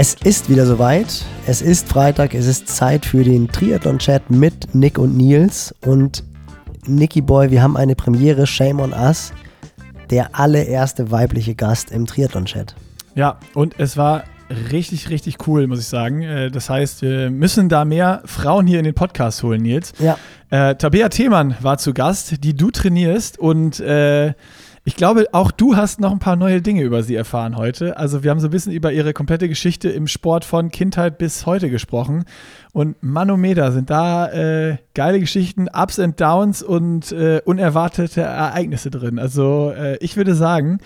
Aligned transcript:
Es 0.00 0.14
ist 0.14 0.48
wieder 0.48 0.64
soweit. 0.64 1.24
Es 1.48 1.60
ist 1.60 1.88
Freitag. 1.88 2.32
Es 2.32 2.46
ist 2.46 2.68
Zeit 2.68 3.04
für 3.04 3.24
den 3.24 3.48
Triathlon-Chat 3.48 4.30
mit 4.30 4.72
Nick 4.72 4.96
und 4.96 5.16
Nils. 5.16 5.74
Und 5.84 6.22
Nicky 6.86 7.20
Boy, 7.20 7.50
wir 7.50 7.60
haben 7.60 7.76
eine 7.76 7.96
Premiere. 7.96 8.46
Shame 8.46 8.78
on 8.78 8.92
Us. 8.92 9.32
Der 10.10 10.38
allererste 10.38 11.10
weibliche 11.10 11.56
Gast 11.56 11.90
im 11.90 12.06
Triathlon-Chat. 12.06 12.76
Ja, 13.16 13.40
und 13.54 13.74
es 13.80 13.96
war 13.96 14.22
richtig, 14.70 15.10
richtig 15.10 15.48
cool, 15.48 15.66
muss 15.66 15.80
ich 15.80 15.88
sagen. 15.88 16.22
Äh, 16.22 16.52
das 16.52 16.70
heißt, 16.70 17.02
wir 17.02 17.30
müssen 17.30 17.68
da 17.68 17.84
mehr 17.84 18.22
Frauen 18.24 18.68
hier 18.68 18.78
in 18.78 18.84
den 18.84 18.94
Podcast 18.94 19.42
holen, 19.42 19.62
Nils. 19.62 19.94
Ja. 19.98 20.16
Äh, 20.50 20.76
Tabea 20.76 21.08
Themann 21.08 21.56
war 21.60 21.76
zu 21.76 21.92
Gast, 21.92 22.44
die 22.44 22.54
du 22.54 22.70
trainierst 22.70 23.36
und 23.36 23.80
äh, 23.80 24.32
ich 24.88 24.96
glaube, 24.96 25.26
auch 25.32 25.50
du 25.50 25.76
hast 25.76 26.00
noch 26.00 26.12
ein 26.12 26.18
paar 26.18 26.36
neue 26.36 26.62
Dinge 26.62 26.80
über 26.80 27.02
sie 27.02 27.14
erfahren 27.14 27.58
heute. 27.58 27.98
Also 27.98 28.24
wir 28.24 28.30
haben 28.30 28.40
so 28.40 28.48
ein 28.48 28.50
bisschen 28.50 28.72
über 28.72 28.90
ihre 28.90 29.12
komplette 29.12 29.46
Geschichte 29.46 29.90
im 29.90 30.06
Sport 30.06 30.46
von 30.46 30.70
Kindheit 30.70 31.18
bis 31.18 31.44
heute 31.44 31.68
gesprochen. 31.68 32.24
Und 32.72 32.96
Manometer 33.02 33.72
sind 33.72 33.90
da 33.90 34.30
äh, 34.30 34.76
geile 34.94 35.20
Geschichten, 35.20 35.68
Ups 35.72 35.98
and 35.98 36.20
Downs 36.20 36.62
und 36.62 37.12
äh, 37.12 37.40
unerwartete 37.44 38.20
Ereignisse 38.20 38.90
drin. 38.90 39.18
Also 39.18 39.72
äh, 39.76 39.96
ich 39.98 40.16
würde 40.16 40.34
sagen, 40.34 40.78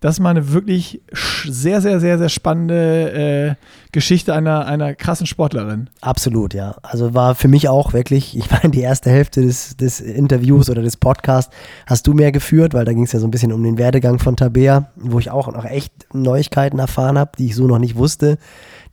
das 0.00 0.16
ist 0.16 0.20
mal 0.20 0.30
eine 0.30 0.52
wirklich 0.52 1.02
sehr, 1.44 1.80
sehr, 1.80 2.00
sehr, 2.00 2.18
sehr 2.18 2.28
spannende 2.28 3.12
äh, 3.12 3.54
Geschichte 3.92 4.34
einer, 4.34 4.66
einer 4.66 4.94
krassen 4.94 5.26
Sportlerin. 5.26 5.90
Absolut, 6.00 6.54
ja. 6.54 6.76
Also 6.82 7.14
war 7.14 7.34
für 7.34 7.48
mich 7.48 7.68
auch 7.68 7.92
wirklich, 7.92 8.36
ich 8.36 8.50
meine, 8.50 8.70
die 8.70 8.80
erste 8.80 9.10
Hälfte 9.10 9.42
des, 9.42 9.76
des 9.76 10.00
Interviews 10.00 10.70
oder 10.70 10.82
des 10.82 10.96
Podcasts 10.96 11.54
hast 11.86 12.06
du 12.06 12.12
mehr 12.12 12.32
geführt, 12.32 12.74
weil 12.74 12.84
da 12.84 12.92
ging 12.92 13.04
es 13.04 13.12
ja 13.12 13.20
so 13.20 13.26
ein 13.26 13.30
bisschen 13.30 13.52
um 13.52 13.62
den 13.62 13.78
Werdegang 13.78 14.18
von 14.18 14.36
Tabea, 14.36 14.90
wo 14.96 15.18
ich 15.18 15.30
auch 15.30 15.52
noch 15.52 15.64
echt 15.64 15.92
Neuigkeiten 16.14 16.78
erfahren 16.78 17.18
habe, 17.18 17.32
die 17.38 17.46
ich 17.46 17.56
so 17.56 17.66
noch 17.66 17.78
nicht 17.78 17.96
wusste, 17.96 18.38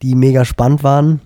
die 0.02 0.16
mega 0.16 0.46
spannend 0.46 0.84
waren. 0.84 1.22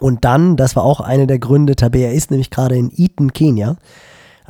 Und 0.00 0.24
dann, 0.24 0.56
das 0.56 0.76
war 0.76 0.82
auch 0.82 1.00
einer 1.00 1.26
der 1.26 1.38
Gründe, 1.38 1.76
Tabea 1.76 2.10
ist 2.10 2.30
nämlich 2.30 2.50
gerade 2.50 2.76
in 2.76 2.90
Eton, 2.96 3.32
Kenia. 3.32 3.76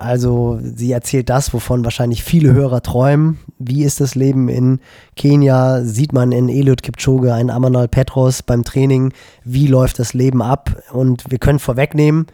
Also 0.00 0.58
sie 0.62 0.92
erzählt 0.92 1.28
das, 1.28 1.52
wovon 1.52 1.84
wahrscheinlich 1.84 2.24
viele 2.24 2.54
Hörer 2.54 2.80
träumen. 2.80 3.38
Wie 3.58 3.84
ist 3.84 4.00
das 4.00 4.14
Leben 4.14 4.48
in 4.48 4.80
Kenia? 5.14 5.82
Sieht 5.84 6.14
man 6.14 6.32
in 6.32 6.48
Eliud 6.48 6.82
Kipchoge 6.82 7.34
einen 7.34 7.50
Amanal 7.50 7.86
Petros 7.86 8.42
beim 8.42 8.64
Training? 8.64 9.12
Wie 9.44 9.66
läuft 9.66 9.98
das 9.98 10.14
Leben 10.14 10.40
ab? 10.40 10.82
Und 10.92 11.30
wir 11.30 11.36
können 11.36 11.58
vorwegnehmen, 11.58 12.28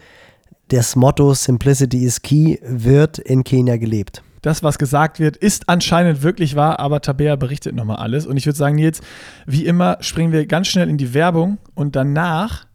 das 0.68 0.94
Motto 0.94 1.34
Simplicity 1.34 2.04
is 2.04 2.22
Key 2.22 2.58
wird 2.62 3.18
in 3.18 3.42
Kenia 3.42 3.78
gelebt. 3.78 4.22
Das, 4.42 4.62
was 4.62 4.78
gesagt 4.78 5.18
wird, 5.18 5.36
ist 5.36 5.68
anscheinend 5.68 6.22
wirklich 6.22 6.54
wahr, 6.54 6.78
aber 6.78 7.00
Tabea 7.00 7.34
berichtet 7.34 7.74
nochmal 7.74 7.96
alles. 7.96 8.26
Und 8.26 8.36
ich 8.36 8.46
würde 8.46 8.56
sagen, 8.56 8.76
Nils, 8.76 9.00
wie 9.44 9.66
immer 9.66 9.96
springen 10.00 10.32
wir 10.32 10.46
ganz 10.46 10.68
schnell 10.68 10.88
in 10.88 10.98
die 10.98 11.14
Werbung 11.14 11.58
und 11.74 11.96
danach 11.96 12.65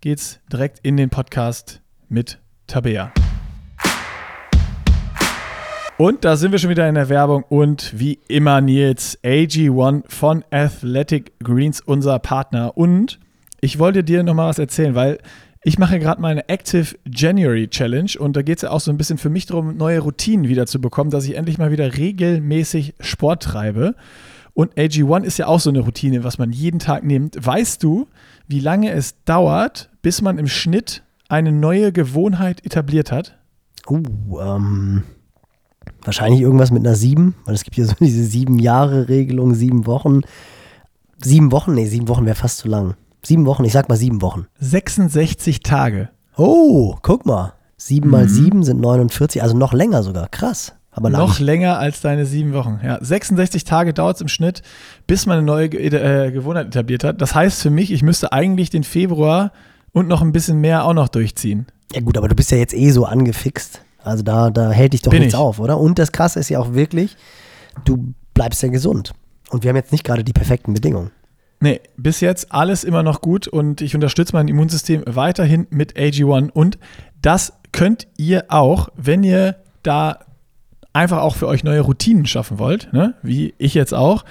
geht's 0.00 0.40
direkt 0.50 0.78
in 0.82 0.96
den 0.96 1.10
Podcast 1.10 1.82
mit 2.08 2.38
Tabea. 2.66 3.12
Und 5.98 6.24
da 6.24 6.36
sind 6.36 6.52
wir 6.52 6.58
schon 6.58 6.70
wieder 6.70 6.88
in 6.88 6.94
der 6.94 7.10
Werbung 7.10 7.42
und 7.42 7.92
wie 7.98 8.18
immer 8.26 8.62
Nils, 8.62 9.18
AG1 9.22 10.04
von 10.08 10.42
Athletic 10.50 11.38
Greens, 11.40 11.82
unser 11.82 12.18
Partner. 12.18 12.78
Und 12.78 13.20
ich 13.60 13.78
wollte 13.78 14.02
dir 14.02 14.22
nochmal 14.22 14.48
was 14.48 14.58
erzählen, 14.58 14.94
weil 14.94 15.18
ich 15.62 15.78
mache 15.78 15.98
gerade 15.98 16.22
meine 16.22 16.48
Active 16.48 16.96
January 17.04 17.68
Challenge 17.68 18.12
und 18.18 18.34
da 18.34 18.40
geht 18.40 18.56
es 18.56 18.62
ja 18.62 18.70
auch 18.70 18.80
so 18.80 18.90
ein 18.90 18.96
bisschen 18.96 19.18
für 19.18 19.28
mich 19.28 19.44
darum, 19.44 19.76
neue 19.76 19.98
Routinen 19.98 20.48
wieder 20.48 20.64
zu 20.64 20.80
bekommen, 20.80 21.10
dass 21.10 21.26
ich 21.26 21.36
endlich 21.36 21.58
mal 21.58 21.70
wieder 21.70 21.98
regelmäßig 21.98 22.94
Sport 23.00 23.42
treibe. 23.42 23.94
Und 24.54 24.74
AG1 24.78 25.24
ist 25.24 25.38
ja 25.38 25.46
auch 25.46 25.60
so 25.60 25.68
eine 25.68 25.80
Routine, 25.80 26.24
was 26.24 26.38
man 26.38 26.52
jeden 26.52 26.78
Tag 26.78 27.04
nimmt. 27.04 27.36
Weißt 27.38 27.82
du, 27.82 28.08
wie 28.48 28.60
lange 28.60 28.90
es 28.92 29.22
dauert, 29.24 29.89
bis 30.02 30.22
man 30.22 30.38
im 30.38 30.46
Schnitt 30.46 31.02
eine 31.28 31.52
neue 31.52 31.92
Gewohnheit 31.92 32.64
etabliert 32.64 33.12
hat? 33.12 33.38
Uh, 33.88 34.02
ähm. 34.40 35.02
Wahrscheinlich 36.02 36.40
irgendwas 36.40 36.70
mit 36.70 36.86
einer 36.86 36.96
sieben, 36.96 37.34
weil 37.44 37.54
es 37.54 37.64
gibt 37.64 37.76
hier 37.76 37.86
so 37.86 37.94
diese 38.00 38.24
sieben 38.24 38.58
Jahre 38.58 39.08
Regelung, 39.08 39.54
sieben 39.54 39.86
Wochen. 39.86 40.22
Sieben 41.22 41.52
Wochen? 41.52 41.74
Nee, 41.74 41.86
sieben 41.86 42.08
Wochen 42.08 42.24
wäre 42.24 42.36
fast 42.36 42.58
zu 42.58 42.68
lang. 42.68 42.94
Sieben 43.22 43.44
Wochen, 43.46 43.64
ich 43.64 43.72
sag 43.72 43.88
mal 43.88 43.96
sieben 43.96 44.22
Wochen. 44.22 44.46
66 44.60 45.60
Tage. 45.60 46.08
Oh, 46.36 46.96
guck 47.02 47.26
mal. 47.26 47.52
Sieben 47.76 48.06
mhm. 48.06 48.12
mal 48.12 48.28
sieben 48.28 48.62
sind 48.62 48.80
49, 48.80 49.42
also 49.42 49.56
noch 49.56 49.72
länger 49.72 50.02
sogar. 50.02 50.28
Krass. 50.28 50.74
Aber 50.92 51.08
noch 51.08 51.38
länger 51.38 51.78
als 51.78 52.00
deine 52.00 52.26
sieben 52.26 52.52
Wochen. 52.52 52.80
Ja, 52.82 52.98
66 53.00 53.64
Tage 53.64 53.94
dauert 53.94 54.16
es 54.16 54.22
im 54.22 54.28
Schnitt, 54.28 54.62
bis 55.06 55.24
man 55.24 55.38
eine 55.38 55.46
neue 55.46 55.66
äh, 55.66 56.32
Gewohnheit 56.32 56.66
etabliert 56.66 57.04
hat. 57.04 57.20
Das 57.20 57.34
heißt 57.34 57.62
für 57.62 57.70
mich, 57.70 57.92
ich 57.92 58.02
müsste 58.02 58.32
eigentlich 58.32 58.70
den 58.70 58.82
Februar 58.82 59.52
und 59.92 60.08
noch 60.08 60.22
ein 60.22 60.32
bisschen 60.32 60.60
mehr 60.60 60.84
auch 60.84 60.94
noch 60.94 61.08
durchziehen. 61.08 61.66
Ja 61.92 62.00
gut, 62.00 62.16
aber 62.16 62.28
du 62.28 62.34
bist 62.34 62.50
ja 62.50 62.58
jetzt 62.58 62.74
eh 62.74 62.90
so 62.90 63.04
angefixt. 63.04 63.82
Also 64.02 64.22
da, 64.22 64.50
da 64.50 64.70
hält 64.70 64.92
dich 64.92 65.02
doch 65.02 65.10
Bin 65.10 65.20
nichts 65.20 65.34
ich. 65.34 65.40
auf, 65.40 65.58
oder? 65.58 65.78
Und 65.78 65.98
das 65.98 66.12
Krasse 66.12 66.40
ist 66.40 66.48
ja 66.48 66.58
auch 66.58 66.72
wirklich, 66.72 67.16
du 67.84 68.14
bleibst 68.34 68.62
ja 68.62 68.68
gesund. 68.68 69.12
Und 69.50 69.64
wir 69.64 69.68
haben 69.68 69.76
jetzt 69.76 69.92
nicht 69.92 70.04
gerade 70.04 70.24
die 70.24 70.32
perfekten 70.32 70.72
Bedingungen. 70.74 71.10
Nee, 71.60 71.80
bis 71.96 72.20
jetzt 72.20 72.52
alles 72.52 72.84
immer 72.84 73.02
noch 73.02 73.20
gut 73.20 73.46
und 73.46 73.82
ich 73.82 73.94
unterstütze 73.94 74.34
mein 74.34 74.48
Immunsystem 74.48 75.02
weiterhin 75.06 75.66
mit 75.68 75.96
AG1 75.96 76.50
und 76.50 76.78
das 77.20 77.52
könnt 77.72 78.08
ihr 78.16 78.46
auch, 78.48 78.88
wenn 78.96 79.22
ihr 79.22 79.56
da 79.82 80.20
einfach 80.94 81.18
auch 81.18 81.36
für 81.36 81.46
euch 81.46 81.62
neue 81.62 81.82
Routinen 81.82 82.24
schaffen 82.24 82.58
wollt, 82.58 82.90
ne? 82.94 83.14
wie 83.22 83.54
ich 83.58 83.74
jetzt 83.74 83.92
auch 83.92 84.24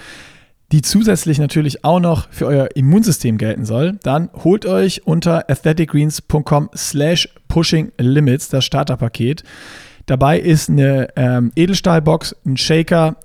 die 0.72 0.82
zusätzlich 0.82 1.40
natürlich 1.40 1.84
auch 1.84 2.00
noch 2.00 2.30
für 2.30 2.46
euer 2.46 2.70
Immunsystem 2.76 3.38
gelten 3.38 3.66
soll, 3.66 3.98
dann 4.04 4.30
holt 4.44 4.66
euch 4.66 5.06
unter 5.06 5.50
athleticgreens.com 5.50 6.70
slash 6.76 7.30
pushing 7.48 7.92
limits 7.98 8.50
das 8.50 8.66
Starterpaket. 8.66 9.44
Dabei 10.06 10.40
ist 10.40 10.70
eine 10.70 11.08
ähm, 11.16 11.52
Edelstahlbox, 11.56 12.36
ein 12.46 12.58
Shaker, 12.58 13.16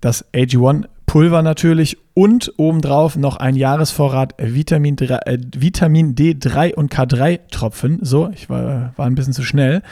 das 0.00 0.24
AG1 0.32 0.86
Pulver 1.06 1.42
natürlich 1.42 1.98
und 2.14 2.52
obendrauf 2.56 3.16
noch 3.16 3.36
ein 3.36 3.56
Jahresvorrat 3.56 4.34
Vitamin, 4.38 4.94
3, 4.94 5.14
äh, 5.26 5.38
Vitamin 5.56 6.14
D3 6.14 6.74
und 6.74 6.94
K3 6.94 7.40
Tropfen. 7.50 7.98
So, 8.02 8.30
ich 8.32 8.48
war, 8.48 8.92
war 8.96 9.06
ein 9.06 9.16
bisschen 9.16 9.32
zu 9.32 9.42
schnell. 9.42 9.82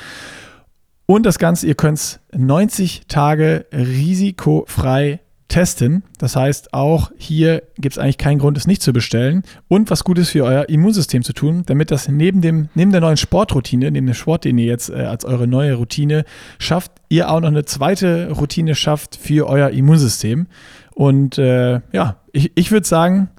Und 1.07 1.27
das 1.27 1.39
Ganze, 1.39 1.67
ihr 1.67 1.75
könnt 1.75 1.99
es 1.99 2.21
90 2.37 3.07
Tage 3.09 3.67
risikofrei 3.73 5.21
testen. 5.49 6.05
Das 6.19 6.37
heißt, 6.37 6.75
auch 6.75 7.11
hier 7.17 7.63
gibt 7.79 7.95
es 7.95 7.99
eigentlich 7.99 8.19
keinen 8.19 8.39
Grund, 8.39 8.57
es 8.59 8.67
nicht 8.67 8.83
zu 8.83 8.93
bestellen 8.93 9.43
und 9.67 9.91
was 9.91 10.05
Gutes 10.05 10.31
für 10.31 10.45
euer 10.45 10.69
Immunsystem 10.69 11.23
zu 11.23 11.33
tun, 11.33 11.63
damit 11.67 11.91
das 11.91 12.09
neben, 12.09 12.43
dem, 12.43 12.69
neben 12.75 12.93
der 12.93 13.01
neuen 13.01 13.17
Sportroutine, 13.17 13.91
neben 13.91 14.07
dem 14.07 14.15
Sport, 14.15 14.45
den 14.45 14.59
ihr 14.59 14.67
jetzt 14.67 14.91
äh, 14.91 15.05
als 15.05 15.25
eure 15.25 15.47
neue 15.47 15.75
Routine 15.75 16.25
schafft, 16.59 16.93
ihr 17.09 17.31
auch 17.31 17.41
noch 17.41 17.49
eine 17.49 17.65
zweite 17.65 18.31
Routine 18.31 18.75
schafft 18.75 19.17
für 19.17 19.49
euer 19.49 19.71
Immunsystem. 19.71 20.47
Und 20.95 21.39
äh, 21.39 21.81
ja, 21.93 22.17
ich, 22.33 22.53
ich 22.55 22.71
würde 22.71 22.87
sagen, 22.87 23.31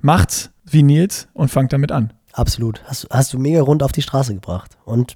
macht's 0.00 0.50
wie 0.64 0.82
Nils 0.82 1.28
und 1.32 1.48
fangt 1.48 1.72
damit 1.72 1.92
an. 1.92 2.12
Absolut. 2.32 2.82
Hast, 2.84 3.06
hast 3.10 3.32
du 3.32 3.38
mega 3.38 3.62
rund 3.62 3.82
auf 3.82 3.92
die 3.92 4.02
Straße 4.02 4.34
gebracht. 4.34 4.78
Und 4.84 5.14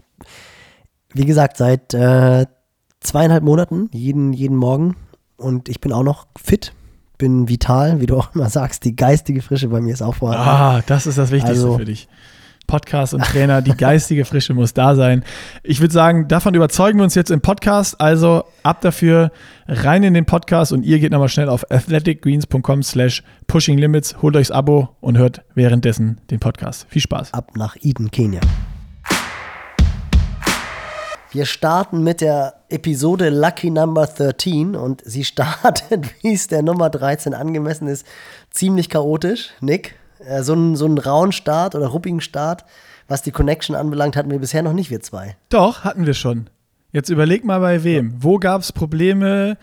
wie 1.12 1.24
gesagt, 1.24 1.56
seit 1.56 1.94
äh, 1.94 2.46
zweieinhalb 3.00 3.42
Monaten, 3.42 3.88
jeden, 3.92 4.32
jeden 4.32 4.56
Morgen 4.56 4.96
und 5.36 5.68
ich 5.68 5.80
bin 5.80 5.92
auch 5.92 6.02
noch 6.02 6.26
fit, 6.36 6.72
bin 7.18 7.48
vital, 7.48 8.00
wie 8.00 8.06
du 8.06 8.16
auch 8.16 8.34
immer 8.34 8.50
sagst, 8.50 8.84
die 8.84 8.96
geistige 8.96 9.42
Frische 9.42 9.68
bei 9.68 9.80
mir 9.80 9.92
ist 9.92 10.02
auch 10.02 10.16
vorhanden. 10.16 10.48
Ah, 10.48 10.82
das 10.86 11.06
ist 11.06 11.18
das 11.18 11.30
Wichtigste 11.30 11.66
also, 11.66 11.78
für 11.78 11.84
dich. 11.84 12.08
Podcast 12.66 13.14
und 13.14 13.24
Trainer, 13.24 13.62
die 13.62 13.76
geistige 13.76 14.24
Frische 14.24 14.54
muss 14.54 14.74
da 14.74 14.94
sein. 14.94 15.24
Ich 15.62 15.80
würde 15.80 15.92
sagen, 15.92 16.28
davon 16.28 16.54
überzeugen 16.54 16.98
wir 16.98 17.04
uns 17.04 17.14
jetzt 17.14 17.30
im 17.30 17.40
Podcast. 17.40 18.00
Also 18.00 18.44
ab 18.62 18.80
dafür, 18.80 19.30
rein 19.68 20.02
in 20.02 20.14
den 20.14 20.26
Podcast 20.26 20.72
und 20.72 20.84
ihr 20.84 20.98
geht 20.98 21.12
nochmal 21.12 21.28
schnell 21.28 21.48
auf 21.48 21.70
athleticgreens.com 21.70 22.82
slash 22.82 23.22
pushinglimits, 23.46 24.20
holt 24.22 24.36
euch 24.36 24.48
das 24.48 24.56
Abo 24.56 24.88
und 25.00 25.16
hört 25.16 25.42
währenddessen 25.54 26.20
den 26.30 26.40
Podcast. 26.40 26.86
Viel 26.88 27.02
Spaß. 27.02 27.34
Ab 27.34 27.52
nach 27.56 27.76
Eden, 27.80 28.10
Kenia. 28.10 28.40
Wir 31.36 31.44
starten 31.44 32.02
mit 32.02 32.22
der 32.22 32.54
Episode 32.70 33.28
Lucky 33.28 33.68
Number 33.68 34.06
13 34.06 34.74
und 34.74 35.02
sie 35.04 35.22
startet, 35.32 36.06
wie 36.22 36.32
es 36.32 36.48
der 36.48 36.62
Nummer 36.62 36.88
13 36.88 37.34
angemessen 37.34 37.88
ist, 37.88 38.06
ziemlich 38.50 38.88
chaotisch. 38.88 39.50
Nick, 39.60 39.96
äh, 40.26 40.42
so 40.42 40.54
einen, 40.54 40.76
so 40.76 40.86
rauen 40.86 41.32
Start 41.32 41.74
oder 41.74 41.88
ruppigen 41.88 42.22
Start, 42.22 42.64
was 43.06 43.20
die 43.20 43.32
Connection 43.32 43.76
anbelangt, 43.76 44.16
hatten 44.16 44.30
wir 44.30 44.38
bisher 44.38 44.62
noch 44.62 44.72
nicht, 44.72 44.88
wir 44.88 45.02
zwei. 45.02 45.36
Doch, 45.50 45.84
hatten 45.84 46.06
wir 46.06 46.14
schon. 46.14 46.48
Jetzt 46.92 47.10
überleg 47.10 47.44
mal 47.44 47.60
bei 47.60 47.84
wem. 47.84 48.14
Wo 48.18 48.38
gab 48.38 48.62
es 48.62 48.72
Probleme 48.72 49.58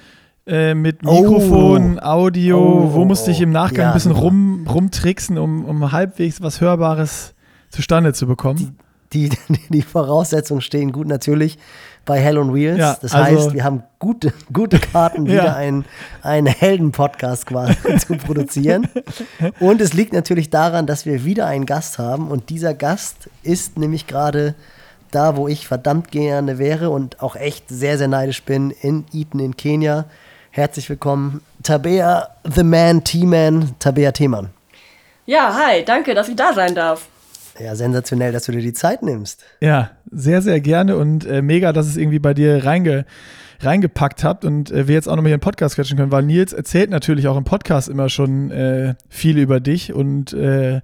äh, 0.45 0.75
mit 0.75 1.01
Mikrofon, 1.01 1.97
oh. 1.97 2.05
Audio? 2.05 2.59
Oh, 2.59 2.93
wo 2.93 3.03
musste 3.03 3.31
ich 3.31 3.41
im 3.41 3.49
Nachgang 3.49 3.85
ja, 3.85 3.87
ein 3.87 3.93
bisschen 3.95 4.11
rum, 4.11 4.67
rumtricksen, 4.69 5.39
um, 5.39 5.65
um 5.65 5.91
halbwegs 5.91 6.39
was 6.39 6.61
Hörbares 6.61 7.33
zustande 7.71 8.13
zu 8.13 8.27
bekommen? 8.27 8.77
Die 9.13 9.29
die, 9.69 9.81
Voraussetzungen 9.81 10.61
stehen 10.61 10.91
gut 10.91 11.07
natürlich 11.07 11.57
bei 12.05 12.19
Hell 12.19 12.37
on 12.37 12.53
Wheels. 12.53 12.79
Ja, 12.79 12.97
das 13.01 13.13
also- 13.13 13.25
heißt, 13.45 13.53
wir 13.53 13.63
haben 13.63 13.83
gute, 13.99 14.33
gute 14.51 14.79
Karten, 14.79 15.25
wieder 15.27 15.45
Ja. 15.45 15.55
einen, 15.55 15.85
einen 16.21 16.47
Helden-Podcast 16.47 17.45
quasi 17.45 17.75
zu 17.99 18.15
produzieren. 18.17 18.87
Und 19.59 19.81
es 19.81 19.93
liegt 19.93 20.13
natürlich 20.13 20.49
daran, 20.49 20.85
dass 20.87 21.05
wir 21.05 21.23
wieder 21.23 21.45
einen 21.45 21.65
Gast 21.65 21.99
haben. 21.99 22.29
Und 22.29 22.49
dieser 22.49 22.73
Gast 22.73 23.29
ist 23.43 23.77
nämlich 23.77 24.07
gerade 24.07 24.55
da, 25.11 25.37
wo 25.37 25.47
ich 25.47 25.67
verdammt 25.67 26.11
gerne 26.11 26.57
wäre 26.57 26.89
und 26.89 27.21
auch 27.21 27.35
echt 27.35 27.65
sehr, 27.69 27.97
sehr 27.99 28.07
neidisch 28.07 28.43
bin, 28.43 28.71
in 28.71 29.05
Eton 29.13 29.39
in 29.39 29.55
Kenia. 29.55 30.05
Herzlich 30.49 30.89
willkommen, 30.89 31.41
Tabea 31.61 32.29
The 32.43 32.63
Man, 32.63 33.03
T-Man, 33.03 33.75
Tabea 33.79 34.11
Themann. 34.11 34.49
Ja, 35.25 35.55
hi, 35.55 35.85
danke, 35.85 36.13
dass 36.15 36.27
ich 36.29 36.35
da 36.35 36.51
sein 36.53 36.75
darf. 36.75 37.07
Ja, 37.59 37.75
sensationell, 37.75 38.31
dass 38.31 38.45
du 38.45 38.51
dir 38.51 38.61
die 38.61 38.73
Zeit 38.73 39.03
nimmst. 39.03 39.43
Ja, 39.61 39.91
sehr, 40.11 40.41
sehr 40.41 40.59
gerne 40.59 40.97
und 40.97 41.25
äh, 41.25 41.41
mega, 41.41 41.71
dass 41.71 41.87
es 41.87 41.97
irgendwie 41.97 42.19
bei 42.19 42.33
dir 42.33 42.65
reinge, 42.65 43.05
reingepackt 43.59 44.23
habt 44.23 44.43
und 44.43 44.71
äh, 44.71 44.87
wir 44.87 44.95
jetzt 44.95 45.07
auch 45.07 45.15
noch 45.15 45.21
mal 45.21 45.29
hier 45.29 45.35
einen 45.35 45.41
Podcast 45.41 45.75
quetschen 45.75 45.97
können, 45.97 46.11
weil 46.11 46.23
Nils 46.23 46.53
erzählt 46.53 46.89
natürlich 46.89 47.27
auch 47.27 47.37
im 47.37 47.43
Podcast 47.43 47.89
immer 47.89 48.09
schon 48.09 48.49
äh, 48.51 48.95
viel 49.07 49.37
über 49.37 49.59
dich 49.59 49.93
und 49.93 50.33
äh, 50.33 50.81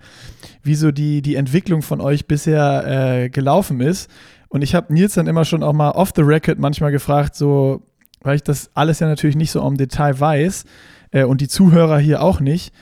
wie 0.62 0.76
so 0.76 0.92
die, 0.92 1.22
die 1.22 1.36
Entwicklung 1.36 1.82
von 1.82 2.02
euch 2.02 2.28
bisher 2.28 3.24
äh, 3.24 3.30
gelaufen 3.30 3.82
ist. 3.82 4.10
Und 4.48 4.62
ich 4.62 4.76
habe 4.76 4.94
Nils 4.94 5.16
dann 5.16 5.28
immer 5.28 5.46
schon 5.46 5.64
auch 5.64 5.74
mal 5.74 5.92
off 5.92 6.12
the 6.16 6.22
record 6.22 6.60
manchmal 6.60 6.92
gefragt, 6.92 7.36
so, 7.36 7.82
weil 8.22 8.36
ich 8.36 8.44
das 8.44 8.70
alles 8.76 9.00
ja 9.00 9.08
natürlich 9.08 9.36
nicht 9.36 9.52
so 9.52 9.66
im 9.66 9.78
Detail 9.78 10.20
weiß 10.20 10.66
äh, 11.12 11.24
und 11.24 11.42
die 11.42 11.48
Zuhörer 11.48 11.98
hier 11.98 12.22
auch 12.22 12.40
nicht. 12.40 12.74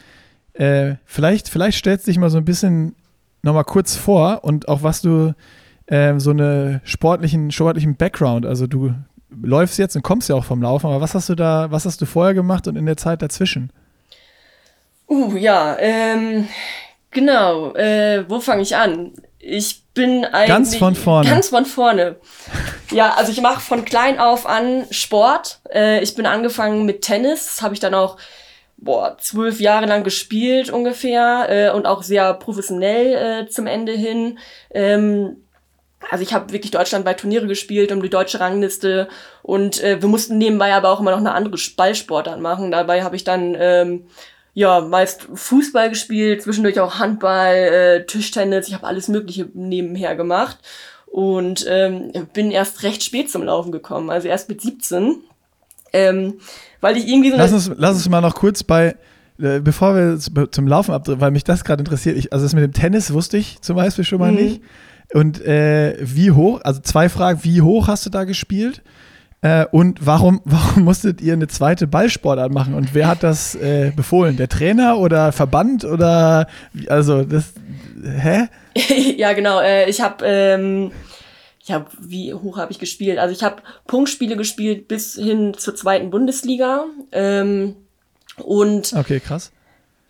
Äh, 0.53 0.95
vielleicht, 1.05 1.49
vielleicht 1.49 1.77
stellst 1.77 2.07
du 2.07 2.11
dich 2.11 2.19
mal 2.19 2.29
so 2.29 2.37
ein 2.37 2.45
bisschen 2.45 2.95
nochmal 3.47 3.63
kurz 3.63 3.95
vor 3.95 4.43
und 4.43 4.67
auch 4.67 4.83
was 4.83 5.01
du 5.01 5.33
ähm, 5.87 6.19
so 6.19 6.31
eine 6.31 6.81
sportlichen, 6.83 7.51
sportlichen 7.51 7.95
Background, 7.95 8.45
also 8.45 8.67
du 8.67 8.93
läufst 9.29 9.77
jetzt 9.79 9.95
und 9.95 10.03
kommst 10.03 10.29
ja 10.29 10.35
auch 10.35 10.43
vom 10.45 10.61
Laufen, 10.61 10.87
aber 10.87 11.01
was 11.01 11.15
hast 11.15 11.29
du 11.29 11.35
da, 11.35 11.71
was 11.71 11.85
hast 11.85 12.01
du 12.01 12.05
vorher 12.05 12.33
gemacht 12.33 12.67
und 12.67 12.75
in 12.75 12.85
der 12.85 12.97
Zeit 12.97 13.21
dazwischen? 13.21 13.71
Uh, 15.09 15.35
ja, 15.37 15.77
ähm, 15.79 16.47
genau, 17.11 17.73
äh, 17.75 18.25
wo 18.29 18.39
fange 18.39 18.61
ich 18.61 18.75
an? 18.75 19.13
Ich 19.39 19.83
bin 19.93 20.25
eigentlich. 20.25 20.47
Ganz 20.49 20.75
von 20.75 20.95
vorne. 20.95 21.29
Ganz 21.29 21.49
von 21.49 21.65
vorne. 21.65 22.17
Ja, 22.91 23.13
also 23.13 23.31
ich 23.31 23.41
mache 23.41 23.61
von 23.61 23.85
klein 23.85 24.19
auf 24.19 24.45
an 24.45 24.85
Sport. 24.91 25.61
Äh, 25.73 26.03
ich 26.03 26.15
bin 26.15 26.25
angefangen 26.25 26.85
mit 26.85 27.01
Tennis, 27.01 27.45
das 27.45 27.61
habe 27.61 27.73
ich 27.73 27.79
dann 27.79 27.93
auch 27.93 28.17
boah, 28.77 29.17
zwölf 29.19 29.59
Jahre 29.59 29.87
lang 29.87 30.03
gespielt 30.03 30.69
ungefähr 30.69 31.47
äh, 31.49 31.75
und 31.75 31.85
auch 31.85 32.03
sehr 32.03 32.33
professionell 32.35 33.45
äh, 33.45 33.49
zum 33.49 33.67
Ende 33.67 33.93
hin. 33.93 34.39
Ähm, 34.71 35.37
also 36.09 36.23
ich 36.23 36.33
habe 36.33 36.53
wirklich 36.53 36.71
deutschlandweit 36.71 37.19
Turniere 37.19 37.47
gespielt 37.47 37.91
um 37.91 38.01
die 38.01 38.09
deutsche 38.09 38.39
Rangliste 38.39 39.07
und 39.41 39.83
äh, 39.83 40.01
wir 40.01 40.07
mussten 40.07 40.37
nebenbei 40.37 40.73
aber 40.73 40.91
auch 40.91 40.99
immer 40.99 41.11
noch 41.11 41.17
eine 41.17 41.33
andere 41.33 41.57
Ballsportart 41.75 42.39
machen. 42.39 42.71
Dabei 42.71 43.03
habe 43.03 43.15
ich 43.15 43.23
dann 43.23 43.55
ähm, 43.59 44.05
ja 44.53 44.79
meist 44.81 45.27
Fußball 45.33 45.89
gespielt, 45.89 46.43
zwischendurch 46.43 46.79
auch 46.79 46.99
Handball, 46.99 47.55
äh, 47.55 48.05
Tischtennis. 48.05 48.67
Ich 48.67 48.73
habe 48.73 48.87
alles 48.87 49.07
Mögliche 49.07 49.49
nebenher 49.53 50.15
gemacht 50.15 50.57
und 51.07 51.65
ähm, 51.67 52.11
bin 52.33 52.51
erst 52.51 52.83
recht 52.83 53.03
spät 53.03 53.31
zum 53.31 53.43
Laufen 53.43 53.71
gekommen, 53.71 54.09
also 54.09 54.27
erst 54.27 54.49
mit 54.49 54.61
17. 54.61 55.23
Ähm, 55.93 56.39
weil 56.81 56.97
ich 56.97 57.07
irgendwie 57.07 57.31
so 57.31 57.37
Lass 57.37 57.53
uns, 57.53 57.71
lass 57.77 57.95
uns 57.95 58.09
mal 58.09 58.21
noch 58.21 58.35
kurz 58.35 58.63
bei, 58.63 58.95
äh, 59.41 59.59
bevor 59.59 59.95
wir 59.95 60.19
zum 60.51 60.67
Laufen 60.67 60.93
abdrehen, 60.93 61.21
weil 61.21 61.31
mich 61.31 61.43
das 61.43 61.63
gerade 61.63 61.81
interessiert. 61.81 62.17
Ich, 62.17 62.33
also 62.33 62.45
das 62.45 62.53
mit 62.53 62.63
dem 62.63 62.73
Tennis 62.73 63.13
wusste 63.13 63.37
ich 63.37 63.61
zum 63.61 63.75
Beispiel 63.75 64.03
schon 64.03 64.19
mal 64.19 64.31
Mhm. 64.31 64.37
nicht. 64.37 64.61
Und 65.13 65.41
äh, 65.45 65.95
wie 66.01 66.31
hoch, 66.31 66.59
also 66.63 66.81
zwei 66.81 67.07
Fragen, 67.09 67.39
wie 67.43 67.61
hoch 67.61 67.87
hast 67.87 68.05
du 68.05 68.09
da 68.09 68.25
gespielt? 68.25 68.81
Äh, 69.41 69.65
und 69.71 70.05
warum, 70.05 70.41
warum 70.45 70.83
musstet 70.83 71.21
ihr 71.21 71.33
eine 71.33 71.47
zweite 71.47 71.87
Ballsportart 71.87 72.51
machen? 72.51 72.73
Und 72.73 72.93
wer 72.93 73.07
hat 73.07 73.23
das 73.23 73.55
äh, 73.55 73.91
befohlen? 73.95 74.35
Der 74.35 74.49
Trainer 74.49 74.97
oder 74.97 75.31
Verband 75.31 75.85
oder 75.85 76.47
also 76.87 77.23
das 77.23 77.53
hä? 78.03 78.47
ja, 79.17 79.33
genau. 79.33 79.61
Äh, 79.61 79.89
ich 79.89 80.01
habe, 80.01 80.25
ähm, 80.25 80.91
ja, 81.67 81.85
wie 81.99 82.33
hoch 82.33 82.57
habe 82.57 82.71
ich 82.71 82.79
gespielt? 82.79 83.19
Also 83.19 83.33
ich 83.33 83.43
habe 83.43 83.61
Punktspiele 83.87 84.37
gespielt 84.37 84.87
bis 84.87 85.15
hin 85.15 85.53
zur 85.57 85.75
zweiten 85.75 86.09
Bundesliga. 86.09 86.85
Ähm, 87.11 87.75
und 88.37 88.93
Okay, 88.93 89.19
krass. 89.19 89.51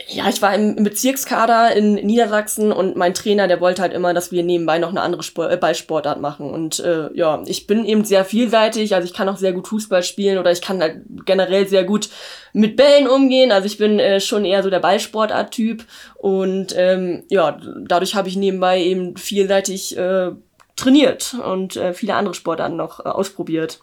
ja, 0.08 0.30
ich 0.30 0.42
war 0.42 0.54
im, 0.54 0.78
im 0.78 0.84
Bezirkskader 0.84 1.76
in 1.76 1.96
Niedersachsen 1.96 2.72
und 2.72 2.96
mein 2.96 3.16
Trainer, 3.16 3.48
der 3.48 3.60
wollte 3.60 3.82
halt 3.82 3.94
immer, 3.94 4.14
dass 4.14 4.32
wir 4.32 4.44
nebenbei 4.44 4.78
noch 4.78 4.90
eine 4.90 5.02
andere 5.02 5.24
Sport, 5.24 5.52
äh, 5.52 5.58
Ballsportart 5.58 6.22
machen. 6.22 6.52
Und 6.52 6.80
äh, 6.80 7.10
ja, 7.16 7.42
ich 7.48 7.66
bin 7.66 7.86
eben 7.86 8.06
sehr 8.06 8.24
vielseitig, 8.24 8.94
also 8.94 9.08
ich 9.08 9.14
kann 9.16 9.30
auch 9.30 9.38
sehr 9.38 9.54
gut 9.54 9.68
Fußball 9.68 10.04
spielen 10.04 10.38
oder 10.38 10.52
ich 10.52 10.62
kann 10.62 10.80
halt 10.82 11.02
generell 11.26 11.68
sehr 11.68 11.86
gut 11.86 12.10
mit 12.54 12.76
Bällen 12.76 13.08
umgehen. 13.08 13.52
Also 13.52 13.66
ich 13.66 13.80
bin 13.80 13.98
äh, 13.98 14.20
schon 14.20 14.46
eher 14.46 14.62
so 14.62 14.70
der 14.70 14.80
Ballsportart-Typ. 14.80 15.86
Und 16.16 16.76
ähm, 16.78 17.24
ja, 17.30 17.60
dadurch 17.88 18.14
habe 18.14 18.28
ich 18.28 18.36
nebenbei 18.36 18.84
eben 18.84 19.18
vielseitig 19.18 19.98
äh, 19.98 20.32
trainiert 20.78 21.36
und 21.46 21.76
äh, 21.76 21.94
viele 21.94 22.16
andere 22.16 22.34
Sportarten 22.34 22.78
noch 22.78 23.02
äh, 23.02 23.10
ausprobiert. 23.10 23.82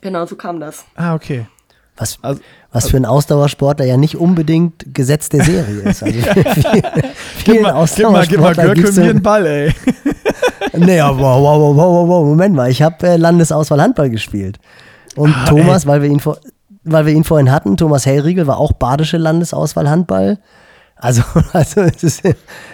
Genau, 0.00 0.24
so 0.26 0.36
kam 0.36 0.60
das. 0.60 0.84
Ah, 0.94 1.14
okay. 1.14 1.46
Was, 1.96 2.18
Also- 2.22 2.40
was 2.70 2.88
für 2.90 2.96
ein 2.98 3.06
Ausdauersportler 3.06 3.84
ja 3.86 3.96
nicht 3.96 4.14
unbedingt 4.16 4.94
Gesetz 4.94 5.28
der 5.30 5.42
Serie 5.42 5.80
ist. 5.80 6.02
Also 6.04 6.20
vielen 6.20 6.82
Gib 7.44 7.62
mal, 7.62 7.86
gib 7.96 8.10
mal, 8.10 8.26
gib 8.26 8.40
mal 8.40 8.54
Görke 8.54 8.92
mir 8.92 9.10
einen 9.10 9.22
Ball, 9.22 9.46
ey. 9.46 9.74
Nee, 10.76 11.00
aber 11.00 11.18
wow, 11.18 11.42
wow, 11.42 11.58
wow, 11.60 11.76
wow, 11.76 12.08
wow, 12.08 12.24
Moment 12.26 12.54
mal, 12.54 12.70
ich 12.70 12.82
habe 12.82 13.04
äh, 13.06 13.16
Landesauswahl 13.16 13.80
Handball 13.80 14.10
gespielt. 14.10 14.58
Und 15.16 15.34
Ah, 15.34 15.46
Thomas, 15.46 15.86
weil 15.86 16.02
wir 16.02 16.08
ihn 16.10 16.20
vor, 16.20 16.38
weil 16.84 17.06
wir 17.06 17.12
ihn 17.14 17.24
vorhin 17.24 17.50
hatten, 17.50 17.76
Thomas 17.76 18.06
Hellriegel 18.06 18.46
war 18.46 18.58
auch 18.58 18.72
badische 18.72 19.16
Landesauswahl 19.16 19.88
Handball. 19.88 20.38
Also, 21.00 21.22
also 21.52 21.82
es 21.82 22.02
ist, 22.02 22.24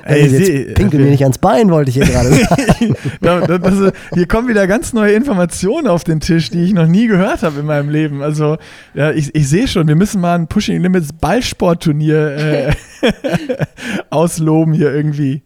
Ey, 0.04 0.26
jetzt 0.26 0.46
sie- 0.46 0.64
pinkel 0.74 1.00
mir 1.00 1.10
nicht 1.10 1.22
ans 1.24 1.36
Bein, 1.38 1.70
wollte 1.70 1.90
ich 1.90 1.96
hier 1.96 2.06
gerade 2.06 2.30
sagen. 2.34 2.96
Da- 3.20 3.40
da- 3.46 3.58
das, 3.58 3.92
hier 4.14 4.26
kommen 4.26 4.48
wieder 4.48 4.66
ganz 4.66 4.92
neue 4.94 5.12
Informationen 5.12 5.86
auf 5.88 6.04
den 6.04 6.20
Tisch, 6.20 6.48
die 6.50 6.64
ich 6.64 6.72
noch 6.72 6.86
nie 6.86 7.06
gehört 7.06 7.42
habe 7.42 7.60
in 7.60 7.66
meinem 7.66 7.90
Leben. 7.90 8.22
Also, 8.22 8.56
ja, 8.94 9.10
ich, 9.10 9.34
ich 9.34 9.48
sehe 9.48 9.68
schon, 9.68 9.88
wir 9.88 9.96
müssen 9.96 10.20
mal 10.22 10.36
ein 10.38 10.46
Pushing 10.46 10.80
Limits 10.80 11.12
Ballsportturnier 11.12 12.36
äh, 12.36 12.72
ausloben 14.10 14.72
hier 14.72 14.92
irgendwie. 14.94 15.42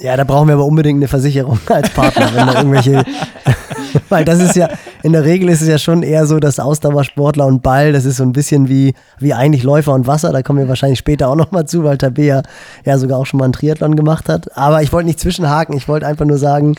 Ja, 0.00 0.16
da 0.16 0.24
brauchen 0.24 0.48
wir 0.48 0.54
aber 0.54 0.64
unbedingt 0.66 0.98
eine 0.98 1.08
Versicherung 1.08 1.58
als 1.68 1.90
Partner, 1.90 2.30
wenn 2.34 2.46
da 2.46 2.54
irgendwelche. 2.58 3.04
Weil 4.08 4.24
das 4.24 4.40
ist 4.40 4.56
ja, 4.56 4.68
in 5.02 5.12
der 5.12 5.24
Regel 5.24 5.48
ist 5.48 5.62
es 5.62 5.68
ja 5.68 5.78
schon 5.78 6.02
eher 6.02 6.26
so, 6.26 6.38
dass 6.38 6.60
Ausdauersportler 6.60 7.46
und 7.46 7.62
Ball, 7.62 7.92
das 7.92 8.04
ist 8.04 8.16
so 8.16 8.22
ein 8.22 8.32
bisschen 8.32 8.68
wie, 8.68 8.94
wie 9.18 9.34
eigentlich 9.34 9.62
Läufer 9.62 9.92
und 9.92 10.06
Wasser. 10.06 10.32
Da 10.32 10.42
kommen 10.42 10.58
wir 10.58 10.68
wahrscheinlich 10.68 10.98
später 10.98 11.28
auch 11.28 11.36
nochmal 11.36 11.66
zu, 11.66 11.84
weil 11.84 11.98
Tabea 11.98 12.42
ja 12.84 12.98
sogar 12.98 13.18
auch 13.18 13.26
schon 13.26 13.38
mal 13.38 13.44
einen 13.44 13.52
Triathlon 13.52 13.96
gemacht 13.96 14.28
hat. 14.28 14.56
Aber 14.56 14.82
ich 14.82 14.92
wollte 14.92 15.06
nicht 15.06 15.20
zwischenhaken, 15.20 15.76
ich 15.76 15.88
wollte 15.88 16.06
einfach 16.06 16.24
nur 16.24 16.38
sagen, 16.38 16.76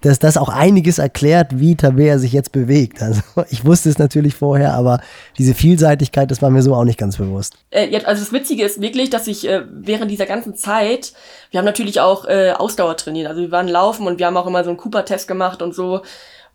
dass 0.00 0.18
das 0.18 0.36
auch 0.36 0.48
einiges 0.48 0.98
erklärt, 0.98 1.58
wie 1.58 1.74
Tabea 1.74 2.18
sich 2.18 2.32
jetzt 2.32 2.52
bewegt. 2.52 3.02
Also 3.02 3.22
ich 3.50 3.64
wusste 3.64 3.88
es 3.88 3.98
natürlich 3.98 4.34
vorher, 4.34 4.74
aber 4.74 5.00
diese 5.38 5.54
Vielseitigkeit, 5.54 6.30
das 6.30 6.40
war 6.42 6.50
mir 6.50 6.62
so 6.62 6.74
auch 6.74 6.84
nicht 6.84 6.98
ganz 6.98 7.16
bewusst. 7.16 7.56
Äh, 7.70 7.86
jetzt, 7.86 8.06
also 8.06 8.22
das 8.22 8.32
Witzige 8.32 8.64
ist 8.64 8.80
wirklich, 8.80 9.10
dass 9.10 9.26
ich 9.26 9.48
äh, 9.48 9.62
während 9.70 10.10
dieser 10.10 10.26
ganzen 10.26 10.54
Zeit, 10.54 11.12
wir 11.50 11.58
haben 11.58 11.66
natürlich 11.66 12.00
auch 12.00 12.26
äh, 12.26 12.52
Ausdauer 12.52 12.96
trainiert, 12.96 13.28
also 13.28 13.40
wir 13.40 13.50
waren 13.50 13.68
laufen 13.68 14.06
und 14.06 14.18
wir 14.18 14.26
haben 14.26 14.36
auch 14.36 14.46
immer 14.46 14.62
so 14.62 14.70
einen 14.70 14.78
Cooper-Test 14.78 15.26
gemacht 15.26 15.62
und 15.62 15.74
so. 15.74 16.02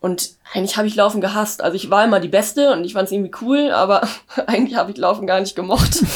Und 0.03 0.31
eigentlich 0.53 0.75
habe 0.75 0.85
ich 0.85 0.95
Laufen 0.95 1.21
gehasst. 1.21 1.63
Also 1.63 1.77
ich 1.77 1.89
war 1.89 2.03
immer 2.03 2.19
die 2.19 2.27
Beste 2.27 2.73
und 2.73 2.83
ich 2.83 2.91
fand 2.91 3.05
es 3.05 3.13
irgendwie 3.13 3.31
cool, 3.41 3.71
aber 3.71 4.05
eigentlich 4.47 4.77
habe 4.77 4.91
ich 4.91 4.97
Laufen 4.97 5.25
gar 5.25 5.39
nicht 5.39 5.55
gemocht. 5.55 6.03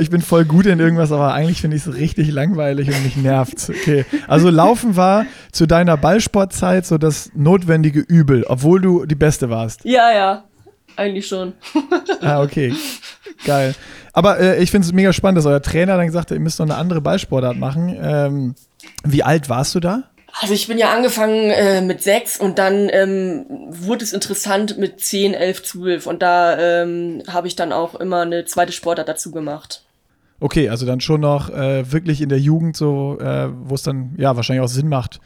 Ich 0.00 0.10
bin 0.10 0.20
voll 0.20 0.44
gut 0.44 0.66
in 0.66 0.80
irgendwas, 0.80 1.12
aber 1.12 1.32
eigentlich 1.32 1.60
finde 1.60 1.76
ich 1.76 1.86
es 1.86 1.94
richtig 1.94 2.32
langweilig 2.32 2.88
und 2.88 3.04
mich 3.04 3.16
nervt. 3.16 3.68
Okay. 3.68 4.04
Also 4.26 4.50
Laufen 4.50 4.96
war 4.96 5.26
zu 5.52 5.66
deiner 5.66 5.96
Ballsportzeit 5.96 6.84
so 6.84 6.98
das 6.98 7.30
notwendige 7.34 8.00
Übel, 8.00 8.44
obwohl 8.48 8.80
du 8.80 9.06
die 9.06 9.14
Beste 9.14 9.48
warst. 9.48 9.84
ja, 9.84 10.12
ja, 10.12 10.44
eigentlich 10.96 11.26
schon. 11.28 11.52
Ah, 12.20 12.42
okay. 12.42 12.74
Geil. 13.44 13.74
Aber 14.12 14.40
äh, 14.40 14.60
ich 14.62 14.72
finde 14.72 14.86
es 14.86 14.92
mega 14.92 15.12
spannend, 15.12 15.38
dass 15.38 15.46
euer 15.46 15.62
Trainer 15.62 15.96
dann 15.96 16.06
gesagt 16.06 16.30
hat, 16.30 16.36
ihr 16.36 16.40
müsst 16.40 16.58
noch 16.58 16.66
eine 16.66 16.76
andere 16.76 17.00
Ballsportart 17.00 17.56
machen. 17.56 17.96
Ähm, 18.00 18.54
wie 19.04 19.22
alt 19.22 19.48
warst 19.48 19.74
du 19.74 19.80
da? 19.80 20.04
Also 20.40 20.52
ich 20.52 20.68
bin 20.68 20.76
ja 20.76 20.92
angefangen 20.92 21.50
äh, 21.50 21.80
mit 21.80 22.02
sechs 22.02 22.38
und 22.38 22.58
dann 22.58 22.90
ähm, 22.92 23.46
wurde 23.70 24.04
es 24.04 24.12
interessant 24.12 24.76
mit 24.76 25.00
zehn, 25.00 25.32
elf, 25.32 25.62
zwölf 25.62 26.06
und 26.06 26.20
da 26.20 26.82
ähm, 26.82 27.22
habe 27.26 27.48
ich 27.48 27.56
dann 27.56 27.72
auch 27.72 27.94
immer 27.94 28.20
eine 28.20 28.44
zweite 28.44 28.72
Sportart 28.72 29.08
dazu 29.08 29.30
gemacht. 29.30 29.82
Okay, 30.38 30.68
also 30.68 30.84
dann 30.84 31.00
schon 31.00 31.22
noch 31.22 31.48
äh, 31.48 31.90
wirklich 31.90 32.20
in 32.20 32.28
der 32.28 32.38
Jugend 32.38 32.76
so, 32.76 33.18
äh, 33.18 33.48
wo 33.50 33.74
es 33.74 33.82
dann 33.82 34.14
ja 34.18 34.36
wahrscheinlich 34.36 34.62
auch 34.62 34.68
Sinn 34.68 34.88
macht, 34.88 35.20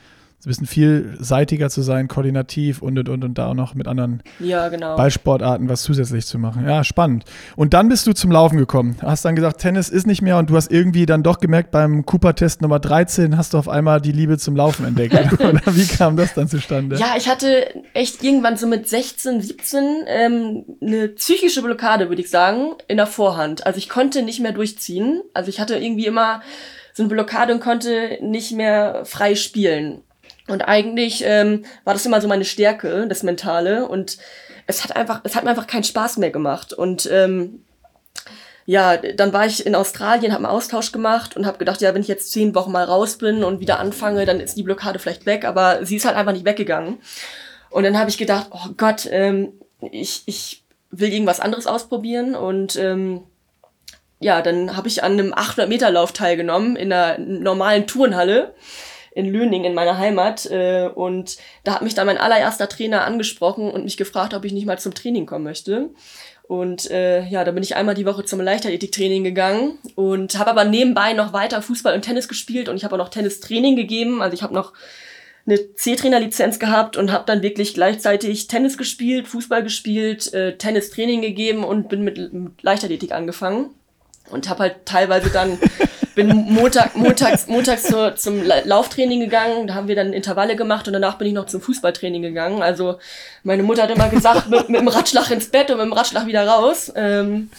ein 0.46 0.48
bisschen 0.48 0.66
vielseitiger 0.66 1.68
zu 1.68 1.82
sein, 1.82 2.08
koordinativ 2.08 2.80
und 2.80 2.98
und 2.98 3.08
und 3.10 3.24
und 3.24 3.36
da 3.36 3.48
auch 3.48 3.54
noch 3.54 3.74
mit 3.74 3.86
anderen 3.86 4.22
Ja, 4.38 4.68
genau. 4.68 4.96
Ballsportarten 4.96 5.68
was 5.68 5.82
zusätzlich 5.82 6.24
zu 6.24 6.38
machen. 6.38 6.66
Ja, 6.66 6.82
spannend. 6.82 7.24
Und 7.56 7.74
dann 7.74 7.90
bist 7.90 8.06
du 8.06 8.12
zum 8.14 8.32
Laufen 8.32 8.56
gekommen. 8.56 8.96
Hast 9.02 9.24
dann 9.26 9.36
gesagt, 9.36 9.60
Tennis 9.60 9.90
ist 9.90 10.06
nicht 10.06 10.22
mehr 10.22 10.38
und 10.38 10.48
du 10.48 10.56
hast 10.56 10.70
irgendwie 10.70 11.04
dann 11.04 11.22
doch 11.22 11.40
gemerkt, 11.40 11.70
beim 11.70 12.06
Cooper-Test 12.06 12.62
Nummer 12.62 12.78
13 12.78 13.36
hast 13.36 13.52
du 13.52 13.58
auf 13.58 13.68
einmal 13.68 14.00
die 14.00 14.12
Liebe 14.12 14.38
zum 14.38 14.56
Laufen 14.56 14.86
entdeckt. 14.86 15.14
Oder 15.40 15.60
wie 15.66 15.86
kam 15.86 16.16
das 16.16 16.32
dann 16.32 16.48
zustande? 16.48 16.96
Ja, 16.96 17.14
ich 17.18 17.28
hatte 17.28 17.66
echt 17.92 18.22
irgendwann 18.24 18.56
so 18.56 18.66
mit 18.66 18.88
16, 18.88 19.42
17 19.42 19.84
ähm, 20.06 20.64
eine 20.80 21.08
psychische 21.08 21.62
Blockade, 21.62 22.08
würde 22.08 22.22
ich 22.22 22.30
sagen, 22.30 22.72
in 22.88 22.96
der 22.96 23.06
Vorhand. 23.06 23.66
Also 23.66 23.76
ich 23.76 23.90
konnte 23.90 24.22
nicht 24.22 24.40
mehr 24.40 24.52
durchziehen. 24.52 25.20
Also 25.34 25.50
ich 25.50 25.60
hatte 25.60 25.76
irgendwie 25.76 26.06
immer 26.06 26.40
so 26.94 27.02
eine 27.02 27.10
Blockade 27.10 27.52
und 27.52 27.60
konnte 27.60 28.18
nicht 28.22 28.52
mehr 28.52 29.04
frei 29.04 29.34
spielen. 29.34 30.02
Und 30.50 30.62
eigentlich 30.62 31.22
ähm, 31.24 31.64
war 31.84 31.94
das 31.94 32.04
immer 32.04 32.20
so 32.20 32.28
meine 32.28 32.44
Stärke, 32.44 33.06
das 33.08 33.22
Mentale. 33.22 33.86
Und 33.86 34.18
es 34.66 34.84
hat 34.84 34.96
einfach, 34.96 35.20
es 35.24 35.36
hat 35.36 35.44
mir 35.44 35.50
einfach 35.50 35.66
keinen 35.66 35.84
Spaß 35.84 36.18
mehr 36.18 36.30
gemacht. 36.30 36.72
Und 36.72 37.08
ähm, 37.10 37.64
ja, 38.66 38.96
dann 38.96 39.32
war 39.32 39.46
ich 39.46 39.66
in 39.66 39.74
Australien, 39.74 40.32
habe 40.32 40.44
einen 40.44 40.54
Austausch 40.54 40.92
gemacht 40.92 41.36
und 41.36 41.46
habe 41.46 41.58
gedacht, 41.58 41.80
ja, 41.80 41.94
wenn 41.94 42.02
ich 42.02 42.08
jetzt 42.08 42.32
zehn 42.32 42.54
Wochen 42.54 42.72
mal 42.72 42.84
raus 42.84 43.16
bin 43.16 43.42
und 43.42 43.60
wieder 43.60 43.78
anfange, 43.78 44.26
dann 44.26 44.40
ist 44.40 44.56
die 44.56 44.62
Blockade 44.62 44.98
vielleicht 44.98 45.26
weg. 45.26 45.44
Aber 45.44 45.84
sie 45.84 45.96
ist 45.96 46.04
halt 46.04 46.16
einfach 46.16 46.32
nicht 46.32 46.44
weggegangen. 46.44 46.98
Und 47.70 47.84
dann 47.84 47.98
habe 47.98 48.10
ich 48.10 48.18
gedacht, 48.18 48.48
oh 48.50 48.70
Gott, 48.76 49.08
ähm, 49.10 49.52
ich, 49.92 50.22
ich 50.26 50.64
will 50.90 51.12
irgendwas 51.12 51.40
anderes 51.40 51.66
ausprobieren. 51.66 52.34
Und 52.34 52.76
ähm, 52.76 53.22
ja, 54.18 54.42
dann 54.42 54.76
habe 54.76 54.88
ich 54.88 55.02
an 55.02 55.12
einem 55.12 55.32
800-Meter-Lauf 55.32 56.12
teilgenommen 56.12 56.76
in 56.76 56.92
einer 56.92 57.18
normalen 57.18 57.86
Turnhalle 57.86 58.54
in 59.12 59.26
Löning 59.26 59.64
in 59.64 59.74
meiner 59.74 59.98
Heimat. 59.98 60.46
Äh, 60.50 60.88
und 60.94 61.36
da 61.64 61.74
hat 61.74 61.82
mich 61.82 61.94
dann 61.94 62.06
mein 62.06 62.18
allererster 62.18 62.68
Trainer 62.68 63.04
angesprochen 63.04 63.70
und 63.70 63.84
mich 63.84 63.96
gefragt, 63.96 64.34
ob 64.34 64.44
ich 64.44 64.52
nicht 64.52 64.66
mal 64.66 64.78
zum 64.78 64.94
Training 64.94 65.26
kommen 65.26 65.44
möchte. 65.44 65.90
Und 66.50 66.90
äh, 66.90 67.24
ja, 67.26 67.44
da 67.44 67.52
bin 67.52 67.62
ich 67.62 67.76
einmal 67.76 67.94
die 67.94 68.06
Woche 68.06 68.24
zum 68.24 68.40
Leichtathletiktraining 68.40 69.22
gegangen 69.22 69.78
und 69.94 70.36
habe 70.36 70.50
aber 70.50 70.64
nebenbei 70.64 71.12
noch 71.12 71.32
weiter 71.32 71.62
Fußball 71.62 71.94
und 71.94 72.02
Tennis 72.02 72.26
gespielt 72.26 72.68
und 72.68 72.76
ich 72.76 72.82
habe 72.82 72.96
auch 72.96 72.98
noch 72.98 73.08
Tennistraining 73.08 73.76
gegeben. 73.76 74.20
Also 74.20 74.34
ich 74.34 74.42
habe 74.42 74.52
noch 74.52 74.72
eine 75.46 75.74
C-Trainer-Lizenz 75.74 76.58
gehabt 76.58 76.96
und 76.96 77.12
habe 77.12 77.24
dann 77.24 77.42
wirklich 77.42 77.74
gleichzeitig 77.74 78.48
Tennis 78.48 78.76
gespielt, 78.76 79.28
Fußball 79.28 79.62
gespielt, 79.62 80.32
äh, 80.34 80.56
Tennistraining 80.56 81.22
gegeben 81.22 81.62
und 81.62 81.88
bin 81.88 82.02
mit, 82.02 82.32
mit 82.32 82.62
Leichtathletik 82.62 83.12
angefangen 83.12 83.70
und 84.30 84.48
habe 84.48 84.60
halt 84.64 84.86
teilweise 84.86 85.30
dann 85.30 85.56
bin 86.14 86.28
Montag, 86.52 86.96
montags, 86.96 87.46
montags 87.46 87.84
zur, 87.84 88.16
zum 88.16 88.42
Lauftraining 88.42 89.20
gegangen, 89.20 89.66
da 89.66 89.74
haben 89.74 89.88
wir 89.88 89.96
dann 89.96 90.12
Intervalle 90.12 90.56
gemacht 90.56 90.86
und 90.86 90.92
danach 90.92 91.18
bin 91.18 91.28
ich 91.28 91.34
noch 91.34 91.46
zum 91.46 91.60
Fußballtraining 91.60 92.22
gegangen. 92.22 92.62
Also 92.62 92.98
meine 93.42 93.62
Mutter 93.62 93.84
hat 93.84 93.90
immer 93.90 94.08
gesagt, 94.08 94.48
mit, 94.48 94.68
mit 94.68 94.80
dem 94.80 94.88
Ratschlag 94.88 95.30
ins 95.30 95.48
Bett 95.48 95.70
und 95.70 95.78
mit 95.78 95.86
dem 95.86 95.92
Ratschlag 95.92 96.26
wieder 96.26 96.46
raus. 96.46 96.92
Ähm, 96.94 97.50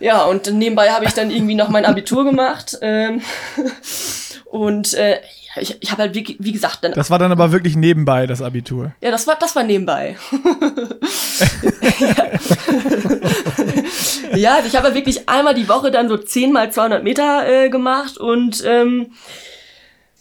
ja, 0.00 0.24
und 0.24 0.52
nebenbei 0.52 0.90
habe 0.90 1.04
ich 1.04 1.14
dann 1.14 1.30
irgendwie 1.30 1.54
noch 1.54 1.68
mein 1.68 1.84
Abitur 1.84 2.24
gemacht. 2.24 2.78
Ähm, 2.82 3.22
und 4.46 4.94
äh, 4.94 5.20
ich, 5.56 5.76
ich 5.80 5.90
habe 5.90 6.02
halt, 6.02 6.14
wie, 6.14 6.36
wie 6.38 6.52
gesagt, 6.52 6.78
dann. 6.82 6.92
Das 6.92 7.10
war 7.10 7.18
dann 7.18 7.32
aber 7.32 7.52
wirklich 7.52 7.76
nebenbei, 7.76 8.26
das 8.26 8.40
Abitur. 8.40 8.92
Ja, 9.00 9.10
das 9.10 9.26
war, 9.26 9.36
das 9.36 9.54
war 9.54 9.64
nebenbei. 9.64 10.16
ja, 14.34 14.56
also 14.56 14.68
ich 14.68 14.76
habe 14.76 14.86
halt 14.86 14.94
wirklich 14.94 15.28
einmal 15.28 15.54
die 15.54 15.68
Woche 15.68 15.90
dann 15.90 16.08
so 16.08 16.16
10 16.16 16.52
mal 16.52 16.72
200 16.72 17.04
Meter 17.04 17.46
äh, 17.46 17.68
gemacht 17.68 18.16
und 18.16 18.64
ähm, 18.66 19.12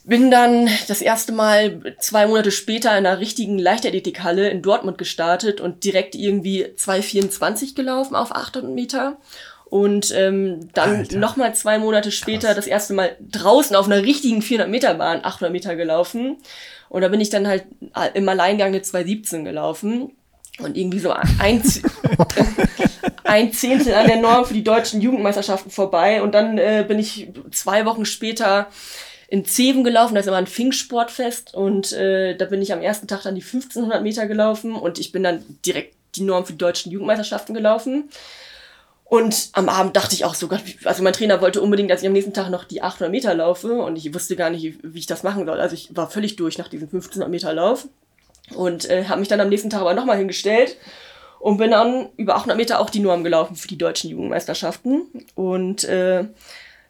bin 0.03 0.31
dann 0.31 0.67
das 0.87 1.01
erste 1.01 1.31
Mal 1.31 1.95
zwei 1.99 2.25
Monate 2.25 2.51
später 2.51 2.97
in 2.97 3.05
einer 3.05 3.19
richtigen 3.19 3.59
Leichtathletikhalle 3.59 4.49
in 4.49 4.61
Dortmund 4.61 4.97
gestartet 4.97 5.61
und 5.61 5.83
direkt 5.83 6.15
irgendwie 6.15 6.65
2,24 6.65 7.75
gelaufen 7.75 8.15
auf 8.15 8.35
800 8.35 8.71
Meter. 8.71 9.17
Und 9.71 10.13
ähm, 10.13 10.67
dann 10.73 11.07
nochmal 11.13 11.55
zwei 11.55 11.79
Monate 11.79 12.11
später 12.11 12.47
Krass. 12.47 12.57
das 12.57 12.67
erste 12.67 12.93
Mal 12.93 13.15
draußen 13.31 13.73
auf 13.73 13.85
einer 13.85 14.03
richtigen 14.03 14.41
400 14.41 14.69
Meter 14.69 14.93
Bahn 14.95 15.23
800 15.23 15.49
Meter 15.49 15.77
gelaufen. 15.77 16.35
Und 16.89 17.03
da 17.03 17.07
bin 17.07 17.21
ich 17.21 17.29
dann 17.29 17.47
halt 17.47 17.63
im 18.13 18.27
Alleingang 18.27 18.67
eine 18.67 18.79
2,17 18.79 19.45
gelaufen. 19.45 20.11
Und 20.59 20.75
irgendwie 20.75 20.99
so 20.99 21.11
ein, 21.11 21.31
ein 23.23 23.53
Zehntel 23.53 23.93
an 23.93 24.07
der 24.07 24.17
Norm 24.17 24.43
für 24.43 24.53
die 24.53 24.65
deutschen 24.65 24.99
Jugendmeisterschaften 24.99 25.71
vorbei. 25.71 26.21
Und 26.21 26.35
dann 26.35 26.57
äh, 26.57 26.83
bin 26.85 26.99
ich 26.99 27.29
zwei 27.51 27.85
Wochen 27.85 28.03
später 28.03 28.67
in 29.29 29.45
Zeven 29.45 29.85
gelaufen, 29.85 30.15
da 30.15 30.19
ist 30.19 30.27
immer 30.27 30.35
ein 30.35 30.47
Fink-Sportfest 30.47 31.53
und 31.53 31.93
äh, 31.93 32.35
da 32.35 32.43
bin 32.43 32.61
ich 32.61 32.73
am 32.73 32.81
ersten 32.81 33.07
Tag 33.07 33.21
dann 33.23 33.35
die 33.35 33.41
1500 33.41 34.03
Meter 34.03 34.27
gelaufen 34.27 34.75
und 34.75 34.99
ich 34.99 35.13
bin 35.13 35.23
dann 35.23 35.45
direkt 35.65 35.95
die 36.15 36.23
Norm 36.23 36.45
für 36.45 36.51
die 36.51 36.57
deutschen 36.57 36.91
Jugendmeisterschaften 36.91 37.55
gelaufen. 37.55 38.09
Und 39.11 39.49
am 39.51 39.67
Abend 39.67 39.97
dachte 39.97 40.15
ich 40.15 40.23
auch 40.23 40.35
so, 40.35 40.47
Gott, 40.47 40.61
also 40.85 41.03
mein 41.03 41.11
Trainer 41.11 41.41
wollte 41.41 41.61
unbedingt, 41.61 41.91
dass 41.91 42.01
ich 42.01 42.07
am 42.07 42.13
nächsten 42.13 42.33
Tag 42.33 42.49
noch 42.49 42.63
die 42.63 42.81
800 42.81 43.11
Meter 43.11 43.35
laufe 43.35 43.73
und 43.73 43.97
ich 43.97 44.13
wusste 44.13 44.37
gar 44.37 44.49
nicht, 44.49 44.77
wie 44.83 44.99
ich 44.99 45.05
das 45.05 45.23
machen 45.23 45.45
soll. 45.45 45.59
Also 45.59 45.73
ich 45.75 45.89
war 45.93 46.09
völlig 46.09 46.37
durch 46.37 46.57
nach 46.57 46.69
diesem 46.69 46.87
1500 46.87 47.29
Meter 47.29 47.51
Lauf 47.51 47.89
und 48.55 48.89
äh, 48.89 49.03
habe 49.09 49.19
mich 49.19 49.27
dann 49.27 49.41
am 49.41 49.49
nächsten 49.49 49.69
Tag 49.69 49.81
aber 49.81 49.95
nochmal 49.95 50.17
hingestellt 50.17 50.77
und 51.41 51.57
bin 51.57 51.71
dann 51.71 52.07
über 52.15 52.37
800 52.37 52.55
Meter 52.55 52.79
auch 52.79 52.89
die 52.89 53.01
Norm 53.01 53.25
gelaufen 53.25 53.57
für 53.57 53.67
die 53.67 53.77
deutschen 53.77 54.09
Jugendmeisterschaften. 54.09 55.01
Und 55.35 55.83
äh, 55.83 56.23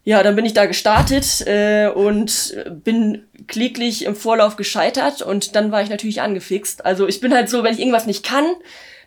ja, 0.04 0.22
dann 0.22 0.36
bin 0.36 0.46
ich 0.46 0.54
da 0.54 0.68
gestartet 0.68 1.42
äh, 1.48 1.88
und 1.88 2.56
bin 2.84 3.26
kläglich 3.48 4.06
im 4.06 4.16
Vorlauf 4.16 4.58
gescheitert 4.58 5.24
und 5.24 5.56
dann 5.56 5.72
war 5.72 5.82
ich 5.82 5.90
natürlich 5.90 6.22
angefixt. 6.22 6.86
Also 6.86 7.08
ich 7.08 7.20
bin 7.20 7.34
halt 7.34 7.50
so, 7.50 7.64
wenn 7.64 7.74
ich 7.74 7.80
irgendwas 7.80 8.06
nicht 8.06 8.24
kann, 8.24 8.46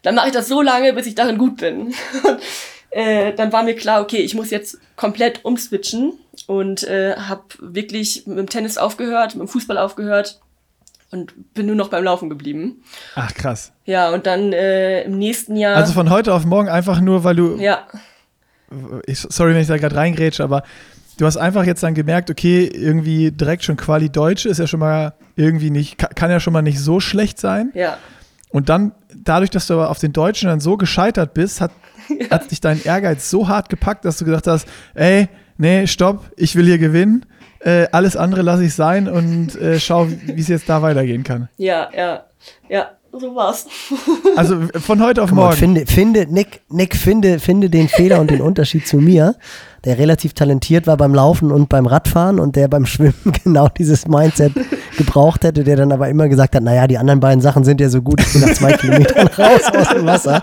dann 0.02 0.16
mache 0.16 0.26
ich 0.26 0.35
das 0.35 0.49
so 0.49 0.61
lange, 0.62 0.92
bis 0.94 1.06
ich 1.06 1.14
darin 1.14 1.38
gut 1.38 1.59
bin. 1.59 1.94
äh, 2.95 3.35
dann 3.35 3.53
war 3.53 3.65
mir 3.65 3.75
klar, 3.75 4.01
okay, 4.01 4.19
ich 4.19 4.35
muss 4.35 4.51
jetzt 4.51 4.79
komplett 4.95 5.45
umswitchen 5.45 6.13
und 6.47 6.85
äh, 6.85 7.17
habe 7.17 7.43
wirklich 7.59 8.25
mit 8.27 8.39
dem 8.39 8.49
Tennis 8.49 8.79
aufgehört, 8.79 9.35
mit 9.35 9.41
dem 9.41 9.49
Fußball 9.49 9.79
aufgehört 9.79 10.41
und 11.11 11.55
bin 11.55 11.67
nur 11.67 11.75
noch 11.75 11.89
beim 11.89 12.05
Laufen 12.05 12.31
geblieben. 12.31 12.85
Ach 13.17 13.35
krass. 13.35 13.73
Ja, 13.85 14.11
und 14.11 14.27
dann 14.27 14.53
äh, 14.53 15.03
im 15.03 15.19
nächsten 15.19 15.57
Jahr. 15.57 15.75
Also 15.75 15.93
von 15.93 16.09
heute 16.09 16.33
auf 16.33 16.45
morgen 16.45 16.69
einfach 16.69 17.01
nur, 17.01 17.25
weil 17.25 17.35
du. 17.35 17.57
Ja. 17.57 17.87
Ich, 19.07 19.19
sorry, 19.19 19.55
wenn 19.55 19.61
ich 19.61 19.69
da 19.69 19.77
gerade 19.77 19.97
reingrätsche, 19.97 20.45
aber 20.45 20.63
du 21.19 21.27
hast 21.27 21.37
einfach 21.37 21.65
jetzt 21.65 21.83
dann 21.83 21.95
gemerkt, 21.95 22.31
okay, 22.31 22.65
irgendwie 22.65 23.33
direkt 23.33 23.65
schon 23.65 23.77
Quali 23.77 24.09
Deutsche 24.09 24.49
ist 24.49 24.59
ja 24.59 24.69
schon 24.69 24.81
mal 24.81 25.15
irgendwie 25.35 25.71
nicht, 25.71 25.99
kann 25.99 26.31
ja 26.31 26.39
schon 26.39 26.53
mal 26.53 26.63
nicht 26.63 26.79
so 26.79 27.01
schlecht 27.01 27.41
sein. 27.41 27.73
Ja. 27.75 27.99
Und 28.51 28.69
dann, 28.69 28.93
dadurch, 29.13 29.51
dass 29.51 29.67
du 29.67 29.75
aber 29.75 29.91
auf 29.91 29.99
den 29.99 30.13
Deutschen 30.13 30.49
dann 30.49 30.61
so 30.61 30.77
gescheitert 30.77 31.35
bist, 31.35 31.61
hat 31.61 31.73
ja. 32.08 32.30
hat 32.30 32.50
dich 32.50 32.61
dein 32.61 32.82
Ehrgeiz 32.84 33.30
so 33.30 33.49
hart 33.49 33.68
gepackt, 33.68 34.04
dass 34.04 34.18
du 34.18 34.25
gedacht 34.25 34.46
hast, 34.46 34.68
ey, 34.94 35.28
nee, 35.56 35.87
stopp, 35.87 36.30
ich 36.37 36.56
will 36.56 36.66
hier 36.66 36.78
gewinnen. 36.78 37.26
Äh, 37.61 37.87
alles 37.92 38.16
andere 38.16 38.42
lasse 38.42 38.64
ich 38.64 38.75
sein 38.75 39.08
und 39.08 39.56
äh, 39.56 39.80
schau, 39.80 40.08
wie 40.08 40.40
es 40.40 40.49
jetzt 40.49 40.68
da 40.68 40.82
weitergehen 40.82 41.25
kann. 41.25 41.49
Ja, 41.56 41.88
ja, 41.96 42.25
ja, 42.68 42.90
so 43.18 43.35
war's. 43.35 43.66
also 44.37 44.56
von 44.80 45.02
heute 45.02 45.23
auf 45.23 45.30
morgen. 45.30 45.50
Mal, 45.50 45.56
finde, 45.56 45.87
finde, 45.87 46.26
Nick, 46.28 46.62
Nick, 46.68 46.97
finde, 46.97 47.38
finde 47.38 47.71
den 47.71 47.88
Fehler 47.88 48.21
und 48.21 48.30
den 48.30 48.40
Unterschied 48.40 48.87
zu 48.87 48.99
mir 48.99 49.37
der 49.85 49.99
relativ 49.99 50.33
talentiert 50.33 50.87
war 50.87 50.97
beim 50.97 51.14
Laufen 51.14 51.52
und 51.52 51.68
beim 51.68 51.87
Radfahren 51.87 52.40
und 52.40 52.56
der 52.56 52.68
beim 52.68 52.87
Schwimmen 52.87 53.14
genau 53.44 53.68
dieses 53.68 54.09
Mindset 54.09 54.52
gebraucht 54.97 55.44
hätte, 55.44 55.64
der 55.64 55.76
dann 55.76 55.92
aber 55.92 56.09
immer 56.09 56.28
gesagt 56.28 56.54
hat, 56.54 56.62
naja, 56.62 56.87
die 56.87 56.99
anderen 56.99 57.21
beiden 57.21 57.40
Sachen 57.40 57.64
sind 57.64 57.80
ja 57.80 57.88
so 57.88 58.02
gut, 58.02 58.21
ich 58.21 58.33
bin 58.33 58.42
nach 58.42 58.54
zwei 58.54 58.73
Kilometern 58.76 59.26
raus 59.26 59.62
aus 59.76 59.88
dem 59.88 60.06
Wasser. 60.06 60.42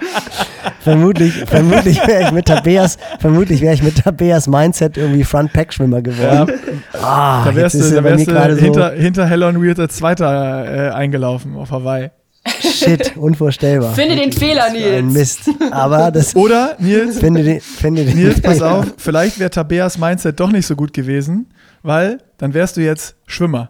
Vermutlich, 0.81 1.33
vermutlich 1.45 1.97
wäre 2.07 2.23
ich 2.23 2.31
mit 2.31 2.45
Tabeas, 2.45 2.97
vermutlich 3.19 3.61
wäre 3.61 3.73
ich 3.73 3.83
mit 3.83 4.03
Tabeas 4.03 4.47
Mindset 4.47 4.97
irgendwie 4.97 5.23
Front-Pack-Schwimmer 5.23 6.01
geworden. 6.01 6.51
Ja. 6.93 6.99
Ah, 7.01 7.45
da 7.45 7.55
wärst 7.55 7.75
du, 7.75 7.89
da 7.89 8.03
wärst 8.03 8.27
du 8.27 8.55
hinter, 8.55 8.91
so 8.91 9.01
hinter 9.01 9.25
Helen 9.25 9.63
Weird 9.63 9.79
als 9.79 9.95
Zweiter 9.95 10.89
äh, 10.89 10.89
eingelaufen 10.91 11.55
auf 11.55 11.71
Hawaii. 11.71 12.09
Shit, 12.47 13.15
unvorstellbar. 13.17 13.93
Finde 13.93 14.15
den 14.15 14.31
Fehler, 14.31 14.71
Nils. 14.71 14.97
Ein 14.97 15.13
Mist. 15.13 15.41
Aber 15.69 16.11
das. 16.11 16.35
Oder, 16.35 16.75
Nils, 16.79 17.19
finde 17.19 17.43
den, 17.43 17.61
finde 17.61 18.03
den 18.03 18.15
Nils, 18.15 18.41
pass 18.41 18.61
auf, 18.61 18.85
vielleicht 18.97 19.39
wäre 19.39 19.51
Tabeas 19.51 19.97
Mindset 19.97 20.39
doch 20.39 20.51
nicht 20.51 20.65
so 20.65 20.75
gut 20.75 20.93
gewesen, 20.93 21.53
weil 21.83 22.19
dann 22.37 22.53
wärst 22.53 22.77
du 22.77 22.81
jetzt 22.81 23.15
Schwimmer. 23.27 23.69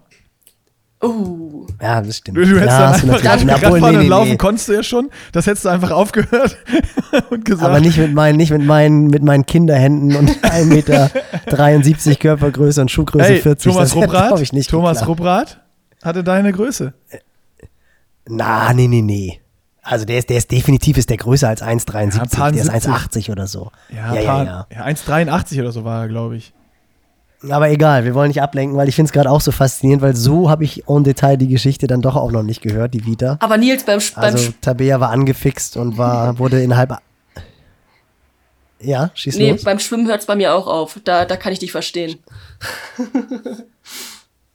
Oh. 1.02 1.66
Ja, 1.82 2.00
das 2.00 2.18
stimmt. 2.18 2.38
Du, 2.38 2.42
du 2.42 2.60
hättest 2.60 2.78
Klar, 2.78 2.92
dann 2.92 3.10
einfach 3.10 3.26
Rad, 3.26 3.48
Radfahren 3.48 3.96
nee, 3.96 4.04
nee, 4.04 4.08
laufen 4.08 4.30
nee. 4.32 4.38
konntest 4.38 4.70
du 4.70 4.74
ja 4.74 4.84
schon. 4.84 5.10
Das 5.32 5.48
hättest 5.48 5.66
du 5.66 5.70
einfach 5.70 5.90
aufgehört 5.90 6.58
und 7.32 7.44
gesagt. 7.44 7.68
Aber 7.68 7.80
nicht 7.80 7.98
mit 7.98 8.14
meinen, 8.14 8.38
nicht 8.38 8.52
mit 8.52 8.64
meinen, 8.64 9.08
mit 9.08 9.24
meinen 9.24 9.46
Kinderhänden 9.48 10.16
und 10.16 10.30
1,73 10.44 10.66
Meter 10.66 12.16
Körpergröße 12.20 12.82
und 12.82 12.92
Schuhgröße 12.92 13.30
hey, 13.30 13.42
40. 13.42 13.74
Thomas 13.74 13.96
Rupprath, 13.96 14.68
Thomas 14.68 15.08
Rupprath 15.08 15.60
hatte 16.04 16.24
deine 16.24 16.52
Größe. 16.52 16.94
Na, 18.28 18.74
nee, 18.74 18.88
nee, 18.88 19.02
nee. 19.02 19.42
Also 19.84 20.06
der 20.06 20.20
ist, 20.20 20.30
der 20.30 20.38
ist 20.38 20.52
definitiv 20.52 20.98
ist 20.98 21.10
der 21.10 21.18
größer 21.18 21.48
als 21.48 21.64
1,73. 21.64 22.38
Ja, 22.38 22.52
der 22.52 22.62
ist 22.62 22.70
1,80 22.70 23.32
oder 23.32 23.48
so. 23.48 23.72
Ja, 23.90 24.14
ja, 24.14 24.22
ja, 24.22 24.44
ja. 24.44 24.68
ja 24.72 24.86
1,83 24.86 25.60
oder 25.60 25.72
so 25.72 25.84
war 25.84 26.04
er, 26.04 26.08
glaube 26.08 26.38
ich. 26.38 26.54
Aber 27.50 27.70
egal, 27.72 28.06
wir 28.06 28.14
wollen 28.14 28.28
nicht 28.28 28.42
ablenken, 28.42 28.78
weil 28.78 28.88
ich 28.88 28.96
finde 28.96 29.08
es 29.08 29.14
gerade 29.14 29.32
auch 29.32 29.42
so 29.42 29.52
faszinierend, 29.52 30.04
weil 30.04 30.16
so 30.16 30.52
habe 30.52 30.64
ich 30.64 30.88
en 30.88 31.04
Detail 31.04 31.38
die 31.38 31.48
Geschichte 31.48 31.88
dann 31.88 32.04
doch 32.04 32.16
auch 32.16 32.32
noch 32.32 32.44
nicht 32.44 32.62
gehört, 32.62 32.94
die 32.94 33.04
Vita. 33.06 33.38
Aber 33.40 33.58
Nils 33.58 33.84
beim, 33.84 34.00
beim 34.16 34.24
Also 34.24 34.54
Tabea 34.62 35.00
war 35.00 35.10
angefixt 35.10 35.76
und 35.78 35.98
war, 35.98 36.38
wurde 36.38 36.62
innerhalb. 36.62 36.96
Ja, 38.80 39.10
schieß 39.16 39.38
Nee, 39.38 39.52
los. 39.52 39.64
beim 39.64 39.80
Schwimmen 39.80 40.08
hört 40.08 40.22
es 40.22 40.28
bei 40.28 40.36
mir 40.36 40.54
auch 40.54 40.68
auf. 40.68 41.00
Da, 41.04 41.26
da 41.26 41.36
kann 41.38 41.54
ich 41.54 41.60
dich 41.60 41.72
verstehen. 41.72 42.20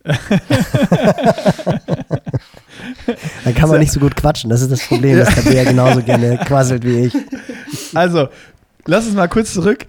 Dann 3.44 3.54
kann 3.54 3.68
man 3.68 3.80
nicht 3.80 3.92
so 3.92 4.00
gut 4.00 4.16
quatschen. 4.16 4.50
Das 4.50 4.62
ist 4.62 4.70
das 4.70 4.86
Problem, 4.86 5.18
dass 5.18 5.34
Tabea 5.34 5.64
genauso 5.64 6.02
gerne 6.02 6.38
quasselt 6.38 6.84
wie 6.84 7.06
ich. 7.06 7.14
Also, 7.94 8.28
lass 8.86 9.06
uns 9.06 9.14
mal 9.14 9.28
kurz 9.28 9.52
zurück. 9.52 9.86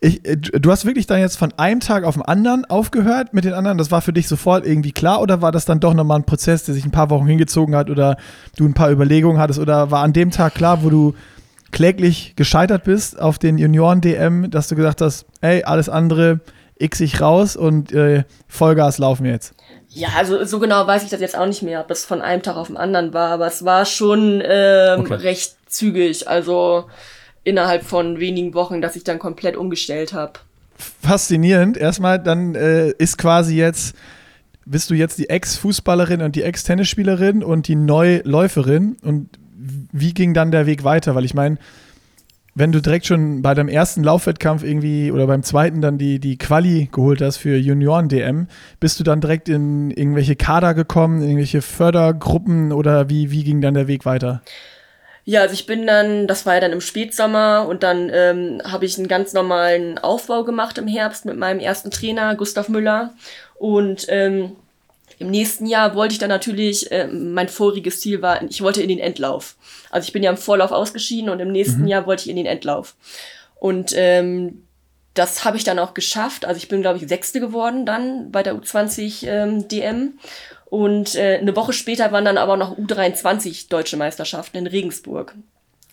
Ich, 0.00 0.26
äh, 0.26 0.36
du 0.36 0.70
hast 0.70 0.84
wirklich 0.84 1.06
dann 1.06 1.20
jetzt 1.20 1.36
von 1.36 1.52
einem 1.56 1.80
Tag 1.80 2.04
auf 2.04 2.14
den 2.14 2.22
anderen 2.22 2.64
aufgehört 2.66 3.34
mit 3.34 3.44
den 3.44 3.54
anderen. 3.54 3.78
Das 3.78 3.90
war 3.90 4.02
für 4.02 4.12
dich 4.12 4.28
sofort 4.28 4.66
irgendwie 4.66 4.92
klar 4.92 5.20
oder 5.20 5.42
war 5.42 5.52
das 5.52 5.64
dann 5.64 5.80
doch 5.80 5.94
nochmal 5.94 6.18
ein 6.18 6.24
Prozess, 6.24 6.64
der 6.64 6.74
sich 6.74 6.84
ein 6.84 6.90
paar 6.90 7.10
Wochen 7.10 7.26
hingezogen 7.26 7.74
hat 7.74 7.90
oder 7.90 8.16
du 8.56 8.66
ein 8.66 8.74
paar 8.74 8.90
Überlegungen 8.90 9.38
hattest 9.38 9.58
oder 9.58 9.90
war 9.90 10.02
an 10.02 10.12
dem 10.12 10.30
Tag 10.30 10.54
klar, 10.54 10.82
wo 10.82 10.90
du 10.90 11.14
kläglich 11.72 12.34
gescheitert 12.36 12.84
bist 12.84 13.20
auf 13.20 13.38
den 13.38 13.58
Junioren-DM, 13.58 14.50
dass 14.50 14.68
du 14.68 14.76
gesagt 14.76 15.00
hast, 15.00 15.26
ey, 15.40 15.64
alles 15.64 15.88
andere 15.88 16.40
x 16.78 17.00
ich 17.00 17.20
raus 17.20 17.56
und 17.56 17.92
äh, 17.92 18.24
Vollgas 18.48 18.98
laufen 18.98 19.24
wir 19.24 19.32
jetzt? 19.32 19.54
Ja, 19.96 20.10
also 20.16 20.44
so 20.44 20.58
genau 20.58 20.86
weiß 20.86 21.04
ich 21.04 21.10
das 21.10 21.20
jetzt 21.20 21.36
auch 21.38 21.46
nicht 21.46 21.62
mehr, 21.62 21.80
ob 21.80 21.88
das 21.88 22.04
von 22.04 22.20
einem 22.20 22.42
Tag 22.42 22.56
auf 22.56 22.66
den 22.66 22.76
anderen 22.76 23.14
war, 23.14 23.30
aber 23.30 23.46
es 23.46 23.64
war 23.64 23.86
schon 23.86 24.42
ähm, 24.44 25.00
Okay. 25.00 25.14
recht 25.14 25.56
zügig, 25.68 26.28
also 26.28 26.84
innerhalb 27.44 27.82
von 27.82 28.18
wenigen 28.20 28.52
Wochen, 28.54 28.82
dass 28.82 28.94
ich 28.96 29.04
dann 29.04 29.18
komplett 29.18 29.56
umgestellt 29.56 30.12
habe. 30.12 30.34
faszinierend. 31.02 31.76
Erstmal, 31.78 32.18
dann 32.22 32.54
äh, 32.54 32.90
ist 32.98 33.16
quasi 33.16 33.56
jetzt, 33.56 33.94
bist 34.66 34.90
du 34.90 34.94
jetzt 34.94 35.16
die 35.18 35.30
Ex-Fußballerin 35.30 36.20
und 36.20 36.36
die 36.36 36.42
Ex-Tennisspielerin 36.42 37.42
und 37.42 37.66
die 37.68 37.76
Neuläuferin. 37.76 38.96
Und 39.02 39.30
wie 39.92 40.12
ging 40.12 40.34
dann 40.34 40.50
der 40.50 40.66
Weg 40.66 40.84
weiter? 40.84 41.14
Weil 41.14 41.24
ich 41.24 41.32
meine, 41.34 41.56
wenn 42.56 42.72
du 42.72 42.80
direkt 42.80 43.04
schon 43.04 43.42
bei 43.42 43.52
deinem 43.52 43.68
ersten 43.68 44.02
Laufwettkampf 44.02 44.64
irgendwie 44.64 45.12
oder 45.12 45.26
beim 45.26 45.42
zweiten 45.42 45.82
dann 45.82 45.98
die, 45.98 46.18
die 46.18 46.38
Quali 46.38 46.88
geholt 46.90 47.20
hast 47.20 47.36
für 47.36 47.58
Junioren-DM, 47.58 48.48
bist 48.80 48.98
du 48.98 49.04
dann 49.04 49.20
direkt 49.20 49.50
in 49.50 49.90
irgendwelche 49.90 50.36
Kader 50.36 50.72
gekommen, 50.72 51.20
irgendwelche 51.20 51.60
Fördergruppen 51.60 52.72
oder 52.72 53.10
wie, 53.10 53.30
wie 53.30 53.44
ging 53.44 53.60
dann 53.60 53.74
der 53.74 53.88
Weg 53.88 54.06
weiter? 54.06 54.40
Ja, 55.24 55.42
also 55.42 55.52
ich 55.52 55.66
bin 55.66 55.86
dann, 55.86 56.26
das 56.26 56.46
war 56.46 56.54
ja 56.54 56.60
dann 56.60 56.72
im 56.72 56.80
Spätsommer 56.80 57.66
und 57.68 57.82
dann 57.82 58.10
ähm, 58.10 58.62
habe 58.64 58.86
ich 58.86 58.96
einen 58.96 59.08
ganz 59.08 59.34
normalen 59.34 59.98
Aufbau 59.98 60.42
gemacht 60.42 60.78
im 60.78 60.86
Herbst 60.86 61.26
mit 61.26 61.36
meinem 61.36 61.60
ersten 61.60 61.90
Trainer, 61.90 62.36
Gustav 62.36 62.70
Müller. 62.70 63.12
Und 63.58 64.06
ähm, 64.08 64.52
im 65.18 65.30
nächsten 65.30 65.66
Jahr 65.66 65.94
wollte 65.94 66.12
ich 66.12 66.18
dann 66.18 66.28
natürlich, 66.28 66.90
äh, 66.92 67.06
mein 67.06 67.48
voriges 67.48 68.00
Ziel 68.00 68.22
war, 68.22 68.42
ich 68.42 68.62
wollte 68.62 68.82
in 68.82 68.88
den 68.88 68.98
Endlauf. 68.98 69.56
Also 69.90 70.06
ich 70.06 70.12
bin 70.12 70.22
ja 70.22 70.30
im 70.30 70.36
Vorlauf 70.36 70.72
ausgeschieden 70.72 71.30
und 71.30 71.40
im 71.40 71.52
nächsten 71.52 71.86
Jahr 71.86 72.06
wollte 72.06 72.24
ich 72.24 72.30
in 72.30 72.36
den 72.36 72.46
Endlauf. 72.46 72.96
Und 73.58 73.92
ähm, 73.96 74.62
das 75.14 75.44
habe 75.44 75.56
ich 75.56 75.64
dann 75.64 75.78
auch 75.78 75.94
geschafft. 75.94 76.44
Also 76.44 76.58
ich 76.58 76.68
bin, 76.68 76.82
glaube 76.82 76.98
ich, 76.98 77.08
Sechste 77.08 77.40
geworden 77.40 77.86
dann 77.86 78.30
bei 78.30 78.42
der 78.42 78.54
U20 78.54 79.26
ähm, 79.26 79.68
DM. 79.68 80.18
Und 80.66 81.14
äh, 81.14 81.38
eine 81.38 81.56
Woche 81.56 81.72
später 81.72 82.12
waren 82.12 82.24
dann 82.24 82.38
aber 82.38 82.56
noch 82.56 82.76
U23 82.76 83.70
deutsche 83.70 83.96
Meisterschaften 83.96 84.58
in 84.58 84.66
Regensburg. 84.66 85.34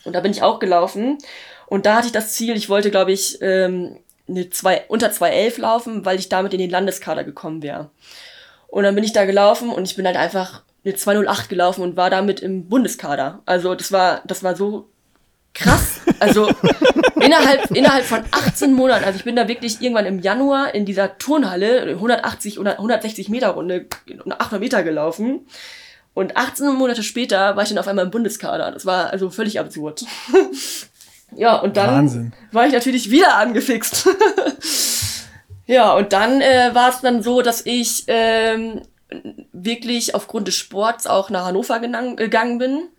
Und 0.04 0.14
da 0.14 0.20
bin 0.20 0.32
ich 0.32 0.44
auch 0.44 0.60
gelaufen. 0.60 1.20
Und 1.68 1.86
da 1.86 1.96
hatte 1.96 2.08
ich 2.08 2.12
das 2.12 2.34
Ziel, 2.34 2.58
ich 2.58 2.68
wollte, 2.68 2.92
glaube 2.92 3.14
ich, 3.14 3.38
ähm, 3.42 4.00
eine 4.28 4.50
zwei, 4.50 4.84
unter 4.88 5.08
2.11 5.08 5.62
laufen, 5.62 6.06
weil 6.06 6.20
ich 6.20 6.30
damit 6.30 6.54
in 6.54 6.60
den 6.60 6.70
Landeskader 6.70 7.24
gekommen 7.24 7.64
wäre. 7.64 7.90
Und 8.74 8.82
dann 8.82 8.96
bin 8.96 9.04
ich 9.04 9.14
da 9.14 9.26
gelaufen 9.26 9.70
und 9.70 9.88
ich 9.88 9.96
bin 9.96 10.08
halt 10.08 10.18
einfach 10.18 10.64
eine 10.84 10.96
208 10.96 11.48
gelaufen 11.48 11.84
und 11.84 11.96
war 11.96 12.10
damit 12.10 12.40
im 12.40 12.70
Bundeskader. 12.70 13.44
Also 13.46 13.76
das 13.76 13.92
war, 13.92 14.24
das 14.26 14.42
war 14.42 14.56
so 14.56 14.90
krass. 15.54 16.02
Also 16.20 16.48
innerhalb, 17.22 17.70
innerhalb 17.70 18.04
von 18.04 18.24
18 18.32 18.74
Monaten, 18.74 19.04
also 19.06 19.18
ich 19.18 19.26
bin 19.26 19.36
da 19.36 19.48
wirklich 19.48 19.80
irgendwann 19.80 20.08
im 20.08 20.18
Januar 20.18 20.74
in 20.74 20.88
dieser 20.88 21.20
Turnhalle 21.20 21.84
180 21.84 22.58
oder 22.58 22.72
160 22.72 23.30
Meter 23.30 23.50
Runde, 23.50 23.86
800 24.28 24.60
Meter 24.60 24.82
gelaufen. 24.82 25.46
Und 26.16 26.36
18 26.36 26.74
Monate 26.74 27.04
später 27.04 27.56
war 27.56 27.62
ich 27.62 27.70
dann 27.70 27.78
auf 27.78 27.88
einmal 27.88 28.06
im 28.06 28.12
Bundeskader. 28.12 28.72
Das 28.72 28.88
war 28.88 29.12
also 29.12 29.30
völlig 29.30 29.60
absurd. 29.60 30.04
ja, 31.36 31.58
und 31.58 31.78
dann 31.78 31.92
Wahnsinn. 31.92 32.34
war 32.52 32.66
ich 32.66 32.74
natürlich 32.74 33.12
wieder 33.12 33.36
angefixt. 33.36 34.10
ja, 35.74 35.94
und 35.94 36.14
dann 36.14 36.42
äh, 36.42 36.70
war 36.74 36.90
es 36.90 37.02
dann 37.02 37.24
so, 37.24 37.42
dass 37.42 37.66
ich 37.66 38.04
ähm, 38.08 38.82
wirklich 39.52 40.16
aufgrund 40.16 40.48
des 40.48 40.56
Sports 40.56 41.08
auch 41.08 41.30
nach 41.30 41.46
Hannover 41.46 41.80
gegangen 41.80 42.58
bin. 42.58 42.90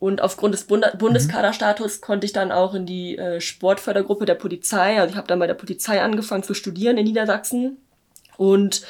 Und 0.00 0.20
aufgrund 0.20 0.54
des 0.54 0.64
Bund 0.64 0.86
Bundeskaderstatus 0.98 2.00
konnte 2.00 2.24
ich 2.24 2.32
dann 2.32 2.52
auch 2.52 2.74
in 2.74 2.86
die 2.86 3.18
äh, 3.18 3.40
Sportfördergruppe 3.40 4.26
der 4.26 4.36
Polizei. 4.36 5.00
Also 5.00 5.12
ich 5.12 5.16
habe 5.16 5.26
dann 5.26 5.40
bei 5.40 5.48
der 5.48 5.54
Polizei 5.54 6.00
angefangen 6.00 6.44
zu 6.44 6.54
studieren 6.54 6.98
in 6.98 7.04
Niedersachsen 7.04 7.78
und 8.36 8.82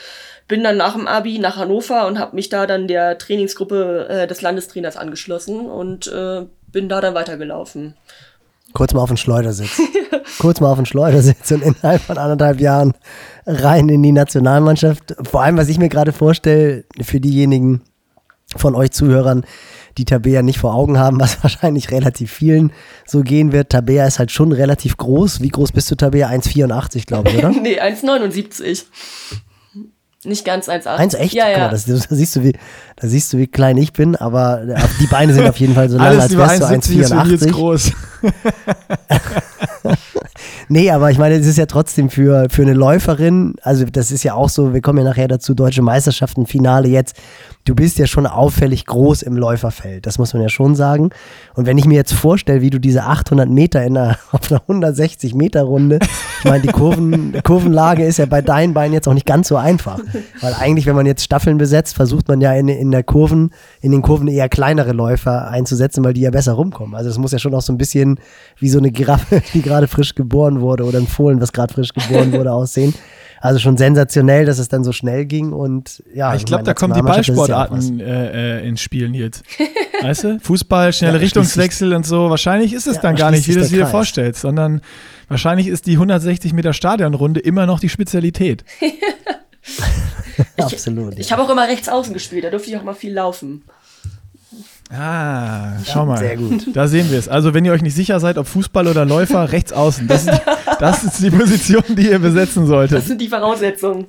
bin 0.49 0.65
dann 0.65 0.77
nach 0.77 0.95
dem 0.95 1.07
Abi 1.07 1.39
nach 1.39 1.57
Hannover 1.57 2.07
und 2.07 2.19
habe 2.19 2.37
mich 2.37 2.51
da 2.51 2.67
dann 2.67 2.89
der 2.89 3.17
Trainingsgruppe 3.17 4.07
äh, 4.09 4.27
des 4.27 4.43
Landestrainers 4.43 4.99
angeschlossen 4.99 5.71
und 5.71 6.09
äh, 6.09 6.47
bin 6.71 6.91
da 6.91 7.01
dann 7.01 7.15
weitergelaufen. 7.15 7.95
Kurz 8.79 8.95
mal 8.95 9.01
auf 9.01 9.09
den 9.09 9.17
Schleudersitz. 9.17 9.83
Kurz 10.39 10.61
mal 10.61 10.71
auf 10.71 10.79
den 10.79 10.87
Schleudersitz 10.87 11.51
und 11.51 11.65
innerhalb 11.65 12.01
von 12.01 12.17
anderthalb 12.17 12.61
Jahren 12.61 12.93
rein 13.45 13.89
in 13.89 14.05
die 14.05 14.13
Nationalmannschaft. 14.13 15.17
Vor 15.29 15.43
allem, 15.43 15.57
was 15.57 15.69
ich 15.69 15.79
mir 15.79 15.89
gerade 15.89 16.13
vorstelle, 16.13 16.85
für 17.03 17.19
diejenigen 17.19 17.81
von 18.55 18.77
euch 18.77 18.93
Zuhörern, 18.93 19.45
die 19.97 20.05
Tabea 20.05 20.43
nicht 20.43 20.61
vor 20.61 20.77
Augen 20.77 20.97
haben, 20.97 21.19
was 21.19 21.43
wahrscheinlich 21.43 21.91
relativ 21.91 22.31
vielen 22.31 22.71
so 23.05 23.23
gehen 23.23 23.51
wird. 23.51 23.71
Tabea 23.71 24.07
ist 24.07 24.21
halt 24.21 24.31
schon 24.31 24.53
relativ 24.53 24.97
groß. 24.97 25.43
Wie 25.43 25.49
groß 25.49 25.73
bist 25.73 25.91
du, 25.91 25.97
Tabea? 25.97 26.29
1,84, 26.29 27.05
glaube 27.05 27.31
ich, 27.31 27.39
oder? 27.39 27.51
nee, 27.61 27.81
1,79. 27.81 28.85
Nicht 30.25 30.45
ganz 30.45 30.69
1,80. 30.69 30.87
Eins 30.97 31.15
echt? 31.15 31.33
Ja, 31.33 31.45
Guck 31.45 31.53
ja. 31.53 31.59
mal, 31.65 31.71
das, 31.71 31.85
da, 31.85 31.97
siehst 31.97 32.35
du, 32.35 32.43
wie, 32.43 32.53
da 32.97 33.07
siehst 33.07 33.33
du, 33.33 33.39
wie 33.39 33.47
klein 33.47 33.77
ich 33.77 33.93
bin, 33.93 34.17
aber 34.17 34.63
äh, 34.63 34.81
die 35.01 35.07
Beine 35.07 35.33
sind 35.33 35.49
auf 35.49 35.59
jeden 35.59 35.75
Fall 35.75 35.89
so 35.89 35.97
lang, 35.97 36.07
Alles 36.19 36.23
als 36.23 36.37
wärst 36.37 36.61
du 36.61 36.65
1,70 36.67 37.01
ist 37.01 37.13
1,84. 37.13 37.51
groß. 37.53 37.93
Nee, 40.69 40.91
aber 40.91 41.11
ich 41.11 41.19
meine, 41.19 41.35
es 41.35 41.47
ist 41.47 41.57
ja 41.57 41.65
trotzdem 41.65 42.11
für, 42.11 42.49
für 42.51 42.63
eine 42.63 42.75
Läuferin, 42.75 43.55
also 43.63 43.87
das 43.87 44.11
ist 44.11 44.23
ja 44.23 44.35
auch 44.35 44.51
so, 44.51 44.75
wir 44.75 44.83
kommen 44.83 44.99
ja 44.99 45.05
nachher 45.05 45.27
dazu, 45.27 45.55
Deutsche 45.55 45.81
Meisterschaften, 45.81 46.47
Finale 46.47 46.89
jetzt. 46.89 47.17
Du 47.65 47.75
bist 47.75 47.99
ja 47.99 48.07
schon 48.07 48.27
auffällig 48.27 48.85
groß 48.87 49.23
im 49.23 49.37
Läuferfeld, 49.37 50.07
das 50.07 50.19
muss 50.19 50.35
man 50.35 50.43
ja 50.43 50.51
schon 50.51 50.75
sagen. 50.75 51.11
Und 51.55 51.67
wenn 51.67 51.79
ich 51.79 51.87
mir 51.87 51.95
jetzt 51.95 52.13
vorstelle, 52.13 52.61
wie 52.61 52.71
du 52.71 52.79
diese 52.79 53.05
800 53.05 53.49
Meter 53.49 53.83
in 53.83 53.97
einer, 53.97 54.19
auf 54.31 54.51
einer 54.51 54.61
160 54.61 55.35
Meter 55.35 55.63
Runde, 55.63 56.01
ich 56.39 56.45
meine, 56.45 56.63
die 56.63 56.69
Kurven, 56.69 57.41
Kurvenlage 57.43 58.05
ist 58.05 58.19
ja 58.19 58.27
bei 58.27 58.43
deinen 58.43 58.75
Beinen 58.75 58.93
jetzt 58.93 59.09
auch 59.09 59.15
nicht 59.15 59.27
ganz 59.27 59.49
so 59.49 59.57
einfach. 59.57 59.99
Weil 60.41 60.55
eigentlich, 60.55 60.87
wenn 60.87 60.97
man 60.97 61.07
jetzt 61.07 61.25
Staffeln 61.25 61.59
besetzt, 61.59 61.97
versucht 61.97 62.29
man 62.29 62.41
ja 62.41 62.53
in, 62.55 62.69
in 62.69 62.91
der 62.91 63.03
Kurven, 63.03 63.51
in 63.81 63.93
den 63.93 64.03
Kurven 64.03 64.29
eher 64.29 64.49
kleinere 64.49 64.93
Läufer 64.93 65.49
einzusetzen, 65.49 66.05
weil 66.05 66.15
die 66.15 66.21
ja 66.23 66.31
besser 66.31 66.53
rumkommen. 66.53 66.95
Also 66.95 67.11
das 67.11 67.19
muss 67.19 67.33
ja 67.33 67.39
schon 67.39 67.55
auch 67.55 67.63
so 67.63 67.73
ein 67.73 67.79
bisschen 67.79 68.21
wie 68.59 68.69
so 68.69 68.79
eine 68.79 68.91
Giraffe, 68.91 69.43
die 69.55 69.63
gerade 69.63 69.89
frisch 69.89 70.15
geboren 70.15 70.61
wurde 70.61 70.85
oder 70.85 70.99
ein 70.99 71.07
Fohlen, 71.07 71.41
was 71.41 71.53
gerade 71.53 71.73
frisch 71.73 71.93
geboren 71.93 72.33
wurde, 72.33 72.53
aussehen. 72.53 72.95
Also 73.41 73.61
schon 73.61 73.77
sensationell, 73.77 74.47
dass 74.47 74.59
es 74.59 74.69
dann 74.69 74.83
so 74.83 74.91
schnell 74.91 75.25
ging 75.25 75.53
und 75.53 76.03
ja. 76.13 76.35
ich 76.35 76.45
glaube, 76.45 76.65
da 76.65 76.75
kommen 76.75 76.93
die 76.95 77.01
ist 77.01 77.07
ja. 77.07 77.13
Ballsportarten 77.13 78.01
äh, 78.01 78.59
äh, 78.59 78.69
ins 78.69 78.81
Spiel, 78.81 79.09
Nils. 79.09 79.43
Weißt 80.03 80.25
du? 80.25 80.41
Fußball, 80.41 80.93
schnelle 80.93 81.15
Ja, 81.15 81.21
Richtungswechsel 81.21 81.93
und 81.95 82.05
so. 82.05 82.31
Wahrscheinlich 82.31 82.73
ist 82.73 82.87
es 82.87 82.97
Ja, 82.97 83.03
dann 83.03 83.17
da 83.17 83.23
gar 83.23 83.31
nicht, 83.31 83.47
wie 83.47 83.55
du 83.55 83.61
es 83.61 83.69
dir 83.69 83.87
vorstellst, 83.87 84.41
sondern 84.41 84.81
wahrscheinlich 85.29 85.69
ist 85.69 85.87
die 85.87 85.93
160 85.93 86.53
Meter 86.53 86.73
Stadionrunde 86.73 87.41
immer 87.41 87.67
noch 87.67 87.81
die 87.81 87.89
Spezialität. 87.89 88.65
Absolut. 90.57 91.19
Ich 91.19 91.33
habe 91.33 91.43
auch 91.43 91.51
immer 91.51 91.69
rechts 91.69 91.89
außen 91.89 92.13
gespielt, 92.13 92.45
da 92.45 92.51
durfte 92.51 92.71
ich 92.71 92.77
auch 92.77 92.83
mal 92.83 92.95
viel 92.95 93.13
laufen. 93.13 93.65
Ah, 94.91 95.79
schau 95.85 96.07
mal. 96.07 96.17
sehr 96.19 96.37
gut. 96.37 96.75
Da 96.75 96.89
sehen 96.89 97.11
wir 97.11 97.19
es. 97.19 97.29
Also, 97.29 97.53
wenn 97.53 97.65
ihr 97.65 97.73
euch 97.73 97.83
nicht 97.83 97.95
sicher 97.95 98.21
seid, 98.21 98.39
ob 98.39 98.47
Fußball 98.47 98.87
oder 98.87 99.05
Läufer, 99.05 99.53
rechts 99.53 99.73
außen. 99.73 100.09
Das 100.09 100.25
ist, 100.25 100.33
die, 100.33 100.41
das 100.81 101.05
ist 101.05 101.23
die 101.23 101.31
Position, 101.31 101.85
die 101.91 102.09
ihr 102.09 102.19
besetzen 102.19 102.67
solltet. 102.67 102.97
Das 102.97 103.07
sind 103.07 103.21
die 103.21 103.29
Voraussetzungen. 103.29 104.07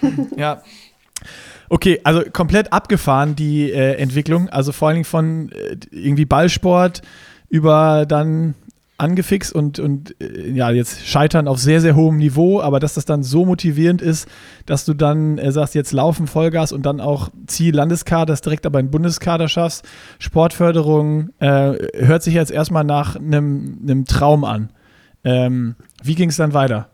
Ja. 0.36 0.62
Okay, 1.68 2.00
also 2.02 2.22
komplett 2.32 2.72
abgefahren 2.72 3.36
die 3.36 3.70
äh, 3.70 3.94
Entwicklung. 3.96 4.48
Also 4.48 4.72
vor 4.72 4.88
allen 4.88 4.96
Dingen 4.96 5.04
von 5.04 5.52
äh, 5.52 5.76
irgendwie 5.90 6.24
Ballsport 6.24 7.02
über 7.48 8.06
dann 8.06 8.54
angefixt 8.98 9.54
und, 9.54 9.78
und 9.78 10.20
äh, 10.20 10.50
ja, 10.50 10.70
jetzt 10.70 11.06
scheitern 11.06 11.48
auf 11.48 11.58
sehr, 11.58 11.80
sehr 11.80 11.94
hohem 11.94 12.16
Niveau, 12.16 12.60
aber 12.60 12.80
dass 12.80 12.94
das 12.94 13.04
dann 13.04 13.22
so 13.22 13.46
motivierend 13.46 14.02
ist, 14.02 14.28
dass 14.66 14.84
du 14.84 14.92
dann 14.92 15.38
äh, 15.38 15.52
sagst, 15.52 15.74
jetzt 15.76 15.92
laufen 15.92 16.26
Vollgas 16.26 16.72
und 16.72 16.84
dann 16.84 17.00
auch 17.00 17.30
Ziel 17.46 17.74
Landeskader, 17.74 18.26
das 18.26 18.40
direkt 18.40 18.66
aber 18.66 18.80
in 18.80 18.90
Bundeskader 18.90 19.48
schaffst. 19.48 19.86
Sportförderung 20.18 21.30
äh, 21.38 21.74
hört 21.94 22.22
sich 22.24 22.34
jetzt 22.34 22.50
erstmal 22.50 22.84
nach 22.84 23.16
einem 23.16 24.04
Traum 24.06 24.44
an. 24.44 24.70
Ähm, 25.24 25.76
wie 26.02 26.16
ging 26.16 26.28
es 26.28 26.36
dann 26.36 26.52
weiter? 26.52 26.90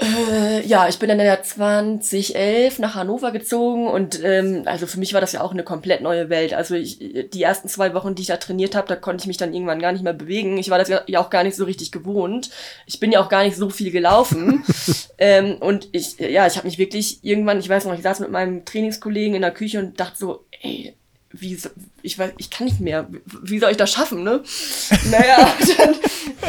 Äh, 0.00 0.66
ja, 0.66 0.88
ich 0.88 0.98
bin 0.98 1.08
dann 1.08 1.20
ja 1.20 1.40
2011 1.40 2.80
nach 2.80 2.96
Hannover 2.96 3.30
gezogen 3.30 3.86
und 3.86 4.20
ähm, 4.24 4.62
also 4.66 4.88
für 4.88 4.98
mich 4.98 5.14
war 5.14 5.20
das 5.20 5.30
ja 5.32 5.40
auch 5.40 5.52
eine 5.52 5.62
komplett 5.62 6.00
neue 6.00 6.28
Welt. 6.30 6.52
Also 6.52 6.74
ich, 6.74 6.98
die 6.98 7.42
ersten 7.42 7.68
zwei 7.68 7.94
Wochen, 7.94 8.16
die 8.16 8.22
ich 8.22 8.28
da 8.28 8.36
trainiert 8.36 8.74
habe, 8.74 8.88
da 8.88 8.96
konnte 8.96 9.22
ich 9.22 9.28
mich 9.28 9.36
dann 9.36 9.54
irgendwann 9.54 9.78
gar 9.78 9.92
nicht 9.92 10.02
mehr 10.02 10.12
bewegen. 10.12 10.58
Ich 10.58 10.70
war 10.70 10.78
das 10.78 10.88
ja 10.88 11.20
auch 11.20 11.30
gar 11.30 11.44
nicht 11.44 11.54
so 11.54 11.64
richtig 11.64 11.92
gewohnt. 11.92 12.50
Ich 12.86 12.98
bin 12.98 13.12
ja 13.12 13.20
auch 13.20 13.28
gar 13.28 13.44
nicht 13.44 13.56
so 13.56 13.70
viel 13.70 13.92
gelaufen 13.92 14.64
ähm, 15.18 15.58
und 15.60 15.88
ich, 15.92 16.18
ja, 16.18 16.46
ich 16.48 16.56
habe 16.56 16.66
mich 16.66 16.78
wirklich 16.78 17.22
irgendwann, 17.22 17.60
ich 17.60 17.68
weiß 17.68 17.84
noch, 17.84 17.94
ich 17.94 18.02
saß 18.02 18.18
mit 18.18 18.32
meinem 18.32 18.64
Trainingskollegen 18.64 19.36
in 19.36 19.42
der 19.42 19.52
Küche 19.52 19.78
und 19.78 20.00
dachte 20.00 20.18
so, 20.18 20.44
ey, 20.60 20.96
wie, 21.40 21.58
ich 22.02 22.18
weiß, 22.18 22.32
ich 22.38 22.50
kann 22.50 22.66
nicht 22.66 22.80
mehr, 22.80 23.08
wie 23.42 23.58
soll 23.58 23.70
ich 23.70 23.76
das 23.76 23.92
schaffen, 23.92 24.22
ne? 24.22 24.42
naja, 25.10 25.54
dann, 25.78 25.94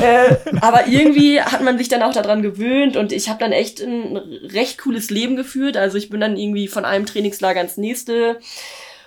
äh, 0.02 0.36
aber 0.62 0.88
irgendwie 0.88 1.42
hat 1.42 1.62
man 1.62 1.78
sich 1.78 1.88
dann 1.88 2.04
auch 2.04 2.14
daran 2.14 2.42
gewöhnt 2.42 2.98
und 2.98 3.12
ich 3.12 3.30
habe 3.30 3.40
dann 3.40 3.52
echt 3.52 3.82
ein 3.82 4.18
recht 4.18 4.78
cooles 4.78 5.10
Leben 5.10 5.36
geführt. 5.36 5.78
Also 5.78 5.98
ich 5.98 6.10
bin 6.10 6.22
dann 6.22 6.38
irgendwie 6.38 6.68
von 6.68 6.86
einem 6.86 7.06
Trainingslager 7.06 7.62
ins 7.62 7.78
nächste 7.78 8.40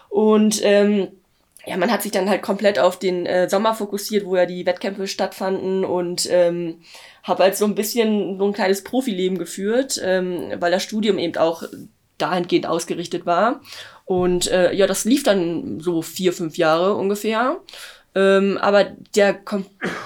und 0.09 0.61
ähm, 0.63 1.09
ja, 1.67 1.77
man 1.77 1.93
hat 1.93 2.03
sich 2.03 2.13
dann 2.13 2.31
halt 2.31 2.43
komplett 2.43 2.79
auf 2.79 2.99
den 2.99 3.27
äh, 3.27 3.49
Sommer 3.49 3.75
fokussiert, 3.75 4.25
wo 4.25 4.37
ja 4.37 4.47
die 4.47 4.65
Wettkämpfe 4.65 5.07
stattfanden 5.07 5.85
und 5.85 6.27
ähm, 6.31 6.81
habe 7.23 7.43
halt 7.43 7.57
so 7.57 7.67
ein 7.67 7.75
bisschen 7.75 8.39
so 8.39 8.47
ein 8.47 8.55
kleines 8.55 8.83
Profileben 8.83 9.39
geführt, 9.39 10.01
ähm, 10.03 10.53
weil 10.59 10.73
das 10.73 10.83
Studium 10.83 11.19
eben 11.19 11.37
auch 11.37 11.63
dahingehend 12.19 12.67
ausgerichtet 12.67 13.27
war. 13.27 13.61
Und 14.05 14.51
äh, 14.51 14.73
ja, 14.73 14.87
das 14.87 15.05
lief 15.05 15.23
dann 15.23 15.81
so 15.81 16.03
vier, 16.03 16.33
fünf 16.33 16.57
Jahre 16.57 16.95
ungefähr. 16.95 17.61
Ähm, 18.15 18.59
aber 18.61 18.85
der, 19.15 19.39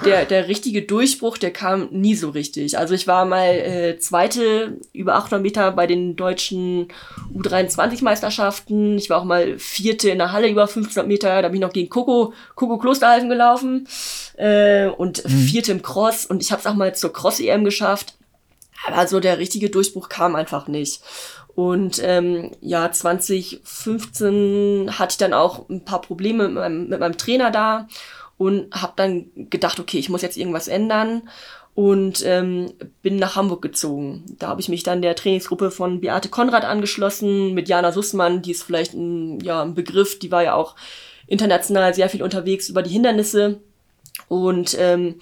der, 0.05 0.25
der 0.25 0.47
richtige 0.47 0.83
Durchbruch, 0.83 1.37
der 1.37 1.51
kam 1.51 1.87
nie 1.89 2.15
so 2.15 2.29
richtig. 2.29 2.77
Also 2.77 2.93
ich 2.93 3.07
war 3.07 3.25
mal 3.25 3.47
äh, 3.47 3.97
zweite 3.97 4.77
über 4.91 5.15
800 5.15 5.41
Meter 5.41 5.71
bei 5.71 5.87
den 5.87 6.15
deutschen 6.15 6.89
U23-Meisterschaften. 7.33 8.97
Ich 8.97 9.09
war 9.09 9.21
auch 9.21 9.23
mal 9.23 9.57
vierte 9.57 10.09
in 10.09 10.17
der 10.17 10.31
Halle 10.31 10.49
über 10.49 10.67
500 10.67 11.07
Meter. 11.07 11.41
Da 11.41 11.47
bin 11.47 11.55
ich 11.55 11.61
noch 11.61 11.73
gegen 11.73 11.89
Coco, 11.89 12.33
Coco 12.55 12.77
Klosterhalsen 12.77 13.29
gelaufen. 13.29 13.87
Äh, 14.35 14.87
und 14.87 15.23
mhm. 15.23 15.29
vierte 15.29 15.71
im 15.71 15.81
Cross. 15.81 16.25
Und 16.25 16.43
ich 16.43 16.51
habe 16.51 16.59
es 16.59 16.67
auch 16.67 16.75
mal 16.75 16.93
zur 16.93 17.13
Cross-EM 17.13 17.63
geschafft. 17.63 18.15
Aber 18.85 19.07
so 19.07 19.21
der 19.21 19.39
richtige 19.39 19.69
Durchbruch 19.69 20.09
kam 20.09 20.35
einfach 20.35 20.67
nicht. 20.67 21.01
Und 21.55 22.01
ähm, 22.03 22.51
ja, 22.61 22.91
2015 22.91 24.97
hatte 24.97 25.13
ich 25.13 25.17
dann 25.17 25.33
auch 25.33 25.69
ein 25.69 25.85
paar 25.85 26.01
Probleme 26.01 26.45
mit 26.45 26.55
meinem, 26.55 26.89
mit 26.89 26.99
meinem 26.99 27.17
Trainer 27.17 27.51
da 27.51 27.87
und 28.37 28.73
habe 28.73 28.93
dann 28.95 29.25
gedacht, 29.35 29.79
okay, 29.79 29.99
ich 29.99 30.09
muss 30.09 30.23
jetzt 30.23 30.37
irgendwas 30.37 30.67
ändern 30.67 31.29
und 31.75 32.23
ähm, 32.25 32.73
bin 33.01 33.17
nach 33.17 33.35
Hamburg 33.35 33.61
gezogen. 33.61 34.23
Da 34.39 34.47
habe 34.47 34.61
ich 34.61 34.69
mich 34.69 34.83
dann 34.83 35.01
der 35.01 35.15
Trainingsgruppe 35.15 35.71
von 35.71 36.01
Beate 36.01 36.29
Konrad 36.29 36.65
angeschlossen, 36.65 37.53
mit 37.53 37.69
Jana 37.69 37.91
Sussmann, 37.91 38.41
die 38.41 38.51
ist 38.51 38.63
vielleicht 38.63 38.93
ein, 38.93 39.39
ja, 39.39 39.61
ein 39.61 39.75
Begriff, 39.75 40.19
die 40.19 40.31
war 40.31 40.43
ja 40.43 40.55
auch 40.55 40.75
international 41.27 41.93
sehr 41.93 42.09
viel 42.09 42.23
unterwegs 42.23 42.69
über 42.69 42.81
die 42.81 42.91
Hindernisse. 42.91 43.59
Und 44.27 44.75
ähm, 44.79 45.19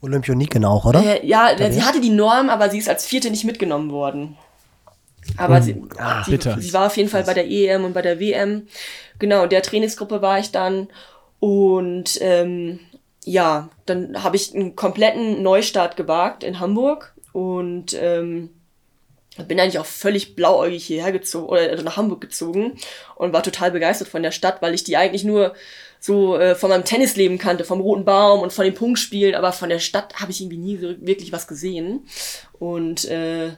Olympioniken 0.00 0.64
auch, 0.64 0.84
oder? 0.84 1.02
Äh, 1.04 1.26
ja, 1.26 1.50
sie 1.70 1.82
hatte 1.82 2.00
die 2.00 2.10
Norm, 2.10 2.50
aber 2.50 2.70
sie 2.70 2.78
ist 2.78 2.88
als 2.88 3.06
Vierte 3.06 3.30
nicht 3.30 3.44
mitgenommen 3.44 3.90
worden. 3.90 4.36
Aber 5.36 5.56
um, 5.56 5.62
sie, 5.62 5.82
ah, 5.98 6.24
sie, 6.24 6.38
sie, 6.58 6.72
war 6.72 6.86
auf 6.86 6.96
jeden 6.96 7.08
Fall 7.08 7.24
bei 7.24 7.34
der 7.34 7.48
EM 7.48 7.84
und 7.84 7.92
bei 7.92 8.02
der 8.02 8.20
WM. 8.20 8.66
Genau, 9.18 9.44
in 9.44 9.50
der 9.50 9.62
Trainingsgruppe 9.62 10.22
war 10.22 10.38
ich 10.38 10.50
dann. 10.50 10.88
Und 11.40 12.18
ähm, 12.20 12.80
ja, 13.24 13.70
dann 13.86 14.22
habe 14.22 14.36
ich 14.36 14.54
einen 14.54 14.76
kompletten 14.76 15.42
Neustart 15.42 15.96
gewagt 15.96 16.44
in 16.44 16.60
Hamburg 16.60 17.14
und 17.32 17.96
ähm, 18.00 18.50
bin 19.48 19.58
eigentlich 19.58 19.78
auch 19.78 19.86
völlig 19.86 20.34
blauäugig 20.34 20.84
hierher 20.84 21.12
gezogen 21.12 21.48
oder 21.48 21.62
also 21.62 21.82
nach 21.84 21.96
Hamburg 21.96 22.20
gezogen 22.20 22.74
und 23.14 23.32
war 23.32 23.42
total 23.42 23.70
begeistert 23.70 24.08
von 24.08 24.22
der 24.22 24.30
Stadt, 24.30 24.60
weil 24.60 24.74
ich 24.74 24.84
die 24.84 24.96
eigentlich 24.96 25.24
nur 25.24 25.54
so 26.00 26.36
äh, 26.36 26.54
von 26.54 26.68
meinem 26.68 26.84
Tennisleben 26.84 27.38
kannte, 27.38 27.64
vom 27.64 27.80
Roten 27.80 28.04
Baum 28.04 28.40
und 28.40 28.52
von 28.52 28.64
den 28.64 28.74
Punktspielen, 28.74 29.34
aber 29.34 29.52
von 29.52 29.68
der 29.68 29.78
Stadt 29.78 30.20
habe 30.20 30.32
ich 30.32 30.40
irgendwie 30.40 30.58
nie 30.58 30.76
so 30.76 30.94
wirklich 31.00 31.32
was 31.32 31.46
gesehen. 31.46 32.06
Und 32.58 33.04
äh, 33.06 33.52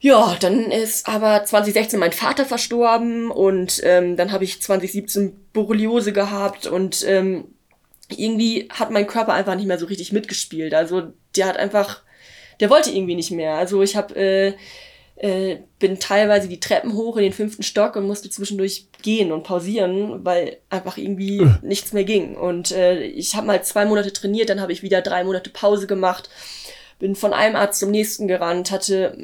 ja, 0.00 0.36
dann 0.38 0.70
ist 0.70 1.08
aber 1.08 1.44
2016 1.44 1.98
mein 1.98 2.12
Vater 2.12 2.44
verstorben 2.44 3.30
und 3.30 3.80
ähm, 3.82 4.16
dann 4.16 4.30
habe 4.30 4.44
ich 4.44 4.62
2017 4.62 5.36
Borreliose 5.52 6.12
gehabt 6.12 6.66
und 6.66 7.04
ähm, 7.06 7.48
irgendwie 8.08 8.68
hat 8.70 8.90
mein 8.90 9.06
Körper 9.06 9.32
einfach 9.32 9.56
nicht 9.56 9.66
mehr 9.66 9.78
so 9.78 9.86
richtig 9.86 10.12
mitgespielt. 10.12 10.72
Also 10.72 11.12
der 11.36 11.46
hat 11.46 11.56
einfach, 11.56 12.02
der 12.60 12.70
wollte 12.70 12.90
irgendwie 12.90 13.16
nicht 13.16 13.32
mehr. 13.32 13.54
Also 13.54 13.82
ich 13.82 13.96
habe 13.96 14.14
äh, 14.14 14.54
äh, 15.16 15.58
bin 15.80 15.98
teilweise 15.98 16.46
die 16.46 16.60
Treppen 16.60 16.94
hoch 16.94 17.16
in 17.16 17.24
den 17.24 17.32
fünften 17.32 17.64
Stock 17.64 17.96
und 17.96 18.06
musste 18.06 18.30
zwischendurch 18.30 18.86
gehen 19.02 19.32
und 19.32 19.42
pausieren, 19.42 20.24
weil 20.24 20.58
einfach 20.70 20.96
irgendwie 20.96 21.38
äh. 21.38 21.50
nichts 21.62 21.92
mehr 21.92 22.04
ging. 22.04 22.36
Und 22.36 22.70
äh, 22.70 23.02
ich 23.02 23.34
habe 23.34 23.48
mal 23.48 23.62
zwei 23.64 23.84
Monate 23.84 24.12
trainiert, 24.12 24.48
dann 24.48 24.60
habe 24.60 24.72
ich 24.72 24.84
wieder 24.84 25.02
drei 25.02 25.24
Monate 25.24 25.50
Pause 25.50 25.88
gemacht 25.88 26.30
bin 26.98 27.14
von 27.14 27.32
einem 27.32 27.56
Arzt 27.56 27.80
zum 27.80 27.90
nächsten 27.90 28.28
gerannt, 28.28 28.70
hatte 28.70 29.16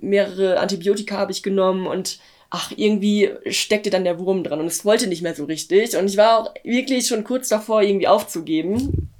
mehrere 0.00 0.58
Antibiotika 0.60 1.16
habe 1.16 1.32
ich 1.32 1.42
genommen 1.42 1.86
und 1.86 2.18
ach, 2.50 2.72
irgendwie 2.76 3.30
steckte 3.46 3.90
dann 3.90 4.04
der 4.04 4.18
Wurm 4.18 4.42
dran 4.42 4.60
und 4.60 4.66
es 4.66 4.84
wollte 4.84 5.06
nicht 5.06 5.22
mehr 5.22 5.34
so 5.34 5.44
richtig. 5.44 5.96
Und 5.96 6.08
ich 6.08 6.16
war 6.16 6.38
auch 6.38 6.54
wirklich 6.64 7.06
schon 7.06 7.24
kurz 7.24 7.48
davor, 7.48 7.82
irgendwie 7.82 8.08
aufzugeben. 8.08 9.10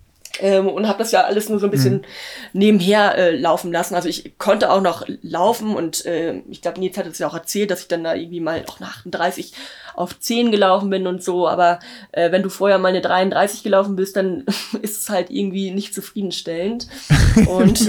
Ähm, 0.40 0.68
und 0.68 0.86
habe 0.86 0.98
das 0.98 1.12
ja 1.12 1.22
alles 1.22 1.48
nur 1.48 1.58
so 1.58 1.66
ein 1.66 1.70
bisschen 1.70 1.94
mhm. 1.94 2.02
nebenher 2.52 3.16
äh, 3.16 3.36
laufen 3.36 3.72
lassen. 3.72 3.94
Also 3.94 4.08
ich 4.08 4.38
konnte 4.38 4.70
auch 4.70 4.80
noch 4.80 5.04
laufen 5.22 5.74
und 5.74 6.04
äh, 6.06 6.42
ich 6.48 6.62
glaube, 6.62 6.80
Nils 6.80 6.96
hat 6.96 7.06
es 7.06 7.18
ja 7.18 7.28
auch 7.28 7.34
erzählt, 7.34 7.70
dass 7.70 7.82
ich 7.82 7.88
dann 7.88 8.04
da 8.04 8.14
irgendwie 8.14 8.40
mal 8.40 8.64
auch 8.68 8.80
nach 8.80 8.98
38 8.98 9.52
auf 9.98 10.18
10 10.18 10.52
gelaufen 10.52 10.90
bin 10.90 11.06
und 11.06 11.22
so. 11.22 11.48
Aber 11.48 11.80
äh, 12.12 12.30
wenn 12.30 12.42
du 12.42 12.50
vorher 12.50 12.78
mal 12.78 12.88
eine 12.88 13.00
33 13.00 13.62
gelaufen 13.62 13.96
bist, 13.96 14.16
dann 14.16 14.44
ist 14.82 15.02
es 15.02 15.08
halt 15.08 15.30
irgendwie 15.30 15.72
nicht 15.72 15.92
zufriedenstellend. 15.92 16.86
und 17.48 17.88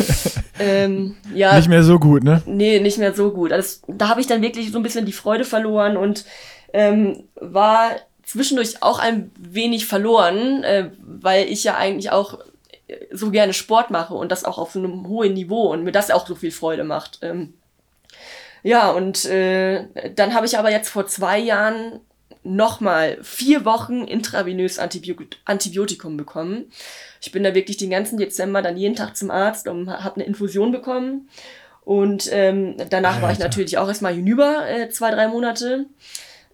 ähm, 0.60 1.16
ja. 1.34 1.56
Nicht 1.56 1.68
mehr 1.68 1.82
so 1.82 1.98
gut, 1.98 2.22
ne? 2.22 2.42
Nee, 2.46 2.80
nicht 2.80 2.98
mehr 2.98 3.14
so 3.14 3.32
gut. 3.32 3.52
Also, 3.52 3.80
da 3.88 4.08
habe 4.08 4.20
ich 4.20 4.26
dann 4.26 4.42
wirklich 4.42 4.70
so 4.70 4.78
ein 4.78 4.82
bisschen 4.82 5.06
die 5.06 5.12
Freude 5.12 5.44
verloren 5.44 5.96
und 5.96 6.24
ähm, 6.72 7.24
war 7.34 7.96
zwischendurch 8.30 8.80
auch 8.80 9.00
ein 9.00 9.32
wenig 9.36 9.86
verloren, 9.86 10.62
äh, 10.62 10.90
weil 11.00 11.48
ich 11.48 11.64
ja 11.64 11.76
eigentlich 11.76 12.12
auch 12.12 12.38
äh, 12.86 12.96
so 13.10 13.32
gerne 13.32 13.52
Sport 13.52 13.90
mache 13.90 14.14
und 14.14 14.30
das 14.30 14.44
auch 14.44 14.56
auf 14.56 14.76
einem 14.76 15.08
hohen 15.08 15.34
Niveau 15.34 15.72
und 15.72 15.82
mir 15.82 15.90
das 15.90 16.12
auch 16.12 16.28
so 16.28 16.36
viel 16.36 16.52
Freude 16.52 16.84
macht. 16.84 17.18
Ähm, 17.22 17.54
ja, 18.62 18.90
und 18.90 19.24
äh, 19.24 19.86
dann 20.14 20.34
habe 20.34 20.46
ich 20.46 20.56
aber 20.56 20.70
jetzt 20.70 20.90
vor 20.90 21.08
zwei 21.08 21.40
Jahren 21.40 21.98
nochmal 22.44 23.18
vier 23.22 23.64
Wochen 23.64 24.04
intravenös 24.04 24.78
Antibiotik 24.78 25.38
Antibiotikum 25.44 26.16
bekommen. 26.16 26.70
Ich 27.20 27.32
bin 27.32 27.42
da 27.42 27.52
wirklich 27.52 27.78
den 27.78 27.90
ganzen 27.90 28.16
Dezember 28.16 28.62
dann 28.62 28.76
jeden 28.76 28.94
Tag 28.94 29.16
zum 29.16 29.32
Arzt 29.32 29.66
und 29.66 29.90
habe 29.90 30.16
eine 30.16 30.24
Infusion 30.24 30.70
bekommen. 30.70 31.28
Und 31.84 32.28
ähm, 32.30 32.76
danach 32.90 33.14
Alter. 33.14 33.22
war 33.22 33.32
ich 33.32 33.38
natürlich 33.40 33.76
auch 33.76 33.88
erstmal 33.88 34.14
hinüber, 34.14 34.68
äh, 34.68 34.88
zwei, 34.90 35.10
drei 35.10 35.26
Monate. 35.26 35.86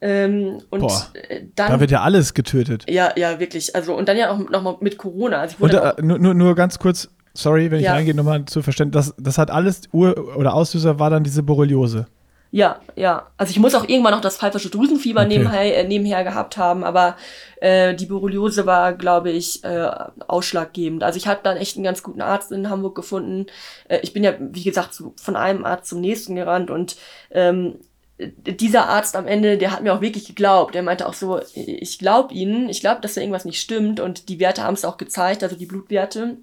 Ähm, 0.00 0.60
und 0.70 0.80
Boah, 0.80 1.06
äh, 1.28 1.44
dann. 1.54 1.72
Da 1.72 1.80
wird 1.80 1.90
ja 1.90 2.02
alles 2.02 2.34
getötet. 2.34 2.84
Ja, 2.88 3.12
ja, 3.16 3.40
wirklich. 3.40 3.74
Also, 3.74 3.94
und 3.94 4.08
dann 4.08 4.16
ja 4.16 4.30
auch 4.30 4.38
nochmal 4.38 4.76
mit 4.80 4.98
Corona. 4.98 5.40
Also 5.40 5.56
und, 5.58 5.72
äh, 5.72 5.94
nur, 6.02 6.18
nur, 6.18 6.34
nur 6.34 6.54
ganz 6.54 6.78
kurz, 6.78 7.08
sorry, 7.32 7.70
wenn 7.70 7.78
ich 7.78 7.86
ja. 7.86 7.92
reingehe, 7.92 8.14
nochmal 8.14 8.44
zu 8.44 8.62
verstehen. 8.62 8.90
Das, 8.90 9.14
das 9.18 9.38
hat 9.38 9.50
alles, 9.50 9.82
Ur 9.92 10.36
oder 10.36 10.54
Auslöser 10.54 10.98
war 10.98 11.10
dann 11.10 11.24
diese 11.24 11.42
Borreliose. 11.42 12.06
Ja, 12.52 12.80
ja. 12.94 13.26
Also 13.36 13.50
ich 13.50 13.58
muss 13.58 13.74
auch 13.74 13.88
irgendwann 13.88 14.12
noch 14.12 14.20
das 14.20 14.36
pfeifersche 14.36 14.70
Drüsenfieber 14.70 15.22
okay. 15.22 15.28
nebenher, 15.28 15.78
äh, 15.78 15.84
nebenher 15.86 16.24
gehabt 16.24 16.56
haben, 16.56 16.84
aber 16.84 17.16
äh, 17.60 17.94
die 17.94 18.06
Borreliose 18.06 18.66
war, 18.66 18.92
glaube 18.92 19.30
ich, 19.30 19.64
äh, 19.64 19.90
ausschlaggebend. 20.26 21.02
Also 21.02 21.16
ich 21.16 21.26
habe 21.26 21.40
dann 21.42 21.56
echt 21.56 21.76
einen 21.76 21.84
ganz 21.84 22.02
guten 22.02 22.22
Arzt 22.22 22.52
in 22.52 22.70
Hamburg 22.70 22.94
gefunden. 22.94 23.46
Äh, 23.88 23.98
ich 24.02 24.12
bin 24.12 24.22
ja, 24.22 24.34
wie 24.38 24.62
gesagt, 24.62 24.94
so 24.94 25.12
von 25.16 25.36
einem 25.36 25.64
Arzt 25.64 25.88
zum 25.88 26.00
nächsten 26.00 26.36
gerannt 26.36 26.70
und 26.70 26.96
ähm, 27.30 27.76
dieser 28.18 28.88
Arzt 28.88 29.14
am 29.14 29.26
Ende, 29.26 29.58
der 29.58 29.72
hat 29.72 29.82
mir 29.82 29.92
auch 29.92 30.00
wirklich 30.00 30.26
geglaubt. 30.26 30.74
Der 30.74 30.82
meinte 30.82 31.06
auch 31.06 31.14
so, 31.14 31.40
ich 31.54 31.98
glaube 31.98 32.32
Ihnen, 32.32 32.68
ich 32.68 32.80
glaube, 32.80 33.00
dass 33.00 33.14
da 33.14 33.20
irgendwas 33.20 33.44
nicht 33.44 33.60
stimmt. 33.60 34.00
Und 34.00 34.28
die 34.28 34.40
Werte 34.40 34.62
haben 34.62 34.74
es 34.74 34.84
auch 34.84 34.96
gezeigt, 34.96 35.42
also 35.42 35.56
die 35.56 35.66
Blutwerte. 35.66 36.38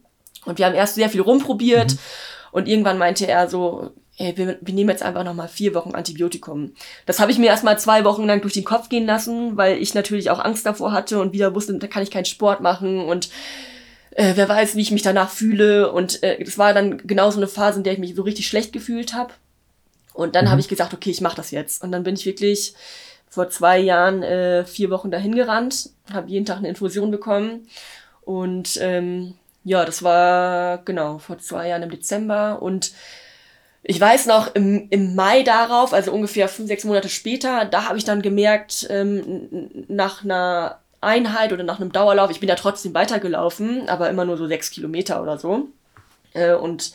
Und 0.45 0.59
wir 0.59 0.65
haben 0.65 0.75
erst 0.75 0.95
sehr 0.95 1.09
viel 1.09 1.21
rumprobiert. 1.21 1.93
Mhm. 1.93 1.99
Und 2.51 2.67
irgendwann 2.67 2.99
meinte 2.99 3.27
er 3.27 3.49
so, 3.49 3.91
ey, 4.17 4.37
wir, 4.37 4.57
wir 4.61 4.73
nehmen 4.73 4.89
jetzt 4.89 5.03
einfach 5.03 5.23
nochmal 5.23 5.47
vier 5.47 5.73
Wochen 5.73 5.95
Antibiotikum. 5.95 6.73
Das 7.05 7.19
habe 7.19 7.31
ich 7.31 7.39
mir 7.39 7.47
erstmal 7.47 7.79
zwei 7.79 8.05
Wochen 8.05 8.25
lang 8.25 8.41
durch 8.41 8.53
den 8.53 8.63
Kopf 8.63 8.89
gehen 8.89 9.05
lassen, 9.05 9.57
weil 9.57 9.81
ich 9.81 9.93
natürlich 9.95 10.29
auch 10.29 10.39
Angst 10.39 10.65
davor 10.65 10.91
hatte 10.91 11.19
und 11.19 11.33
wieder 11.33 11.55
wusste, 11.55 11.73
da 11.79 11.87
kann 11.87 12.03
ich 12.03 12.11
keinen 12.11 12.25
Sport 12.25 12.61
machen 12.61 12.99
und 13.05 13.29
äh, 14.11 14.33
wer 14.35 14.47
weiß, 14.47 14.75
wie 14.75 14.81
ich 14.81 14.91
mich 14.91 15.01
danach 15.01 15.31
fühle. 15.31 15.91
Und 15.91 16.21
äh, 16.21 16.43
das 16.43 16.59
war 16.59 16.73
dann 16.73 16.99
genau 17.07 17.31
so 17.31 17.37
eine 17.37 17.47
Phase, 17.47 17.79
in 17.79 17.83
der 17.83 17.93
ich 17.93 17.99
mich 17.99 18.13
so 18.15 18.21
richtig 18.21 18.47
schlecht 18.47 18.71
gefühlt 18.71 19.15
habe. 19.15 19.33
Und 20.13 20.35
dann 20.35 20.45
mhm. 20.45 20.51
habe 20.51 20.61
ich 20.61 20.67
gesagt, 20.67 20.93
okay, 20.93 21.09
ich 21.09 21.21
mache 21.21 21.35
das 21.35 21.51
jetzt. 21.51 21.83
Und 21.83 21.91
dann 21.91 22.03
bin 22.03 22.15
ich 22.15 22.25
wirklich 22.25 22.73
vor 23.29 23.49
zwei 23.49 23.79
Jahren 23.79 24.21
äh, 24.21 24.63
vier 24.65 24.89
Wochen 24.91 25.09
dahin 25.09 25.35
gerannt, 25.35 25.89
habe 26.11 26.29
jeden 26.29 26.45
Tag 26.45 26.57
eine 26.57 26.69
Infusion 26.69 27.09
bekommen. 27.09 27.67
Und 28.21 28.77
ähm, 28.79 29.33
ja, 29.63 29.85
das 29.85 30.03
war 30.03 30.79
genau 30.79 31.17
vor 31.17 31.39
zwei 31.39 31.69
Jahren 31.69 31.83
im 31.83 31.89
Dezember. 31.89 32.61
Und 32.61 32.91
ich 33.81 33.99
weiß 33.99 34.27
noch, 34.27 34.53
im, 34.55 34.87
im 34.91 35.15
Mai 35.15 35.43
darauf, 35.43 35.93
also 35.93 36.11
ungefähr 36.11 36.47
fünf, 36.47 36.67
sechs 36.67 36.83
Monate 36.83 37.09
später, 37.09 37.65
da 37.65 37.85
habe 37.89 37.97
ich 37.97 38.05
dann 38.05 38.21
gemerkt, 38.21 38.87
ähm, 38.89 39.69
nach 39.87 40.23
einer 40.23 40.79
Einheit 41.01 41.51
oder 41.51 41.63
nach 41.63 41.81
einem 41.81 41.91
Dauerlauf, 41.91 42.31
ich 42.31 42.39
bin 42.39 42.49
ja 42.49 42.55
trotzdem 42.55 42.93
weitergelaufen, 42.93 43.89
aber 43.89 44.09
immer 44.09 44.25
nur 44.25 44.37
so 44.37 44.47
sechs 44.47 44.71
Kilometer 44.71 45.21
oder 45.21 45.37
so. 45.37 45.67
Äh, 46.33 46.53
und 46.53 46.93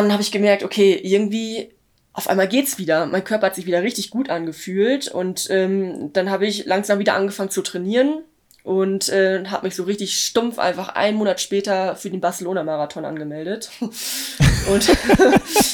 dann 0.00 0.12
habe 0.12 0.22
ich 0.22 0.32
gemerkt, 0.32 0.62
okay, 0.62 0.98
irgendwie 1.02 1.70
auf 2.12 2.28
einmal 2.28 2.48
geht's 2.48 2.78
wieder. 2.78 3.06
Mein 3.06 3.24
Körper 3.24 3.46
hat 3.46 3.54
sich 3.54 3.66
wieder 3.66 3.82
richtig 3.82 4.10
gut 4.10 4.30
angefühlt 4.30 5.08
und 5.08 5.48
ähm, 5.50 6.10
dann 6.12 6.30
habe 6.30 6.46
ich 6.46 6.66
langsam 6.66 6.98
wieder 6.98 7.14
angefangen 7.14 7.50
zu 7.50 7.62
trainieren 7.62 8.22
und 8.64 9.08
äh, 9.08 9.44
habe 9.46 9.66
mich 9.66 9.74
so 9.74 9.82
richtig 9.82 10.16
stumpf 10.16 10.58
einfach 10.58 10.90
einen 10.90 11.16
Monat 11.16 11.40
später 11.40 11.96
für 11.96 12.10
den 12.10 12.20
Barcelona-Marathon 12.20 13.04
angemeldet. 13.04 13.70
und 13.80 14.88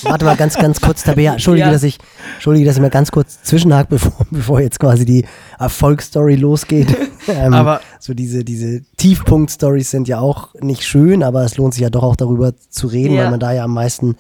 Warte 0.05 0.25
mal 0.25 0.37
ganz, 0.37 0.57
ganz 0.57 0.81
kurz, 0.81 1.03
Tabea. 1.05 1.33
Entschuldige, 1.33 1.67
ja. 1.67 1.73
dass 1.73 1.83
ich, 1.83 1.99
entschuldige, 2.35 2.67
dass 2.67 2.77
ich 2.77 2.83
mal 2.83 2.89
ganz 2.89 3.11
kurz 3.11 3.43
zwischenhake, 3.43 3.89
bevor, 3.91 4.27
bevor 4.31 4.61
jetzt 4.61 4.81
quasi 4.81 5.05
die 5.05 5.27
Erfolgsstory 5.59 6.37
losgeht. 6.37 6.89
ähm, 7.29 7.53
aber 7.53 7.83
so 8.01 8.15
diese, 8.15 8.45
diese 8.45 8.83
Tiefpunkt-Stories 8.97 9.91
sind 9.91 10.09
ja 10.09 10.21
auch 10.21 10.55
nicht 10.61 10.85
schön, 10.85 11.23
aber 11.23 11.45
es 11.45 11.57
lohnt 11.57 11.75
sich 11.75 11.83
ja 11.83 11.91
doch 11.91 12.03
auch 12.03 12.17
darüber 12.17 12.53
zu 12.57 12.87
reden, 12.87 13.15
ja. 13.15 13.25
weil 13.25 13.31
man 13.31 13.41
da 13.41 13.53
ja 13.53 13.65
am 13.65 13.75
meisten 13.75 14.17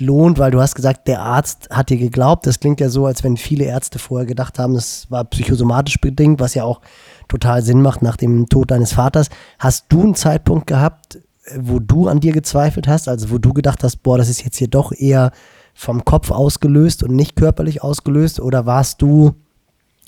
lohnt, 0.00 0.38
weil 0.38 0.50
du 0.50 0.60
hast 0.60 0.74
gesagt, 0.74 1.06
der 1.08 1.22
Arzt 1.22 1.68
hat 1.70 1.90
dir 1.90 1.96
geglaubt. 1.96 2.46
Das 2.46 2.60
klingt 2.60 2.80
ja 2.80 2.88
so, 2.88 3.06
als 3.06 3.22
wenn 3.22 3.36
viele 3.36 3.64
Ärzte 3.64 3.98
vorher 3.98 4.26
gedacht 4.26 4.58
haben, 4.58 4.74
das 4.74 5.10
war 5.10 5.24
psychosomatisch 5.24 6.00
bedingt, 6.00 6.40
was 6.40 6.54
ja 6.54 6.64
auch 6.64 6.80
total 7.28 7.62
Sinn 7.62 7.80
macht 7.82 8.02
nach 8.02 8.16
dem 8.16 8.48
Tod 8.48 8.70
deines 8.70 8.92
Vaters. 8.92 9.28
Hast 9.58 9.86
du 9.88 10.02
einen 10.02 10.14
Zeitpunkt 10.14 10.66
gehabt, 10.66 11.18
wo 11.56 11.78
du 11.78 12.08
an 12.08 12.20
dir 12.20 12.32
gezweifelt 12.32 12.88
hast, 12.88 13.08
also 13.08 13.30
wo 13.30 13.38
du 13.38 13.52
gedacht 13.52 13.84
hast, 13.84 13.98
boah, 13.98 14.18
das 14.18 14.28
ist 14.28 14.44
jetzt 14.44 14.56
hier 14.56 14.68
doch 14.68 14.92
eher 14.92 15.30
vom 15.74 16.04
Kopf 16.04 16.30
ausgelöst 16.30 17.02
und 17.02 17.14
nicht 17.14 17.36
körperlich 17.36 17.82
ausgelöst? 17.82 18.40
Oder 18.40 18.66
warst 18.66 19.02
du 19.02 19.34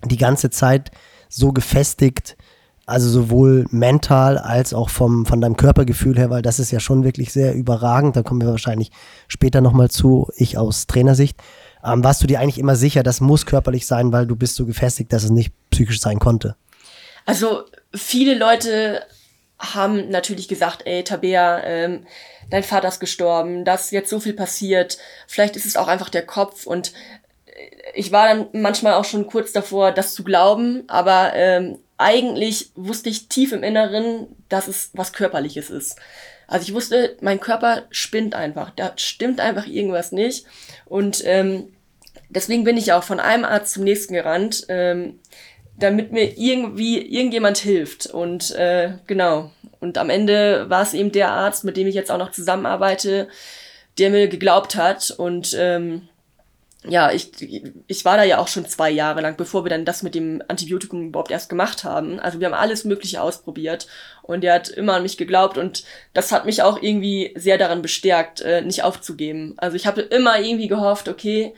die 0.05 0.16
ganze 0.16 0.50
Zeit 0.50 0.90
so 1.29 1.52
gefestigt, 1.52 2.37
also 2.87 3.09
sowohl 3.09 3.66
mental 3.70 4.38
als 4.38 4.72
auch 4.72 4.90
vom, 4.90 5.27
von 5.27 5.40
deinem 5.40 5.57
Körpergefühl 5.57 6.16
her, 6.16 6.31
weil 6.31 6.42
das 6.42 6.61
ist 6.61 6.70
ja 6.70 6.79
schon 6.79 7.03
wirklich 7.03 7.33
sehr 7.33 7.55
überragend. 7.55 8.14
Da 8.14 8.22
kommen 8.22 8.40
wir 8.40 8.49
wahrscheinlich 8.49 8.92
später 9.27 9.61
nochmal 9.61 9.90
zu, 9.90 10.31
ich 10.37 10.57
aus 10.57 10.87
Trainersicht. 10.87 11.37
Ähm, 11.85 12.05
warst 12.05 12.22
du 12.22 12.29
dir 12.29 12.40
eigentlich 12.40 12.59
immer 12.59 12.77
sicher, 12.77 13.03
das 13.03 13.20
muss 13.20 13.44
körperlich 13.44 13.87
sein, 13.87 14.12
weil 14.12 14.27
du 14.27 14.37
bist 14.37 14.55
so 14.55 14.64
gefestigt, 14.66 15.12
dass 15.12 15.25
es 15.25 15.31
nicht 15.31 15.53
psychisch 15.70 16.01
sein 16.01 16.20
konnte? 16.20 16.55
Also 17.25 17.64
viele 17.92 18.38
Leute 18.38 19.03
haben 19.59 20.11
natürlich 20.11 20.46
gesagt, 20.46 20.83
ey, 20.87 21.03
Tabea, 21.03 21.64
ähm, 21.64 22.07
dein 22.51 22.62
Vater 22.62 22.87
ist 22.87 23.01
gestorben, 23.01 23.64
dass 23.64 23.90
jetzt 23.90 24.11
so 24.11 24.20
viel 24.20 24.35
passiert, 24.35 24.99
vielleicht 25.27 25.57
ist 25.57 25.66
es 25.66 25.77
auch 25.77 25.88
einfach 25.88 26.09
der 26.09 26.25
Kopf 26.25 26.66
und 26.66 26.92
ich 27.94 28.12
war 28.12 28.29
dann 28.29 28.49
manchmal 28.53 28.94
auch 28.94 29.05
schon 29.05 29.27
kurz 29.27 29.53
davor, 29.53 29.90
das 29.90 30.14
zu 30.14 30.22
glauben, 30.22 30.85
aber 30.88 31.33
ähm, 31.35 31.79
eigentlich 31.98 32.70
wusste 32.74 33.09
ich 33.09 33.28
tief 33.28 33.52
im 33.52 33.62
Inneren, 33.62 34.26
dass 34.48 34.68
es 34.68 34.90
was 34.92 35.12
Körperliches 35.12 35.70
ist. 35.70 35.96
Also 36.46 36.64
ich 36.66 36.74
wusste, 36.74 37.16
mein 37.20 37.40
Körper 37.40 37.85
spinnt 37.90 38.35
einfach, 38.35 38.70
da 38.70 38.92
stimmt 38.96 39.40
einfach 39.40 39.66
irgendwas 39.66 40.12
nicht. 40.12 40.46
Und 40.85 41.22
ähm, 41.24 41.72
deswegen 42.28 42.64
bin 42.64 42.76
ich 42.76 42.92
auch 42.92 43.02
von 43.02 43.20
einem 43.20 43.44
Arzt 43.44 43.72
zum 43.74 43.85
nächsten 43.85 44.14
gerannt, 44.14 44.66
ähm, 44.68 45.18
damit 45.78 46.12
mir 46.12 46.38
irgendwie 46.38 46.98
irgendjemand 46.98 47.59
hilft. 47.59 48.06
Und 48.06 48.52
äh, 48.52 48.92
genau. 49.06 49.50
Und 49.80 49.98
am 49.98 50.11
Ende 50.11 50.70
war 50.70 50.82
es 50.82 50.94
eben 50.94 51.12
der 51.12 51.30
Arzt, 51.30 51.64
mit 51.64 51.76
dem 51.76 51.87
ich 51.87 51.94
jetzt 51.94 52.11
auch 52.11 52.18
noch 52.18 52.30
zusammenarbeite, 52.30 53.28
der 53.98 54.11
mir 54.11 54.28
geglaubt 54.28 54.76
hat. 54.76 55.11
Und 55.11 55.54
ähm, 55.59 56.09
ja, 56.88 57.11
ich, 57.11 57.31
ich 57.87 58.05
war 58.05 58.16
da 58.16 58.25
ja 58.25 58.38
auch 58.38 58.49
schon 58.49 58.66
zwei 58.66 58.90
Jahre 58.90 59.20
lang, 59.20 59.37
bevor 59.37 59.64
wir 59.64 59.70
dann 59.70 59.85
das 59.85 60.03
mit 60.03 60.14
dem 60.14 60.42
Antibiotikum 60.49 61.09
überhaupt 61.09 61.31
erst 61.31 61.49
gemacht 61.49 61.85
haben. 61.85 62.20
Also 62.20 62.40
wir 62.40 62.46
haben 62.46 62.55
alles 62.55 62.85
Mögliche 62.85 63.20
ausprobiert 63.20 63.87
und 64.22 64.44
er 64.44 64.55
hat 64.55 64.68
immer 64.68 64.94
an 64.94 65.03
mich 65.03 65.16
geglaubt 65.16 65.59
und 65.59 65.85
das 66.12 66.33
hat 66.33 66.46
mich 66.46 66.62
auch 66.62 66.81
irgendwie 66.81 67.33
sehr 67.37 67.59
daran 67.59 67.83
bestärkt, 67.83 68.40
äh, 68.40 68.62
nicht 68.62 68.85
aufzugeben. 68.85 69.55
Also 69.57 69.77
ich 69.77 69.87
habe 69.87 70.01
immer 70.03 70.38
irgendwie 70.38 70.68
gehofft, 70.68 71.09
okay, 71.09 71.55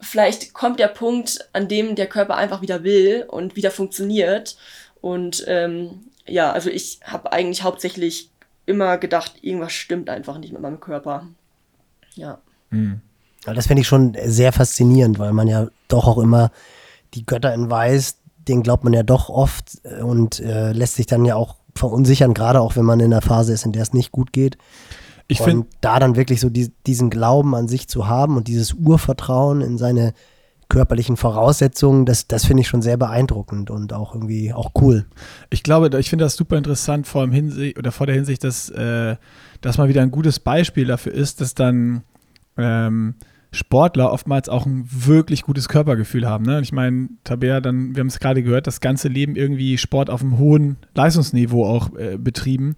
vielleicht 0.00 0.54
kommt 0.54 0.80
der 0.80 0.88
Punkt, 0.88 1.48
an 1.52 1.68
dem 1.68 1.94
der 1.94 2.06
Körper 2.06 2.36
einfach 2.36 2.62
wieder 2.62 2.82
will 2.82 3.24
und 3.28 3.56
wieder 3.56 3.70
funktioniert. 3.70 4.56
Und 5.00 5.44
ähm, 5.46 6.06
ja, 6.26 6.52
also 6.52 6.70
ich 6.70 7.00
habe 7.04 7.32
eigentlich 7.32 7.62
hauptsächlich 7.62 8.30
immer 8.66 8.98
gedacht, 8.98 9.34
irgendwas 9.42 9.72
stimmt 9.72 10.08
einfach 10.08 10.38
nicht 10.38 10.52
mit 10.52 10.62
meinem 10.62 10.80
Körper. 10.80 11.26
Ja. 12.14 12.40
Mhm. 12.70 13.00
Das 13.44 13.66
finde 13.66 13.80
ich 13.80 13.88
schon 13.88 14.16
sehr 14.24 14.52
faszinierend, 14.52 15.18
weil 15.18 15.32
man 15.32 15.48
ja 15.48 15.68
doch 15.88 16.06
auch 16.06 16.18
immer 16.18 16.50
die 17.14 17.26
Götter 17.26 17.52
in 17.52 17.70
Weiß, 17.70 18.18
den 18.48 18.62
glaubt 18.62 18.84
man 18.84 18.92
ja 18.92 19.02
doch 19.02 19.28
oft 19.28 19.80
äh, 19.84 20.02
und 20.02 20.40
äh, 20.40 20.72
lässt 20.72 20.96
sich 20.96 21.06
dann 21.06 21.24
ja 21.24 21.36
auch 21.36 21.56
verunsichern, 21.74 22.34
gerade 22.34 22.60
auch 22.60 22.76
wenn 22.76 22.84
man 22.84 23.00
in 23.00 23.12
einer 23.12 23.22
Phase 23.22 23.52
ist, 23.52 23.64
in 23.64 23.72
der 23.72 23.82
es 23.82 23.92
nicht 23.92 24.12
gut 24.12 24.32
geht. 24.32 24.58
Ich 25.28 25.40
und 25.40 25.66
da 25.80 25.98
dann 25.98 26.16
wirklich 26.16 26.40
so 26.40 26.50
die, 26.50 26.72
diesen 26.86 27.08
Glauben 27.08 27.54
an 27.54 27.68
sich 27.68 27.88
zu 27.88 28.06
haben 28.06 28.36
und 28.36 28.48
dieses 28.48 28.74
Urvertrauen 28.74 29.62
in 29.62 29.78
seine 29.78 30.12
körperlichen 30.68 31.16
Voraussetzungen, 31.16 32.06
das, 32.06 32.28
das 32.28 32.44
finde 32.44 32.62
ich 32.62 32.68
schon 32.68 32.82
sehr 32.82 32.96
beeindruckend 32.96 33.70
und 33.70 33.92
auch 33.92 34.14
irgendwie 34.14 34.52
auch 34.52 34.72
cool. 34.80 35.06
Ich 35.50 35.62
glaube, 35.62 35.90
ich 35.98 36.10
finde 36.10 36.24
das 36.24 36.34
super 36.34 36.56
interessant 36.56 37.06
vor, 37.06 37.24
dem 37.24 37.32
Hinsicht, 37.32 37.78
oder 37.78 37.92
vor 37.92 38.06
der 38.06 38.16
Hinsicht, 38.16 38.42
dass 38.42 38.68
äh, 38.70 39.16
das 39.60 39.78
mal 39.78 39.88
wieder 39.88 40.02
ein 40.02 40.10
gutes 40.10 40.40
Beispiel 40.40 40.86
dafür 40.86 41.12
ist, 41.12 41.40
dass 41.40 41.54
dann 41.54 42.02
ähm, 42.56 43.14
Sportler 43.52 44.10
oftmals 44.10 44.48
auch 44.48 44.64
ein 44.64 44.88
wirklich 44.90 45.42
gutes 45.42 45.68
Körpergefühl 45.68 46.26
haben. 46.26 46.44
Ne? 46.44 46.60
Ich 46.62 46.72
meine, 46.72 47.10
Tabea, 47.22 47.60
dann, 47.60 47.94
wir 47.94 48.00
haben 48.00 48.08
es 48.08 48.18
gerade 48.18 48.42
gehört, 48.42 48.66
das 48.66 48.80
ganze 48.80 49.08
Leben 49.08 49.36
irgendwie 49.36 49.76
Sport 49.76 50.08
auf 50.08 50.22
einem 50.22 50.38
hohen 50.38 50.78
Leistungsniveau 50.94 51.66
auch 51.66 51.94
äh, 51.96 52.16
betrieben. 52.16 52.74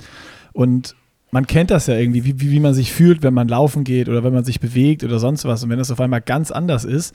Und 0.52 0.96
man 1.30 1.46
kennt 1.46 1.70
das 1.70 1.86
ja 1.86 1.94
irgendwie, 1.94 2.24
wie, 2.24 2.40
wie 2.40 2.60
man 2.60 2.74
sich 2.74 2.92
fühlt, 2.92 3.22
wenn 3.22 3.34
man 3.34 3.46
laufen 3.46 3.84
geht 3.84 4.08
oder 4.08 4.24
wenn 4.24 4.34
man 4.34 4.44
sich 4.44 4.58
bewegt 4.58 5.04
oder 5.04 5.20
sonst 5.20 5.44
was. 5.44 5.62
Und 5.62 5.70
wenn 5.70 5.78
das 5.78 5.92
auf 5.92 6.00
einmal 6.00 6.20
ganz 6.20 6.50
anders 6.50 6.84
ist, 6.84 7.14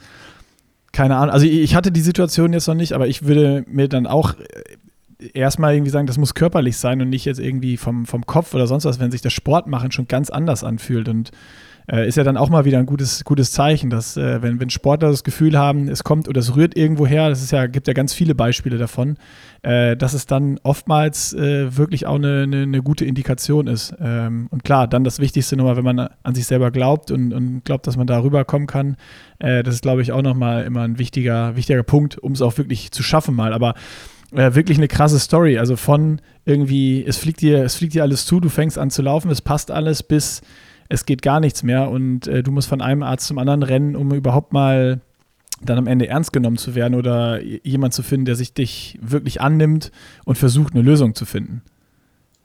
keine 0.92 1.16
Ahnung. 1.16 1.32
Also 1.32 1.46
ich 1.46 1.74
hatte 1.74 1.92
die 1.92 2.00
Situation 2.00 2.52
jetzt 2.54 2.66
noch 2.66 2.74
nicht, 2.74 2.94
aber 2.94 3.08
ich 3.08 3.26
würde 3.26 3.64
mir 3.68 3.88
dann 3.88 4.06
auch 4.06 4.34
äh, 4.38 5.28
erstmal 5.34 5.74
irgendwie 5.74 5.90
sagen, 5.90 6.06
das 6.06 6.18
muss 6.18 6.34
körperlich 6.34 6.78
sein 6.78 7.02
und 7.02 7.10
nicht 7.10 7.26
jetzt 7.26 7.40
irgendwie 7.40 7.76
vom, 7.76 8.06
vom 8.06 8.24
Kopf 8.24 8.54
oder 8.54 8.66
sonst 8.66 8.86
was, 8.86 9.00
wenn 9.00 9.10
sich 9.10 9.20
das 9.20 9.34
Sportmachen 9.34 9.92
schon 9.92 10.08
ganz 10.08 10.30
anders 10.30 10.64
anfühlt. 10.64 11.08
Und 11.08 11.30
äh, 11.90 12.06
ist 12.06 12.16
ja 12.16 12.24
dann 12.24 12.36
auch 12.36 12.48
mal 12.50 12.64
wieder 12.64 12.78
ein 12.78 12.86
gutes, 12.86 13.24
gutes 13.24 13.52
Zeichen, 13.52 13.90
dass 13.90 14.16
äh, 14.16 14.42
wenn, 14.42 14.60
wenn 14.60 14.70
Sportler 14.70 15.10
das 15.10 15.24
Gefühl 15.24 15.58
haben, 15.58 15.88
es 15.88 16.04
kommt 16.04 16.28
oder 16.28 16.38
es 16.38 16.54
rührt 16.54 16.76
irgendwo 16.76 17.06
her, 17.06 17.28
das 17.28 17.42
ist 17.42 17.50
ja, 17.50 17.66
gibt 17.66 17.88
ja 17.88 17.94
ganz 17.94 18.12
viele 18.12 18.34
Beispiele 18.34 18.78
davon, 18.78 19.16
äh, 19.62 19.96
dass 19.96 20.14
es 20.14 20.26
dann 20.26 20.60
oftmals 20.62 21.32
äh, 21.32 21.76
wirklich 21.76 22.06
auch 22.06 22.14
eine, 22.14 22.44
eine, 22.44 22.62
eine, 22.62 22.82
gute 22.82 23.04
Indikation 23.04 23.66
ist. 23.66 23.94
Ähm, 24.00 24.46
und 24.50 24.62
klar, 24.62 24.86
dann 24.86 25.02
das 25.02 25.18
Wichtigste 25.18 25.56
nochmal, 25.56 25.76
wenn 25.76 25.84
man 25.84 26.08
an 26.22 26.34
sich 26.34 26.46
selber 26.46 26.70
glaubt 26.70 27.10
und, 27.10 27.32
und 27.32 27.64
glaubt, 27.64 27.86
dass 27.86 27.96
man 27.96 28.06
da 28.06 28.22
rüberkommen 28.22 28.68
kann, 28.68 28.96
äh, 29.40 29.62
das 29.62 29.74
ist, 29.74 29.82
glaube 29.82 30.02
ich, 30.02 30.12
auch 30.12 30.22
nochmal 30.22 30.64
immer 30.64 30.82
ein 30.82 30.98
wichtiger, 30.98 31.56
wichtiger 31.56 31.82
Punkt, 31.82 32.18
um 32.18 32.32
es 32.32 32.42
auch 32.42 32.56
wirklich 32.56 32.92
zu 32.92 33.02
schaffen 33.02 33.34
mal. 33.34 33.52
Aber 33.52 33.74
äh, 34.32 34.54
wirklich 34.54 34.78
eine 34.78 34.88
krasse 34.88 35.18
Story. 35.18 35.58
Also 35.58 35.74
von 35.74 36.20
irgendwie, 36.44 37.04
es 37.04 37.16
fliegt 37.16 37.40
dir, 37.40 37.64
es 37.64 37.74
fliegt 37.74 37.94
dir 37.94 38.02
alles 38.02 38.26
zu, 38.26 38.38
du 38.38 38.48
fängst 38.48 38.78
an 38.78 38.90
zu 38.90 39.02
laufen, 39.02 39.30
es 39.30 39.42
passt 39.42 39.72
alles, 39.72 40.04
bis 40.04 40.42
es 40.90 41.06
geht 41.06 41.22
gar 41.22 41.40
nichts 41.40 41.62
mehr 41.62 41.88
und 41.88 42.26
äh, 42.26 42.42
du 42.42 42.50
musst 42.50 42.68
von 42.68 42.82
einem 42.82 43.02
Arzt 43.02 43.26
zum 43.28 43.38
anderen 43.38 43.62
rennen, 43.62 43.96
um 43.96 44.12
überhaupt 44.12 44.52
mal 44.52 45.00
dann 45.62 45.78
am 45.78 45.86
Ende 45.86 46.08
ernst 46.08 46.32
genommen 46.32 46.58
zu 46.58 46.74
werden 46.74 46.94
oder 46.94 47.40
jemand 47.40 47.94
zu 47.94 48.02
finden, 48.02 48.26
der 48.26 48.34
sich 48.34 48.52
dich 48.52 48.98
wirklich 49.00 49.40
annimmt 49.40 49.92
und 50.24 50.36
versucht, 50.36 50.74
eine 50.74 50.82
Lösung 50.82 51.14
zu 51.14 51.26
finden. 51.26 51.62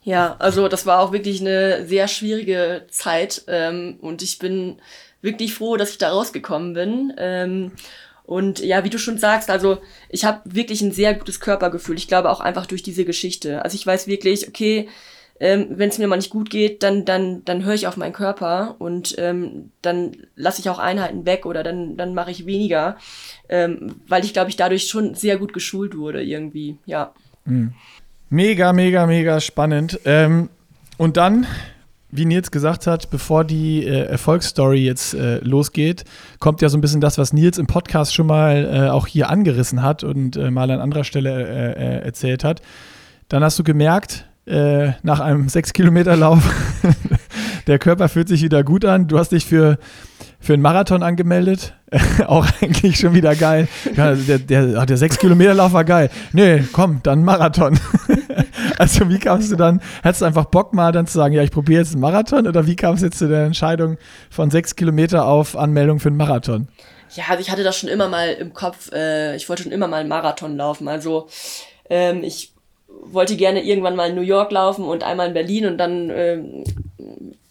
Ja, 0.04 0.36
also 0.38 0.68
das 0.68 0.86
war 0.86 1.00
auch 1.00 1.12
wirklich 1.12 1.42
eine 1.42 1.88
sehr 1.88 2.08
schwierige 2.08 2.86
Zeit 2.90 3.44
ähm, 3.48 3.98
und 4.02 4.22
ich 4.22 4.38
bin 4.38 4.78
wirklich 5.22 5.56
froh, 5.56 5.78
dass 5.78 5.90
ich 5.90 5.98
da 5.98 6.10
rausgekommen 6.10 6.74
bin. 6.74 7.14
Ähm, 7.18 7.72
und 8.24 8.60
ja, 8.60 8.84
wie 8.84 8.90
du 8.90 9.00
schon 9.00 9.18
sagst, 9.18 9.50
also 9.50 9.80
ich 10.10 10.26
habe 10.26 10.42
wirklich 10.46 10.82
ein 10.82 10.92
sehr 10.92 11.16
gutes 11.16 11.40
Körpergefühl. 11.40 11.98
Ich 11.98 12.08
glaube 12.08 12.30
auch 12.30 12.42
einfach 12.42 12.68
durch 12.68 12.84
diese 12.84 13.06
Geschichte. 13.06 13.64
Also 13.64 13.76
ich 13.76 13.88
weiß 13.88 14.06
wirklich, 14.08 14.48
okay, 14.48 14.90
ähm, 15.40 15.68
wenn 15.72 15.90
es 15.90 15.98
mir 15.98 16.08
mal 16.08 16.16
nicht 16.16 16.30
gut 16.30 16.50
geht, 16.50 16.82
dann, 16.82 17.04
dann, 17.04 17.44
dann 17.44 17.66
höre 17.66 17.74
ich 17.74 17.88
auf 17.88 17.98
meinen 17.98 18.14
Körper 18.14 18.76
und 18.80 19.16
ähm, 19.18 19.72
dann 19.82 20.12
lasse 20.36 20.62
ich 20.62 20.70
auch 20.70 20.80
Einheiten 20.80 21.26
weg 21.26 21.46
oder 21.46 21.62
dann, 21.62 21.98
dann 21.98 22.14
mache 22.14 22.32
ich 22.32 22.46
weniger, 22.46 22.98
ähm, 23.50 23.96
weil 24.08 24.24
ich 24.24 24.34
glaube 24.34 24.50
ich 24.50 24.56
dadurch 24.56 24.88
schon 24.88 25.14
sehr 25.14 25.38
gut 25.38 25.52
geschult 25.52 25.98
wurde 25.98 26.24
irgendwie, 26.24 26.78
ja. 26.86 27.12
Mhm. 27.44 27.74
Mega, 28.30 28.74
mega, 28.74 29.06
mega 29.06 29.40
spannend. 29.40 30.00
Ähm, 30.06 30.50
und 30.98 31.18
dann, 31.18 31.46
wie 32.12 32.26
Nils 32.26 32.50
gesagt 32.50 32.88
hat, 32.88 33.10
bevor 33.10 33.44
die 33.44 33.86
äh, 33.86 34.06
Erfolgsstory 34.06 34.84
jetzt 34.84 35.14
äh, 35.14 35.40
losgeht, 35.40 36.06
kommt 36.40 36.62
ja 36.62 36.70
so 36.70 36.78
ein 36.78 36.82
bisschen 36.82 37.02
das, 37.02 37.18
was 37.18 37.34
Nils 37.34 37.58
im 37.58 37.68
Podcast 37.68 38.16
schon 38.16 38.28
mal 38.28 38.66
äh, 38.66 38.90
auch 38.90 39.06
hier 39.06 39.30
angerissen 39.30 39.84
hat 39.84 40.04
und 40.04 40.38
äh, 40.38 40.50
mal 40.50 40.72
an 40.72 40.80
anderer 40.80 41.04
Stelle 41.04 41.48
äh, 41.48 41.72
äh, 41.72 42.06
erzählt 42.06 42.44
hat. 42.44 42.62
Dann 43.28 43.44
hast 43.44 43.60
du 43.60 43.64
gemerkt, 43.64 44.26
äh, 44.46 44.92
nach 45.04 45.20
einem 45.20 45.48
6-Kilometer-Lauf, 45.48 46.44
der 47.68 47.80
Körper 47.80 48.10
fühlt 48.10 48.28
sich 48.28 48.42
wieder 48.42 48.64
gut 48.64 48.86
an. 48.86 49.08
Du 49.08 49.18
hast 49.18 49.32
dich 49.32 49.46
für, 49.46 49.78
für 50.40 50.54
einen 50.54 50.62
Marathon 50.62 51.04
angemeldet. 51.04 51.74
auch 52.28 52.48
eigentlich 52.62 52.98
schon 52.98 53.14
wieder 53.14 53.36
geil. 53.36 53.68
Ja, 53.96 54.16
der, 54.16 54.40
der, 54.40 54.86
der 54.86 54.98
6-Kilometer-Lauf 54.98 55.74
war 55.74 55.84
geil. 55.84 56.10
Nee, 56.34 56.64
komm, 56.72 57.02
dann 57.04 57.24
Marathon. 57.24 57.80
also 58.78 59.10
wie 59.10 59.20
kamst 59.20 59.52
du 59.52 59.56
dann, 59.56 59.82
hättest 60.04 60.22
du 60.22 60.26
einfach 60.26 60.46
Bock 60.46 60.74
mal 60.74 60.92
dann 60.92 61.08
zu 61.08 61.18
sagen, 61.18 61.34
ja, 61.34 61.44
ich 61.44 61.52
probiere 61.52 61.82
jetzt 61.82 61.94
einen 61.94 62.02
Marathon 62.02 62.48
oder 62.48 62.68
wie 62.68 62.76
kam 62.76 62.96
es 62.96 63.02
jetzt 63.02 63.20
zu 63.20 63.28
der 63.28 63.46
Entscheidung 63.46 63.98
von 64.30 64.52
6 64.52 64.76
Kilometer 64.76 65.26
auf 65.26 65.56
Anmeldung 65.56 66.00
für 66.00 66.10
einen 66.10 66.18
Marathon? 66.18 66.68
Ja, 67.12 67.26
also 67.30 67.42
ich 67.42 67.52
hatte 67.52 67.64
das 67.64 67.78
schon 67.78 67.90
immer 67.90 68.10
mal 68.10 68.30
im 68.30 68.54
Kopf, 68.54 68.92
äh, 68.92 69.36
ich 69.36 69.48
wollte 69.48 69.64
schon 69.64 69.72
immer 69.72 69.88
mal 69.88 70.02
einen 70.02 70.10
Marathon 70.10 70.58
laufen. 70.58 70.88
Also 70.88 71.28
ähm, 71.90 72.24
ich 72.24 72.55
wollte 73.14 73.36
gerne 73.36 73.64
irgendwann 73.64 73.96
mal 73.96 74.10
in 74.10 74.16
New 74.16 74.22
York 74.22 74.52
laufen 74.52 74.86
und 74.86 75.04
einmal 75.04 75.28
in 75.28 75.34
Berlin 75.34 75.66
und 75.66 75.78
dann 75.78 76.10
ähm, 76.10 76.64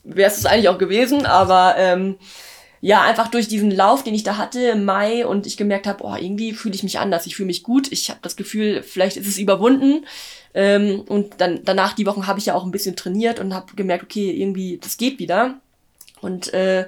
wäre 0.05 0.31
es 0.31 0.47
eigentlich 0.47 0.69
auch 0.69 0.79
gewesen, 0.79 1.27
aber 1.27 1.75
ähm, 1.79 2.17
ja, 2.81 3.03
einfach 3.03 3.29
durch 3.29 3.49
diesen 3.49 3.71
Lauf, 3.71 4.05
den 4.05 4.15
ich 4.15 4.25
da 4.25 4.37
hatte 4.37 4.61
im 4.61 4.85
Mai 4.85 5.27
und 5.27 5.47
ich 5.47 5.57
gemerkt 5.57 5.87
habe, 5.87 6.05
oh, 6.05 6.15
irgendwie 6.15 6.53
fühle 6.53 6.75
ich 6.75 6.83
mich 6.83 6.99
anders, 6.99 7.27
ich 7.27 7.35
fühle 7.35 7.47
mich 7.47 7.63
gut, 7.63 7.91
ich 7.91 8.11
habe 8.11 8.21
das 8.21 8.37
Gefühl, 8.37 8.83
vielleicht 8.83 9.17
ist 9.17 9.27
es 9.27 9.39
überwunden. 9.39 10.05
Ähm, 10.53 11.01
und 11.09 11.41
dann 11.41 11.61
danach 11.65 11.95
die 11.95 12.05
Wochen 12.05 12.27
habe 12.27 12.39
ich 12.39 12.47
ja 12.47 12.55
auch 12.55 12.65
ein 12.65 12.71
bisschen 12.71 12.95
trainiert 12.95 13.41
und 13.41 13.55
habe 13.55 13.75
gemerkt, 13.75 14.05
okay, 14.05 14.31
irgendwie, 14.31 14.79
das 14.83 14.99
geht 14.99 15.19
wieder. 15.19 15.55
Und 16.21 16.53
äh, 16.53 16.85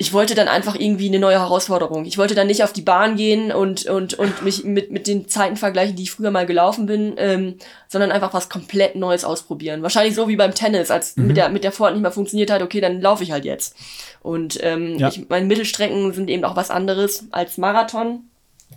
ich 0.00 0.14
wollte 0.14 0.34
dann 0.34 0.48
einfach 0.48 0.76
irgendwie 0.76 1.08
eine 1.08 1.18
neue 1.18 1.38
Herausforderung. 1.38 2.06
Ich 2.06 2.16
wollte 2.16 2.34
dann 2.34 2.46
nicht 2.46 2.64
auf 2.64 2.72
die 2.72 2.80
Bahn 2.80 3.16
gehen 3.16 3.52
und, 3.52 3.84
und, 3.84 4.14
und 4.14 4.42
mich 4.42 4.64
mit, 4.64 4.90
mit 4.90 5.06
den 5.06 5.28
Zeiten 5.28 5.56
vergleichen, 5.56 5.94
die 5.94 6.04
ich 6.04 6.10
früher 6.10 6.30
mal 6.30 6.46
gelaufen 6.46 6.86
bin, 6.86 7.16
ähm, 7.18 7.56
sondern 7.86 8.10
einfach 8.10 8.32
was 8.32 8.48
komplett 8.48 8.96
Neues 8.96 9.26
ausprobieren. 9.26 9.82
Wahrscheinlich 9.82 10.14
so 10.14 10.26
wie 10.26 10.36
beim 10.36 10.54
Tennis, 10.54 10.90
als 10.90 11.18
mhm. 11.18 11.26
mit, 11.26 11.36
der, 11.36 11.50
mit 11.50 11.64
der 11.64 11.72
Vorhand 11.72 11.96
nicht 11.96 12.02
mehr 12.02 12.12
funktioniert 12.12 12.50
hat, 12.50 12.62
okay, 12.62 12.80
dann 12.80 13.02
laufe 13.02 13.22
ich 13.22 13.30
halt 13.30 13.44
jetzt. 13.44 13.76
Und 14.22 14.58
ähm, 14.62 14.96
ja. 14.96 15.08
ich, 15.08 15.28
meine 15.28 15.44
Mittelstrecken 15.44 16.14
sind 16.14 16.30
eben 16.30 16.46
auch 16.46 16.56
was 16.56 16.70
anderes 16.70 17.26
als 17.30 17.58
Marathon. 17.58 18.20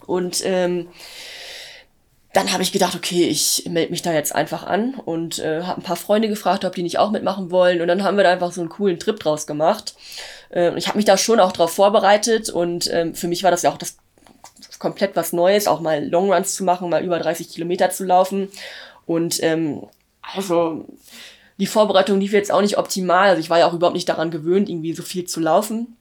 Und 0.05 0.41
ähm, 0.43 0.89
dann 2.33 2.51
habe 2.51 2.63
ich 2.63 2.73
gedacht, 2.73 2.95
okay, 2.95 3.27
ich 3.27 3.63
melde 3.69 3.91
mich 3.91 4.01
da 4.01 4.11
jetzt 4.11 4.35
einfach 4.35 4.63
an 4.63 4.95
und 5.05 5.39
äh, 5.39 5.61
habe 5.61 5.79
ein 5.79 5.83
paar 5.83 5.95
Freunde 5.95 6.27
gefragt, 6.27 6.65
ob 6.65 6.75
die 6.75 6.83
nicht 6.83 6.99
auch 6.99 7.11
mitmachen 7.11 7.49
wollen. 7.49 7.79
Und 7.79 7.87
dann 7.87 8.03
haben 8.03 8.17
wir 8.17 8.25
da 8.25 8.31
einfach 8.31 8.51
so 8.51 8.59
einen 8.59 8.71
coolen 8.71 8.99
Trip 8.99 9.17
draus 9.17 9.47
gemacht. 9.47 9.93
Äh, 10.53 10.77
ich 10.77 10.87
habe 10.87 10.97
mich 10.97 11.05
da 11.05 11.17
schon 11.17 11.39
auch 11.39 11.51
drauf 11.51 11.73
vorbereitet 11.73 12.49
und 12.49 12.89
ähm, 12.93 13.15
für 13.15 13.27
mich 13.27 13.43
war 13.43 13.51
das 13.51 13.63
ja 13.63 13.71
auch 13.71 13.77
das 13.77 13.97
komplett 14.79 15.15
was 15.15 15.33
Neues, 15.33 15.67
auch 15.67 15.81
mal 15.81 16.05
Longruns 16.07 16.55
zu 16.55 16.63
machen, 16.63 16.89
mal 16.89 17.03
über 17.03 17.19
30 17.19 17.49
Kilometer 17.49 17.89
zu 17.89 18.03
laufen. 18.03 18.49
Und 19.05 19.41
ähm, 19.41 19.83
also 20.21 20.85
die 21.57 21.67
Vorbereitung 21.67 22.19
lief 22.19 22.33
jetzt 22.33 22.51
auch 22.51 22.61
nicht 22.61 22.77
optimal. 22.77 23.29
Also 23.29 23.39
ich 23.39 23.49
war 23.49 23.59
ja 23.59 23.67
auch 23.67 23.73
überhaupt 23.73 23.95
nicht 23.95 24.09
daran 24.09 24.31
gewöhnt, 24.31 24.69
irgendwie 24.69 24.93
so 24.93 25.03
viel 25.03 25.25
zu 25.25 25.39
laufen 25.39 25.95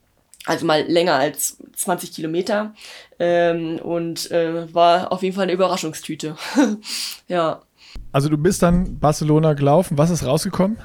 also 0.45 0.67
mal 0.67 0.83
länger 0.83 1.15
als 1.15 1.59
20 1.77 2.13
Kilometer 2.13 2.75
ähm, 3.19 3.79
und 3.79 4.31
äh, 4.31 4.73
war 4.75 5.13
auf 5.13 5.23
jeden 5.23 5.35
Fall 5.35 5.45
eine 5.45 5.53
Überraschungstüte. 5.53 6.37
ja. 7.29 7.63
Also 8.11 8.29
du 8.29 8.37
bist 8.39 8.63
dann 8.63 8.99
Barcelona 8.99 9.53
gelaufen. 9.55 9.99
Was 9.99 10.11
ist 10.11 10.25
rausgekommen? 10.25 10.79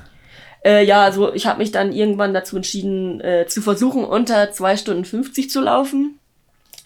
Äh, 0.65 0.86
ja, 0.86 1.04
also 1.04 1.34
ich 1.34 1.46
habe 1.46 1.60
mich 1.60 1.72
dann 1.72 1.91
irgendwann 1.91 2.34
dazu 2.34 2.56
entschieden, 2.56 3.22
äh, 3.22 3.46
zu 3.48 3.62
versuchen, 3.62 4.04
unter 4.04 4.52
2 4.52 4.78
Stunden 4.78 5.06
50 5.06 5.50
zu 5.50 5.62
laufen. 5.62 6.20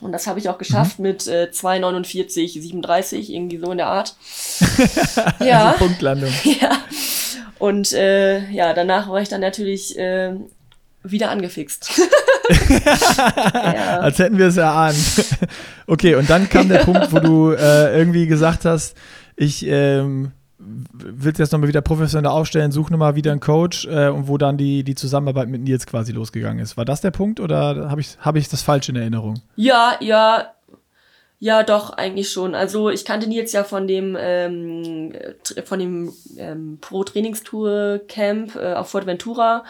Und 0.02 0.12
das 0.12 0.26
habe 0.26 0.40
ich 0.40 0.50
auch 0.50 0.58
geschafft 0.58 1.00
mhm. 1.00 1.04
mit 1.04 1.28
äh, 1.28 1.50
2,49, 1.52 2.60
37, 2.60 3.32
irgendwie 3.32 3.60
so 3.60 3.72
in 3.72 3.78
der 3.78 3.88
Art. 3.88 4.16
ja. 5.40 5.68
Also 5.72 5.86
Punktlandung. 5.86 6.32
Ja. 6.44 6.78
Und 7.60 7.94
äh, 7.94 8.50
ja, 8.50 8.74
danach 8.74 9.08
war 9.08 9.22
ich 9.22 9.30
dann 9.30 9.42
natürlich 9.42 9.96
äh, 9.96 10.34
wieder 11.04 11.30
angefixt. 11.30 11.92
ja. 12.70 14.00
Als 14.00 14.18
hätten 14.18 14.40
wir 14.40 14.48
es 14.48 14.58
erahnt. 14.58 14.98
okay, 15.86 16.16
und 16.16 16.28
dann 16.28 16.50
kam 16.50 16.70
der 16.70 16.80
Punkt, 16.80 17.12
wo 17.12 17.20
du 17.20 17.52
äh, 17.52 17.96
irgendwie 17.96 18.26
gesagt 18.26 18.66
hast, 18.66 18.98
ich 19.36 19.64
ähm, 19.68 20.32
will 20.94 21.34
jetzt 21.38 21.52
nochmal 21.52 21.68
wieder 21.68 21.82
professionell 21.82 22.32
aufstellen, 22.32 22.72
suche 22.72 22.92
nochmal 22.92 23.16
wieder 23.16 23.32
einen 23.32 23.40
Coach 23.40 23.86
äh, 23.86 24.08
und 24.08 24.28
wo 24.28 24.38
dann 24.38 24.58
die, 24.58 24.84
die 24.84 24.96
Zusammenarbeit 24.96 25.50
mit 25.50 25.62
Nils 25.62 25.86
quasi 25.86 26.12
losgegangen 26.12 26.60
ist. 26.60 26.78
War 26.78 26.86
das 26.86 27.02
der 27.02 27.12
Punkt 27.12 27.40
oder 27.40 27.90
habe 27.90 28.02
ich, 28.02 28.18
hab 28.20 28.36
ich 28.36 28.50
das 28.50 28.62
falsch 28.62 28.90
in 28.90 28.96
Erinnerung? 28.96 29.42
Ja, 29.56 29.96
ja, 30.00 30.52
ja, 31.44 31.64
doch, 31.64 31.90
eigentlich 31.94 32.30
schon. 32.30 32.54
Also 32.54 32.92
ich 32.92 33.04
kannte 33.04 33.28
Nils 33.28 33.52
ja 33.52 33.64
von 33.64 33.88
dem 33.88 34.16
ähm, 34.20 35.12
dem 35.72 36.14
ähm, 36.38 36.78
Pro-Trainingstour-Camp 36.82 38.56
äh, 38.56 38.74
auf 38.74 38.90
Fortventura 38.90 39.64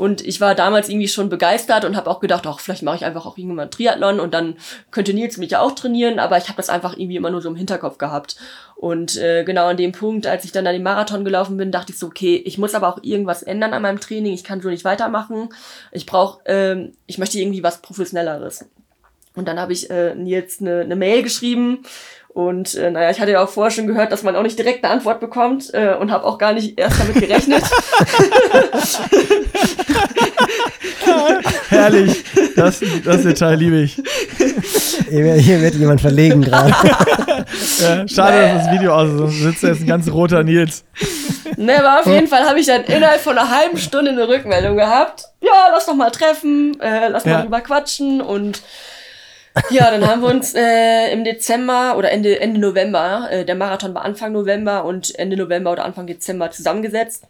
und 0.00 0.26
ich 0.26 0.40
war 0.40 0.54
damals 0.54 0.88
irgendwie 0.88 1.08
schon 1.08 1.28
begeistert 1.28 1.84
und 1.84 1.94
habe 1.94 2.08
auch 2.08 2.20
gedacht, 2.20 2.46
ach, 2.46 2.58
vielleicht 2.58 2.82
mache 2.82 2.96
ich 2.96 3.04
einfach 3.04 3.26
auch 3.26 3.36
irgendwann 3.36 3.70
Triathlon 3.70 4.18
und 4.18 4.32
dann 4.32 4.56
könnte 4.90 5.12
Nils 5.12 5.36
mich 5.36 5.50
ja 5.50 5.60
auch 5.60 5.72
trainieren, 5.72 6.18
aber 6.18 6.38
ich 6.38 6.44
habe 6.44 6.56
das 6.56 6.70
einfach 6.70 6.96
irgendwie 6.96 7.16
immer 7.16 7.28
nur 7.28 7.42
so 7.42 7.50
im 7.50 7.54
Hinterkopf 7.54 7.98
gehabt. 7.98 8.36
Und 8.76 9.18
äh, 9.18 9.44
genau 9.44 9.66
an 9.66 9.76
dem 9.76 9.92
Punkt, 9.92 10.26
als 10.26 10.46
ich 10.46 10.52
dann 10.52 10.66
an 10.66 10.72
den 10.72 10.82
Marathon 10.82 11.22
gelaufen 11.22 11.58
bin, 11.58 11.70
dachte 11.70 11.92
ich 11.92 11.98
so, 11.98 12.06
okay, 12.06 12.36
ich 12.46 12.56
muss 12.56 12.74
aber 12.74 12.88
auch 12.88 13.02
irgendwas 13.02 13.42
ändern 13.42 13.74
an 13.74 13.82
meinem 13.82 14.00
Training, 14.00 14.32
ich 14.32 14.42
kann 14.42 14.62
so 14.62 14.70
nicht 14.70 14.86
weitermachen. 14.86 15.50
Ich 15.92 16.06
brauche, 16.06 16.40
ähm, 16.46 16.92
ich 17.04 17.18
möchte 17.18 17.38
irgendwie 17.38 17.62
was 17.62 17.82
Professionelleres. 17.82 18.64
Und 19.34 19.48
dann 19.48 19.60
habe 19.60 19.74
ich 19.74 19.90
äh, 19.90 20.14
Nils 20.14 20.62
eine, 20.62 20.80
eine 20.80 20.96
Mail 20.96 21.22
geschrieben 21.22 21.82
und 22.32 22.76
äh, 22.76 22.90
naja, 22.92 23.10
ich 23.10 23.20
hatte 23.20 23.32
ja 23.32 23.42
auch 23.42 23.48
vorher 23.48 23.72
schon 23.72 23.88
gehört, 23.88 24.12
dass 24.12 24.22
man 24.22 24.36
auch 24.36 24.42
nicht 24.42 24.58
direkt 24.58 24.84
eine 24.84 24.92
Antwort 24.92 25.18
bekommt 25.18 25.74
äh, 25.74 25.94
und 25.94 26.12
habe 26.12 26.24
auch 26.24 26.38
gar 26.38 26.52
nicht 26.52 26.78
erst 26.78 27.00
damit 27.00 27.14
gerechnet. 27.14 27.64
Herrlich, 31.68 32.22
das, 32.54 32.80
das 33.04 33.22
Detail 33.22 33.56
liebe 33.56 33.80
ich. 33.80 34.00
Hier, 35.08 35.34
hier 35.34 35.60
wird 35.60 35.74
jemand 35.74 36.00
verlegen 36.00 36.42
gerade. 36.42 36.70
ja, 37.80 38.06
schade, 38.06 38.40
dass 38.40 38.64
das 38.64 38.74
Video 38.74 38.94
aus 38.94 39.08
ist, 39.08 39.18
sonst 39.18 39.40
sitzt 39.40 39.62
jetzt 39.64 39.80
ein 39.80 39.86
ganz 39.88 40.08
roter 40.08 40.44
Nils. 40.44 40.84
Ne, 41.56 41.84
aber 41.84 42.00
auf 42.00 42.06
jeden 42.06 42.28
Fall 42.28 42.44
habe 42.44 42.60
ich 42.60 42.66
dann 42.66 42.84
innerhalb 42.84 43.20
von 43.20 43.36
einer 43.36 43.50
halben 43.50 43.76
Stunde 43.76 44.12
eine 44.12 44.28
Rückmeldung 44.28 44.76
gehabt. 44.76 45.24
Ja, 45.40 45.68
lass 45.72 45.86
doch 45.86 45.94
mal 45.94 46.10
treffen, 46.10 46.78
äh, 46.80 47.08
lass 47.08 47.24
mal 47.24 47.32
ja. 47.32 47.42
drüber 47.42 47.60
quatschen 47.60 48.20
und 48.20 48.62
ja, 49.70 49.90
dann 49.90 50.06
haben 50.06 50.22
wir 50.22 50.28
uns 50.28 50.54
äh, 50.54 51.12
im 51.12 51.24
Dezember 51.24 51.96
oder 51.96 52.10
Ende, 52.10 52.40
Ende 52.40 52.60
November, 52.60 53.28
äh, 53.30 53.44
der 53.44 53.54
Marathon 53.54 53.94
war 53.94 54.04
Anfang 54.04 54.32
November 54.32 54.84
und 54.84 55.18
Ende 55.18 55.36
November 55.36 55.72
oder 55.72 55.84
Anfang 55.84 56.06
Dezember 56.06 56.50
zusammengesetzt 56.50 57.24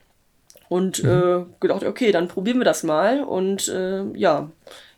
und 0.69 1.03
mhm. 1.03 1.11
äh, 1.11 1.45
gedacht, 1.61 1.85
okay, 1.85 2.13
dann 2.13 2.29
probieren 2.29 2.59
wir 2.59 2.65
das 2.65 2.83
mal. 2.83 3.23
Und 3.23 3.69
äh, 3.69 4.05
ja, 4.17 4.51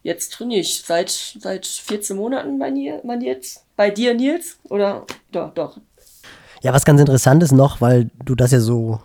jetzt 0.02 0.32
trainiere 0.34 0.60
ich 0.60 0.82
seit, 0.82 1.10
seit 1.10 1.66
14 1.66 2.16
Monaten 2.16 2.58
bei, 2.58 2.70
bei 3.02 3.16
Nils. 3.16 3.64
Bei 3.76 3.90
dir, 3.90 4.14
Nils? 4.14 4.58
Oder 4.64 5.06
doch, 5.30 5.54
doch. 5.54 5.78
Ja, 6.62 6.72
was 6.72 6.84
ganz 6.84 7.00
interessant 7.00 7.42
ist 7.42 7.52
noch, 7.52 7.80
weil 7.80 8.10
du 8.24 8.34
das 8.34 8.52
ja 8.52 8.60
so 8.60 9.00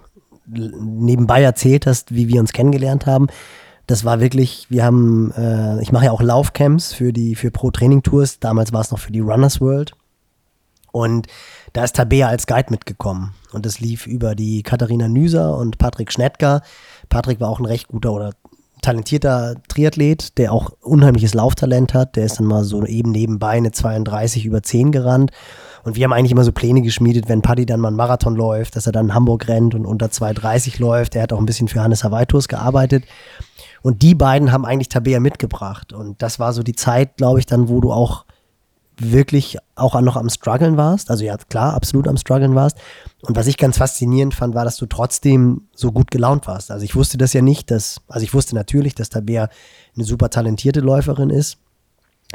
nebenbei 0.46 1.42
erzählt 1.42 1.86
hast, 1.88 2.14
wie 2.14 2.28
wir 2.28 2.40
uns 2.40 2.54
kennengelernt 2.54 3.06
haben 3.06 3.28
das 3.88 4.04
war 4.04 4.20
wirklich, 4.20 4.68
wir 4.70 4.84
haben, 4.84 5.32
äh, 5.32 5.82
ich 5.82 5.94
mache 5.94 6.06
ja 6.06 6.12
auch 6.12 6.22
Laufcamps 6.22 6.94
für 6.94 7.14
die, 7.14 7.36
für 7.36 7.52
Pro-Training-Tours. 7.52 8.40
Damals 8.40 8.74
war 8.74 8.82
es 8.82 8.92
noch 8.92 9.00
für 9.00 9.14
die 9.14 9.22
Runners 9.22 9.62
World. 9.62 9.94
Und 10.92 11.28
da 11.74 11.86
ist 11.86 11.96
Tabea 11.96 12.28
als 12.28 12.48
Guide 12.48 12.70
mitgekommen. 12.70 13.34
Und 13.54 13.66
das 13.66 13.80
lief 13.80 14.06
über 14.06 14.36
die 14.36 14.62
Katharina 14.62 15.08
Nüser 15.08 15.58
und 15.58 15.78
Patrick 15.78 16.12
Schnettger. 16.12 16.62
Patrick 17.08 17.40
war 17.40 17.50
auch 17.50 17.60
ein 17.60 17.66
recht 17.66 17.88
guter 17.88 18.12
oder 18.12 18.34
talentierter 18.82 19.56
Triathlet, 19.70 20.38
der 20.38 20.52
auch 20.52 20.72
unheimliches 20.82 21.34
Lauftalent 21.34 21.94
hat. 21.94 22.16
Der 22.18 22.26
ist 22.26 22.40
dann 22.40 22.48
mal 22.48 22.64
so 22.64 22.86
eben 22.86 23.12
nebenbei 23.12 23.52
eine 23.52 23.72
32 23.72 24.46
über 24.46 24.62
10 24.62 24.92
gerannt. 24.92 25.32
Und 25.88 25.96
wir 25.96 26.04
haben 26.04 26.12
eigentlich 26.12 26.34
immer 26.34 26.44
so 26.44 26.52
Pläne 26.52 26.82
geschmiedet, 26.82 27.30
wenn 27.30 27.42
Paddy 27.42 27.66
dann 27.66 27.80
mal 27.80 27.88
einen 27.88 27.96
Marathon 27.96 28.36
läuft, 28.36 28.76
dass 28.76 28.88
er 28.88 28.92
dann 28.92 29.06
in 29.06 29.14
Hamburg 29.14 29.48
rennt 29.48 29.74
und 29.74 29.86
unter 29.86 30.08
2,30 30.08 30.82
läuft. 30.82 31.16
Er 31.16 31.22
hat 31.24 31.32
auch 31.32 31.40
ein 31.40 31.46
bisschen 31.46 31.70
für 31.70 31.82
Hannes 31.82 32.04
Hawaii 32.04 32.26
gearbeitet. 32.26 33.06
Und 33.84 34.02
die 34.02 34.14
beiden 34.14 34.52
haben 34.52 34.66
eigentlich 34.66 34.90
Tabea 34.90 35.22
mitgebracht. 35.22 35.94
Und 35.94 36.22
das 36.22 36.40
war 36.40 36.52
so 36.52 36.62
die 36.62 36.76
Zeit, 36.76 37.16
glaube 37.16 37.40
ich, 37.40 37.46
dann, 37.46 37.70
wo 37.70 37.80
du 37.80 37.94
auch 37.94 38.26
wirklich 39.00 39.60
auch 39.76 39.98
noch 40.02 40.18
am 40.18 40.30
struggeln 40.30 40.76
warst. 40.76 41.10
Also 41.10 41.24
ja, 41.24 41.38
klar, 41.38 41.74
absolut 41.74 42.10
am 42.10 42.18
struggeln 42.18 42.54
warst. 42.54 42.78
Und 43.22 43.38
was 43.38 43.48
ich 43.48 43.56
ganz 43.56 43.78
faszinierend 43.78 44.34
fand, 44.34 44.56
war, 44.56 44.66
dass 44.66 44.76
du 44.76 44.88
trotzdem 44.88 45.70
so 45.74 45.94
gut 45.94 46.12
gelaunt 46.12 46.48
warst. 46.48 46.70
Also 46.70 46.84
ich 46.84 46.98
wusste 46.98 47.18
das 47.18 47.32
ja 47.32 47.42
nicht, 47.42 47.72
dass, 47.72 48.02
also 48.10 48.26
ich 48.26 48.34
wusste 48.34 48.56
natürlich, 48.56 48.94
dass 48.94 49.08
Tabea 49.08 49.48
eine 49.96 50.04
super 50.04 50.30
talentierte 50.30 50.82
Läuferin 50.82 51.30
ist. 51.30 51.60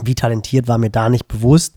Wie 0.02 0.14
talentiert 0.14 0.68
war 0.68 0.78
mir 0.78 0.88
da 0.88 1.10
nicht 1.10 1.28
bewusst, 1.28 1.74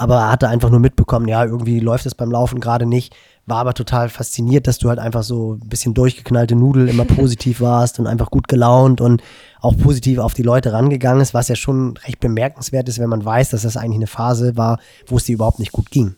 aber 0.00 0.30
hatte 0.30 0.48
einfach 0.48 0.70
nur 0.70 0.80
mitbekommen, 0.80 1.28
ja, 1.28 1.44
irgendwie 1.44 1.80
läuft 1.80 2.06
es 2.06 2.14
beim 2.14 2.30
Laufen 2.30 2.60
gerade 2.60 2.86
nicht 2.86 3.14
war 3.50 3.58
aber 3.58 3.74
total 3.74 4.08
fasziniert, 4.08 4.66
dass 4.66 4.78
du 4.78 4.88
halt 4.88 4.98
einfach 4.98 5.22
so 5.22 5.54
ein 5.54 5.68
bisschen 5.68 5.92
durchgeknallte 5.92 6.54
Nudel 6.54 6.88
immer 6.88 7.04
positiv 7.16 7.60
warst 7.60 7.98
und 7.98 8.06
einfach 8.06 8.30
gut 8.30 8.48
gelaunt 8.48 9.02
und 9.02 9.22
auch 9.60 9.76
positiv 9.76 10.18
auf 10.18 10.32
die 10.32 10.42
Leute 10.42 10.72
rangegangen 10.72 11.20
ist, 11.20 11.34
was 11.34 11.48
ja 11.48 11.56
schon 11.56 11.98
recht 11.98 12.20
bemerkenswert 12.20 12.88
ist, 12.88 12.98
wenn 12.98 13.10
man 13.10 13.24
weiß, 13.24 13.50
dass 13.50 13.62
das 13.62 13.76
eigentlich 13.76 13.96
eine 13.96 14.06
Phase 14.06 14.56
war, 14.56 14.78
wo 15.06 15.18
es 15.18 15.24
dir 15.24 15.34
überhaupt 15.34 15.58
nicht 15.58 15.72
gut 15.72 15.90
ging. 15.90 16.14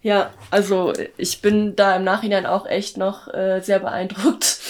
Ja, 0.00 0.30
also 0.50 0.92
ich 1.16 1.42
bin 1.42 1.76
da 1.76 1.96
im 1.96 2.04
Nachhinein 2.04 2.46
auch 2.46 2.66
echt 2.66 2.96
noch 2.96 3.28
äh, 3.28 3.60
sehr 3.60 3.78
beeindruckt. 3.78 4.60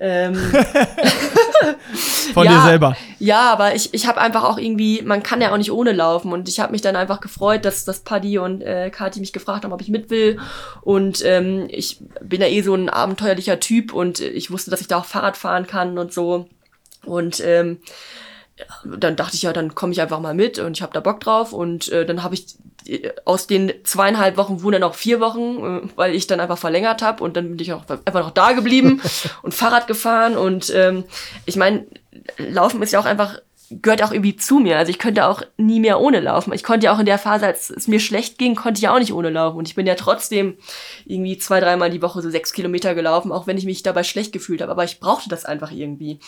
Ähm, 0.00 0.34
Von 2.32 2.44
ja, 2.44 2.52
dir 2.52 2.62
selber. 2.62 2.96
Ja, 3.18 3.52
aber 3.52 3.74
ich, 3.74 3.92
ich 3.94 4.06
habe 4.06 4.20
einfach 4.20 4.44
auch 4.44 4.58
irgendwie, 4.58 5.02
man 5.02 5.24
kann 5.24 5.40
ja 5.40 5.52
auch 5.52 5.56
nicht 5.56 5.72
ohne 5.72 5.92
laufen 5.92 6.32
und 6.32 6.48
ich 6.48 6.60
habe 6.60 6.70
mich 6.70 6.82
dann 6.82 6.94
einfach 6.94 7.20
gefreut, 7.20 7.64
dass, 7.64 7.84
dass 7.84 8.00
Paddy 8.00 8.38
und 8.38 8.62
äh, 8.62 8.90
Kati 8.90 9.18
mich 9.18 9.32
gefragt 9.32 9.64
haben, 9.64 9.72
ob 9.72 9.80
ich 9.80 9.88
mit 9.88 10.08
will 10.10 10.38
und 10.82 11.24
ähm, 11.24 11.66
ich 11.68 12.00
bin 12.22 12.40
ja 12.40 12.46
eh 12.46 12.62
so 12.62 12.74
ein 12.74 12.88
abenteuerlicher 12.88 13.58
Typ 13.58 13.92
und 13.92 14.20
ich 14.20 14.52
wusste, 14.52 14.70
dass 14.70 14.80
ich 14.80 14.88
da 14.88 14.98
auch 14.98 15.04
Fahrrad 15.04 15.36
fahren 15.36 15.66
kann 15.66 15.98
und 15.98 16.12
so 16.12 16.48
und 17.04 17.40
ähm, 17.44 17.78
dann 18.84 19.16
dachte 19.16 19.34
ich 19.34 19.42
ja, 19.42 19.52
dann 19.52 19.74
komme 19.74 19.92
ich 19.92 20.00
einfach 20.00 20.20
mal 20.20 20.34
mit 20.34 20.60
und 20.60 20.76
ich 20.76 20.82
habe 20.82 20.92
da 20.92 21.00
Bock 21.00 21.18
drauf 21.20 21.52
und 21.52 21.90
äh, 21.90 22.06
dann 22.06 22.22
habe 22.22 22.34
ich 22.34 22.56
aus 23.24 23.46
den 23.46 23.72
zweieinhalb 23.84 24.36
Wochen 24.36 24.62
wurden 24.62 24.80
dann 24.80 24.82
auch 24.82 24.94
vier 24.94 25.20
Wochen, 25.20 25.82
äh, 25.84 25.88
weil 25.96 26.14
ich 26.14 26.26
dann 26.26 26.40
einfach 26.40 26.58
verlängert 26.58 27.02
habe 27.02 27.22
und 27.22 27.36
dann 27.36 27.48
bin 27.50 27.58
ich 27.58 27.72
auch 27.72 27.84
einfach 27.88 28.20
noch 28.20 28.30
da 28.30 28.52
geblieben 28.52 29.00
und 29.42 29.54
Fahrrad 29.54 29.86
gefahren 29.86 30.36
und 30.36 30.72
ähm, 30.74 31.04
ich 31.46 31.56
meine, 31.56 31.86
Laufen 32.36 32.82
ist 32.82 32.92
ja 32.92 33.00
auch 33.00 33.06
einfach 33.06 33.40
gehört 33.70 34.02
auch 34.02 34.12
irgendwie 34.12 34.36
zu 34.36 34.58
mir. 34.58 34.78
Also 34.78 34.90
ich 34.90 34.98
könnte 34.98 35.26
auch 35.26 35.42
nie 35.56 35.80
mehr 35.80 36.00
ohne 36.00 36.20
laufen. 36.20 36.52
Ich 36.54 36.64
konnte 36.64 36.86
ja 36.86 36.94
auch 36.94 36.98
in 36.98 37.06
der 37.06 37.18
Phase, 37.18 37.46
als 37.46 37.70
es 37.70 37.86
mir 37.86 38.00
schlecht 38.00 38.38
ging, 38.38 38.54
konnte 38.54 38.78
ich 38.78 38.82
ja 38.82 38.94
auch 38.94 38.98
nicht 38.98 39.12
ohne 39.12 39.30
laufen. 39.30 39.58
Und 39.58 39.68
ich 39.68 39.74
bin 39.74 39.86
ja 39.86 39.94
trotzdem 39.94 40.56
irgendwie 41.04 41.36
zwei, 41.38 41.60
dreimal 41.60 41.90
die 41.90 42.00
Woche 42.00 42.22
so 42.22 42.30
sechs 42.30 42.52
Kilometer 42.52 42.94
gelaufen, 42.94 43.30
auch 43.30 43.46
wenn 43.46 43.58
ich 43.58 43.66
mich 43.66 43.82
dabei 43.82 44.04
schlecht 44.04 44.32
gefühlt 44.32 44.62
habe. 44.62 44.72
Aber 44.72 44.84
ich 44.84 45.00
brauchte 45.00 45.28
das 45.28 45.44
einfach 45.44 45.70
irgendwie. 45.70 46.18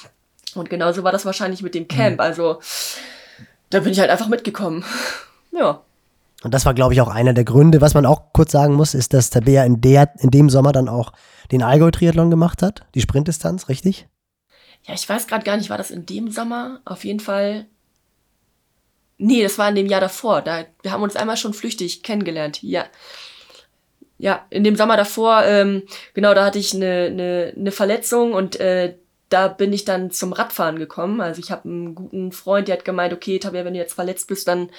Und 0.54 0.68
genauso 0.68 1.02
war 1.02 1.12
das 1.12 1.24
wahrscheinlich 1.24 1.62
mit 1.62 1.74
dem 1.74 1.88
Camp. 1.88 2.16
Mhm. 2.16 2.20
Also 2.20 2.60
da 3.70 3.80
bin 3.80 3.92
ich 3.92 4.00
halt 4.00 4.10
einfach 4.10 4.28
mitgekommen. 4.28 4.84
ja. 5.52 5.82
Und 6.42 6.54
das 6.54 6.64
war, 6.64 6.74
glaube 6.74 6.94
ich, 6.94 7.00
auch 7.00 7.08
einer 7.08 7.34
der 7.34 7.44
Gründe. 7.44 7.80
Was 7.80 7.94
man 7.94 8.06
auch 8.06 8.32
kurz 8.32 8.52
sagen 8.52 8.74
muss, 8.74 8.94
ist, 8.94 9.12
dass 9.12 9.30
Tabea 9.30 9.64
in, 9.64 9.80
der, 9.80 10.12
in 10.18 10.30
dem 10.30 10.48
Sommer 10.48 10.72
dann 10.72 10.88
auch 10.88 11.12
den 11.52 11.62
Allgäu-Triathlon 11.62 12.30
gemacht 12.30 12.62
hat, 12.62 12.86
die 12.94 13.00
Sprintdistanz, 13.00 13.68
richtig? 13.68 14.08
Ja, 14.84 14.94
ich 14.94 15.06
weiß 15.06 15.26
gerade 15.26 15.44
gar 15.44 15.56
nicht, 15.56 15.68
war 15.68 15.78
das 15.78 15.90
in 15.90 16.06
dem 16.06 16.30
Sommer? 16.30 16.80
Auf 16.84 17.04
jeden 17.04 17.20
Fall. 17.20 17.66
Nee, 19.18 19.42
das 19.42 19.58
war 19.58 19.68
in 19.68 19.74
dem 19.74 19.86
Jahr 19.86 20.00
davor. 20.00 20.40
Da, 20.40 20.64
wir 20.82 20.92
haben 20.92 21.02
uns 21.02 21.16
einmal 21.16 21.36
schon 21.36 21.52
flüchtig 21.52 22.02
kennengelernt. 22.02 22.62
Ja. 22.62 22.86
Ja, 24.16 24.46
in 24.50 24.64
dem 24.64 24.76
Sommer 24.76 24.98
davor, 24.98 25.44
ähm, 25.44 25.82
genau, 26.12 26.34
da 26.34 26.44
hatte 26.44 26.58
ich 26.58 26.74
eine, 26.74 27.06
eine, 27.06 27.54
eine 27.56 27.72
Verletzung 27.72 28.34
und 28.34 28.60
äh, 28.60 28.96
da 29.30 29.48
bin 29.48 29.72
ich 29.72 29.86
dann 29.86 30.10
zum 30.10 30.32
Radfahren 30.34 30.78
gekommen. 30.78 31.20
Also 31.22 31.40
ich 31.40 31.50
habe 31.50 31.68
einen 31.68 31.94
guten 31.94 32.32
Freund, 32.32 32.68
der 32.68 32.76
hat 32.76 32.84
gemeint, 32.84 33.14
okay, 33.14 33.38
Tabea, 33.38 33.64
wenn 33.64 33.72
du 33.72 33.78
jetzt 33.78 33.94
verletzt 33.94 34.28
bist, 34.28 34.46
dann 34.46 34.70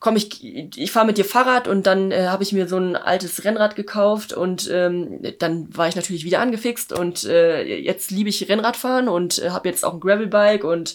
komm 0.00 0.16
ich, 0.16 0.44
ich 0.76 0.92
fahre 0.92 1.06
mit 1.06 1.18
dir 1.18 1.24
Fahrrad 1.24 1.66
und 1.66 1.86
dann 1.86 2.12
äh, 2.12 2.26
habe 2.26 2.42
ich 2.42 2.52
mir 2.52 2.68
so 2.68 2.76
ein 2.76 2.94
altes 2.94 3.44
Rennrad 3.44 3.74
gekauft 3.74 4.32
und 4.32 4.70
ähm, 4.72 5.20
dann 5.38 5.76
war 5.76 5.88
ich 5.88 5.96
natürlich 5.96 6.24
wieder 6.24 6.40
angefixt 6.40 6.92
und 6.92 7.24
äh, 7.24 7.64
jetzt 7.64 8.10
liebe 8.10 8.28
ich 8.28 8.48
Rennradfahren 8.48 9.08
und 9.08 9.38
äh, 9.38 9.50
habe 9.50 9.68
jetzt 9.68 9.84
auch 9.84 9.94
ein 9.94 10.00
Gravelbike 10.00 10.64
und 10.64 10.94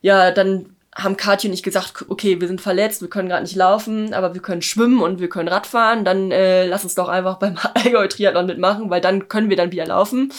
ja, 0.00 0.30
dann 0.30 0.76
haben 0.94 1.16
Katja 1.16 1.48
und 1.48 1.54
ich 1.54 1.62
gesagt, 1.62 2.06
okay, 2.08 2.40
wir 2.40 2.48
sind 2.48 2.60
verletzt, 2.60 3.00
wir 3.00 3.08
können 3.08 3.28
gerade 3.28 3.42
nicht 3.42 3.56
laufen, 3.56 4.12
aber 4.14 4.34
wir 4.34 4.42
können 4.42 4.62
schwimmen 4.62 5.00
und 5.00 5.20
wir 5.20 5.28
können 5.28 5.48
Radfahren, 5.48 6.04
dann 6.04 6.30
äh, 6.30 6.66
lass 6.66 6.84
uns 6.84 6.94
doch 6.94 7.08
einfach 7.08 7.38
beim 7.38 7.56
Allgäu 7.74 8.08
Triathlon 8.08 8.46
mitmachen, 8.46 8.90
weil 8.90 9.00
dann 9.00 9.28
können 9.28 9.50
wir 9.50 9.56
dann 9.56 9.72
wieder 9.72 9.86
laufen. 9.86 10.32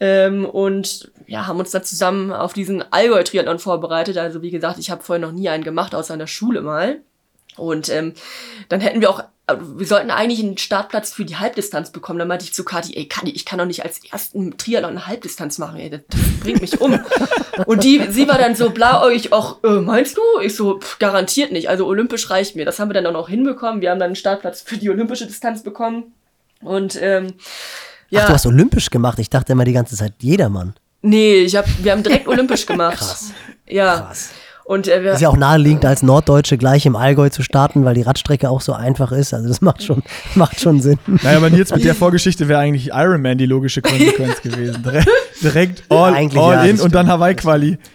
Ähm, 0.00 0.46
und 0.46 1.10
ja, 1.26 1.46
haben 1.46 1.58
uns 1.58 1.72
dann 1.72 1.84
zusammen 1.84 2.32
auf 2.32 2.52
diesen 2.52 2.84
Allgäu-Triathlon 2.92 3.58
vorbereitet. 3.58 4.16
Also 4.16 4.42
wie 4.42 4.50
gesagt, 4.50 4.78
ich 4.78 4.90
habe 4.90 5.02
vorher 5.02 5.24
noch 5.24 5.32
nie 5.32 5.48
einen 5.48 5.64
gemacht, 5.64 5.94
außer 5.94 6.14
in 6.14 6.20
der 6.20 6.28
Schule 6.28 6.60
mal. 6.60 7.00
Und 7.58 7.88
ähm, 7.88 8.14
dann 8.68 8.80
hätten 8.80 9.00
wir 9.00 9.10
auch, 9.10 9.24
wir 9.60 9.86
sollten 9.86 10.10
eigentlich 10.10 10.40
einen 10.40 10.58
Startplatz 10.58 11.12
für 11.12 11.24
die 11.24 11.36
Halbdistanz 11.36 11.90
bekommen. 11.90 12.18
Dann 12.18 12.28
meinte 12.28 12.44
ich 12.44 12.52
zu 12.52 12.64
Kati, 12.64 12.96
ey 12.96 13.06
Kati, 13.06 13.30
ich 13.30 13.44
kann 13.44 13.58
doch 13.58 13.64
nicht 13.64 13.82
als 13.82 14.00
ersten 14.04 14.58
Triathlon 14.58 14.90
eine 14.92 15.06
Halbdistanz 15.06 15.58
machen, 15.58 15.80
ey, 15.80 15.90
das, 15.90 16.00
das 16.08 16.20
bringt 16.40 16.60
mich 16.60 16.80
um. 16.80 17.00
und 17.66 17.84
die, 17.84 18.06
sie 18.10 18.28
war 18.28 18.38
dann 18.38 18.54
so 18.54 18.70
blauäugig, 18.70 19.32
auch, 19.32 19.62
äh, 19.64 19.80
meinst 19.80 20.16
du? 20.16 20.22
Ich 20.42 20.54
so, 20.54 20.78
pff, 20.78 20.98
garantiert 20.98 21.52
nicht. 21.52 21.68
Also 21.68 21.86
olympisch 21.86 22.28
reicht 22.30 22.56
mir. 22.56 22.64
Das 22.64 22.78
haben 22.78 22.90
wir 22.90 22.94
dann 22.94 23.06
auch 23.06 23.12
noch 23.12 23.28
hinbekommen. 23.28 23.80
Wir 23.80 23.90
haben 23.90 23.98
dann 23.98 24.08
einen 24.08 24.16
Startplatz 24.16 24.60
für 24.60 24.76
die 24.76 24.90
olympische 24.90 25.26
Distanz 25.26 25.62
bekommen. 25.62 26.12
Und 26.60 26.98
ähm, 27.00 27.34
ja. 28.10 28.22
Ach, 28.22 28.26
du 28.28 28.32
hast 28.34 28.46
olympisch 28.46 28.90
gemacht. 28.90 29.18
Ich 29.18 29.30
dachte 29.30 29.52
immer 29.52 29.64
die 29.64 29.72
ganze 29.72 29.96
Zeit 29.96 30.14
jedermann. 30.20 30.74
Nee, 31.02 31.42
ich 31.42 31.56
hab, 31.56 31.66
wir 31.82 31.92
haben 31.92 32.02
direkt 32.02 32.26
olympisch 32.28 32.66
gemacht. 32.66 32.98
Krass. 32.98 33.32
Ja. 33.66 34.00
Krass. 34.00 34.30
Und 34.68 34.86
äh, 34.86 35.02
wir, 35.02 35.12
Ist 35.12 35.22
ja 35.22 35.30
auch 35.30 35.36
naheliegend, 35.38 35.86
als 35.86 36.02
Norddeutsche 36.02 36.58
gleich 36.58 36.84
im 36.84 36.94
Allgäu 36.94 37.30
zu 37.30 37.42
starten, 37.42 37.86
weil 37.86 37.94
die 37.94 38.02
Radstrecke 38.02 38.50
auch 38.50 38.60
so 38.60 38.74
einfach 38.74 39.12
ist. 39.12 39.32
Also 39.32 39.48
das 39.48 39.62
macht 39.62 39.82
schon, 39.82 40.02
macht 40.34 40.60
schon 40.60 40.82
Sinn. 40.82 40.98
Naja, 41.06 41.38
aber 41.38 41.48
jetzt 41.48 41.74
mit 41.74 41.86
der 41.86 41.94
Vorgeschichte 41.94 42.48
wäre 42.48 42.60
eigentlich 42.60 42.88
Ironman 42.88 43.38
die 43.38 43.46
logische 43.46 43.80
Konsequenz 43.80 44.42
gewesen. 44.42 44.82
Direkt, 44.82 45.08
direkt 45.42 45.82
all, 45.88 46.12
Eigentlich 46.12 46.42
all 46.42 46.52
ja, 46.52 46.64
in 46.64 46.78
und 46.80 46.94
dann 46.94 47.08
Hawaii-Quali. 47.08 47.78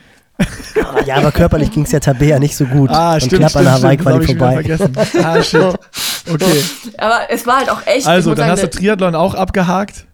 Ja, 1.05 1.17
aber 1.17 1.31
körperlich 1.31 1.69
ging 1.69 1.83
es 1.83 1.91
ja 1.91 1.99
Tabea 1.99 2.39
nicht 2.39 2.55
so 2.55 2.65
gut. 2.65 2.89
Ah, 2.89 3.13
und 3.13 3.21
stimmt, 3.21 3.41
knapp 3.41 3.51
stimmt, 3.51 3.67
an 3.67 3.81
der 3.81 3.83
Hawaii-Quali 3.83 4.25
vorbei. 4.25 4.77
Ah, 5.23 5.43
shit. 5.43 5.61
Okay, 6.33 6.63
aber 6.97 7.19
es 7.29 7.45
war 7.45 7.57
halt 7.57 7.69
auch 7.69 7.85
echt. 7.85 8.07
also 8.07 8.29
dann 8.29 8.47
sagen, 8.47 8.51
hast 8.51 8.63
du 8.63 8.69
Triathlon 8.69 9.13
auch 9.13 9.35
abgehakt. 9.35 10.05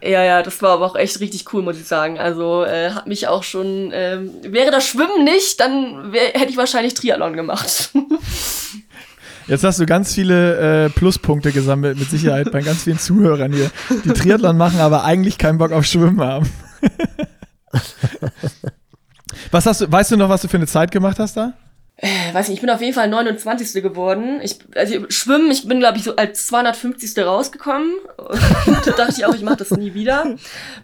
Ja, 0.00 0.22
ja, 0.22 0.42
das 0.42 0.62
war 0.62 0.70
aber 0.70 0.86
auch 0.86 0.96
echt 0.96 1.18
richtig 1.20 1.52
cool, 1.52 1.62
muss 1.62 1.78
ich 1.78 1.86
sagen. 1.86 2.18
Also 2.18 2.64
äh, 2.64 2.90
hat 2.90 3.06
mich 3.06 3.26
auch 3.26 3.42
schon. 3.42 3.90
Ähm, 3.92 4.30
wäre 4.42 4.70
das 4.70 4.86
Schwimmen 4.86 5.24
nicht, 5.24 5.58
dann 5.58 6.12
wär, 6.12 6.28
hätte 6.34 6.50
ich 6.50 6.56
wahrscheinlich 6.56 6.94
Triathlon 6.94 7.34
gemacht. 7.34 7.90
Jetzt 9.48 9.64
hast 9.64 9.80
du 9.80 9.86
ganz 9.86 10.14
viele 10.14 10.84
äh, 10.84 10.90
Pluspunkte 10.90 11.52
gesammelt, 11.52 11.98
mit 11.98 12.10
Sicherheit 12.10 12.52
bei 12.52 12.60
ganz 12.60 12.84
vielen 12.84 12.98
Zuhörern 12.98 13.52
hier, 13.52 13.70
die 14.04 14.10
Triathlon 14.10 14.58
machen, 14.58 14.78
aber 14.78 15.04
eigentlich 15.04 15.38
keinen 15.38 15.56
Bock 15.56 15.72
auf 15.72 15.86
Schwimmen 15.86 16.20
haben. 16.20 16.48
was 19.50 19.64
hast 19.64 19.80
du, 19.80 19.90
weißt 19.90 20.12
du 20.12 20.16
noch, 20.16 20.28
was 20.28 20.42
du 20.42 20.48
für 20.48 20.58
eine 20.58 20.66
Zeit 20.66 20.90
gemacht 20.90 21.18
hast 21.18 21.38
da? 21.38 21.54
Äh, 22.00 22.32
weiß 22.32 22.46
nicht, 22.46 22.58
ich 22.58 22.60
bin 22.60 22.70
auf 22.70 22.80
jeden 22.80 22.94
Fall 22.94 23.08
29. 23.08 23.82
geworden. 23.82 24.40
Ich, 24.40 24.60
also 24.76 25.10
schwimmen, 25.10 25.50
ich 25.50 25.66
bin, 25.66 25.80
glaube 25.80 25.98
ich, 25.98 26.04
so 26.04 26.14
als 26.14 26.46
250. 26.46 27.18
rausgekommen. 27.24 27.92
da 28.84 28.90
dachte 28.92 29.14
ich 29.16 29.26
auch, 29.26 29.34
ich 29.34 29.42
mache 29.42 29.56
das 29.56 29.72
nie 29.72 29.94
wieder. 29.94 30.36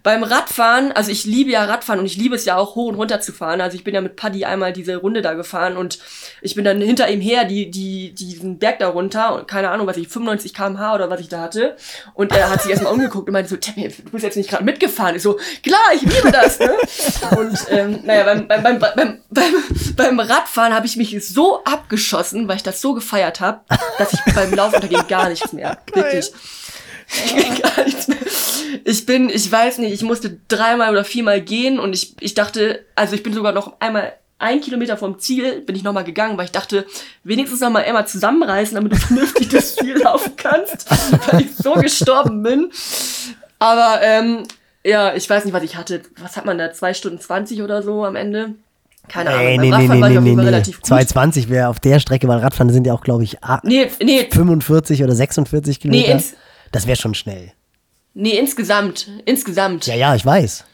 Beim 0.03 0.25
Radfahren, 0.25 0.91
also 0.91 1.13
ich 1.13 1.25
liebe 1.25 1.53
ja 1.53 1.67
Radfahren 1.67 2.01
und 2.01 2.07
ich 2.07 2.17
liebe 2.17 2.35
es 2.35 2.45
ja 2.47 2.57
auch 2.57 2.75
hoch 2.75 2.89
und 2.89 2.97
runter 2.97 3.21
zu 3.21 3.33
fahren. 3.33 3.61
Also 3.61 3.77
ich 3.77 3.85
bin 3.85 3.95
ja 3.95 4.01
mit 4.01 4.17
Paddy 4.17 4.45
einmal 4.45 4.73
diese 4.73 4.97
Runde 4.97 5.23
da 5.23 5.35
gefahren 5.35 5.77
und 5.77 6.01
ich 6.43 6.57
bin 6.57 6.65
dann 6.65 6.81
hinter 6.81 7.09
ihm 7.09 7.21
her, 7.21 7.45
die, 7.45 7.71
die, 7.71 8.13
diesen 8.13 8.59
Berg 8.59 8.81
da 8.81 8.89
runter 8.89 9.37
und 9.37 9.47
keine 9.47 9.71
Ahnung, 9.71 9.87
was 9.87 9.97
ich, 9.97 10.09
95 10.09 10.53
kmh 10.53 10.97
oder 10.97 11.11
was 11.11 11.21
ich 11.21 11.29
da 11.29 11.43
hatte. 11.43 11.77
Und 12.15 12.33
er 12.33 12.51
hat 12.51 12.63
sich 12.63 12.73
erstmal 12.73 12.93
umgeguckt 12.93 13.29
und 13.29 13.35
meinte 13.35 13.51
so, 13.51 13.57
Teppy, 13.57 13.89
du 13.89 14.11
bist 14.11 14.25
jetzt 14.25 14.37
nicht 14.37 14.51
gerade 14.51 14.65
mitgefahren. 14.65 15.15
Ich 15.15 15.23
so, 15.23 15.39
klar, 15.63 15.93
ich 15.95 16.03
liebe 16.03 16.33
das, 16.33 16.59
ne? 16.59 16.73
Und 17.39 17.57
ähm, 17.71 18.01
naja, 18.03 18.25
beim, 18.25 18.49
beim, 18.49 18.63
beim, 18.65 18.79
beim, 18.81 19.19
beim, 19.31 19.55
beim 19.95 20.21
Radfahren 20.21 20.75
habe 20.75 20.87
ich 20.87 20.97
mich 20.97 21.04
so 21.11 21.63
abgeschossen, 21.65 22.49
weil 22.49 22.57
ich 22.57 22.63
das 22.63 22.81
so 22.81 22.95
gefeiert 22.95 23.41
habe, 23.41 23.61
dass 23.99 24.13
ich 24.13 24.21
beim 24.35 24.53
Laufen 24.55 24.77
unterging 24.77 25.07
gar 25.09 25.29
nichts 25.29 25.53
mehr. 25.53 25.79
Wirklich. 25.93 26.33
gar 27.63 27.85
nichts 27.85 28.09
mehr. 28.09 28.19
Ich 28.85 29.07
bin, 29.07 29.29
ich 29.29 29.51
weiß 29.51 29.79
nicht, 29.79 29.93
ich 29.93 30.03
musste 30.03 30.39
dreimal 30.49 30.91
oder 30.91 31.05
viermal 31.05 31.41
gehen 31.41 31.79
und 31.79 31.93
ich, 31.95 32.15
ich 32.21 32.35
dachte, 32.35 32.85
also 32.95 33.15
ich 33.15 33.23
bin 33.23 33.33
sogar 33.33 33.53
noch 33.53 33.81
einmal 33.81 34.15
ein 34.39 34.61
Kilometer 34.61 34.97
vom 34.97 35.19
Ziel 35.19 35.61
bin 35.61 35.77
ich 35.77 35.85
nochmal 35.85 36.05
gegangen, 36.05 36.37
weil 36.37 36.47
ich 36.47 36.53
dachte, 36.53 36.87
wenigstens 37.23 37.61
nochmal 37.61 37.85
einmal 37.85 38.07
zusammenreißen, 38.07 38.75
damit 38.75 38.93
du 38.93 38.97
vernünftig 38.97 39.49
das 39.49 39.77
Ziel 39.77 39.97
laufen 39.97 40.33
kannst, 40.37 40.91
weil 41.31 41.43
ich 41.43 41.57
so 41.57 41.75
gestorben 41.75 42.43
bin. 42.43 42.71
Aber 43.59 44.01
ähm, 44.03 44.43
ja, 44.85 45.15
ich 45.15 45.29
weiß 45.31 45.45
nicht, 45.45 45.55
was 45.55 45.63
ich 45.63 45.77
hatte. 45.77 46.03
Was 46.19 46.37
hat 46.37 46.45
man 46.45 46.59
da? 46.59 46.73
Zwei 46.73 46.93
Stunden 46.93 47.21
zwanzig 47.21 47.63
oder 47.63 47.83
so 47.83 48.05
am 48.05 48.17
Ende? 48.17 48.55
Keine 49.09 49.31
Ahnung. 49.31 49.43
Nee, 49.45 49.57
Beim 49.57 49.61
nee, 49.61 49.67
nee, 49.69 49.73
Radfahren 49.75 50.01
war 50.01 50.09
nee, 50.09 50.15
ich 50.15 50.19
auf 50.19 50.25
nee, 50.25 50.31
jeden 50.31 50.39
Fall 50.39 50.45
nee. 50.47 50.51
relativ 50.51 50.77
gut. 50.77 50.87
220 50.87 51.49
wäre 51.51 51.69
auf 51.69 51.81
der 51.81 52.01
Strecke, 52.01 52.27
weil 52.29 52.39
Radfahren 52.39 52.71
sind 52.73 52.87
ja 52.87 52.95
auch, 52.95 53.03
glaube 53.03 53.25
ich, 53.25 53.43
ah, 53.43 53.61
Nee, 53.63 53.91
nee, 54.03 54.29
45 54.31 55.03
oder 55.05 55.15
46 55.15 55.77
nee, 55.77 55.81
Kilometer. 55.83 56.13
ins, 56.13 56.35
das 56.73 56.87
wäre 56.87 56.97
schon 56.97 57.15
schnell. 57.15 57.53
nee, 58.15 58.39
insgesamt. 58.39 59.09
Insgesamt. 59.25 59.87
Ja, 59.87 59.95
ja, 59.95 60.15
ich 60.15 60.25
weiß. 60.25 60.65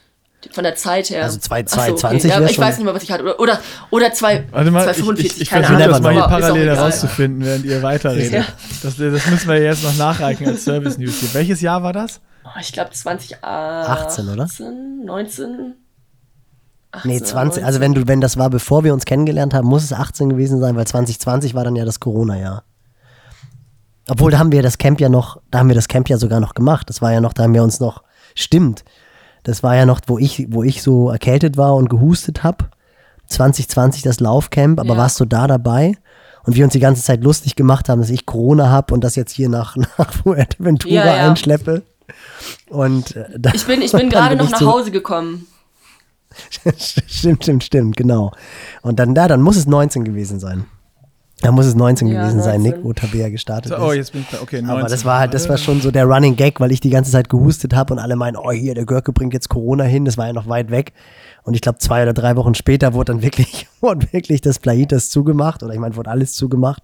Von 0.53 0.63
der 0.63 0.75
Zeit 0.75 1.11
her. 1.11 1.23
Also 1.25 1.37
zwei- 1.37 1.63
Ach 1.63 1.69
so, 1.69 1.75
220 1.75 2.31
Ja, 2.31 2.41
ich 2.41 2.55
schon- 2.55 2.63
weiß 2.63 2.77
nicht 2.77 2.85
mehr, 2.85 2.95
was 2.95 3.03
ich 3.03 3.11
hatte. 3.11 3.23
Oder, 3.23 3.39
oder, 3.39 3.59
oder 3.91 4.11
zwei, 4.13 4.43
Warte 4.51 4.71
mal, 4.71 4.79
ich, 4.79 4.83
245, 4.85 5.25
ich, 5.35 5.41
ich 5.43 5.49
keine 5.49 5.67
versuche 5.67 5.87
das 5.89 6.01
mal 6.01 6.13
hier 6.13 6.21
parallel 6.23 6.67
herauszufinden, 6.67 7.45
während 7.45 7.65
ihr 7.65 7.83
weiterredet. 7.83 8.31
Ja. 8.33 8.45
Das, 8.81 8.95
das 8.97 9.27
müssen 9.27 9.47
wir 9.49 9.61
jetzt 9.61 9.83
noch 9.83 9.95
nachreichen 9.97 10.47
als 10.47 10.63
Service 10.63 10.97
News 10.97 11.19
hier. 11.19 11.33
Welches 11.35 11.61
Jahr 11.61 11.83
war 11.83 11.93
das? 11.93 12.21
Oh, 12.43 12.49
ich 12.59 12.71
glaube 12.73 12.89
2018, 12.89 13.43
18, 13.43 14.29
oder? 14.29 14.47
19? 15.05 15.75
18 16.91 17.09
Nee, 17.11 17.17
oder 17.17 17.25
20, 17.25 17.35
19. 17.61 17.63
also 17.65 17.79
wenn 17.79 17.93
du, 17.93 18.07
wenn 18.07 18.21
das 18.21 18.37
war, 18.37 18.49
bevor 18.49 18.83
wir 18.83 18.93
uns 18.93 19.05
kennengelernt 19.05 19.53
haben, 19.53 19.67
muss 19.67 19.83
es 19.83 19.93
18 19.93 20.29
gewesen 20.29 20.59
sein, 20.59 20.75
weil 20.75 20.85
2020 20.87 21.53
war 21.55 21.63
dann 21.63 21.75
ja 21.75 21.85
das 21.85 21.99
Corona-Jahr. 21.99 22.63
Obwohl, 24.09 24.31
da 24.31 24.39
haben 24.39 24.51
wir 24.51 24.61
das 24.61 24.77
Camp 24.77 24.99
ja 24.99 25.09
noch, 25.09 25.39
da 25.51 25.59
haben 25.59 25.69
wir 25.69 25.75
das 25.75 25.87
Camp 25.87 26.09
ja 26.09 26.17
sogar 26.17 26.39
noch 26.39 26.53
gemacht. 26.53 26.89
Das 26.89 27.01
war 27.01 27.13
ja 27.13 27.21
noch, 27.21 27.33
da 27.33 27.43
haben 27.43 27.53
wir 27.53 27.63
uns 27.63 27.79
noch, 27.79 28.03
stimmt. 28.35 28.83
Das 29.43 29.63
war 29.63 29.75
ja 29.75 29.85
noch, 29.85 30.01
wo 30.07 30.17
ich, 30.17 30.47
wo 30.49 30.63
ich 30.63 30.81
so 30.81 31.09
erkältet 31.09 31.55
war 31.57 31.75
und 31.75 31.89
gehustet 31.89 32.43
habe. 32.43 32.65
2020 33.27 34.01
das 34.01 34.19
Laufcamp, 34.19 34.79
aber 34.79 34.89
Ja. 34.95 34.97
warst 34.97 35.19
du 35.19 35.25
da 35.25 35.47
dabei? 35.47 35.93
Und 36.43 36.55
wir 36.55 36.63
uns 36.65 36.73
die 36.73 36.79
ganze 36.79 37.03
Zeit 37.03 37.23
lustig 37.23 37.55
gemacht 37.55 37.87
haben, 37.87 38.01
dass 38.01 38.09
ich 38.09 38.25
Corona 38.25 38.69
habe 38.69 38.93
und 38.93 39.03
das 39.03 39.15
jetzt 39.15 39.31
hier 39.31 39.47
nach, 39.47 39.75
nach 39.97 40.11
Fuerteventura 40.11 40.93
Ja, 40.93 41.05
ja. 41.15 41.29
einschleppe. 41.29 41.83
Und 42.69 43.15
äh, 43.15 43.25
ich 43.53 43.65
bin, 43.65 43.81
ich 43.81 43.91
bin 43.91 44.09
gerade 44.09 44.35
noch 44.35 44.49
nach 44.49 44.61
Hause 44.61 44.91
gekommen. 44.91 45.47
stimmt, 46.77 47.43
stimmt, 47.43 47.63
stimmt, 47.63 47.97
genau. 47.97 48.31
Und 48.81 48.99
dann 48.99 49.13
da, 49.15 49.27
dann 49.27 49.41
muss 49.41 49.57
es 49.57 49.67
19 49.67 50.03
gewesen 50.03 50.39
sein. 50.39 50.65
Da 51.41 51.51
muss 51.51 51.65
es 51.65 51.73
19 51.73 52.07
ja, 52.07 52.21
gewesen 52.21 52.37
19. 52.37 52.51
sein, 52.51 52.61
Nick, 52.61 52.83
wo 52.83 52.93
Tabea 52.93 53.29
gestartet 53.29 53.71
so, 53.71 53.79
oh, 53.79 53.91
jetzt 53.91 54.11
bin 54.11 54.21
ich 54.21 54.27
da. 54.29 54.41
Okay, 54.41 54.61
19. 54.61 54.69
Aber 54.69 54.87
das 54.87 55.05
war 55.05 55.19
halt, 55.19 55.33
das 55.33 55.49
war 55.49 55.57
schon 55.57 55.81
so 55.81 55.89
der 55.89 56.05
Running 56.05 56.35
Gag, 56.35 56.59
weil 56.59 56.71
ich 56.71 56.81
die 56.81 56.91
ganze 56.91 57.11
Zeit 57.11 57.29
gehustet 57.29 57.73
habe 57.73 57.93
und 57.93 57.99
alle 57.99 58.15
meinen, 58.15 58.37
oh 58.37 58.51
hier, 58.51 58.75
der 58.75 58.85
Görke 58.85 59.11
bringt 59.11 59.33
jetzt 59.33 59.49
Corona 59.49 59.83
hin, 59.83 60.05
das 60.05 60.17
war 60.17 60.27
ja 60.27 60.33
noch 60.33 60.47
weit 60.47 60.69
weg. 60.69 60.93
Und 61.43 61.55
ich 61.55 61.61
glaube, 61.61 61.79
zwei 61.79 62.03
oder 62.03 62.13
drei 62.13 62.35
Wochen 62.35 62.53
später 62.53 62.93
wurde 62.93 63.13
dann 63.13 63.21
wirklich, 63.23 63.67
wurde 63.81 64.07
wirklich 64.13 64.41
das 64.41 64.59
Plaitas 64.59 65.09
zugemacht, 65.09 65.63
oder 65.63 65.73
ich 65.73 65.79
meine, 65.79 65.95
wurde 65.95 66.11
alles 66.11 66.33
zugemacht. 66.33 66.83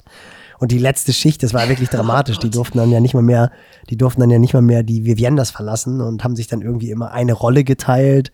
Und 0.59 0.71
die 0.71 0.79
letzte 0.79 1.13
Schicht, 1.13 1.43
das 1.43 1.53
war 1.53 1.69
wirklich 1.69 1.89
dramatisch. 1.91 2.39
Die 2.39 2.49
durften 2.49 2.79
dann 2.79 2.89
ja 2.89 2.99
nicht 2.99 3.13
mal 3.13 3.21
mehr, 3.21 3.51
die 3.91 3.97
durften 3.97 4.21
dann 4.21 4.31
ja 4.31 4.39
nicht 4.39 4.55
mal 4.55 4.63
mehr 4.63 4.81
die 4.81 5.05
Viviendas 5.05 5.51
verlassen 5.51 6.01
und 6.01 6.23
haben 6.23 6.35
sich 6.35 6.47
dann 6.47 6.63
irgendwie 6.63 6.89
immer 6.89 7.11
eine 7.11 7.33
Rolle 7.33 7.63
geteilt 7.63 8.31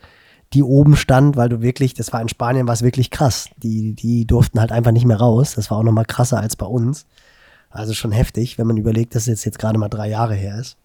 die 0.53 0.63
oben 0.63 0.95
stand, 0.95 1.35
weil 1.35 1.49
du 1.49 1.61
wirklich, 1.61 1.93
das 1.93 2.13
war 2.13 2.21
in 2.21 2.29
Spanien, 2.29 2.67
war 2.67 2.73
es 2.73 2.83
wirklich 2.83 3.09
krass. 3.09 3.49
Die, 3.57 3.93
die 3.93 4.25
durften 4.25 4.59
halt 4.59 4.71
einfach 4.71 4.91
nicht 4.91 5.05
mehr 5.05 5.17
raus. 5.17 5.55
Das 5.55 5.71
war 5.71 5.79
auch 5.79 5.83
nochmal 5.83 6.05
krasser 6.05 6.39
als 6.39 6.55
bei 6.55 6.65
uns. 6.65 7.05
Also 7.69 7.93
schon 7.93 8.11
heftig, 8.11 8.59
wenn 8.59 8.67
man 8.67 8.77
überlegt, 8.77 9.15
dass 9.15 9.23
es 9.23 9.27
jetzt, 9.27 9.45
jetzt 9.45 9.59
gerade 9.59 9.79
mal 9.79 9.89
drei 9.89 10.09
Jahre 10.09 10.35
her 10.35 10.59
ist. 10.59 10.77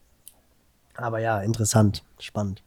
Aber 0.97 1.21
ja, 1.21 1.41
interessant, 1.41 2.03
spannend. 2.19 2.63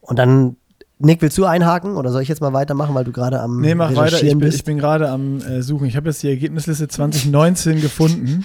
Und 0.00 0.18
dann, 0.18 0.56
Nick, 0.98 1.20
willst 1.20 1.36
du 1.36 1.44
einhaken 1.44 1.96
oder 1.96 2.10
soll 2.10 2.22
ich 2.22 2.28
jetzt 2.28 2.40
mal 2.40 2.52
weitermachen, 2.54 2.94
weil 2.94 3.04
du 3.04 3.12
gerade 3.12 3.40
am 3.40 3.60
Nee, 3.60 3.74
mach 3.74 3.94
weiter. 3.94 4.22
Ich 4.22 4.38
bin, 4.38 4.48
ich 4.48 4.64
bin 4.64 4.78
gerade 4.78 5.10
am 5.10 5.40
äh, 5.42 5.62
Suchen. 5.62 5.86
Ich 5.86 5.96
habe 5.96 6.08
jetzt 6.08 6.22
die 6.22 6.28
Ergebnisliste 6.28 6.88
2019 6.88 7.80
gefunden. 7.80 8.44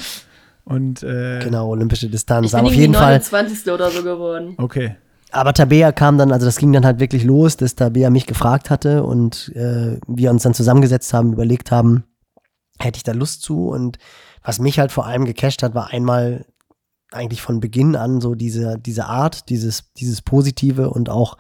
Und, 0.66 1.04
äh, 1.04 1.40
genau, 1.40 1.70
olympische 1.70 2.10
Distanz. 2.10 2.48
Ich 2.48 2.52
bin 2.52 2.66
auf 2.66 2.74
jeden 2.74 2.94
29. 2.94 3.64
Fall. 3.64 3.74
oder 3.74 3.90
so 3.90 4.04
geworden. 4.04 4.54
Okay. 4.58 4.96
Aber 5.32 5.54
Tabea 5.54 5.92
kam 5.92 6.18
dann, 6.18 6.32
also 6.32 6.46
das 6.46 6.58
ging 6.58 6.74
dann 6.74 6.86
halt 6.86 7.00
wirklich 7.00 7.24
los, 7.24 7.56
dass 7.56 7.76
Tabea 7.76 8.10
mich 8.10 8.26
gefragt 8.26 8.70
hatte 8.70 9.04
und 9.04 9.52
äh, 9.56 10.00
wir 10.08 10.32
uns 10.32 10.44
dann 10.44 10.54
zusammengesetzt 10.54 11.14
haben, 11.14 11.34
überlegt 11.34 11.72
haben, 11.72 12.04
hätte 12.80 12.98
ich 12.98 13.04
da 13.04 13.12
Lust 13.12 13.44
zu? 13.44 13.68
Und 13.70 14.00
was 14.44 14.60
mich 14.60 14.80
halt 14.80 14.92
vor 14.92 15.06
allem 15.06 15.26
gecasht 15.26 15.62
hat, 15.62 15.76
war 15.76 15.90
einmal 15.90 16.46
eigentlich 17.12 17.42
von 17.42 17.60
Beginn 17.60 17.96
an 17.96 18.22
so 18.22 18.36
diese, 18.36 18.78
diese 18.80 19.06
Art, 19.06 19.50
dieses, 19.50 19.92
dieses 19.94 20.22
Positive 20.22 20.90
und 20.90 21.10
auch, 21.10 21.38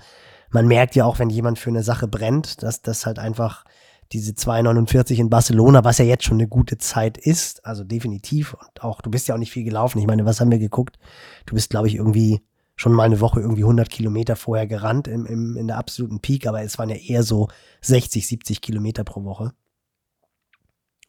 man 0.52 0.68
merkt 0.68 0.96
ja 0.96 1.06
auch, 1.06 1.20
wenn 1.20 1.30
jemand 1.30 1.60
für 1.60 1.70
eine 1.70 1.84
Sache 1.84 2.08
brennt, 2.08 2.64
dass 2.64 2.82
das 2.82 3.06
halt 3.06 3.20
einfach 3.20 3.66
diese 4.12 4.32
2,49 4.32 5.20
in 5.20 5.30
Barcelona, 5.30 5.84
was 5.84 6.00
ja 6.00 6.06
jetzt 6.06 6.24
schon 6.24 6.38
eine 6.38 6.48
gute 6.48 6.80
Zeit 6.80 7.18
ist, 7.18 7.64
also 7.66 7.84
definitiv. 7.84 8.56
Und 8.56 8.84
auch, 8.84 9.02
du 9.02 9.12
bist 9.12 9.28
ja 9.28 9.36
auch 9.36 9.40
nicht 9.40 9.52
viel 9.52 9.64
gelaufen. 9.64 10.00
Ich 10.00 10.08
meine, 10.08 10.26
was 10.26 10.42
haben 10.42 10.50
wir 10.50 10.58
geguckt? 10.58 10.98
Du 11.46 11.54
bist, 11.54 11.70
glaube 11.70 11.88
ich, 11.88 11.96
irgendwie 11.96 12.42
schon 12.80 12.94
mal 12.94 13.04
eine 13.04 13.20
Woche 13.20 13.42
irgendwie 13.42 13.64
100 13.64 13.90
Kilometer 13.90 14.38
vorher 14.38 14.66
gerannt 14.66 15.10
im, 15.10 15.26
im, 15.26 15.58
in 15.58 15.68
der 15.68 15.78
absoluten 15.78 16.22
Peak, 16.22 16.48
aber 16.48 16.62
es 16.62 16.80
waren 16.80 16.88
ja 16.88 16.96
eher 16.96 17.24
so 17.24 17.50
60, 17.82 18.26
70 18.26 18.62
Kilometer 18.62 19.04
pro 19.04 19.26
Woche. 19.26 19.52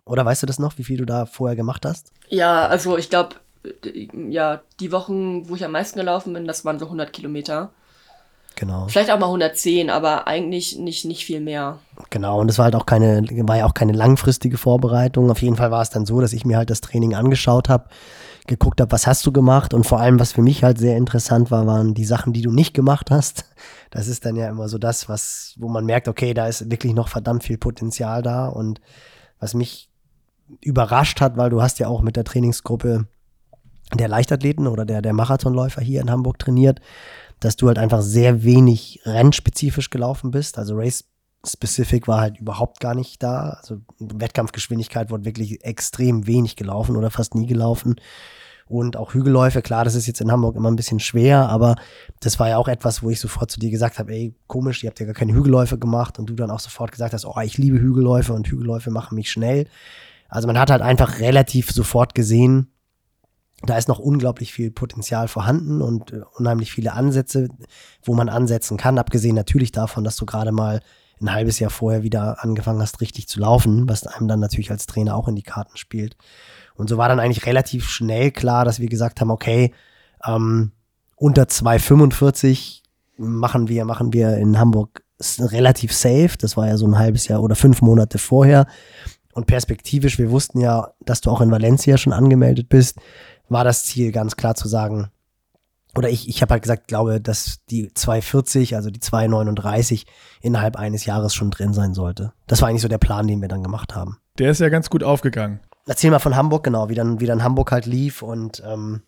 Oder 0.05 0.25
weißt 0.25 0.43
du 0.43 0.49
das 0.49 0.59
noch, 0.59 0.79
wie 0.79 0.85
viel 0.85 0.97
du 0.97 1.07
da 1.07 1.27
vorher 1.27 1.55
gemacht 1.55 1.87
hast? 1.87 2.11
Ja, 2.29 2.67
also 2.67 2.99
ich 2.99 3.09
glaube, 3.09 3.37
ja, 4.13 4.63
die 4.81 4.91
Wochen, 4.91 5.49
wo 5.49 5.55
ich 5.55 5.65
am 5.65 5.71
meisten 5.71 6.01
gelaufen 6.01 6.33
bin, 6.33 6.49
das 6.49 6.65
waren 6.65 6.81
so 6.81 6.87
100 6.87 7.13
Kilometer. 7.13 7.71
Genau. 8.61 8.89
Vielleicht 8.89 9.11
auch 9.11 9.19
mal 9.19 9.25
110, 9.25 9.89
aber 9.89 10.27
eigentlich 10.27 10.77
nicht, 10.79 11.07
nicht 11.07 11.25
viel 11.25 11.41
mehr. 11.41 11.79
Genau, 12.11 12.39
und 12.41 12.51
es 12.51 12.59
war 12.59 12.67
halt 12.67 12.75
auch 12.75 12.85
keine, 12.85 13.23
war 13.49 13.57
ja 13.57 13.65
auch 13.65 13.73
keine 13.73 13.93
langfristige 13.93 14.59
Vorbereitung. 14.59 15.31
Auf 15.31 15.41
jeden 15.41 15.57
Fall 15.57 15.71
war 15.71 15.81
es 15.81 15.89
dann 15.89 16.05
so, 16.05 16.21
dass 16.21 16.35
ich 16.35 16.45
mir 16.45 16.59
halt 16.59 16.69
das 16.69 16.83
Training 16.83 17.15
angeschaut 17.15 17.71
habe 17.71 17.87
geguckt 18.47 18.81
habe, 18.81 18.91
was 18.91 19.07
hast 19.07 19.25
du 19.25 19.33
gemacht 19.33 19.73
und 19.73 19.85
vor 19.85 20.01
allem, 20.01 20.19
was 20.19 20.33
für 20.33 20.43
mich 20.43 20.65
halt 20.65 20.77
sehr 20.77 20.97
interessant 20.97 21.51
war, 21.51 21.67
waren 21.67 21.95
die 21.95 22.05
Sachen, 22.05 22.33
die 22.33 22.43
du 22.43 22.51
nicht 22.53 22.75
gemacht 22.75 23.11
hast. 23.11 23.47
Das 23.93 24.07
ist 24.07 24.25
dann 24.25 24.37
ja 24.37 24.49
immer 24.49 24.69
so 24.69 24.79
das, 24.79 25.09
was, 25.09 25.57
wo 25.59 25.69
man 25.69 25.85
merkt, 25.85 26.07
okay, 26.07 26.33
da 26.33 26.47
ist 26.47 26.71
wirklich 26.71 26.95
noch 26.95 27.09
verdammt 27.09 27.43
viel 27.43 27.59
Potenzial 27.59 28.23
da 28.23 28.47
und 28.47 28.81
was 29.41 29.53
mich 29.53 29.91
überrascht 30.61 31.21
hat, 31.21 31.37
weil 31.37 31.51
du 31.51 31.61
hast 31.61 31.81
ja 31.81 31.89
auch 31.89 32.01
mit 32.01 32.15
der 32.15 32.23
Trainingsgruppe 32.23 33.09
der 33.93 34.07
Leichtathleten 34.07 34.69
oder 34.69 34.85
der, 34.85 35.03
der 35.03 35.13
Marathonläufer 35.13 35.83
hier 35.83 36.01
in 36.01 36.09
Hamburg 36.09 36.39
trainiert, 36.39 36.81
dass 37.41 37.57
du 37.57 37.69
halt 37.69 37.79
einfach 37.79 38.03
sehr 38.03 38.45
wenig 38.45 39.01
rennspezifisch 39.05 39.91
gelaufen 39.91 40.31
bist. 40.31 40.59
Also 40.59 40.77
Race 40.77 41.05
Specific 41.47 42.07
war 42.07 42.21
halt 42.21 42.39
überhaupt 42.39 42.81
gar 42.81 42.95
nicht 42.95 43.23
da. 43.23 43.59
Also 43.61 43.81
Wettkampfgeschwindigkeit 43.99 45.11
wurde 45.11 45.25
wirklich 45.25 45.65
extrem 45.65 46.27
wenig 46.27 46.57
gelaufen 46.57 46.97
oder 46.97 47.11
fast 47.11 47.35
nie 47.35 47.47
gelaufen. 47.47 47.97
Und 48.67 48.97
auch 48.97 49.15
Hügelläufe, 49.15 49.63
klar, 49.63 49.85
das 49.85 49.97
ist 49.97 50.07
jetzt 50.07 50.21
in 50.21 50.31
Hamburg 50.31 50.55
immer 50.55 50.71
ein 50.71 50.77
bisschen 50.77 51.01
schwer, 51.01 51.49
aber 51.49 51.75
das 52.21 52.39
war 52.39 52.51
ja 52.51 52.57
auch 52.57 52.69
etwas, 52.69 53.03
wo 53.03 53.11
ich 53.11 53.19
sofort 53.19 53.51
zu 53.51 53.59
dir 53.59 53.71
gesagt 53.71 53.99
habe, 53.99 54.13
ey, 54.13 54.33
komisch, 54.47 54.85
ihr 54.85 54.91
habt 54.91 55.01
ja 55.01 55.07
gar 55.07 55.15
keine 55.15 55.33
Hügelläufe 55.33 55.77
gemacht 55.77 56.21
und 56.21 56.27
du 56.31 56.35
dann 56.35 56.53
auch 56.53 56.61
sofort 56.61 56.93
gesagt 56.93 57.13
hast, 57.13 57.25
oh, 57.25 57.41
ich 57.43 57.59
liebe 57.59 57.81
Hügelläufe 57.81 58.33
und 58.33 58.47
Hügelläufe 58.47 58.93
machen 58.93 59.17
mich 59.17 59.29
schnell. 59.29 59.67
Also 60.29 60.47
man 60.47 60.57
hat 60.57 60.71
halt 60.71 60.83
einfach 60.83 61.19
relativ 61.19 61.73
sofort 61.73 62.15
gesehen, 62.15 62.71
da 63.63 63.77
ist 63.77 63.89
noch 63.89 63.99
unglaublich 63.99 64.53
viel 64.53 64.71
Potenzial 64.71 65.29
vorhanden 65.29 65.83
und 65.83 66.13
äh, 66.13 66.21
unheimlich 66.37 66.73
viele 66.73 66.93
Ansätze, 66.93 67.49
wo 68.03 68.15
man 68.15 68.29
ansetzen 68.29 68.77
kann, 68.77 68.99
abgesehen 68.99 69.35
natürlich 69.35 69.73
davon, 69.73 70.05
dass 70.05 70.17
du 70.17 70.27
gerade 70.27 70.53
mal 70.53 70.81
ein 71.21 71.33
halbes 71.33 71.59
Jahr 71.59 71.71
vorher 71.71 72.03
wieder 72.03 72.43
angefangen 72.43 72.81
hast, 72.81 73.01
richtig 73.01 73.29
zu 73.29 73.41
laufen, 73.41 73.89
was 73.89 74.07
einem 74.07 74.29
dann 74.29 74.41
natürlich 74.41 74.71
als 74.71 74.87
Trainer 74.87 75.15
auch 75.17 75.29
in 75.29 75.37
die 75.37 75.43
Karten 75.43 75.77
spielt. 75.77 76.17
Und 76.75 76.89
so 76.89 76.97
war 76.97 77.09
dann 77.09 77.21
eigentlich 77.21 77.45
relativ 77.45 77.89
schnell 77.89 78.31
klar, 78.31 78.65
dass 78.65 78.81
wir 78.81 78.89
gesagt 78.89 79.21
haben, 79.21 79.31
okay, 79.31 79.75
ähm, 80.25 80.73
unter 81.17 81.43
2,45 81.43 82.81
machen 83.19 83.69
wir, 83.69 83.85
machen 83.85 84.15
wir 84.15 84.39
in 84.39 84.59
Hamburg 84.59 85.03
relativ 85.39 85.93
safe. 85.93 86.31
Das 86.39 86.57
war 86.57 86.67
ja 86.67 86.79
so 86.79 86.87
ein 86.87 86.99
halbes 86.99 87.29
Jahr 87.29 87.43
oder 87.43 87.55
fünf 87.55 87.83
Monate 87.83 88.17
vorher. 88.17 88.67
Und 89.33 89.47
perspektivisch, 89.47 90.19
wir 90.19 90.31
wussten 90.31 90.61
ja, 90.61 90.93
dass 91.01 91.21
du 91.21 91.31
auch 91.31 91.41
in 91.41 91.51
Valencia 91.51 91.99
schon 91.99 92.13
angemeldet 92.13 92.69
bist, 92.69 92.97
war 93.51 93.65
das 93.65 93.85
Ziel 93.85 94.13
ganz 94.13 94.37
klar 94.37 94.55
zu 94.55 94.69
sagen, 94.69 95.11
oder 95.97 96.09
ich, 96.09 96.29
ich 96.29 96.41
habe 96.41 96.53
halt 96.53 96.63
gesagt, 96.63 96.87
glaube, 96.87 97.21
dass 97.21 97.59
die 97.69 97.93
240, 97.93 98.77
also 98.77 98.91
die 98.91 99.01
239 99.01 100.07
innerhalb 100.41 100.77
eines 100.77 101.05
Jahres 101.05 101.35
schon 101.35 101.51
drin 101.51 101.75
sein 101.75 101.95
sollte. 101.95 102.33
Das 102.47 102.63
war 102.63 102.69
eigentlich 102.69 102.83
so 102.83 102.89
der 102.89 102.99
Plan, 102.99 103.27
den 103.27 103.41
wir 103.41 103.49
dann 103.49 103.65
gemacht 103.65 103.95
haben. 103.95 104.19
Der 104.39 104.53
ist 104.53 104.61
ja 104.61 104.69
ganz 104.69 104.89
gut 104.89 105.03
aufgegangen. 105.03 105.61
Erzähl 105.87 106.11
mal 106.11 106.21
von 106.21 106.37
Hamburg, 106.37 106.63
genau, 106.63 106.89
wie 106.89 106.95
dann, 106.95 107.21
wie 107.21 107.27
dann 107.27 107.43
Hamburg 107.43 107.73
halt 107.73 107.87
lief 107.87 108.23
und 108.23 108.63
ähm, 108.65 109.03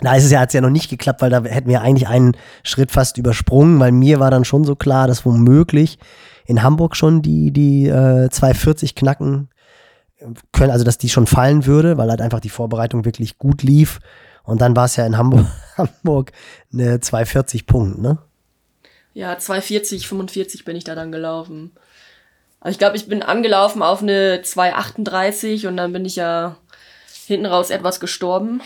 da 0.00 0.14
ist 0.14 0.24
es 0.24 0.30
ja, 0.30 0.40
hat 0.40 0.48
es 0.48 0.54
ja 0.54 0.60
noch 0.60 0.70
nicht 0.70 0.90
geklappt, 0.90 1.22
weil 1.22 1.30
da 1.30 1.42
hätten 1.42 1.68
wir 1.68 1.80
eigentlich 1.80 2.08
einen 2.08 2.36
Schritt 2.64 2.90
fast 2.90 3.16
übersprungen, 3.16 3.78
weil 3.80 3.92
mir 3.92 4.20
war 4.20 4.30
dann 4.30 4.44
schon 4.44 4.64
so 4.64 4.74
klar, 4.74 5.06
dass 5.06 5.24
womöglich 5.24 5.98
in 6.46 6.62
Hamburg 6.62 6.96
schon 6.96 7.22
die, 7.22 7.52
die 7.52 7.86
äh, 7.86 8.28
240 8.28 8.94
knacken 8.94 9.48
können, 10.52 10.70
also 10.70 10.84
dass 10.84 10.98
die 10.98 11.08
schon 11.08 11.26
fallen 11.26 11.66
würde, 11.66 11.96
weil 11.98 12.10
halt 12.10 12.20
einfach 12.20 12.40
die 12.40 12.48
Vorbereitung 12.48 13.04
wirklich 13.04 13.38
gut 13.38 13.62
lief. 13.62 14.00
Und 14.44 14.60
dann 14.60 14.76
war 14.76 14.84
es 14.84 14.96
ja 14.96 15.06
in 15.06 15.16
Hamburg, 15.16 15.46
Hamburg 15.76 16.32
eine 16.72 17.00
240 17.00 17.66
Punkt, 17.66 17.98
ne? 17.98 18.18
Ja, 19.14 19.38
240, 19.38 20.08
45 20.08 20.64
bin 20.64 20.76
ich 20.76 20.84
da 20.84 20.94
dann 20.94 21.12
gelaufen. 21.12 21.72
Also 22.60 22.72
ich 22.72 22.78
glaube, 22.78 22.96
ich 22.96 23.08
bin 23.08 23.22
angelaufen 23.22 23.82
auf 23.82 24.02
eine 24.02 24.42
238 24.42 25.66
und 25.66 25.76
dann 25.76 25.92
bin 25.92 26.04
ich 26.04 26.16
ja 26.16 26.56
hinten 27.26 27.46
raus 27.46 27.70
etwas 27.70 28.00
gestorben 28.00 28.60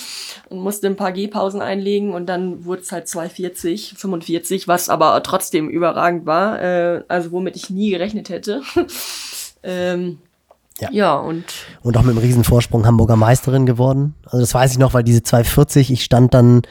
und 0.48 0.58
musste 0.58 0.86
ein 0.86 0.96
paar 0.96 1.12
Gehpausen 1.12 1.62
einlegen 1.62 2.14
und 2.14 2.26
dann 2.26 2.64
wurde 2.64 2.82
es 2.82 2.92
halt 2.92 3.08
240, 3.08 3.94
45, 3.96 4.68
was 4.68 4.88
aber 4.88 5.22
trotzdem 5.22 5.68
überragend 5.68 6.26
war, 6.26 6.60
äh, 6.60 7.04
also 7.08 7.30
womit 7.30 7.56
ich 7.56 7.70
nie 7.70 7.90
gerechnet 7.90 8.28
hätte. 8.28 8.62
ähm, 9.62 10.18
ja. 10.80 10.88
ja, 10.92 11.16
und. 11.16 11.44
Und 11.82 11.96
auch 11.96 12.02
mit 12.02 12.10
einem 12.10 12.24
riesen 12.24 12.44
Vorsprung 12.44 12.86
Hamburger 12.86 13.16
Meisterin 13.16 13.66
geworden. 13.66 14.14
Also 14.24 14.40
das 14.40 14.54
weiß 14.54 14.72
ich 14.72 14.78
noch, 14.78 14.94
weil 14.94 15.04
diese 15.04 15.22
240, 15.22 15.92
ich 15.92 16.04
stand 16.04 16.34
dann, 16.34 16.62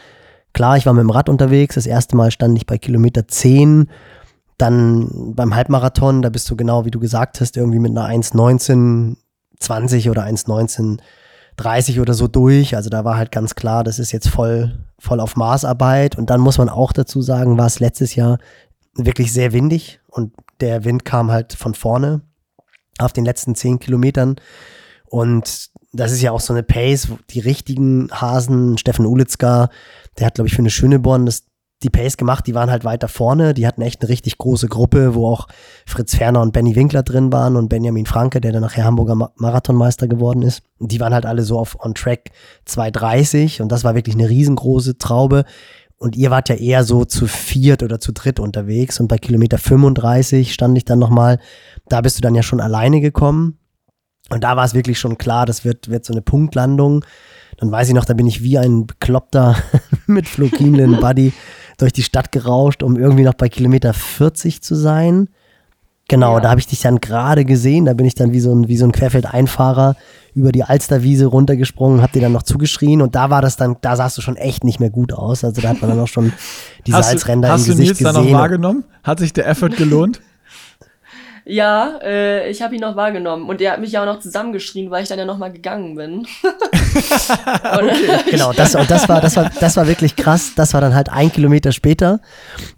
klar, 0.54 0.78
ich 0.78 0.86
war 0.86 0.94
mit 0.94 1.04
dem 1.04 1.10
Rad 1.10 1.30
unterwegs. 1.30 1.76
Das 1.76 1.86
erste 1.86 2.16
Mal 2.16 2.32
stand 2.32 2.58
ich 2.58 2.66
bei 2.66 2.78
Kilometer 2.78 3.28
10. 3.28 3.90
Dann 4.58 5.34
beim 5.36 5.56
Halbmarathon, 5.56 6.22
da 6.22 6.30
bist 6.30 6.50
du 6.50 6.56
genau, 6.56 6.86
wie 6.86 6.92
du 6.92 7.00
gesagt 7.00 7.42
hast, 7.42 7.58
irgendwie 7.58 7.80
mit 7.80 7.92
einer 7.92 8.08
1,19, 8.08 9.16
20 9.60 10.10
oder 10.10 10.24
1,19, 10.24 11.00
30 11.58 12.00
oder 12.00 12.14
so 12.14 12.28
durch. 12.28 12.76
Also 12.76 12.90
da 12.90 13.06
war 13.06 13.18
halt 13.18 13.32
ganz 13.32 13.56
klar, 13.56 13.84
das 13.84 14.00
ist 14.00 14.12
jetzt 14.12 14.30
voll, 14.30 14.86
voll 15.00 15.20
auf 15.20 15.36
Maßarbeit. 15.36 16.18
Und 16.18 16.30
dann 16.30 16.42
muss 16.42 16.58
man 16.58 16.70
auch 16.70 16.94
dazu 16.94 17.22
sagen, 17.22 17.58
war 17.58 17.68
es 17.68 17.80
letztes 17.80 18.16
Jahr 18.16 18.38
wirklich 18.94 19.32
sehr 19.32 19.54
windig 19.54 20.02
und 20.10 20.34
der 20.60 20.84
Wind 20.84 21.06
kam 21.06 21.32
halt 21.32 21.54
von 21.54 21.74
vorne 21.74 22.22
auf 23.04 23.14
den 23.14 23.26
letzten 23.26 23.56
zehn 23.56 23.80
Kilometern. 23.80 24.36
Und 25.06 25.70
das 25.94 26.12
ist 26.12 26.22
ja 26.22 26.32
auch 26.32 26.40
so 26.40 26.54
eine 26.54 26.64
Pace, 26.64 27.10
die 27.32 27.40
richtigen 27.40 28.10
Hasen, 28.12 28.78
Steffen 28.78 29.06
Ulitzka, 29.06 29.70
der 30.18 30.28
hat, 30.28 30.36
glaube 30.36 30.48
ich, 30.48 30.54
für 30.54 30.62
eine 30.62 30.70
Schöneborn 30.70 31.26
das 31.26 31.44
die 31.84 31.90
Pace 31.90 32.18
gemacht, 32.18 32.46
die 32.46 32.54
waren 32.54 32.70
halt 32.70 32.84
weiter 32.84 33.08
vorne, 33.08 33.54
die 33.54 33.66
hatten 33.66 33.82
echt 33.82 34.02
eine 34.02 34.10
richtig 34.10 34.38
große 34.38 34.68
Gruppe, 34.68 35.16
wo 35.16 35.28
auch 35.28 35.48
Fritz 35.86 36.16
Ferner 36.16 36.42
und 36.42 36.54
Benny 36.54 36.76
Winkler 36.76 37.04
drin 37.04 37.34
waren 37.34 37.56
und 37.56 37.70
Benjamin 37.70 38.06
Franke, 38.06 38.40
der 38.40 38.52
dann 38.52 38.62
nachher 38.62 38.86
Hamburger 38.86 39.32
Marathonmeister 39.36 40.08
geworden 40.08 40.44
ist. 40.44 40.62
Die 40.80 41.00
waren 41.00 41.14
halt 41.14 41.26
alle 41.26 41.42
so 41.42 41.58
auf 41.58 41.84
on 41.84 41.96
track 41.96 42.30
230 42.66 43.62
und 43.62 43.72
das 43.72 43.84
war 43.84 43.96
wirklich 43.96 44.16
eine 44.16 44.30
riesengroße 44.30 44.98
Traube. 44.98 45.46
Und 46.02 46.16
ihr 46.16 46.32
wart 46.32 46.50
ja 46.50 46.56
eher 46.56 46.84
so 46.84 47.06
zu 47.06 47.28
viert 47.28 47.84
oder 47.84 48.00
zu 48.00 48.12
dritt 48.12 48.40
unterwegs 48.40 49.00
und 49.00 49.08
bei 49.08 49.20
Kilometer 49.20 49.60
35 49.60 50.52
stand 50.52 50.76
ich 50.76 50.84
dann 50.84 50.98
nochmal, 50.98 51.38
da 51.90 52.02
bist 52.02 52.18
du 52.18 52.24
dann 52.24 52.34
ja 52.34 52.42
schon 52.42 52.60
alleine 52.60 53.02
gekommen. 53.02 53.60
Und 54.32 54.44
da 54.44 54.56
war 54.56 54.66
es 54.66 54.74
wirklich 54.74 54.98
schon 54.98 55.20
klar, 55.20 55.46
das 55.46 55.64
wird, 55.64 55.92
wird 55.92 56.04
so 56.04 56.12
eine 56.12 56.24
Punktlandung. 56.24 57.06
Dann 57.58 57.72
weiß 57.72 57.90
ich 57.90 57.94
noch, 57.94 58.06
da 58.06 58.16
bin 58.16 58.26
ich 58.26 58.42
wie 58.42 58.58
ein 58.58 58.88
Bekloppter 58.88 59.56
mit 60.08 60.28
Flo 60.28 60.48
Kienlen 60.48 61.00
Buddy 61.00 61.34
durch 61.78 61.94
die 61.94 62.02
Stadt 62.02 62.32
gerauscht, 62.32 62.82
um 62.82 62.98
irgendwie 62.98 63.24
noch 63.24 63.36
bei 63.36 63.48
Kilometer 63.48 63.94
40 63.94 64.64
zu 64.64 64.74
sein. 64.74 65.30
Genau, 66.08 66.38
ja. 66.38 66.40
da 66.40 66.50
habe 66.50 66.60
ich 66.60 66.66
dich 66.66 66.82
dann 66.82 67.00
gerade 67.00 67.46
gesehen. 67.46 67.86
Da 67.86 67.94
bin 67.94 68.08
ich 68.08 68.16
dann 68.16 68.34
wie 68.34 68.40
so 68.40 68.52
ein, 68.52 68.68
wie 68.68 68.78
so 68.78 68.86
ein 68.86 68.92
Querfeldeinfahrer 68.92 69.96
über 70.34 70.52
die 70.52 70.64
Alsterwiese 70.64 71.26
runtergesprungen, 71.26 72.02
hab 72.02 72.12
dir 72.12 72.22
dann 72.22 72.32
noch 72.32 72.44
zugeschrien 72.44 73.02
und 73.02 73.16
da 73.16 73.30
war 73.30 73.42
das 73.42 73.58
dann, 73.58 73.78
da 73.82 73.96
sahst 73.96 74.18
du 74.18 74.22
schon 74.22 74.38
echt 74.38 74.64
nicht 74.64 74.80
mehr 74.80 74.90
gut 74.90 75.14
aus. 75.14 75.44
Also 75.44 75.62
da 75.62 75.70
hat 75.70 75.82
man 75.82 75.90
dann 75.90 76.00
auch 76.00 76.08
schon 76.08 76.32
die 76.88 76.92
Salzränder 76.92 77.50
im 77.50 77.56
Gesicht 77.56 77.78
gesehen. 77.78 77.88
Hast 77.88 77.98
du 77.98 78.04
Nils 78.04 78.16
dann 78.16 78.26
noch 78.26 78.40
wahrgenommen? 78.40 78.84
Hat 79.04 79.20
sich 79.20 79.34
der 79.34 79.48
Effort 79.48 79.70
gelohnt? 79.70 80.22
Ja, 81.46 82.00
äh, 82.04 82.50
ich 82.50 82.62
habe 82.62 82.76
ihn 82.76 82.82
noch 82.82 82.96
wahrgenommen 82.96 83.50
und 83.50 83.62
er 83.62 83.74
hat 83.74 83.80
mich 83.80 83.94
ja 83.94 84.02
auch 84.02 84.06
noch 84.06 84.20
zusammengeschrien, 84.20 84.92
weil 84.92 85.02
ich 85.02 85.10
dann 85.10 85.18
ja 85.18 85.26
noch 85.26 85.40
mal 85.40 85.52
gegangen 85.52 85.96
bin. 85.96 86.28
okay. 86.94 88.20
Genau, 88.32 88.54
das, 88.54 88.76
und 88.76 88.90
das 88.90 89.10
war, 89.10 89.22
das 89.22 89.36
war, 89.36 89.50
das 89.60 89.76
war 89.76 89.88
wirklich 89.88 90.16
krass. 90.16 90.54
Das 90.56 90.74
war 90.74 90.82
dann 90.82 90.94
halt 90.94 91.10
ein 91.10 91.32
Kilometer 91.32 91.72
später. 91.72 92.22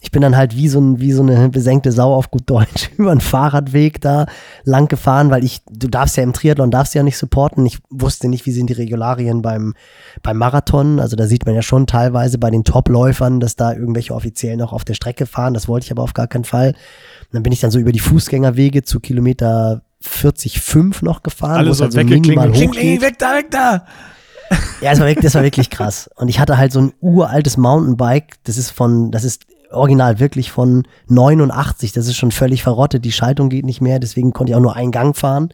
Ich 0.02 0.12
bin 0.12 0.22
dann 0.22 0.36
halt 0.36 0.56
wie 0.56 0.68
so, 0.68 0.80
ein, 0.80 1.00
wie 1.00 1.12
so 1.12 1.22
eine 1.22 1.50
besenkte 1.50 1.92
Sau 1.92 2.14
auf 2.14 2.32
gut 2.32 2.44
Deutsch 2.46 2.90
über 2.98 3.12
einen 3.12 3.22
Fahrradweg 3.22 4.02
da 4.02 4.26
lang 4.64 4.88
gefahren, 4.88 5.30
weil 5.30 5.44
ich, 5.44 5.62
du 5.70 5.88
darfst 5.88 6.18
ja 6.18 6.24
im 6.24 6.34
Triathlon 6.34 6.72
darfst 6.72 6.96
ja 6.96 7.04
nicht 7.04 7.18
supporten. 7.18 7.66
Ich 7.66 7.80
wusste 7.90 8.30
nicht, 8.30 8.46
wie 8.46 8.52
sind 8.52 8.70
die 8.70 8.74
Regularien 8.74 9.42
beim, 9.42 9.74
beim 10.22 10.38
Marathon. 10.38 11.00
Also 11.00 11.16
da 11.16 11.28
sieht 11.28 11.46
man 11.46 11.56
ja 11.56 11.62
schon 11.62 11.86
teilweise 11.86 12.38
bei 12.38 12.50
den 12.50 12.64
Topläufern, 12.64 13.40
dass 13.40 13.56
da 13.56 13.74
irgendwelche 13.74 14.16
Offiziellen 14.16 14.60
noch 14.60 14.74
auf 14.74 14.86
der 14.86 14.94
Strecke 14.94 15.26
fahren. 15.26 15.54
Das 15.54 15.68
wollte 15.68 15.86
ich 15.86 15.92
aber 15.92 16.04
auf 16.04 16.14
gar 16.14 16.28
keinen 16.28 16.46
Fall 16.46 16.74
dann 17.34 17.44
bin 17.44 17.52
ich 17.52 17.60
dann 17.60 17.72
so 17.72 17.80
über 17.80 17.92
die 17.92 18.00
Fußgängerwege 18.00 18.84
zu 18.84 19.00
Kilometer 19.00 19.82
40, 20.02 20.62
5 20.62 21.02
noch 21.02 21.24
gefahren. 21.24 21.58
Alles 21.58 21.80
so 21.80 21.86
also. 21.86 22.00
Kling, 22.00 22.24
weg 23.02 23.18
da, 23.20 23.36
weg 23.36 23.52
da. 23.52 23.86
Ja, 24.82 24.92
das 24.92 25.00
war, 25.00 25.08
wirklich, 25.08 25.24
das 25.24 25.36
war 25.36 25.44
wirklich 25.44 25.70
krass. 25.70 26.10
Und 26.16 26.28
ich 26.28 26.40
hatte 26.40 26.58
halt 26.58 26.72
so 26.72 26.80
ein 26.80 26.94
uraltes 27.02 27.58
Mountainbike. 27.58 28.36
Das 28.44 28.58
ist 28.58 28.70
von, 28.70 29.12
das 29.12 29.24
ist 29.24 29.46
original 29.72 30.20
wirklich 30.20 30.52
von 30.52 30.84
89. 31.08 31.92
Das 31.92 32.08
ist 32.08 32.18
schon 32.18 32.32
völlig 32.32 32.62
verrottet. 32.62 33.04
Die 33.04 33.12
Schaltung 33.12 33.50
geht 33.50 33.66
nicht 33.66 33.82
mehr. 33.82 34.00
Deswegen 34.00 34.32
konnte 34.32 34.52
ich 34.52 34.56
auch 34.56 34.62
nur 34.62 34.76
einen 34.76 34.92
Gang 34.92 35.16
fahren. 35.16 35.50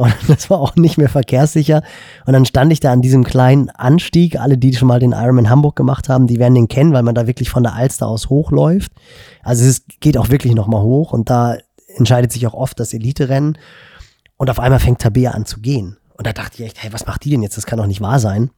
Und 0.00 0.14
das 0.28 0.50
war 0.50 0.58
auch 0.60 0.76
nicht 0.76 0.98
mehr 0.98 1.08
verkehrssicher. 1.08 1.82
Und 2.26 2.32
dann 2.32 2.44
stand 2.44 2.72
ich 2.72 2.80
da 2.80 2.92
an 2.92 3.02
diesem 3.02 3.24
kleinen 3.24 3.70
Anstieg. 3.70 4.40
Alle, 4.40 4.56
die 4.56 4.74
schon 4.74 4.88
mal 4.88 5.00
den 5.00 5.12
Ironman 5.12 5.50
Hamburg 5.50 5.76
gemacht 5.76 6.08
haben, 6.08 6.26
die 6.26 6.38
werden 6.38 6.54
den 6.54 6.68
kennen, 6.68 6.92
weil 6.92 7.02
man 7.02 7.14
da 7.14 7.26
wirklich 7.26 7.50
von 7.50 7.62
der 7.62 7.74
Alster 7.74 8.06
aus 8.06 8.28
hochläuft. 8.30 8.92
Also 9.42 9.64
es 9.64 9.82
geht 10.00 10.16
auch 10.16 10.30
wirklich 10.30 10.54
nochmal 10.54 10.82
hoch 10.82 11.12
und 11.12 11.28
da 11.30 11.56
entscheidet 11.96 12.32
sich 12.32 12.46
auch 12.46 12.54
oft 12.54 12.80
das 12.80 12.94
Elite-Rennen. 12.94 13.58
Und 14.36 14.48
auf 14.48 14.58
einmal 14.58 14.80
fängt 14.80 15.00
Tabea 15.00 15.32
an 15.32 15.44
zu 15.44 15.60
gehen. 15.60 15.98
Und 16.16 16.26
da 16.26 16.32
dachte 16.32 16.56
ich 16.62 16.68
echt, 16.68 16.82
hey, 16.82 16.92
was 16.92 17.06
macht 17.06 17.24
die 17.24 17.30
denn 17.30 17.42
jetzt? 17.42 17.56
Das 17.56 17.66
kann 17.66 17.78
doch 17.78 17.86
nicht 17.86 18.00
wahr 18.00 18.18
sein. 18.18 18.50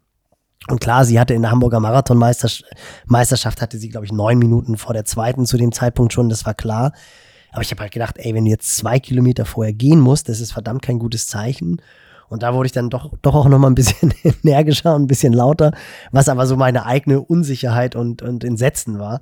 Und 0.68 0.80
klar, 0.80 1.04
sie 1.04 1.18
hatte 1.18 1.34
in 1.34 1.42
der 1.42 1.50
Hamburger 1.50 1.80
Marathonmeisterschaft, 1.80 3.60
hatte 3.60 3.78
sie, 3.78 3.88
glaube 3.88 4.06
ich, 4.06 4.12
neun 4.12 4.38
Minuten 4.38 4.76
vor 4.76 4.94
der 4.94 5.04
zweiten 5.04 5.44
zu 5.44 5.56
dem 5.56 5.72
Zeitpunkt 5.72 6.12
schon, 6.12 6.28
das 6.28 6.46
war 6.46 6.54
klar. 6.54 6.92
Aber 7.52 7.62
ich 7.62 7.70
habe 7.70 7.82
halt 7.82 7.92
gedacht, 7.92 8.16
ey, 8.18 8.34
wenn 8.34 8.46
du 8.46 8.50
jetzt 8.50 8.76
zwei 8.76 8.98
Kilometer 8.98 9.44
vorher 9.44 9.74
gehen 9.74 10.00
musst, 10.00 10.28
das 10.28 10.40
ist 10.40 10.52
verdammt 10.52 10.82
kein 10.82 10.98
gutes 10.98 11.26
Zeichen. 11.26 11.80
Und 12.28 12.42
da 12.42 12.54
wurde 12.54 12.66
ich 12.66 12.72
dann 12.72 12.88
doch, 12.88 13.12
doch 13.20 13.34
auch 13.34 13.48
nochmal 13.48 13.70
ein 13.70 13.74
bisschen 13.74 14.14
energischer 14.42 14.94
und 14.94 15.02
ein 15.02 15.06
bisschen 15.06 15.34
lauter, 15.34 15.72
was 16.12 16.30
aber 16.30 16.46
so 16.46 16.56
meine 16.56 16.86
eigene 16.86 17.20
Unsicherheit 17.20 17.94
und, 17.94 18.22
und 18.22 18.42
Entsetzen 18.42 18.98
war. 18.98 19.20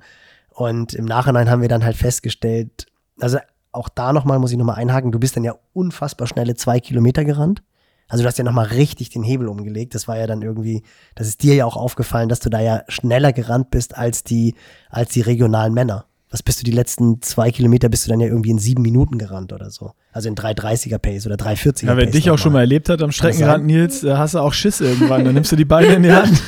Und 0.49 0.93
im 0.93 1.05
Nachhinein 1.05 1.49
haben 1.49 1.61
wir 1.61 1.67
dann 1.67 1.83
halt 1.83 1.97
festgestellt, 1.97 2.87
also 3.19 3.37
auch 3.73 3.89
da 3.89 4.13
nochmal 4.13 4.39
muss 4.39 4.51
ich 4.51 4.57
nochmal 4.57 4.77
einhaken, 4.77 5.11
du 5.11 5.19
bist 5.19 5.35
dann 5.35 5.43
ja 5.43 5.55
unfassbar 5.73 6.27
schnelle 6.27 6.55
zwei 6.55 6.79
Kilometer 6.79 7.25
gerannt. 7.25 7.61
Also 8.07 8.23
du 8.23 8.27
hast 8.27 8.37
ja 8.37 8.43
nochmal 8.43 8.67
richtig 8.67 9.09
den 9.09 9.23
Hebel 9.23 9.47
umgelegt. 9.47 9.95
Das 9.95 10.07
war 10.07 10.17
ja 10.17 10.27
dann 10.27 10.41
irgendwie, 10.41 10.83
das 11.15 11.27
ist 11.27 11.43
dir 11.43 11.55
ja 11.55 11.65
auch 11.65 11.77
aufgefallen, 11.77 12.27
dass 12.27 12.41
du 12.41 12.49
da 12.49 12.59
ja 12.59 12.83
schneller 12.89 13.31
gerannt 13.31 13.71
bist 13.71 13.97
als 13.97 14.23
die, 14.23 14.55
als 14.89 15.11
die 15.11 15.21
regionalen 15.21 15.73
Männer 15.73 16.05
was 16.31 16.41
bist 16.41 16.61
du 16.61 16.63
die 16.63 16.71
letzten 16.71 17.21
zwei 17.21 17.51
Kilometer, 17.51 17.89
bist 17.89 18.05
du 18.05 18.09
dann 18.09 18.21
ja 18.21 18.27
irgendwie 18.27 18.51
in 18.51 18.57
sieben 18.57 18.81
Minuten 18.81 19.17
gerannt 19.17 19.51
oder 19.51 19.69
so. 19.69 19.91
Also 20.13 20.29
in 20.29 20.35
330er 20.35 20.97
Pace 20.97 21.25
oder 21.27 21.35
340er 21.35 21.87
Ja, 21.87 21.97
wer 21.97 22.05
Pace 22.05 22.13
dich 22.13 22.29
auch 22.29 22.33
mal. 22.33 22.37
schon 22.37 22.53
mal 22.53 22.61
erlebt 22.61 22.87
hat 22.87 23.01
am 23.01 23.11
Streckenrand, 23.11 23.65
Nils, 23.65 23.99
da 23.99 24.17
hast 24.17 24.35
du 24.35 24.39
auch 24.39 24.53
Schiss 24.53 24.79
irgendwann. 24.79 25.25
Dann 25.25 25.33
nimmst 25.33 25.51
du 25.51 25.57
die 25.57 25.65
Beine 25.65 25.95
in 25.95 26.03
die 26.03 26.13
Hand, 26.13 26.41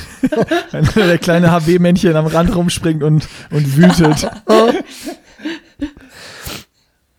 wenn 0.72 0.86
der 0.96 1.18
kleine 1.18 1.52
HB-Männchen 1.52 2.16
am 2.16 2.28
Rand 2.28 2.56
rumspringt 2.56 3.04
und, 3.04 3.28
und 3.52 3.76
wütet. 3.76 4.22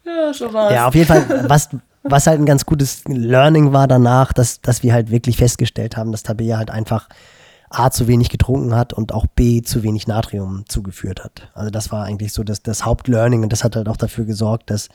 ja, 0.06 0.32
schon 0.32 0.54
was. 0.54 0.72
Ja, 0.72 0.88
auf 0.88 0.94
jeden 0.94 1.06
Fall, 1.06 1.44
was, 1.46 1.68
was 2.02 2.26
halt 2.26 2.40
ein 2.40 2.46
ganz 2.46 2.64
gutes 2.64 3.02
Learning 3.06 3.74
war 3.74 3.86
danach, 3.88 4.32
dass, 4.32 4.62
dass 4.62 4.82
wir 4.82 4.94
halt 4.94 5.10
wirklich 5.10 5.36
festgestellt 5.36 5.98
haben, 5.98 6.12
dass 6.12 6.22
Tabea 6.22 6.56
halt 6.56 6.70
einfach 6.70 7.10
A 7.74 7.90
zu 7.90 8.06
wenig 8.06 8.30
getrunken 8.30 8.74
hat 8.74 8.92
und 8.92 9.12
auch 9.12 9.26
B 9.26 9.62
zu 9.62 9.82
wenig 9.82 10.06
Natrium 10.06 10.64
zugeführt 10.68 11.24
hat. 11.24 11.50
Also 11.54 11.70
das 11.70 11.92
war 11.92 12.04
eigentlich 12.04 12.32
so 12.32 12.44
das, 12.44 12.62
das 12.62 12.84
Hauptlearning 12.84 13.42
und 13.42 13.52
das 13.52 13.64
hat 13.64 13.76
halt 13.76 13.88
auch 13.88 13.96
dafür 13.96 14.24
gesorgt, 14.24 14.70
dass 14.70 14.88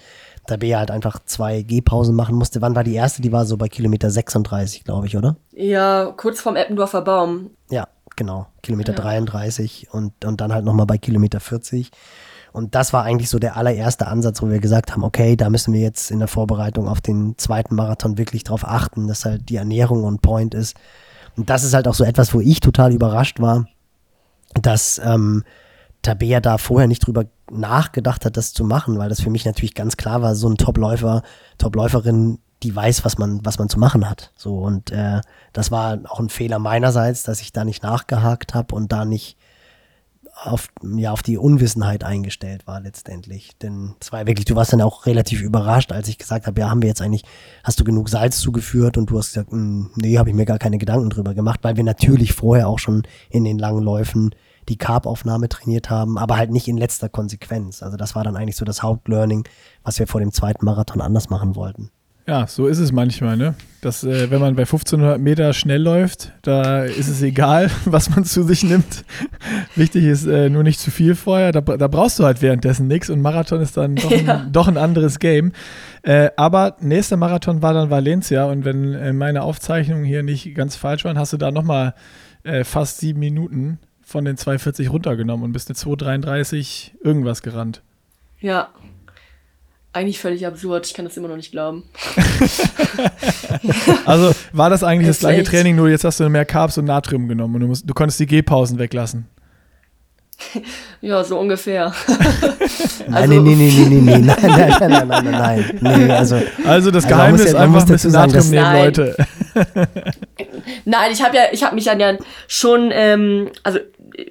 Tabea 0.47 0.79
halt 0.79 0.91
einfach 0.91 1.19
zwei 1.25 1.61
Gehpausen 1.61 2.15
machen 2.15 2.35
musste. 2.35 2.61
Wann 2.61 2.75
war 2.75 2.83
die 2.83 2.95
erste? 2.95 3.21
Die 3.21 3.31
war 3.31 3.45
so 3.45 3.57
bei 3.57 3.67
Kilometer 3.67 4.09
36, 4.09 4.83
glaube 4.83 5.07
ich, 5.07 5.17
oder? 5.17 5.35
Ja, 5.51 6.13
kurz 6.15 6.41
vorm 6.41 6.55
Eppendorfer 6.55 7.01
Baum. 7.01 7.51
Ja, 7.69 7.87
genau. 8.15 8.47
Kilometer 8.63 8.93
ja. 8.93 8.99
33 8.99 9.87
und, 9.91 10.25
und 10.25 10.41
dann 10.41 10.53
halt 10.53 10.65
nochmal 10.65 10.85
bei 10.85 10.97
Kilometer 10.97 11.39
40. 11.39 11.91
Und 12.51 12.73
das 12.73 12.93
war 12.93 13.03
eigentlich 13.03 13.29
so 13.29 13.37
der 13.37 13.57
allererste 13.57 14.07
Ansatz, 14.07 14.41
wo 14.41 14.49
wir 14.49 14.59
gesagt 14.59 14.91
haben, 14.91 15.03
okay, 15.03 15.35
da 15.35 15.49
müssen 15.49 15.73
wir 15.73 15.81
jetzt 15.81 16.09
in 16.09 16.19
der 16.19 16.27
Vorbereitung 16.27 16.87
auf 16.87 16.99
den 16.99 17.37
zweiten 17.37 17.75
Marathon 17.75 18.17
wirklich 18.17 18.43
drauf 18.43 18.65
achten, 18.65 19.07
dass 19.07 19.25
halt 19.25 19.49
die 19.49 19.57
Ernährung 19.57 20.03
on 20.03 20.19
point 20.19 20.55
ist 20.55 20.75
und 21.39 21.49
das 21.49 21.63
ist 21.63 21.73
halt 21.73 21.87
auch 21.87 21.93
so 21.93 22.03
etwas, 22.03 22.33
wo 22.33 22.41
ich 22.41 22.59
total 22.59 22.91
überrascht 22.91 23.39
war, 23.39 23.65
dass 24.61 24.99
ähm, 25.01 25.45
Tabea 26.01 26.41
da 26.41 26.57
vorher 26.57 26.89
nicht 26.89 27.07
drüber 27.07 27.27
nachgedacht 27.49 28.25
hat, 28.25 28.35
das 28.35 28.51
zu 28.51 28.65
machen, 28.65 28.97
weil 28.97 29.07
das 29.07 29.21
für 29.21 29.29
mich 29.29 29.45
natürlich 29.45 29.73
ganz 29.73 29.95
klar 29.95 30.21
war, 30.21 30.35
so 30.35 30.49
ein 30.49 30.57
Topläufer, 30.57 31.23
Topläuferin, 31.57 32.39
die 32.61 32.75
weiß, 32.75 33.05
was 33.05 33.17
man, 33.17 33.39
was 33.45 33.57
man 33.57 33.69
zu 33.69 33.79
machen 33.79 34.09
hat. 34.09 34.33
So 34.35 34.57
und 34.59 34.91
äh, 34.91 35.21
das 35.53 35.71
war 35.71 35.99
auch 36.09 36.19
ein 36.19 36.27
Fehler 36.27 36.59
meinerseits, 36.59 37.23
dass 37.23 37.39
ich 37.39 37.53
da 37.53 37.63
nicht 37.63 37.83
nachgehakt 37.83 38.53
habe 38.53 38.75
und 38.75 38.91
da 38.91 39.05
nicht 39.05 39.37
auf, 40.43 40.69
ja, 40.95 41.11
auf 41.11 41.23
die 41.23 41.37
Unwissenheit 41.37 42.03
eingestellt 42.03 42.67
war 42.67 42.79
letztendlich. 42.79 43.57
Denn 43.61 43.95
es 43.99 44.11
war 44.11 44.25
wirklich, 44.25 44.45
du 44.45 44.55
warst 44.55 44.73
dann 44.73 44.81
auch 44.81 45.05
relativ 45.05 45.41
überrascht, 45.41 45.91
als 45.91 46.07
ich 46.07 46.17
gesagt 46.17 46.47
habe, 46.47 46.59
ja, 46.59 46.69
haben 46.69 46.81
wir 46.81 46.89
jetzt 46.89 47.01
eigentlich, 47.01 47.23
hast 47.63 47.79
du 47.79 47.83
genug 47.83 48.09
Salz 48.09 48.39
zugeführt? 48.39 48.97
Und 48.97 49.09
du 49.09 49.17
hast 49.17 49.33
gesagt, 49.33 49.51
hm, 49.51 49.91
nee, 49.95 50.17
habe 50.17 50.29
ich 50.29 50.35
mir 50.35 50.45
gar 50.45 50.59
keine 50.59 50.77
Gedanken 50.77 51.09
drüber 51.09 51.33
gemacht, 51.33 51.59
weil 51.63 51.77
wir 51.77 51.83
natürlich 51.83 52.33
vorher 52.33 52.67
auch 52.67 52.79
schon 52.79 53.03
in 53.29 53.43
den 53.43 53.59
langen 53.59 53.83
Läufen 53.83 54.31
die 54.69 54.77
Carb-Aufnahme 54.77 55.49
trainiert 55.49 55.89
haben, 55.89 56.17
aber 56.17 56.37
halt 56.37 56.51
nicht 56.51 56.67
in 56.67 56.77
letzter 56.77 57.09
Konsequenz. 57.09 57.81
Also 57.81 57.97
das 57.97 58.15
war 58.15 58.23
dann 58.23 58.35
eigentlich 58.35 58.55
so 58.55 58.65
das 58.65 58.83
Hauptlearning, 58.83 59.47
was 59.83 59.99
wir 59.99 60.07
vor 60.07 60.21
dem 60.21 60.31
zweiten 60.31 60.63
Marathon 60.63 61.01
anders 61.01 61.29
machen 61.29 61.55
wollten. 61.55 61.89
Ja, 62.29 62.45
so 62.45 62.67
ist 62.67 62.77
es 62.77 62.91
manchmal, 62.91 63.37
ne? 63.37 63.55
Dass, 63.81 64.03
äh, 64.03 64.29
wenn 64.29 64.39
man 64.39 64.55
bei 64.55 64.61
1500 64.61 65.19
Meter 65.19 65.51
schnell 65.51 65.81
läuft, 65.81 66.31
da 66.43 66.83
ist 66.83 67.07
es 67.07 67.23
egal, 67.23 67.71
was 67.85 68.11
man 68.11 68.23
zu 68.23 68.43
sich 68.43 68.63
nimmt. 68.63 69.03
Wichtig 69.75 70.03
ist 70.03 70.27
äh, 70.27 70.47
nur 70.47 70.61
nicht 70.61 70.79
zu 70.79 70.91
viel 70.91 71.15
vorher. 71.15 71.51
Da, 71.51 71.61
da, 71.61 71.87
brauchst 71.87 72.19
du 72.19 72.25
halt 72.25 72.43
währenddessen 72.43 72.85
nichts 72.85 73.09
und 73.09 73.19
Marathon 73.23 73.61
ist 73.61 73.77
dann 73.77 73.95
doch, 73.95 74.11
ja. 74.25 74.41
ein, 74.41 74.51
doch 74.51 74.67
ein, 74.67 74.77
anderes 74.77 75.17
Game. 75.17 75.53
Äh, 76.03 76.29
aber 76.37 76.75
nächster 76.81 77.17
Marathon 77.17 77.63
war 77.63 77.73
dann 77.73 77.89
Valencia 77.89 78.45
und 78.45 78.63
wenn 78.63 78.93
äh, 78.93 79.11
meine 79.11 79.41
Aufzeichnungen 79.41 80.05
hier 80.05 80.21
nicht 80.21 80.53
ganz 80.53 80.75
falsch 80.75 81.05
waren, 81.05 81.17
hast 81.17 81.33
du 81.33 81.37
da 81.37 81.49
nochmal 81.49 81.95
äh, 82.43 82.63
fast 82.63 82.99
sieben 82.99 83.21
Minuten 83.21 83.79
von 84.03 84.23
den 84.23 84.37
240 84.37 84.91
runtergenommen 84.91 85.45
und 85.45 85.51
bist 85.51 85.67
eine 85.67 85.75
233 85.77 86.93
irgendwas 87.03 87.41
gerannt. 87.41 87.81
Ja, 88.39 88.69
eigentlich 89.91 90.19
völlig 90.19 90.45
absurd. 90.45 90.85
Ich 90.85 90.93
kann 90.93 91.05
das 91.05 91.17
immer 91.17 91.27
noch 91.27 91.35
nicht 91.35 91.51
glauben. 91.51 91.83
also 94.05 94.35
war 94.53 94.69
das 94.69 94.83
eigentlich 94.83 95.07
das, 95.07 95.17
das 95.17 95.21
gleiche 95.21 95.41
echt? 95.41 95.49
Training, 95.49 95.75
nur 95.75 95.89
jetzt 95.89 96.03
hast 96.03 96.19
du 96.19 96.29
mehr 96.29 96.45
Carbs 96.45 96.77
und 96.77 96.85
Natrium 96.85 97.27
genommen 97.27 97.55
und 97.55 97.61
du, 97.61 97.67
musst, 97.67 97.89
du 97.89 97.93
konntest 97.93 98.19
die 98.19 98.27
Gehpausen 98.27 98.79
weglassen. 98.79 99.27
Ja, 101.01 101.23
so 101.23 101.39
ungefähr. 101.39 101.93
nein, 103.07 103.13
also, 103.13 103.41
nee, 103.41 103.55
nee, 103.55 103.71
nee, 103.71 103.85
nee, 103.87 104.01
nee, 104.01 104.17
nein, 104.17 104.37
nein, 104.41 104.75
nein, 104.79 105.07
nein, 105.07 105.07
nein, 105.07 105.31
nein. 105.31 105.79
Nee, 105.79 106.11
also, 106.11 106.41
also 106.65 106.91
das 106.91 107.05
also 107.05 107.15
Geheimnis 107.15 107.45
ist 107.45 107.55
einfach 107.55 107.81
ein 107.81 107.87
bisschen 107.87 108.11
Natrium 108.11 108.49
nehmen, 108.49 108.73
Leute. 108.73 109.15
Nein, 110.83 111.11
ich 111.13 111.23
habe 111.23 111.37
ja, 111.37 111.43
ich 111.53 111.63
habe 111.63 111.75
mich 111.75 111.85
dann 111.85 112.01
ja 112.01 112.17
schon, 112.49 112.89
ähm, 112.91 113.49
also 113.63 113.79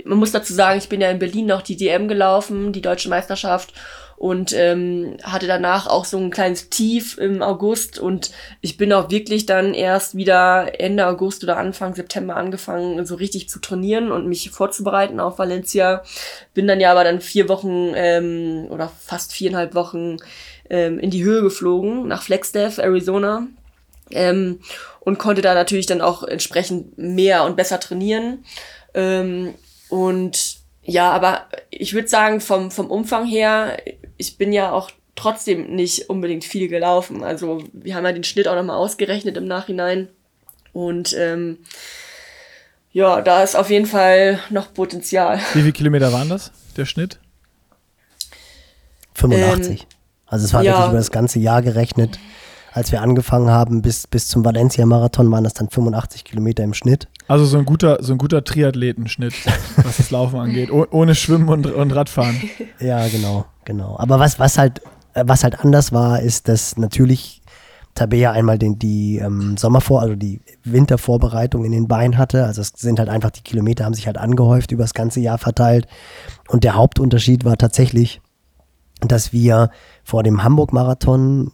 man 0.05 0.19
muss 0.19 0.33
dazu 0.33 0.53
sagen, 0.53 0.79
ich 0.79 0.91
bin 0.91 1.01
ja 1.01 1.11
in 1.11 1.19
Berlin 1.19 1.47
noch 1.47 1.63
die 1.63 1.77
DM 1.77 2.07
gelaufen, 2.07 2.73
die 2.73 2.83
deutsche 2.83 3.09
Meisterschaft 3.09 3.73
und 4.19 4.53
ähm, 4.53 5.17
hatte 5.23 5.47
danach 5.47 5.87
auch 5.87 6.05
so 6.05 6.19
ein 6.19 6.31
kleines 6.31 6.71
Tief 6.71 7.19
im 7.19 7.41
August 7.41 8.01
und 8.01 8.33
ich 8.61 8.77
bin 8.77 8.93
auch 8.93 9.11
wirklich 9.11 9.47
dann 9.47 9.75
erst 9.75 10.17
wieder 10.17 10.81
Ende 10.81 11.07
August 11.07 11.45
oder 11.45 11.57
Anfang 11.57 11.95
September 11.95 12.35
angefangen, 12.35 13.07
so 13.07 13.15
richtig 13.15 13.49
zu 13.49 13.61
trainieren 13.61 14.11
und 14.11 14.27
mich 14.27 14.51
vorzubereiten 14.51 15.21
auf 15.21 15.39
Valencia. 15.39 16.03
Bin 16.53 16.67
dann 16.67 16.81
ja 16.81 16.91
aber 16.91 17.05
dann 17.05 17.21
vier 17.21 17.49
Wochen 17.49 17.93
ähm, 17.95 18.67
oder 18.71 18.91
fast 19.01 19.33
viereinhalb 19.33 19.77
Wochen 19.77 20.17
ähm, 20.69 20.99
in 20.99 21.11
die 21.11 21.23
Höhe 21.23 21.43
geflogen, 21.43 22.09
nach 22.09 22.23
Flagstaff, 22.23 22.79
Arizona. 22.79 23.47
Ähm, 24.11 24.59
und 25.01 25.19
konnte 25.19 25.43
da 25.43 25.55
natürlich 25.55 25.87
dann 25.87 26.01
auch 26.01 26.25
entsprechend 26.25 26.99
mehr 26.99 27.45
und 27.45 27.57
besser 27.57 27.79
trainieren. 27.79 28.45
Ähm, 28.95 29.55
und 29.91 30.57
ja, 30.83 31.13
aber 31.13 31.47
ich 31.71 31.95
würde 31.95 32.09
sagen, 32.09 32.41
vom, 32.41 32.71
vom 32.71 32.91
Umfang 32.91 33.27
her 33.27 33.77
ich 34.19 34.37
bin 34.37 34.53
ja 34.53 34.73
auch 34.73 34.91
trotzdem 35.17 35.75
nicht 35.75 36.11
unbedingt 36.11 36.45
viel 36.45 36.69
gelaufen. 36.69 37.25
Also 37.25 37.65
wir 37.73 37.95
haben 37.95 38.05
ja 38.05 38.13
den 38.13 38.25
Schnitt 38.25 38.47
auch 38.47 38.55
nochmal 38.55 38.77
ausgerechnet 38.77 39.37
im 39.37 39.47
Nachhinein. 39.47 40.09
Und 40.73 41.15
ähm, 41.19 41.59
ja, 42.93 43.21
da 43.21 43.43
ist 43.43 43.57
auf 43.57 43.71
jeden 43.71 43.87
Fall 43.87 44.39
noch 44.51 44.73
Potenzial. 44.75 45.39
Wie 45.55 45.61
viele 45.61 45.73
Kilometer 45.73 46.13
waren 46.13 46.29
das, 46.29 46.53
der 46.77 46.85
Schnitt? 46.85 47.19
85. 49.15 49.81
Ähm, 49.81 49.87
also 50.27 50.45
es 50.45 50.53
war 50.53 50.63
ja, 50.63 50.73
wirklich 50.73 50.89
über 50.91 50.99
das 50.99 51.11
ganze 51.11 51.39
Jahr 51.39 51.63
gerechnet. 51.63 52.19
Als 52.79 52.93
wir 52.93 53.03
angefangen 53.03 53.51
haben, 53.51 53.83
bis, 53.83 54.07
bis 54.07 54.29
zum 54.29 54.45
Valencia-Marathon 54.45 55.29
waren 55.33 55.43
das 55.43 55.53
dann 55.53 55.69
85 55.69 56.23
Kilometer 56.23 56.63
im 56.63 56.75
Schnitt. 56.75 57.09
Also 57.27 57.45
so 57.45 57.59
ein 57.59 57.65
guter, 57.65 57.99
so 58.05 58.13
ein 58.13 58.19
guter 58.19 58.45
Triathletenschnitt, 58.45 59.35
was 59.83 59.97
das 59.97 60.13
Laufen 60.13 60.39
angeht, 60.39 60.71
oh, 60.71 60.87
ohne 60.93 61.17
Schwimmen 61.17 61.49
und, 61.49 61.67
und 61.67 61.91
Radfahren. 61.91 62.41
Ja, 62.79 63.09
genau, 63.09 63.47
genau. 63.65 63.99
Aber 63.99 64.21
was, 64.21 64.39
was 64.39 64.59
halt, 64.59 64.81
was 65.13 65.43
halt 65.43 65.59
anders 65.65 65.91
war, 65.91 66.21
ist, 66.21 66.47
dass 66.47 66.77
natürlich 66.77 67.43
Tabea 67.97 68.31
einmal 68.31 68.61
den, 68.61 68.79
die 68.79 69.19
ähm, 69.19 69.57
Sommervor-, 69.57 70.01
also 70.01 70.15
die 70.15 70.41
Wintervorbereitung 70.63 71.65
in 71.65 71.73
den 71.73 71.89
Beinen 71.89 72.17
hatte. 72.17 72.45
Also 72.45 72.61
es 72.61 72.75
sind 72.77 73.01
halt 73.01 73.09
einfach, 73.09 73.31
die 73.31 73.43
Kilometer 73.43 73.87
haben 73.87 73.95
sich 73.95 74.07
halt 74.07 74.19
angehäuft 74.19 74.71
über 74.71 74.85
das 74.85 74.95
ganze 74.95 75.19
Jahr 75.19 75.39
verteilt. 75.39 75.89
Und 76.47 76.63
der 76.63 76.77
Hauptunterschied 76.77 77.45
war 77.45 77.57
tatsächlich, 77.57 78.21
dass 79.01 79.33
wir 79.33 79.71
vor 80.05 80.23
dem 80.23 80.45
Hamburg-Marathon, 80.45 81.51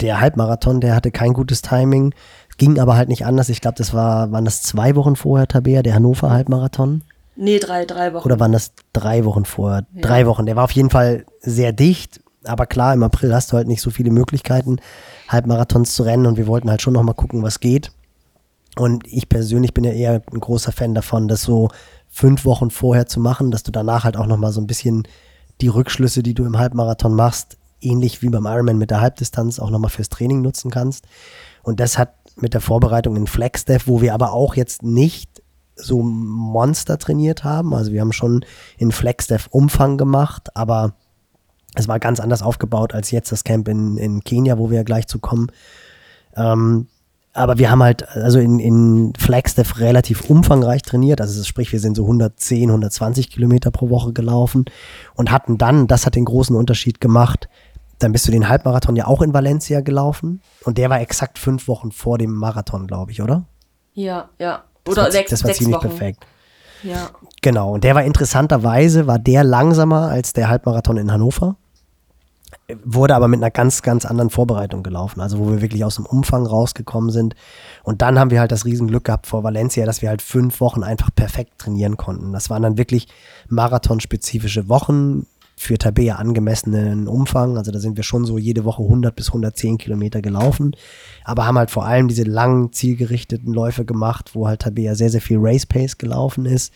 der 0.00 0.20
Halbmarathon, 0.20 0.80
der 0.80 0.94
hatte 0.94 1.10
kein 1.10 1.32
gutes 1.32 1.62
Timing. 1.62 2.14
Ging 2.56 2.78
aber 2.78 2.96
halt 2.96 3.08
nicht 3.08 3.24
anders. 3.24 3.48
Ich 3.48 3.60
glaube, 3.60 3.76
das 3.78 3.94
war, 3.94 4.32
waren 4.32 4.44
das 4.44 4.62
zwei 4.62 4.96
Wochen 4.96 5.16
vorher, 5.16 5.46
Tabea, 5.46 5.82
der 5.82 5.94
Hannover 5.94 6.30
Halbmarathon? 6.30 7.02
Nee, 7.36 7.60
drei, 7.60 7.84
drei 7.84 8.12
Wochen. 8.14 8.26
Oder 8.26 8.40
waren 8.40 8.52
das 8.52 8.72
drei 8.92 9.24
Wochen 9.24 9.44
vorher? 9.44 9.86
Ja. 9.94 10.00
Drei 10.02 10.26
Wochen. 10.26 10.46
Der 10.46 10.56
war 10.56 10.64
auf 10.64 10.72
jeden 10.72 10.90
Fall 10.90 11.24
sehr 11.40 11.72
dicht. 11.72 12.20
Aber 12.44 12.66
klar, 12.66 12.94
im 12.94 13.02
April 13.02 13.32
hast 13.32 13.52
du 13.52 13.56
halt 13.56 13.68
nicht 13.68 13.80
so 13.80 13.90
viele 13.90 14.10
Möglichkeiten, 14.10 14.78
Halbmarathons 15.28 15.94
zu 15.94 16.02
rennen. 16.02 16.26
Und 16.26 16.36
wir 16.36 16.48
wollten 16.48 16.68
halt 16.68 16.82
schon 16.82 16.94
nochmal 16.94 17.14
gucken, 17.14 17.42
was 17.42 17.60
geht. 17.60 17.92
Und 18.76 19.06
ich 19.06 19.28
persönlich 19.28 19.72
bin 19.72 19.84
ja 19.84 19.92
eher 19.92 20.22
ein 20.32 20.40
großer 20.40 20.72
Fan 20.72 20.94
davon, 20.94 21.28
das 21.28 21.42
so 21.42 21.68
fünf 22.08 22.44
Wochen 22.44 22.70
vorher 22.70 23.06
zu 23.06 23.20
machen, 23.20 23.50
dass 23.50 23.62
du 23.62 23.70
danach 23.70 24.04
halt 24.04 24.16
auch 24.16 24.26
nochmal 24.26 24.52
so 24.52 24.60
ein 24.60 24.66
bisschen 24.66 25.06
die 25.60 25.68
Rückschlüsse, 25.68 26.22
die 26.22 26.34
du 26.34 26.44
im 26.44 26.58
Halbmarathon 26.58 27.14
machst, 27.14 27.56
ähnlich 27.80 28.22
wie 28.22 28.28
beim 28.28 28.46
Ironman 28.46 28.78
mit 28.78 28.90
der 28.90 29.00
Halbdistanz 29.00 29.58
auch 29.58 29.70
nochmal 29.70 29.90
fürs 29.90 30.08
Training 30.08 30.42
nutzen 30.42 30.70
kannst. 30.70 31.06
Und 31.62 31.80
das 31.80 31.98
hat 31.98 32.14
mit 32.36 32.54
der 32.54 32.60
Vorbereitung 32.60 33.16
in 33.16 33.26
Flagstaff, 33.26 33.86
wo 33.86 34.00
wir 34.00 34.14
aber 34.14 34.32
auch 34.32 34.54
jetzt 34.54 34.82
nicht 34.82 35.42
so 35.76 36.02
Monster 36.02 36.98
trainiert 36.98 37.44
haben. 37.44 37.74
Also 37.74 37.92
wir 37.92 38.00
haben 38.00 38.12
schon 38.12 38.44
in 38.76 38.92
Flagstaff 38.92 39.48
Umfang 39.50 39.96
gemacht, 39.96 40.56
aber 40.56 40.94
es 41.74 41.88
war 41.88 41.98
ganz 41.98 42.20
anders 42.20 42.42
aufgebaut 42.42 42.94
als 42.94 43.10
jetzt 43.10 43.30
das 43.30 43.44
Camp 43.44 43.68
in, 43.68 43.96
in 43.96 44.24
Kenia, 44.24 44.58
wo 44.58 44.70
wir 44.70 44.78
ja 44.78 44.82
gleich 44.82 45.06
zu 45.06 45.18
kommen. 45.18 45.52
Ähm, 46.36 46.88
aber 47.34 47.58
wir 47.58 47.70
haben 47.70 47.82
halt, 47.82 48.08
also 48.08 48.40
in, 48.40 48.58
in 48.58 49.12
Flagstaff 49.16 49.78
relativ 49.78 50.28
umfangreich 50.28 50.82
trainiert. 50.82 51.20
Also 51.20 51.44
sprich, 51.44 51.72
wir 51.72 51.78
sind 51.78 51.96
so 51.96 52.02
110, 52.02 52.68
120 52.68 53.30
Kilometer 53.30 53.70
pro 53.70 53.90
Woche 53.90 54.12
gelaufen 54.12 54.64
und 55.14 55.30
hatten 55.30 55.56
dann, 55.56 55.86
das 55.86 56.04
hat 56.04 56.16
den 56.16 56.24
großen 56.24 56.56
Unterschied 56.56 57.00
gemacht, 57.00 57.48
dann 57.98 58.12
bist 58.12 58.26
du 58.26 58.32
den 58.32 58.48
Halbmarathon 58.48 58.96
ja 58.96 59.06
auch 59.06 59.22
in 59.22 59.34
Valencia 59.34 59.80
gelaufen 59.80 60.40
und 60.64 60.78
der 60.78 60.90
war 60.90 61.00
exakt 61.00 61.38
fünf 61.38 61.68
Wochen 61.68 61.92
vor 61.92 62.18
dem 62.18 62.34
Marathon, 62.34 62.86
glaube 62.86 63.12
ich, 63.12 63.22
oder? 63.22 63.44
Ja, 63.94 64.28
ja. 64.38 64.64
Oder 64.86 64.94
das 64.94 65.04
war, 65.04 65.10
sechs, 65.12 65.30
das 65.30 65.42
war 65.42 65.48
sechs 65.48 65.58
ziemlich 65.58 65.76
Wochen. 65.76 65.88
perfekt. 65.88 66.26
Ja. 66.82 67.10
Genau, 67.42 67.72
und 67.72 67.84
der 67.84 67.94
war 67.94 68.04
interessanterweise, 68.04 69.06
war 69.06 69.18
der 69.18 69.44
langsamer 69.44 70.08
als 70.08 70.32
der 70.32 70.48
Halbmarathon 70.48 70.96
in 70.96 71.12
Hannover, 71.12 71.56
wurde 72.84 73.14
aber 73.14 73.28
mit 73.28 73.40
einer 73.40 73.50
ganz, 73.50 73.82
ganz 73.82 74.04
anderen 74.04 74.30
Vorbereitung 74.30 74.82
gelaufen, 74.82 75.20
also 75.20 75.38
wo 75.38 75.50
wir 75.50 75.60
wirklich 75.60 75.84
aus 75.84 75.96
dem 75.96 76.06
Umfang 76.06 76.46
rausgekommen 76.46 77.10
sind. 77.10 77.34
Und 77.82 78.02
dann 78.02 78.18
haben 78.18 78.30
wir 78.30 78.40
halt 78.40 78.52
das 78.52 78.64
Riesenglück 78.64 79.04
gehabt 79.04 79.26
vor 79.26 79.42
Valencia, 79.42 79.86
dass 79.86 80.02
wir 80.02 80.08
halt 80.08 80.22
fünf 80.22 80.60
Wochen 80.60 80.82
einfach 80.82 81.10
perfekt 81.14 81.58
trainieren 81.58 81.96
konnten. 81.96 82.32
Das 82.32 82.50
waren 82.50 82.62
dann 82.62 82.78
wirklich 82.78 83.08
marathonspezifische 83.48 84.68
Wochen, 84.68 85.26
für 85.58 85.78
Tabea 85.78 86.16
angemessenen 86.16 87.08
Umfang. 87.08 87.56
Also 87.58 87.70
da 87.72 87.78
sind 87.78 87.96
wir 87.96 88.04
schon 88.04 88.24
so 88.24 88.38
jede 88.38 88.64
Woche 88.64 88.82
100 88.82 89.14
bis 89.14 89.28
110 89.28 89.78
Kilometer 89.78 90.22
gelaufen, 90.22 90.72
aber 91.24 91.46
haben 91.46 91.58
halt 91.58 91.70
vor 91.70 91.84
allem 91.84 92.08
diese 92.08 92.22
langen, 92.22 92.72
zielgerichteten 92.72 93.52
Läufe 93.52 93.84
gemacht, 93.84 94.30
wo 94.34 94.46
halt 94.46 94.60
Tabea 94.62 94.94
sehr, 94.94 95.10
sehr 95.10 95.20
viel 95.20 95.38
Race 95.40 95.66
Pace 95.66 95.98
gelaufen 95.98 96.46
ist 96.46 96.72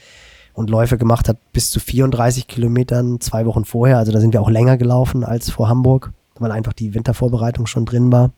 und 0.55 0.71
Läufe 0.71 0.99
gemacht 0.99 1.29
hat 1.29 1.39
bis 1.53 1.71
zu 1.71 1.81
34 1.81 2.47
Kilometern 2.47 3.21
zwei 3.21 3.47
Wochen 3.47 3.65
vorher. 3.65 3.99
Also 3.99 4.13
da 4.13 4.21
sind 4.21 4.33
wir 4.33 4.43
auch 4.43 4.51
länger 4.51 4.77
gelaufen 4.77 5.25
als 5.25 5.51
vor 5.51 5.69
Hamburg, 5.69 6.13
weil 6.39 6.53
einfach 6.53 6.73
die 6.73 6.95
Wintervorbereitung 6.95 7.67
schon 7.67 7.85
drin 7.85 8.13
war 8.13 8.33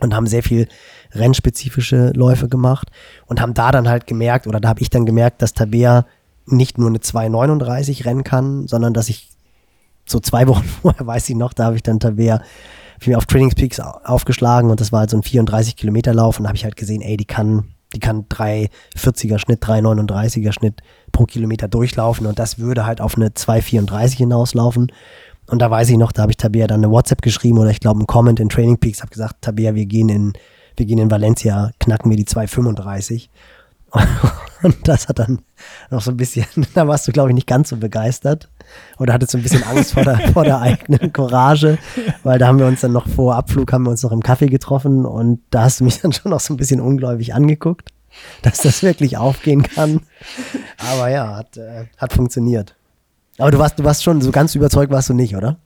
und 0.00 0.14
haben 0.14 0.26
sehr 0.26 0.42
viel 0.42 0.68
rennspezifische 1.12 2.12
Läufe 2.14 2.48
gemacht 2.48 2.90
und 3.26 3.40
haben 3.40 3.54
da 3.54 3.72
dann 3.72 3.88
halt 3.88 4.06
gemerkt, 4.06 4.46
oder 4.46 4.60
da 4.60 4.68
habe 4.68 4.80
ich 4.80 4.90
dann 4.90 5.06
gemerkt, 5.06 5.42
dass 5.42 5.54
Tabea 5.54 6.06
nicht 6.46 6.78
nur 6.78 6.88
eine 6.88 6.98
2,39 6.98 8.04
rennen 8.04 8.24
kann, 8.24 8.66
sondern 8.66 8.94
dass 8.94 9.08
ich 9.08 9.30
so 10.10 10.20
zwei 10.20 10.46
Wochen 10.48 10.64
vorher, 10.64 11.06
weiß 11.06 11.28
ich 11.28 11.36
noch, 11.36 11.52
da 11.52 11.66
habe 11.66 11.76
ich 11.76 11.82
dann 11.82 12.00
Tabea 12.00 12.40
ich 13.00 13.06
mir 13.06 13.18
auf 13.18 13.26
Trainingspeaks 13.26 13.80
aufgeschlagen 13.80 14.70
und 14.70 14.80
das 14.80 14.92
war 14.92 15.00
halt 15.00 15.10
so 15.10 15.16
ein 15.16 15.22
34 15.22 15.76
Kilometer 15.76 16.14
Lauf 16.14 16.38
und 16.38 16.44
da 16.44 16.48
habe 16.48 16.56
ich 16.56 16.64
halt 16.64 16.76
gesehen, 16.76 17.02
ey, 17.02 17.16
die 17.16 17.24
kann, 17.24 17.68
die 17.94 18.00
kann 18.00 18.24
340er 18.24 19.38
Schnitt, 19.38 19.62
339er 19.62 20.52
Schnitt 20.52 20.82
pro 21.12 21.24
Kilometer 21.24 21.68
durchlaufen 21.68 22.26
und 22.26 22.38
das 22.38 22.58
würde 22.58 22.86
halt 22.86 23.00
auf 23.00 23.16
eine 23.16 23.34
234 23.34 24.18
hinauslaufen. 24.18 24.92
Und 25.46 25.62
da 25.62 25.70
weiß 25.70 25.88
ich 25.88 25.96
noch, 25.96 26.12
da 26.12 26.22
habe 26.22 26.32
ich 26.32 26.36
Tabea 26.36 26.66
dann 26.66 26.84
eine 26.84 26.92
WhatsApp 26.92 27.22
geschrieben 27.22 27.58
oder 27.58 27.70
ich 27.70 27.80
glaube 27.80 28.00
einen 28.00 28.06
Comment 28.06 28.38
in 28.38 28.50
Training 28.50 28.78
Peaks, 28.78 29.00
habe 29.00 29.10
gesagt, 29.10 29.36
Tabea, 29.40 29.74
wir 29.74 29.86
gehen 29.86 30.10
in, 30.10 30.32
wir 30.76 30.84
gehen 30.84 30.98
in 30.98 31.10
Valencia, 31.10 31.70
knacken 31.78 32.10
wir 32.10 32.18
die 32.18 32.26
235. 32.26 33.30
Und 34.62 34.76
das 34.86 35.08
hat 35.08 35.20
dann 35.20 35.38
noch 35.90 36.02
so 36.02 36.10
ein 36.10 36.16
bisschen, 36.18 36.44
da 36.74 36.86
warst 36.86 37.08
du, 37.08 37.12
glaube 37.12 37.30
ich, 37.30 37.34
nicht 37.34 37.46
ganz 37.46 37.70
so 37.70 37.76
begeistert. 37.76 38.50
Oder 38.98 39.14
hattest 39.14 39.32
so 39.32 39.38
ein 39.38 39.42
bisschen 39.42 39.62
Angst 39.64 39.94
vor 39.94 40.04
der, 40.04 40.18
vor 40.32 40.44
der 40.44 40.60
eigenen 40.60 41.12
Courage, 41.12 41.78
weil 42.22 42.38
da 42.38 42.48
haben 42.48 42.58
wir 42.58 42.66
uns 42.66 42.80
dann 42.80 42.92
noch 42.92 43.08
vor 43.08 43.36
Abflug, 43.36 43.72
haben 43.72 43.84
wir 43.84 43.90
uns 43.90 44.02
noch 44.02 44.12
im 44.12 44.22
Kaffee 44.22 44.48
getroffen 44.48 45.04
und 45.04 45.40
da 45.50 45.62
hast 45.62 45.80
du 45.80 45.84
mich 45.84 46.00
dann 46.00 46.12
schon 46.12 46.30
noch 46.30 46.40
so 46.40 46.54
ein 46.54 46.56
bisschen 46.56 46.80
ungläubig 46.80 47.34
angeguckt, 47.34 47.90
dass 48.42 48.58
das 48.58 48.82
wirklich 48.82 49.16
aufgehen 49.16 49.62
kann. 49.62 50.00
Aber 50.78 51.08
ja, 51.08 51.36
hat, 51.36 51.56
äh, 51.56 51.86
hat 51.96 52.12
funktioniert. 52.12 52.74
Aber 53.38 53.50
du 53.50 53.58
warst, 53.58 53.78
du 53.78 53.84
warst 53.84 54.02
schon 54.02 54.20
so 54.20 54.32
ganz 54.32 54.54
überzeugt, 54.54 54.92
warst 54.92 55.08
du 55.08 55.14
nicht, 55.14 55.36
oder? 55.36 55.58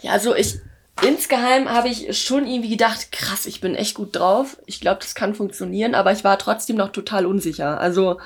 Ja, 0.00 0.12
also 0.12 0.34
ich, 0.34 0.60
insgeheim 1.02 1.68
habe 1.68 1.88
ich 1.88 2.16
schon 2.18 2.46
irgendwie 2.46 2.70
gedacht, 2.70 3.12
krass, 3.12 3.46
ich 3.46 3.60
bin 3.60 3.74
echt 3.74 3.94
gut 3.94 4.16
drauf. 4.16 4.58
Ich 4.66 4.80
glaube, 4.80 5.00
das 5.02 5.14
kann 5.14 5.34
funktionieren, 5.34 5.94
aber 5.94 6.12
ich 6.12 6.24
war 6.24 6.38
trotzdem 6.38 6.76
noch 6.76 6.90
total 6.90 7.26
unsicher. 7.26 7.80
Also 7.80 8.18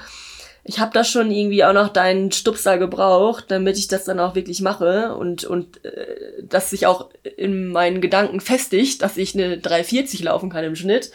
ich 0.65 0.79
habe 0.79 0.93
da 0.95 1.05
schon 1.05 1.31
irgendwie 1.31 1.63
auch 1.65 1.75
noch 1.75 1.91
deinen 1.91 2.33
Stupser 2.33 2.79
gebraucht, 2.79 3.45
damit 3.49 3.77
ich 3.79 3.87
das 3.87 4.05
dann 4.05 4.19
auch 4.19 4.35
wirklich 4.35 4.63
mache 4.63 5.15
und, 5.15 5.45
und 5.45 5.85
äh, 5.85 6.43
dass 6.43 6.71
sich 6.71 6.87
auch 6.87 7.11
in 7.37 7.69
meinen 7.69 8.01
Gedanken 8.01 8.41
festigt, 8.41 9.03
dass 9.03 9.19
ich 9.19 9.35
eine 9.35 9.59
340 9.59 10.23
laufen 10.23 10.49
kann 10.49 10.65
im 10.65 10.75
Schnitt. 10.75 11.11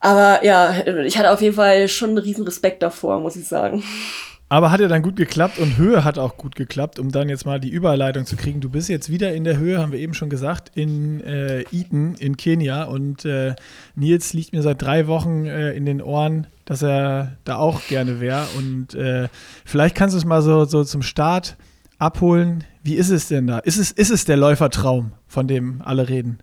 Aber 0.00 0.44
ja, 0.44 0.86
ich 1.04 1.18
hatte 1.18 1.30
auf 1.30 1.40
jeden 1.40 1.56
Fall 1.56 1.88
schon 1.88 2.10
einen 2.10 2.18
riesen 2.18 2.44
Respekt 2.44 2.82
davor, 2.82 3.20
muss 3.20 3.36
ich 3.36 3.46
sagen. 3.46 3.82
Aber 4.52 4.72
hat 4.72 4.80
ja 4.80 4.88
dann 4.88 5.02
gut 5.02 5.14
geklappt 5.14 5.58
und 5.58 5.76
Höhe 5.76 6.02
hat 6.02 6.18
auch 6.18 6.36
gut 6.36 6.56
geklappt, 6.56 6.98
um 6.98 7.12
dann 7.12 7.28
jetzt 7.28 7.46
mal 7.46 7.60
die 7.60 7.68
Überleitung 7.68 8.26
zu 8.26 8.34
kriegen. 8.36 8.60
Du 8.60 8.68
bist 8.68 8.88
jetzt 8.88 9.08
wieder 9.08 9.32
in 9.32 9.44
der 9.44 9.58
Höhe, 9.58 9.78
haben 9.78 9.92
wir 9.92 10.00
eben 10.00 10.12
schon 10.12 10.28
gesagt, 10.28 10.72
in 10.74 11.20
äh, 11.20 11.60
Eton 11.70 12.16
in 12.18 12.36
Kenia 12.36 12.82
und 12.84 13.24
äh, 13.24 13.54
Nils 13.94 14.32
liegt 14.32 14.52
mir 14.52 14.62
seit 14.62 14.82
drei 14.82 15.06
Wochen 15.06 15.46
äh, 15.46 15.72
in 15.72 15.86
den 15.86 16.02
Ohren, 16.02 16.48
dass 16.70 16.82
er 16.82 17.36
da 17.42 17.56
auch 17.56 17.84
gerne 17.88 18.20
wäre. 18.20 18.46
Und 18.56 18.94
äh, 18.94 19.26
vielleicht 19.64 19.96
kannst 19.96 20.14
du 20.14 20.18
es 20.18 20.24
mal 20.24 20.40
so, 20.40 20.64
so 20.66 20.84
zum 20.84 21.02
Start 21.02 21.56
abholen. 21.98 22.62
Wie 22.84 22.94
ist 22.94 23.10
es 23.10 23.26
denn 23.26 23.48
da? 23.48 23.58
Ist 23.58 23.76
es, 23.76 23.90
ist 23.90 24.10
es 24.10 24.24
der 24.24 24.36
Läufertraum, 24.36 25.10
von 25.26 25.48
dem 25.48 25.82
alle 25.84 26.08
reden? 26.08 26.38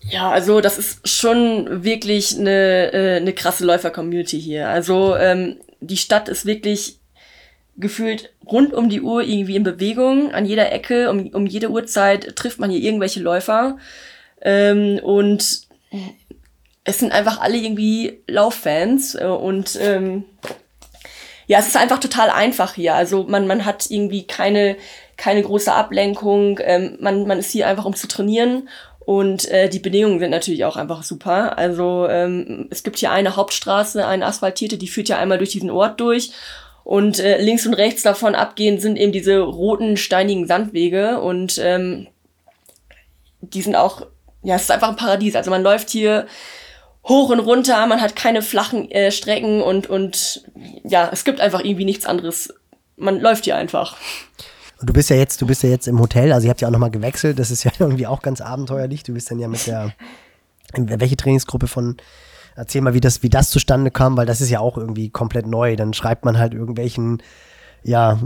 Ja, 0.00 0.28
also 0.28 0.60
das 0.60 0.76
ist 0.76 1.08
schon 1.08 1.84
wirklich 1.84 2.36
eine, 2.36 2.92
äh, 2.92 3.16
eine 3.18 3.32
krasse 3.32 3.64
Läufer-Community 3.64 4.40
hier. 4.40 4.68
Also 4.68 5.14
ähm, 5.14 5.58
die 5.80 5.98
Stadt 5.98 6.28
ist 6.28 6.46
wirklich 6.46 6.98
gefühlt 7.76 8.32
rund 8.44 8.74
um 8.74 8.88
die 8.88 9.02
Uhr 9.02 9.22
irgendwie 9.22 9.54
in 9.54 9.62
Bewegung. 9.62 10.32
An 10.32 10.46
jeder 10.46 10.72
Ecke, 10.72 11.10
um, 11.10 11.28
um 11.28 11.46
jede 11.46 11.70
Uhrzeit 11.70 12.34
trifft 12.34 12.58
man 12.58 12.70
hier 12.70 12.80
irgendwelche 12.80 13.20
Läufer. 13.20 13.78
Ähm, 14.42 14.98
und 15.00 15.68
es 16.84 16.98
sind 16.98 17.12
einfach 17.12 17.40
alle 17.40 17.56
irgendwie 17.56 18.22
Lauffans 18.26 19.14
äh, 19.14 19.24
und 19.24 19.78
ähm, 19.80 20.24
ja, 21.46 21.58
es 21.58 21.66
ist 21.66 21.76
einfach 21.76 21.98
total 21.98 22.30
einfach 22.30 22.74
hier. 22.74 22.94
Also 22.94 23.24
man, 23.24 23.48
man 23.48 23.64
hat 23.64 23.90
irgendwie 23.90 24.24
keine, 24.24 24.76
keine 25.16 25.42
große 25.42 25.72
Ablenkung. 25.72 26.60
Ähm, 26.62 26.96
man, 27.00 27.26
man 27.26 27.40
ist 27.40 27.50
hier 27.50 27.66
einfach, 27.66 27.84
um 27.84 27.96
zu 27.96 28.06
trainieren. 28.06 28.68
Und 29.00 29.48
äh, 29.48 29.68
die 29.68 29.80
Bedingungen 29.80 30.20
sind 30.20 30.30
natürlich 30.30 30.64
auch 30.64 30.76
einfach 30.76 31.02
super. 31.02 31.58
Also 31.58 32.06
ähm, 32.08 32.68
es 32.70 32.84
gibt 32.84 32.98
hier 32.98 33.10
eine 33.10 33.34
Hauptstraße, 33.34 34.06
eine 34.06 34.26
asphaltierte, 34.26 34.78
die 34.78 34.86
führt 34.86 35.08
ja 35.08 35.18
einmal 35.18 35.38
durch 35.38 35.50
diesen 35.50 35.70
Ort 35.70 35.98
durch. 35.98 36.30
Und 36.84 37.18
äh, 37.18 37.40
links 37.42 37.66
und 37.66 37.74
rechts 37.74 38.02
davon 38.02 38.36
abgehend 38.36 38.80
sind 38.80 38.96
eben 38.96 39.10
diese 39.10 39.38
roten, 39.40 39.96
steinigen 39.96 40.46
Sandwege. 40.46 41.20
Und 41.20 41.58
ähm, 41.58 42.06
die 43.40 43.62
sind 43.62 43.74
auch, 43.74 44.06
ja, 44.44 44.54
es 44.54 44.62
ist 44.62 44.70
einfach 44.70 44.90
ein 44.90 44.96
Paradies. 44.96 45.34
Also 45.34 45.50
man 45.50 45.64
läuft 45.64 45.90
hier 45.90 46.28
hoch 47.04 47.30
und 47.30 47.40
runter, 47.40 47.86
man 47.86 48.00
hat 48.00 48.16
keine 48.16 48.42
flachen 48.42 48.90
äh, 48.90 49.10
Strecken 49.10 49.62
und, 49.62 49.88
und 49.88 50.44
ja, 50.84 51.08
es 51.12 51.24
gibt 51.24 51.40
einfach 51.40 51.60
irgendwie 51.60 51.84
nichts 51.84 52.06
anderes. 52.06 52.52
Man 52.96 53.20
läuft 53.20 53.44
hier 53.44 53.56
einfach. 53.56 53.96
Und 54.80 54.88
du 54.88 54.92
bist 54.92 55.10
ja 55.10 55.16
jetzt, 55.16 55.40
du 55.42 55.46
bist 55.46 55.62
ja 55.62 55.68
jetzt 55.68 55.88
im 55.88 56.00
Hotel, 56.00 56.32
also 56.32 56.46
ihr 56.46 56.50
habt 56.50 56.60
ja 56.60 56.68
auch 56.68 56.72
nochmal 56.72 56.90
gewechselt, 56.90 57.38
das 57.38 57.50
ist 57.50 57.64
ja 57.64 57.72
irgendwie 57.78 58.06
auch 58.06 58.22
ganz 58.22 58.40
abenteuerlich. 58.40 59.02
Du 59.02 59.14
bist 59.14 59.30
dann 59.30 59.38
ja 59.38 59.48
mit 59.48 59.66
der, 59.66 59.92
welche 60.74 61.16
Trainingsgruppe 61.16 61.68
von, 61.68 61.96
erzähl 62.56 62.80
mal, 62.80 62.94
wie 62.94 63.00
das, 63.00 63.22
wie 63.22 63.28
das 63.28 63.50
zustande 63.50 63.90
kam, 63.90 64.16
weil 64.16 64.26
das 64.26 64.40
ist 64.40 64.50
ja 64.50 64.60
auch 64.60 64.76
irgendwie 64.76 65.10
komplett 65.10 65.46
neu. 65.46 65.76
Dann 65.76 65.92
schreibt 65.94 66.24
man 66.24 66.38
halt 66.38 66.54
irgendwelchen, 66.54 67.22
ja, 67.82 68.18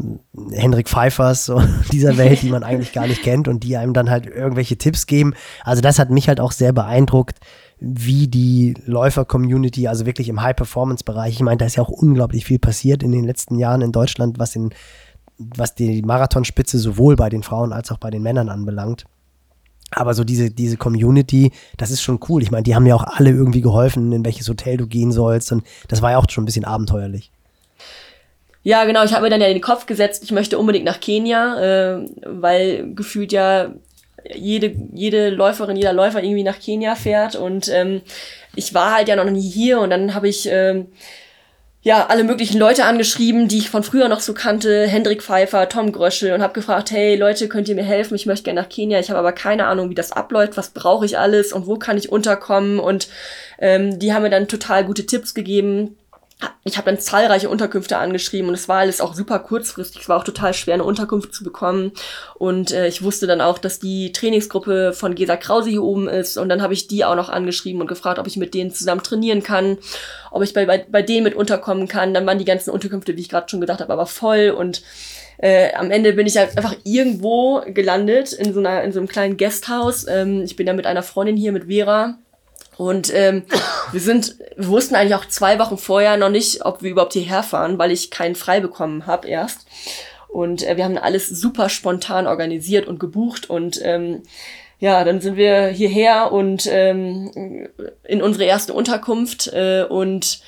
Hendrik 0.52 0.88
Pfeiffers 0.88 1.44
so, 1.46 1.62
dieser 1.92 2.16
Welt, 2.18 2.42
die 2.42 2.50
man 2.50 2.62
eigentlich 2.62 2.92
gar 2.92 3.06
nicht 3.06 3.22
kennt 3.22 3.48
und 3.48 3.64
die 3.64 3.76
einem 3.76 3.92
dann 3.92 4.10
halt 4.10 4.26
irgendwelche 4.26 4.76
Tipps 4.76 5.06
geben. 5.06 5.34
Also 5.62 5.80
das 5.82 5.98
hat 5.98 6.10
mich 6.10 6.28
halt 6.28 6.40
auch 6.40 6.52
sehr 6.52 6.72
beeindruckt, 6.72 7.38
wie 7.86 8.28
die 8.28 8.74
Läufer-Community, 8.86 9.88
also 9.88 10.06
wirklich 10.06 10.28
im 10.28 10.42
High-Performance-Bereich, 10.42 11.34
ich 11.34 11.42
meine, 11.42 11.58
da 11.58 11.66
ist 11.66 11.76
ja 11.76 11.82
auch 11.82 11.90
unglaublich 11.90 12.44
viel 12.44 12.58
passiert 12.58 13.02
in 13.02 13.12
den 13.12 13.24
letzten 13.24 13.58
Jahren 13.58 13.82
in 13.82 13.92
Deutschland, 13.92 14.38
was, 14.38 14.56
in, 14.56 14.70
was 15.38 15.74
die 15.74 16.02
Marathonspitze 16.02 16.78
sowohl 16.78 17.16
bei 17.16 17.28
den 17.28 17.42
Frauen 17.42 17.72
als 17.72 17.92
auch 17.92 17.98
bei 17.98 18.10
den 18.10 18.22
Männern 18.22 18.48
anbelangt. 18.48 19.04
Aber 19.90 20.14
so 20.14 20.24
diese, 20.24 20.50
diese 20.50 20.76
Community, 20.76 21.52
das 21.76 21.90
ist 21.90 22.02
schon 22.02 22.18
cool. 22.28 22.42
Ich 22.42 22.50
meine, 22.50 22.64
die 22.64 22.74
haben 22.74 22.86
ja 22.86 22.94
auch 22.94 23.04
alle 23.04 23.30
irgendwie 23.30 23.60
geholfen, 23.60 24.12
in 24.12 24.24
welches 24.24 24.48
Hotel 24.48 24.76
du 24.76 24.86
gehen 24.86 25.12
sollst. 25.12 25.52
Und 25.52 25.64
das 25.88 26.02
war 26.02 26.12
ja 26.12 26.18
auch 26.18 26.28
schon 26.28 26.42
ein 26.42 26.46
bisschen 26.46 26.64
abenteuerlich. 26.64 27.30
Ja, 28.62 28.84
genau. 28.86 29.04
Ich 29.04 29.12
habe 29.12 29.22
mir 29.22 29.30
dann 29.30 29.42
ja 29.42 29.46
in 29.46 29.54
den 29.54 29.62
Kopf 29.62 29.86
gesetzt, 29.86 30.24
ich 30.24 30.32
möchte 30.32 30.58
unbedingt 30.58 30.86
nach 30.86 30.98
Kenia, 30.98 31.60
äh, 31.60 32.08
weil 32.26 32.94
gefühlt 32.94 33.30
ja 33.30 33.70
jede, 34.32 34.74
jede 34.92 35.30
Läuferin, 35.30 35.76
jeder 35.76 35.92
Läufer 35.92 36.22
irgendwie 36.22 36.42
nach 36.42 36.58
Kenia 36.58 36.94
fährt. 36.94 37.36
Und 37.36 37.68
ähm, 37.68 38.02
ich 38.54 38.74
war 38.74 38.94
halt 38.94 39.08
ja 39.08 39.16
noch 39.16 39.30
nie 39.30 39.48
hier 39.48 39.80
und 39.80 39.90
dann 39.90 40.14
habe 40.14 40.28
ich 40.28 40.48
ähm, 40.50 40.86
ja 41.82 42.06
alle 42.06 42.24
möglichen 42.24 42.58
Leute 42.58 42.84
angeschrieben, 42.84 43.48
die 43.48 43.58
ich 43.58 43.70
von 43.70 43.82
früher 43.82 44.08
noch 44.08 44.20
so 44.20 44.32
kannte, 44.32 44.86
Hendrik 44.86 45.22
Pfeiffer, 45.22 45.68
Tom 45.68 45.92
Gröschel 45.92 46.32
und 46.32 46.42
habe 46.42 46.54
gefragt, 46.54 46.90
hey 46.90 47.16
Leute, 47.16 47.48
könnt 47.48 47.68
ihr 47.68 47.74
mir 47.74 47.84
helfen? 47.84 48.14
Ich 48.14 48.26
möchte 48.26 48.44
gerne 48.44 48.62
nach 48.62 48.68
Kenia. 48.68 49.00
Ich 49.00 49.10
habe 49.10 49.18
aber 49.18 49.32
keine 49.32 49.66
Ahnung, 49.66 49.90
wie 49.90 49.94
das 49.94 50.12
abläuft, 50.12 50.56
was 50.56 50.70
brauche 50.70 51.04
ich 51.04 51.18
alles 51.18 51.52
und 51.52 51.66
wo 51.66 51.76
kann 51.76 51.98
ich 51.98 52.10
unterkommen. 52.10 52.78
Und 52.78 53.08
ähm, 53.58 53.98
die 53.98 54.14
haben 54.14 54.22
mir 54.22 54.30
dann 54.30 54.48
total 54.48 54.84
gute 54.84 55.04
Tipps 55.04 55.34
gegeben 55.34 55.96
ich 56.64 56.78
habe 56.78 56.90
dann 56.90 56.98
zahlreiche 56.98 57.48
Unterkünfte 57.48 57.98
angeschrieben 57.98 58.48
und 58.48 58.54
es 58.54 58.68
war 58.68 58.78
alles 58.78 59.00
auch 59.00 59.14
super 59.14 59.38
kurzfristig. 59.38 60.02
Es 60.02 60.08
war 60.08 60.18
auch 60.18 60.24
total 60.24 60.54
schwer, 60.54 60.74
eine 60.74 60.84
Unterkunft 60.84 61.34
zu 61.34 61.44
bekommen. 61.44 61.92
Und 62.34 62.72
äh, 62.72 62.88
ich 62.88 63.02
wusste 63.02 63.26
dann 63.26 63.40
auch, 63.40 63.58
dass 63.58 63.78
die 63.78 64.12
Trainingsgruppe 64.12 64.92
von 64.94 65.14
Gesa 65.14 65.36
Krause 65.36 65.70
hier 65.70 65.82
oben 65.82 66.08
ist. 66.08 66.38
Und 66.38 66.48
dann 66.48 66.62
habe 66.62 66.72
ich 66.72 66.88
die 66.88 67.04
auch 67.04 67.16
noch 67.16 67.28
angeschrieben 67.28 67.80
und 67.80 67.86
gefragt, 67.86 68.18
ob 68.18 68.26
ich 68.26 68.36
mit 68.36 68.54
denen 68.54 68.72
zusammen 68.72 69.02
trainieren 69.02 69.42
kann, 69.42 69.78
ob 70.30 70.42
ich 70.42 70.54
bei, 70.54 70.64
bei, 70.64 70.86
bei 70.90 71.02
denen 71.02 71.24
mit 71.24 71.34
unterkommen 71.34 71.86
kann. 71.86 72.14
Dann 72.14 72.26
waren 72.26 72.38
die 72.38 72.46
ganzen 72.46 72.70
Unterkünfte, 72.70 73.16
wie 73.16 73.20
ich 73.20 73.28
gerade 73.28 73.48
schon 73.48 73.60
gesagt 73.60 73.80
habe, 73.80 73.92
aber 73.92 74.06
voll. 74.06 74.54
Und 74.56 74.82
äh, 75.38 75.74
am 75.74 75.90
Ende 75.90 76.14
bin 76.14 76.26
ich 76.26 76.38
halt 76.38 76.56
einfach 76.56 76.76
irgendwo 76.84 77.62
gelandet 77.66 78.32
in 78.32 78.54
so 78.54 78.60
einer 78.60 78.82
in 78.82 78.92
so 78.92 79.00
einem 79.00 79.08
kleinen 79.08 79.36
Guesthouse. 79.36 80.06
Ähm, 80.08 80.42
ich 80.42 80.56
bin 80.56 80.66
ja 80.66 80.72
mit 80.72 80.86
einer 80.86 81.02
Freundin 81.02 81.36
hier, 81.36 81.52
mit 81.52 81.66
Vera. 81.66 82.18
Und 82.76 83.12
ähm, 83.14 83.44
wir 83.92 84.00
sind, 84.00 84.36
wir 84.56 84.68
wussten 84.68 84.94
eigentlich 84.94 85.14
auch 85.14 85.26
zwei 85.26 85.58
Wochen 85.58 85.78
vorher 85.78 86.16
noch 86.16 86.30
nicht, 86.30 86.64
ob 86.64 86.82
wir 86.82 86.90
überhaupt 86.90 87.12
hierher 87.12 87.42
fahren, 87.42 87.78
weil 87.78 87.90
ich 87.90 88.10
keinen 88.10 88.34
frei 88.34 88.60
bekommen 88.60 89.06
habe 89.06 89.28
erst. 89.28 89.66
Und 90.28 90.66
äh, 90.66 90.76
wir 90.76 90.84
haben 90.84 90.98
alles 90.98 91.28
super 91.28 91.68
spontan 91.68 92.26
organisiert 92.26 92.88
und 92.88 92.98
gebucht 92.98 93.48
und 93.48 93.80
ähm, 93.82 94.22
ja, 94.80 95.04
dann 95.04 95.20
sind 95.20 95.36
wir 95.36 95.68
hierher 95.68 96.32
und 96.32 96.66
ähm, 96.68 97.68
in 98.02 98.20
unsere 98.20 98.44
erste 98.44 98.74
Unterkunft 98.74 99.46
äh, 99.52 99.84
und 99.84 100.40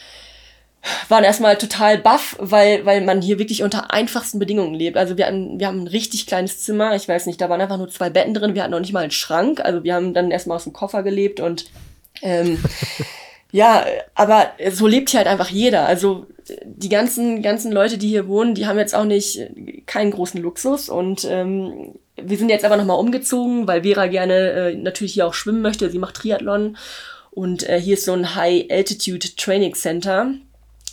waren 1.08 1.24
erstmal 1.24 1.56
total 1.56 1.98
baff, 1.98 2.36
weil, 2.38 2.84
weil 2.84 3.00
man 3.02 3.22
hier 3.22 3.38
wirklich 3.38 3.62
unter 3.62 3.92
einfachsten 3.92 4.38
Bedingungen 4.38 4.74
lebt. 4.74 4.96
Also 4.96 5.16
wir 5.16 5.26
hatten, 5.26 5.58
wir 5.58 5.66
haben 5.66 5.82
ein 5.84 5.88
richtig 5.88 6.26
kleines 6.26 6.62
Zimmer, 6.62 6.94
ich 6.94 7.08
weiß 7.08 7.26
nicht, 7.26 7.40
da 7.40 7.48
waren 7.48 7.60
einfach 7.60 7.78
nur 7.78 7.88
zwei 7.88 8.10
Betten 8.10 8.34
drin, 8.34 8.54
wir 8.54 8.62
hatten 8.62 8.72
noch 8.72 8.80
nicht 8.80 8.92
mal 8.92 9.00
einen 9.00 9.10
Schrank, 9.10 9.60
also 9.60 9.84
wir 9.84 9.94
haben 9.94 10.14
dann 10.14 10.30
erstmal 10.30 10.56
aus 10.56 10.64
dem 10.64 10.72
Koffer 10.72 11.02
gelebt 11.02 11.40
und 11.40 11.66
ähm, 12.22 12.58
ja, 13.52 13.84
aber 14.14 14.52
so 14.70 14.86
lebt 14.86 15.10
hier 15.10 15.18
halt 15.18 15.28
einfach 15.28 15.50
jeder. 15.50 15.86
Also 15.86 16.26
die 16.64 16.88
ganzen, 16.88 17.42
ganzen 17.42 17.72
Leute, 17.72 17.98
die 17.98 18.08
hier 18.08 18.28
wohnen, 18.28 18.54
die 18.54 18.66
haben 18.66 18.78
jetzt 18.78 18.94
auch 18.94 19.04
nicht 19.04 19.40
keinen 19.86 20.10
großen 20.10 20.40
Luxus 20.40 20.88
und 20.88 21.24
ähm, 21.24 21.94
wir 22.16 22.38
sind 22.38 22.48
jetzt 22.48 22.64
aber 22.64 22.76
nochmal 22.76 22.98
umgezogen, 22.98 23.66
weil 23.66 23.82
Vera 23.82 24.06
gerne 24.06 24.50
äh, 24.50 24.74
natürlich 24.74 25.14
hier 25.14 25.26
auch 25.26 25.34
schwimmen 25.34 25.62
möchte. 25.62 25.90
Sie 25.90 25.98
macht 25.98 26.16
Triathlon 26.16 26.76
und 27.30 27.68
äh, 27.68 27.80
hier 27.80 27.94
ist 27.94 28.04
so 28.04 28.12
ein 28.12 28.34
High 28.34 28.66
Altitude 28.70 29.36
Training 29.36 29.74
Center. 29.74 30.30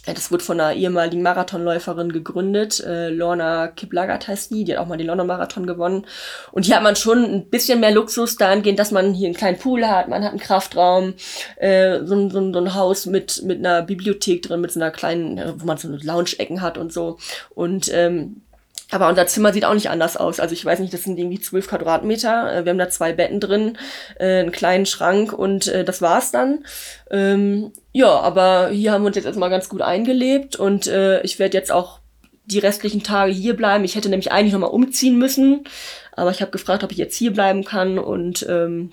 Das 0.05 0.31
wurde 0.31 0.43
von 0.43 0.59
einer 0.59 0.73
ehemaligen 0.77 1.21
Marathonläuferin 1.21 2.11
gegründet. 2.11 2.81
Äh, 2.81 3.09
Lorna 3.09 3.67
Kiplagat 3.67 4.27
heißt 4.27 4.51
die. 4.51 4.65
Die 4.65 4.73
hat 4.73 4.79
auch 4.79 4.87
mal 4.87 4.97
den 4.97 5.07
London 5.07 5.27
Marathon 5.27 5.65
gewonnen. 5.65 6.05
Und 6.51 6.65
hier 6.65 6.75
hat 6.75 6.83
man 6.83 6.97
schon 6.97 7.23
ein 7.23 7.49
bisschen 7.49 7.79
mehr 7.79 7.91
Luxus 7.91 8.35
dahingehend, 8.35 8.79
dass 8.79 8.91
man 8.91 9.13
hier 9.13 9.27
einen 9.27 9.37
kleinen 9.37 9.57
Pool 9.57 9.87
hat, 9.87 10.09
man 10.09 10.23
hat 10.23 10.31
einen 10.31 10.39
Kraftraum, 10.39 11.13
äh, 11.55 11.99
so, 12.03 12.29
so, 12.29 12.53
so 12.53 12.59
ein 12.59 12.73
Haus 12.73 13.05
mit, 13.05 13.43
mit 13.43 13.59
einer 13.59 13.81
Bibliothek 13.81 14.41
drin, 14.41 14.59
mit 14.59 14.73
so 14.73 14.79
einer 14.81 14.91
kleinen, 14.91 15.37
äh, 15.37 15.53
wo 15.57 15.65
man 15.65 15.77
so 15.77 15.87
Lounge-Ecken 15.89 16.61
hat 16.61 16.77
und 16.77 16.91
so. 16.91 17.17
Und 17.55 17.89
ähm, 17.93 18.41
aber 18.93 19.09
unser 19.09 19.27
Zimmer 19.27 19.53
sieht 19.53 19.65
auch 19.65 19.73
nicht 19.73 19.89
anders 19.89 20.17
aus. 20.17 20.39
Also 20.39 20.53
ich 20.53 20.63
weiß 20.63 20.79
nicht, 20.79 20.93
das 20.93 21.03
sind 21.03 21.17
irgendwie 21.17 21.39
zwölf 21.39 21.67
Quadratmeter. 21.67 22.53
Äh, 22.53 22.65
wir 22.65 22.71
haben 22.71 22.77
da 22.77 22.89
zwei 22.89 23.13
Betten 23.13 23.39
drin, 23.39 23.77
äh, 24.19 24.39
einen 24.39 24.51
kleinen 24.51 24.85
Schrank 24.85 25.33
und 25.33 25.67
äh, 25.67 25.83
das 25.83 26.01
war's 26.01 26.31
dann. 26.31 26.65
Ähm, 27.11 27.71
ja, 27.91 28.19
aber 28.19 28.69
hier 28.69 28.91
haben 28.91 29.03
wir 29.03 29.07
uns 29.07 29.15
jetzt 29.15 29.25
erstmal 29.25 29.49
ganz 29.49 29.69
gut 29.69 29.81
eingelebt 29.81 30.55
und 30.55 30.87
äh, 30.87 31.21
ich 31.21 31.39
werde 31.39 31.57
jetzt 31.57 31.71
auch 31.71 31.99
die 32.45 32.59
restlichen 32.59 33.03
Tage 33.03 33.31
hier 33.31 33.55
bleiben. 33.55 33.85
Ich 33.85 33.95
hätte 33.95 34.09
nämlich 34.09 34.31
eigentlich 34.31 34.53
nochmal 34.53 34.71
umziehen 34.71 35.17
müssen, 35.17 35.63
aber 36.13 36.31
ich 36.31 36.41
habe 36.41 36.51
gefragt, 36.51 36.83
ob 36.83 36.91
ich 36.91 36.97
jetzt 36.97 37.15
hier 37.15 37.31
bleiben 37.31 37.63
kann 37.63 37.99
und 37.99 38.45
ähm, 38.49 38.91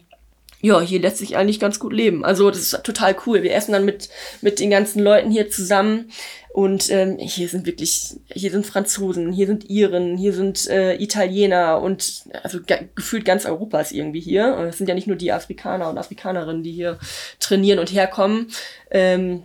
ja, 0.63 0.81
hier 0.81 1.01
lässt 1.01 1.19
sich 1.19 1.37
eigentlich 1.37 1.59
ganz 1.59 1.79
gut 1.79 1.93
leben. 1.93 2.25
Also 2.25 2.51
das 2.51 2.61
ist 2.61 2.85
total 2.85 3.17
cool. 3.27 3.43
Wir 3.43 3.55
essen 3.55 3.73
dann 3.73 3.85
mit, 3.85 4.11
mit 4.43 4.61
den 4.61 4.71
ganzen 4.71 5.03
Leuten 5.03 5.31
hier 5.31 5.51
zusammen. 5.51 6.11
Und 6.53 6.91
ähm, 6.91 7.19
hier 7.19 7.49
sind 7.49 7.65
wirklich, 7.65 8.17
hier 8.33 8.51
sind 8.51 8.67
Franzosen, 8.67 9.33
hier 9.33 9.47
sind 9.47 9.71
Iren, 9.71 10.17
hier 10.17 10.33
sind 10.33 10.69
äh, 10.69 10.95
Italiener 10.97 11.81
und 11.81 12.25
also 12.43 12.59
gefühlt 12.97 13.25
ganz 13.25 13.47
Europa 13.47 13.81
ist 13.81 13.93
irgendwie 13.93 14.21
hier. 14.21 14.57
Und 14.57 14.65
es 14.65 14.79
sind 14.79 14.89
ja 14.89 14.97
nicht 14.97 15.07
nur 15.07 15.17
die 15.17 15.33
Afrikaner 15.33 15.89
und 15.89 15.99
Afrikanerinnen, 15.99 16.65
die 16.65 16.73
hier 16.73 16.99
trainieren 17.39 17.79
und 17.79 17.93
herkommen, 17.93 18.49
ähm, 18.91 19.45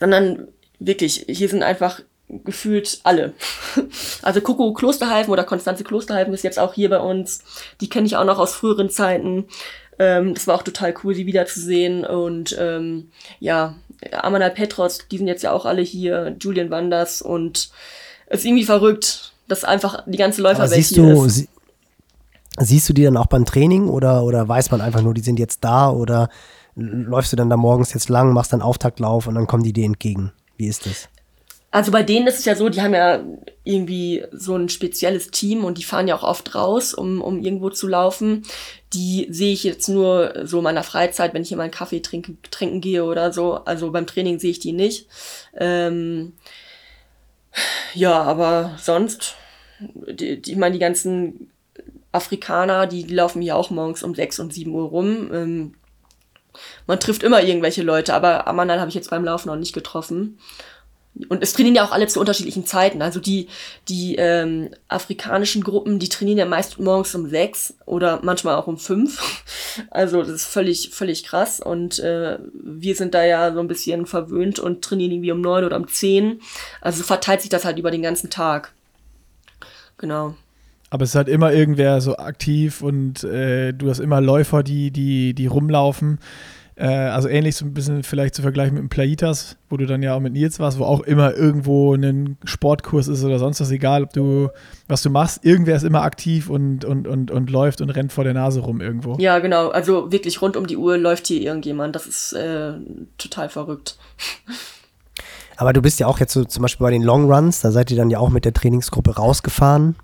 sondern 0.00 0.48
wirklich, 0.78 1.24
hier 1.28 1.48
sind 1.48 1.62
einfach 1.62 2.02
gefühlt 2.28 3.00
alle. 3.04 3.32
Also 4.22 4.40
Coco 4.40 4.72
Klosterhalfen 4.72 5.32
oder 5.32 5.42
Konstanze 5.42 5.82
Klosterhalfen 5.82 6.32
ist 6.32 6.44
jetzt 6.44 6.58
auch 6.58 6.74
hier 6.74 6.88
bei 6.88 7.00
uns. 7.00 7.40
Die 7.80 7.88
kenne 7.88 8.06
ich 8.06 8.16
auch 8.16 8.24
noch 8.24 8.38
aus 8.38 8.54
früheren 8.54 8.88
Zeiten. 8.88 9.46
Ähm, 10.02 10.34
das 10.34 10.46
war 10.46 10.56
auch 10.56 10.62
total 10.62 10.94
cool, 11.02 11.14
sie 11.14 11.26
wiederzusehen. 11.26 12.04
Und 12.04 12.56
ähm, 12.58 13.10
ja, 13.38 13.74
Amanal 14.10 14.50
Petros, 14.50 15.06
die 15.10 15.18
sind 15.18 15.28
jetzt 15.28 15.42
ja 15.42 15.52
auch 15.52 15.64
alle 15.64 15.82
hier, 15.82 16.34
Julian 16.40 16.70
Wanders 16.70 17.22
und 17.22 17.70
es 18.26 18.40
ist 18.40 18.44
irgendwie 18.46 18.64
verrückt, 18.64 19.32
dass 19.46 19.64
einfach 19.64 20.02
die 20.06 20.18
ganze 20.18 20.42
Läuferwelt 20.42 20.84
hier 20.84 21.14
du, 21.14 21.24
ist. 21.24 21.34
Sie, 21.36 21.48
siehst 22.58 22.88
du 22.88 22.92
die 22.92 23.04
dann 23.04 23.16
auch 23.16 23.26
beim 23.26 23.44
Training 23.44 23.88
oder, 23.88 24.24
oder 24.24 24.48
weiß 24.48 24.70
man 24.72 24.80
einfach 24.80 25.02
nur, 25.02 25.14
die 25.14 25.20
sind 25.20 25.38
jetzt 25.38 25.62
da 25.62 25.90
oder 25.90 26.28
läufst 26.74 27.32
du 27.32 27.36
dann 27.36 27.50
da 27.50 27.56
morgens 27.56 27.92
jetzt 27.92 28.08
lang, 28.08 28.32
machst 28.32 28.52
dann 28.52 28.62
Auftaktlauf 28.62 29.26
und 29.26 29.34
dann 29.36 29.46
kommen 29.46 29.62
die 29.62 29.72
dir 29.72 29.84
entgegen? 29.84 30.32
Wie 30.56 30.66
ist 30.66 30.86
das? 30.86 31.08
Also 31.72 31.90
bei 31.90 32.02
denen 32.02 32.26
ist 32.26 32.38
es 32.38 32.44
ja 32.44 32.54
so, 32.54 32.68
die 32.68 32.82
haben 32.82 32.94
ja 32.94 33.24
irgendwie 33.64 34.24
so 34.32 34.54
ein 34.56 34.68
spezielles 34.68 35.30
Team 35.30 35.64
und 35.64 35.78
die 35.78 35.84
fahren 35.84 36.06
ja 36.06 36.14
auch 36.16 36.22
oft 36.22 36.54
raus, 36.54 36.94
um, 36.94 37.20
um 37.22 37.40
irgendwo 37.42 37.70
zu 37.70 37.88
laufen. 37.88 38.44
Die 38.92 39.26
sehe 39.30 39.52
ich 39.52 39.64
jetzt 39.64 39.88
nur 39.88 40.34
so 40.44 40.58
in 40.58 40.64
meiner 40.64 40.82
Freizeit, 40.84 41.34
wenn 41.34 41.42
ich 41.42 41.48
hier 41.48 41.56
mal 41.56 41.64
einen 41.64 41.72
Kaffee 41.72 42.00
trinken, 42.00 42.38
trinken 42.50 42.80
gehe 42.80 43.04
oder 43.04 43.32
so. 43.32 43.54
Also 43.64 43.90
beim 43.90 44.06
Training 44.06 44.38
sehe 44.38 44.50
ich 44.50 44.60
die 44.60 44.72
nicht. 44.72 45.08
Ähm, 45.56 46.34
Ja, 47.94 48.22
aber 48.22 48.72
sonst, 48.78 49.36
die, 49.80 50.40
die, 50.40 50.52
ich 50.52 50.56
meine, 50.56 50.72
die 50.72 50.78
ganzen 50.78 51.50
Afrikaner, 52.12 52.86
die, 52.86 53.04
die 53.04 53.14
laufen 53.14 53.42
hier 53.42 53.56
auch 53.56 53.70
morgens 53.70 54.02
um 54.02 54.14
6 54.14 54.40
und 54.40 54.52
7 54.54 54.72
Uhr 54.74 54.88
rum. 54.88 55.30
Ähm, 55.32 55.74
man 56.86 57.00
trifft 57.00 57.22
immer 57.22 57.42
irgendwelche 57.42 57.82
Leute, 57.82 58.14
aber 58.14 58.46
Amandal 58.46 58.80
habe 58.80 58.88
ich 58.88 58.94
jetzt 58.94 59.10
beim 59.10 59.24
Laufen 59.24 59.48
noch 59.48 59.56
nicht 59.56 59.72
getroffen. 59.72 60.38
Und 61.28 61.42
es 61.42 61.52
trainieren 61.52 61.74
ja 61.74 61.84
auch 61.84 61.92
alle 61.92 62.06
zu 62.06 62.20
unterschiedlichen 62.20 62.64
Zeiten. 62.64 63.02
Also 63.02 63.20
die, 63.20 63.48
die 63.88 64.16
ähm, 64.16 64.70
afrikanischen 64.88 65.62
Gruppen, 65.62 65.98
die 65.98 66.08
trainieren 66.08 66.38
ja 66.38 66.46
meist 66.46 66.80
morgens 66.80 67.14
um 67.14 67.28
sechs 67.28 67.74
oder 67.84 68.20
manchmal 68.22 68.56
auch 68.56 68.66
um 68.66 68.78
fünf. 68.78 69.20
Also 69.90 70.20
das 70.20 70.30
ist 70.30 70.46
völlig, 70.46 70.90
völlig 70.90 71.24
krass. 71.24 71.58
Und 71.58 71.98
äh, 71.98 72.38
wir 72.52 72.94
sind 72.94 73.14
da 73.14 73.24
ja 73.24 73.54
so 73.54 73.60
ein 73.60 73.68
bisschen 73.68 74.04
verwöhnt 74.04 74.58
und 74.58 74.82
trainieren 74.82 75.12
irgendwie 75.12 75.32
um 75.32 75.40
neun 75.40 75.64
oder 75.64 75.76
um 75.76 75.88
zehn. 75.88 76.40
Also 76.82 77.02
verteilt 77.02 77.40
sich 77.40 77.48
das 77.48 77.64
halt 77.64 77.78
über 77.78 77.90
den 77.90 78.02
ganzen 78.02 78.28
Tag. 78.28 78.72
Genau. 79.96 80.34
Aber 80.90 81.04
es 81.04 81.10
ist 81.10 81.14
halt 81.14 81.28
immer 81.28 81.54
irgendwer 81.54 82.02
so 82.02 82.18
aktiv 82.18 82.82
und 82.82 83.24
äh, 83.24 83.72
du 83.72 83.88
hast 83.88 83.98
immer 83.98 84.20
Läufer, 84.20 84.62
die, 84.62 84.90
die, 84.90 85.32
die 85.32 85.46
rumlaufen. 85.46 86.18
Äh, 86.82 86.86
also 86.86 87.28
ähnlich 87.28 87.54
so 87.54 87.64
ein 87.64 87.74
bisschen 87.74 88.02
vielleicht 88.02 88.34
zu 88.34 88.42
vergleichen 88.42 88.74
mit 88.74 88.82
dem 88.82 88.88
Plaitas, 88.88 89.56
wo 89.70 89.76
du 89.76 89.86
dann 89.86 90.02
ja 90.02 90.16
auch 90.16 90.20
mit 90.20 90.32
Nils 90.32 90.58
warst, 90.58 90.80
wo 90.80 90.84
auch 90.84 91.02
immer 91.02 91.32
irgendwo 91.32 91.94
ein 91.94 92.38
Sportkurs 92.42 93.06
ist 93.06 93.22
oder 93.22 93.38
sonst 93.38 93.60
was, 93.60 93.70
egal 93.70 94.02
ob 94.02 94.12
du, 94.12 94.48
was 94.88 95.00
du 95.02 95.08
machst, 95.08 95.44
irgendwer 95.44 95.76
ist 95.76 95.84
immer 95.84 96.02
aktiv 96.02 96.50
und, 96.50 96.84
und, 96.84 97.06
und, 97.06 97.30
und 97.30 97.50
läuft 97.50 97.82
und 97.82 97.90
rennt 97.90 98.12
vor 98.12 98.24
der 98.24 98.34
Nase 98.34 98.58
rum 98.58 98.80
irgendwo. 98.80 99.16
Ja, 99.20 99.38
genau. 99.38 99.68
Also 99.68 100.10
wirklich 100.10 100.42
rund 100.42 100.56
um 100.56 100.66
die 100.66 100.76
Uhr 100.76 100.98
läuft 100.98 101.28
hier 101.28 101.40
irgendjemand. 101.40 101.94
Das 101.94 102.08
ist 102.08 102.32
äh, 102.32 102.72
total 103.16 103.48
verrückt. 103.48 103.96
Aber 105.56 105.72
du 105.72 105.82
bist 105.82 106.00
ja 106.00 106.08
auch 106.08 106.18
jetzt 106.18 106.32
so 106.32 106.44
zum 106.44 106.62
Beispiel 106.62 106.84
bei 106.84 106.90
den 106.90 107.02
Long 107.02 107.32
Runs, 107.32 107.60
da 107.60 107.70
seid 107.70 107.92
ihr 107.92 107.96
dann 107.96 108.10
ja 108.10 108.18
auch 108.18 108.30
mit 108.30 108.44
der 108.44 108.54
Trainingsgruppe 108.54 109.14
rausgefahren 109.14 109.94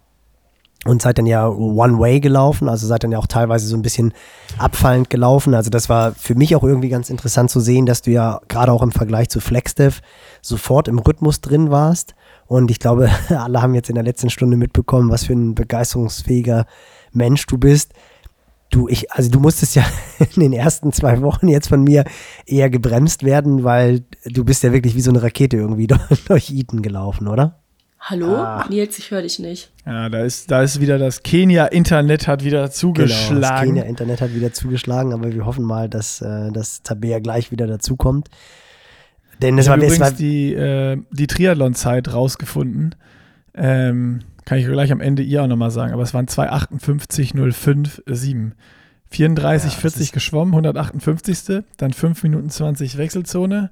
und 0.89 1.03
seid 1.03 1.19
dann 1.19 1.27
ja 1.27 1.47
One-Way 1.47 2.21
gelaufen, 2.21 2.67
also 2.67 2.87
seid 2.87 3.05
dann 3.05 3.13
ja 3.13 3.19
auch 3.19 3.27
teilweise 3.27 3.67
so 3.67 3.77
ein 3.77 3.83
bisschen 3.83 4.15
abfallend 4.57 5.11
gelaufen. 5.11 5.53
Also 5.55 5.69
das 5.69 5.91
war 5.91 6.13
für 6.13 6.35
mich 6.35 6.57
auch 6.57 6.65
irgendwie 6.65 6.89
ganz 6.89 7.11
interessant 7.11 7.51
zu 7.51 7.61
sehen, 7.61 7.85
dass 7.85 8.01
du 8.01 8.11
ja 8.11 8.41
gerade 8.49 8.73
auch 8.73 8.83
im 8.83 8.91
Vergleich 8.91 9.29
zu 9.29 9.41
Flexdev 9.41 10.01
sofort 10.41 10.89
im 10.89 10.99
Rhythmus 10.99 11.43
drin 11.43 11.71
warst. 11.71 12.15
Und 12.47 12.71
ich 12.71 12.79
glaube, 12.79 13.11
alle 13.29 13.61
haben 13.61 13.75
jetzt 13.75 13.91
in 13.91 13.97
der 13.97 14.05
letzten 14.05 14.31
Stunde 14.31 14.57
mitbekommen, 14.57 15.11
was 15.11 15.27
für 15.27 15.35
ein 15.35 15.55
begeisterungsfähiger 15.55 16.65
Mensch 17.13 17.47
du 17.47 17.59
bist. 17.59 17.93
Du, 18.71 18.89
ich, 18.89 19.13
also 19.13 19.31
du 19.31 19.41
musstest 19.41 19.75
ja 19.75 19.85
in 20.37 20.41
den 20.41 20.55
ersten 20.55 20.95
zwei 20.95 21.21
Wochen 21.21 21.49
jetzt 21.49 21.69
von 21.69 21.85
mir 21.85 22.05
eher 22.47 22.71
gebremst 22.71 23.25
werden, 23.25 23.63
weil 23.63 24.07
du 24.25 24.43
bist 24.43 24.63
ja 24.63 24.73
wirklich 24.73 24.95
wie 24.95 25.03
so 25.03 25.11
eine 25.11 25.23
Rakete 25.23 25.59
irgendwie 25.59 25.87
durch 26.29 26.51
Eton 26.51 26.81
gelaufen, 26.81 27.29
oder? 27.29 27.61
Hallo? 28.01 28.37
Ah. 28.37 28.67
Nils, 28.69 28.99
ich 28.99 29.11
höre 29.11 29.23
dich 29.23 29.39
nicht. 29.39 29.71
Ja, 29.85 30.09
da 30.09 30.23
ist, 30.23 30.51
da 30.51 30.63
ist 30.63 30.81
wieder 30.81 30.99
das 30.99 31.23
Kenia-Internet 31.23 32.29
hat 32.29 32.45
wieder 32.45 32.71
zugeschlagen. 32.71 33.41
Genau, 33.41 33.51
das 33.51 33.61
Kenia-Internet 33.63 34.21
hat 34.21 34.35
wieder 34.35 34.53
zugeschlagen, 34.53 35.13
aber 35.13 35.33
wir 35.33 35.45
hoffen 35.45 35.65
mal, 35.65 35.89
dass, 35.89 36.21
äh, 36.21 36.53
dass 36.53 36.83
Tabea 36.83 37.19
gleich 37.19 37.51
wieder 37.51 37.67
dazukommt. 37.67 38.29
Denn 39.43 39.59
es 39.59 39.67
ich 39.67 39.71
war 39.71 39.77
übrigens 39.77 40.01
war, 40.01 40.13
die, 40.13 40.55
äh, 40.55 40.99
die 41.11 41.27
Triathlon-Zeit 41.27 42.13
rausgefunden. 42.13 42.95
Ähm, 43.55 44.21
kann 44.45 44.59
ich 44.59 44.67
gleich 44.67 44.93
am 44.93 45.01
Ende 45.01 45.23
ihr 45.23 45.43
auch 45.43 45.49
nochmal 45.49 45.71
sagen, 45.71 45.93
aber 45.93 46.03
es 46.03 46.15
waren 46.15 46.27
258,05,7. 46.27 48.53
34, 49.11 49.73
ja, 49.73 49.79
40 49.79 50.13
geschwommen, 50.13 50.55
158. 50.55 51.65
Dann 51.77 51.93
5 51.93 52.23
Minuten 52.23 52.51
20 52.51 52.99
Wechselzone. 52.99 53.71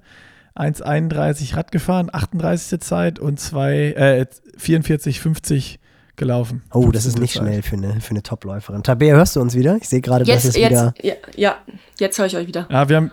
1,31 0.56 1.56
Rad 1.56 1.70
gefahren, 1.70 2.08
38. 2.12 2.80
Zeit 2.80 3.18
und 3.18 3.38
zwei, 3.38 3.92
äh, 3.92 4.26
44, 4.56 5.20
50 5.20 5.78
gelaufen. 6.16 6.62
Oh, 6.72 6.90
das 6.90 7.04
ist 7.06 7.18
nicht 7.18 7.34
Zeit. 7.34 7.42
schnell 7.42 7.62
für 7.62 7.76
eine, 7.76 8.00
für 8.00 8.10
eine 8.10 8.22
Top-Läuferin. 8.22 8.82
Tabea, 8.82 9.14
hörst 9.14 9.36
du 9.36 9.40
uns 9.40 9.54
wieder? 9.54 9.76
Ich 9.76 9.88
sehe 9.88 10.00
gerade, 10.00 10.24
dass 10.24 10.44
es 10.44 10.56
wieder. 10.56 10.94
Ja, 11.02 11.14
ja 11.36 11.56
jetzt 11.98 12.18
höre 12.18 12.26
ich 12.26 12.36
euch 12.36 12.46
wieder. 12.46 12.66
Ja, 12.70 12.88
wir 12.88 12.96
haben, 12.96 13.10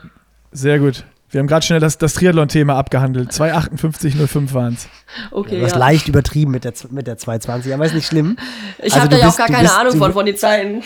sehr 0.52 0.80
gut. 0.80 1.06
Wir 1.30 1.40
haben 1.40 1.48
gerade 1.48 1.66
schnell 1.66 1.80
das, 1.80 1.98
das 1.98 2.14
Triathlon-Thema 2.14 2.76
abgehandelt. 2.76 3.32
2,58,05 3.32 4.54
waren 4.54 4.74
es. 4.76 4.88
Okay. 5.32 5.58
Du 5.58 5.66
hast 5.66 5.72
ja. 5.72 5.80
leicht 5.80 6.08
übertrieben 6.08 6.52
mit 6.52 6.64
der, 6.64 6.74
mit 6.92 7.08
der 7.08 7.18
220, 7.18 7.74
aber 7.74 7.86
ist 7.86 7.96
nicht 7.96 8.06
schlimm. 8.06 8.38
Ich 8.78 8.94
also 8.94 9.00
habe 9.00 9.10
da 9.10 9.18
ja 9.18 9.30
auch 9.30 9.38
gar 9.38 9.48
keine 9.48 9.64
bist, 9.64 9.78
Ahnung 9.78 9.98
von, 9.98 10.14
von 10.14 10.26
den 10.26 10.38
Zeiten. 10.38 10.84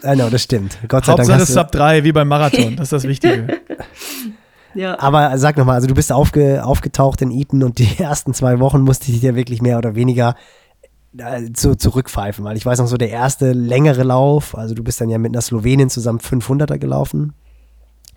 Genau, 0.00 0.30
das 0.30 0.42
stimmt. 0.42 0.78
Gott 0.88 1.04
sei 1.04 1.12
Hauptsache 1.12 1.28
Dank. 1.28 1.40
Hauptsache 1.40 1.52
Sub 1.52 1.70
3, 1.70 2.02
wie 2.02 2.12
beim 2.12 2.28
Marathon. 2.28 2.76
Das 2.76 2.86
ist 2.86 2.92
das 2.92 3.02
Wichtige. 3.04 3.60
Ja. 4.74 4.98
Aber 4.98 5.36
sag 5.38 5.56
nochmal, 5.56 5.76
also 5.76 5.86
du 5.86 5.94
bist 5.94 6.12
aufge, 6.12 6.64
aufgetaucht 6.64 7.22
in 7.22 7.30
Eton 7.30 7.62
und 7.62 7.78
die 7.78 7.88
ersten 7.98 8.34
zwei 8.34 8.60
Wochen 8.60 8.80
musste 8.80 9.10
ich 9.10 9.20
dir 9.20 9.34
wirklich 9.34 9.62
mehr 9.62 9.78
oder 9.78 9.94
weniger 9.94 10.34
äh, 11.16 11.52
zu, 11.52 11.76
zurückpfeifen, 11.76 12.44
weil 12.44 12.56
ich 12.56 12.64
weiß 12.64 12.78
noch 12.78 12.86
so, 12.86 12.96
der 12.96 13.10
erste 13.10 13.52
längere 13.52 14.02
Lauf, 14.02 14.56
also 14.56 14.74
du 14.74 14.82
bist 14.82 15.00
dann 15.00 15.10
ja 15.10 15.18
mit 15.18 15.32
einer 15.32 15.42
Slowenin 15.42 15.90
zusammen 15.90 16.20
500er 16.20 16.78
gelaufen, 16.78 17.34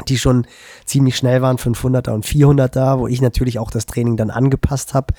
die 0.07 0.17
schon 0.17 0.45
ziemlich 0.85 1.17
schnell 1.17 1.41
waren, 1.41 1.57
500er 1.57 2.11
und 2.11 2.25
400er, 2.25 2.99
wo 2.99 3.07
ich 3.07 3.21
natürlich 3.21 3.59
auch 3.59 3.71
das 3.71 3.85
Training 3.85 4.17
dann 4.17 4.29
angepasst 4.29 4.93
habe 4.93 5.13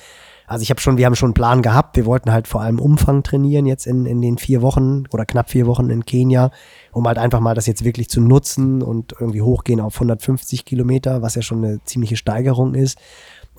also 0.46 0.62
ich 0.62 0.70
habe 0.70 0.80
schon, 0.80 0.96
wir 0.96 1.06
haben 1.06 1.16
schon 1.16 1.28
einen 1.28 1.34
Plan 1.34 1.62
gehabt. 1.62 1.96
Wir 1.96 2.06
wollten 2.06 2.32
halt 2.32 2.46
vor 2.46 2.60
allem 2.60 2.78
Umfang 2.78 3.22
trainieren 3.22 3.66
jetzt 3.66 3.86
in, 3.86 4.06
in 4.06 4.20
den 4.20 4.38
vier 4.38 4.62
Wochen 4.62 5.04
oder 5.10 5.26
knapp 5.26 5.50
vier 5.50 5.66
Wochen 5.66 5.90
in 5.90 6.04
Kenia, 6.04 6.50
um 6.92 7.06
halt 7.06 7.18
einfach 7.18 7.40
mal 7.40 7.54
das 7.54 7.66
jetzt 7.66 7.84
wirklich 7.84 8.08
zu 8.08 8.20
nutzen 8.20 8.82
und 8.82 9.14
irgendwie 9.18 9.42
hochgehen 9.42 9.80
auf 9.80 9.94
150 9.96 10.64
Kilometer, 10.64 11.22
was 11.22 11.34
ja 11.34 11.42
schon 11.42 11.64
eine 11.64 11.82
ziemliche 11.84 12.16
Steigerung 12.16 12.74
ist. 12.74 12.98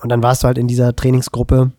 Und 0.00 0.10
dann 0.10 0.22
warst 0.22 0.42
du 0.42 0.46
halt 0.46 0.58
in 0.58 0.68
dieser 0.68 0.96
Trainingsgruppe 0.96 1.72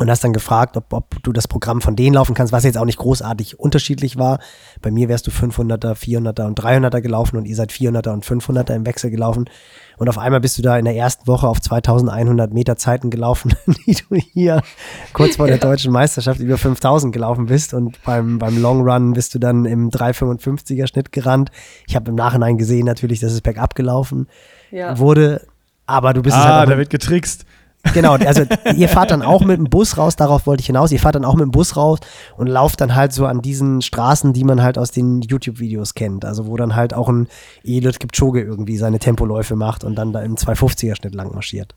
und 0.00 0.10
hast 0.10 0.24
dann 0.24 0.32
gefragt, 0.32 0.78
ob, 0.78 0.94
ob 0.94 1.22
du 1.22 1.30
das 1.30 1.46
Programm 1.46 1.82
von 1.82 1.94
denen 1.94 2.14
laufen 2.14 2.34
kannst, 2.34 2.54
was 2.54 2.64
jetzt 2.64 2.78
auch 2.78 2.86
nicht 2.86 2.96
großartig 2.96 3.60
unterschiedlich 3.60 4.16
war. 4.16 4.38
Bei 4.80 4.90
mir 4.90 5.10
wärst 5.10 5.26
du 5.26 5.30
500er, 5.30 5.92
400er 5.92 6.46
und 6.46 6.58
300er 6.58 7.02
gelaufen 7.02 7.36
und 7.36 7.44
ihr 7.44 7.54
seid 7.54 7.70
400er 7.70 8.08
und 8.08 8.24
500er 8.24 8.74
im 8.74 8.86
Wechsel 8.86 9.10
gelaufen. 9.10 9.50
Und 9.98 10.08
auf 10.08 10.16
einmal 10.16 10.40
bist 10.40 10.56
du 10.56 10.62
da 10.62 10.78
in 10.78 10.86
der 10.86 10.96
ersten 10.96 11.26
Woche 11.26 11.46
auf 11.46 11.60
2100 11.60 12.50
Meter 12.50 12.76
Zeiten 12.76 13.10
gelaufen, 13.10 13.52
die 13.86 13.94
du 13.94 14.16
hier 14.16 14.62
kurz 15.12 15.36
vor 15.36 15.48
der 15.48 15.56
ja. 15.60 15.60
deutschen 15.60 15.92
Meisterschaft 15.92 16.40
über 16.40 16.56
5000 16.56 17.12
gelaufen 17.12 17.44
bist. 17.44 17.74
Und 17.74 18.02
beim, 18.02 18.38
beim 18.38 18.56
Long 18.56 18.80
Run 18.80 19.12
bist 19.12 19.34
du 19.34 19.38
dann 19.38 19.66
im 19.66 19.90
355er 19.90 20.86
Schnitt 20.86 21.12
gerannt. 21.12 21.50
Ich 21.86 21.94
habe 21.94 22.08
im 22.08 22.14
Nachhinein 22.14 22.56
gesehen 22.56 22.86
natürlich, 22.86 23.20
dass 23.20 23.32
es 23.32 23.42
bergab 23.42 23.74
gelaufen 23.74 24.28
ja. 24.70 24.98
wurde. 24.98 25.46
Aber 25.84 26.14
du 26.14 26.22
bist 26.22 26.36
ah, 26.36 26.40
es 26.40 26.46
halt 26.46 26.70
da 26.70 26.78
wird 26.78 26.88
getrickst. 26.88 27.44
Genau, 27.94 28.12
also 28.12 28.44
ihr 28.76 28.88
fahrt 28.88 29.10
dann 29.10 29.22
auch 29.22 29.42
mit 29.42 29.56
dem 29.56 29.64
Bus 29.64 29.96
raus, 29.96 30.14
darauf 30.14 30.46
wollte 30.46 30.60
ich 30.60 30.66
hinaus, 30.66 30.92
ihr 30.92 31.00
fahrt 31.00 31.14
dann 31.14 31.24
auch 31.24 31.34
mit 31.34 31.42
dem 31.42 31.50
Bus 31.50 31.76
raus 31.76 31.98
und 32.36 32.46
lauft 32.46 32.80
dann 32.80 32.94
halt 32.94 33.12
so 33.12 33.26
an 33.26 33.40
diesen 33.42 33.82
Straßen, 33.82 34.32
die 34.32 34.44
man 34.44 34.62
halt 34.62 34.78
aus 34.78 34.90
den 34.90 35.22
YouTube-Videos 35.22 35.94
kennt. 35.94 36.24
Also 36.24 36.46
wo 36.46 36.56
dann 36.56 36.76
halt 36.76 36.94
auch 36.94 37.08
ein 37.08 37.28
Eliud 37.64 37.98
Kipchoge 37.98 38.42
irgendwie 38.42 38.76
seine 38.76 38.98
Tempoläufe 38.98 39.56
macht 39.56 39.82
und 39.82 39.96
dann 39.96 40.12
da 40.12 40.22
im 40.22 40.36
250er-Schnitt 40.36 41.14
lang 41.14 41.32
marschiert. 41.34 41.74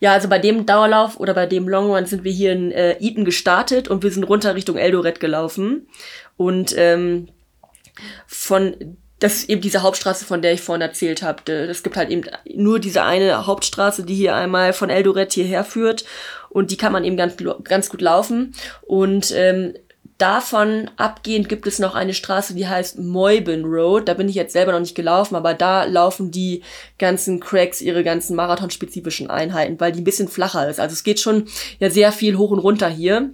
Ja, 0.00 0.12
also 0.12 0.28
bei 0.28 0.38
dem 0.38 0.66
Dauerlauf 0.66 1.18
oder 1.18 1.32
bei 1.32 1.46
dem 1.46 1.68
Long 1.68 1.90
Run 1.90 2.06
sind 2.06 2.24
wir 2.24 2.32
hier 2.32 2.52
in 2.52 2.72
äh, 2.72 2.96
Eton 3.00 3.24
gestartet 3.24 3.88
und 3.88 4.02
wir 4.02 4.10
sind 4.10 4.24
runter 4.24 4.54
Richtung 4.54 4.76
Eldoret 4.76 5.20
gelaufen. 5.20 5.86
Und 6.36 6.74
ähm, 6.76 7.28
von 8.26 8.96
das 9.24 9.36
ist 9.36 9.48
eben 9.48 9.62
diese 9.62 9.80
Hauptstraße, 9.80 10.26
von 10.26 10.42
der 10.42 10.52
ich 10.52 10.60
vorhin 10.60 10.82
erzählt 10.82 11.22
habe. 11.22 11.50
Es 11.50 11.82
gibt 11.82 11.96
halt 11.96 12.10
eben 12.10 12.24
nur 12.54 12.78
diese 12.78 13.04
eine 13.04 13.46
Hauptstraße, 13.46 14.04
die 14.04 14.14
hier 14.14 14.34
einmal 14.34 14.74
von 14.74 14.90
Eldoret 14.90 15.32
hierher 15.32 15.64
führt 15.64 16.04
und 16.50 16.70
die 16.70 16.76
kann 16.76 16.92
man 16.92 17.04
eben 17.04 17.16
ganz, 17.16 17.36
ganz 17.62 17.88
gut 17.88 18.02
laufen. 18.02 18.54
Und 18.82 19.32
ähm, 19.34 19.72
davon 20.18 20.90
abgehend 20.98 21.48
gibt 21.48 21.66
es 21.66 21.78
noch 21.78 21.94
eine 21.94 22.12
Straße, 22.12 22.52
die 22.52 22.68
heißt 22.68 22.98
Moyben 22.98 23.64
Road. 23.64 24.08
Da 24.08 24.12
bin 24.12 24.28
ich 24.28 24.34
jetzt 24.34 24.52
selber 24.52 24.72
noch 24.72 24.80
nicht 24.80 24.94
gelaufen, 24.94 25.36
aber 25.36 25.54
da 25.54 25.84
laufen 25.84 26.30
die 26.30 26.62
ganzen 26.98 27.40
Cracks 27.40 27.80
ihre 27.80 28.04
ganzen 28.04 28.36
marathonspezifischen 28.36 29.30
Einheiten, 29.30 29.80
weil 29.80 29.92
die 29.92 30.02
ein 30.02 30.04
bisschen 30.04 30.28
flacher 30.28 30.68
ist. 30.68 30.80
Also 30.80 30.92
es 30.92 31.02
geht 31.02 31.18
schon 31.18 31.48
ja 31.78 31.88
sehr 31.88 32.12
viel 32.12 32.36
hoch 32.36 32.50
und 32.50 32.58
runter 32.58 32.90
hier. 32.90 33.30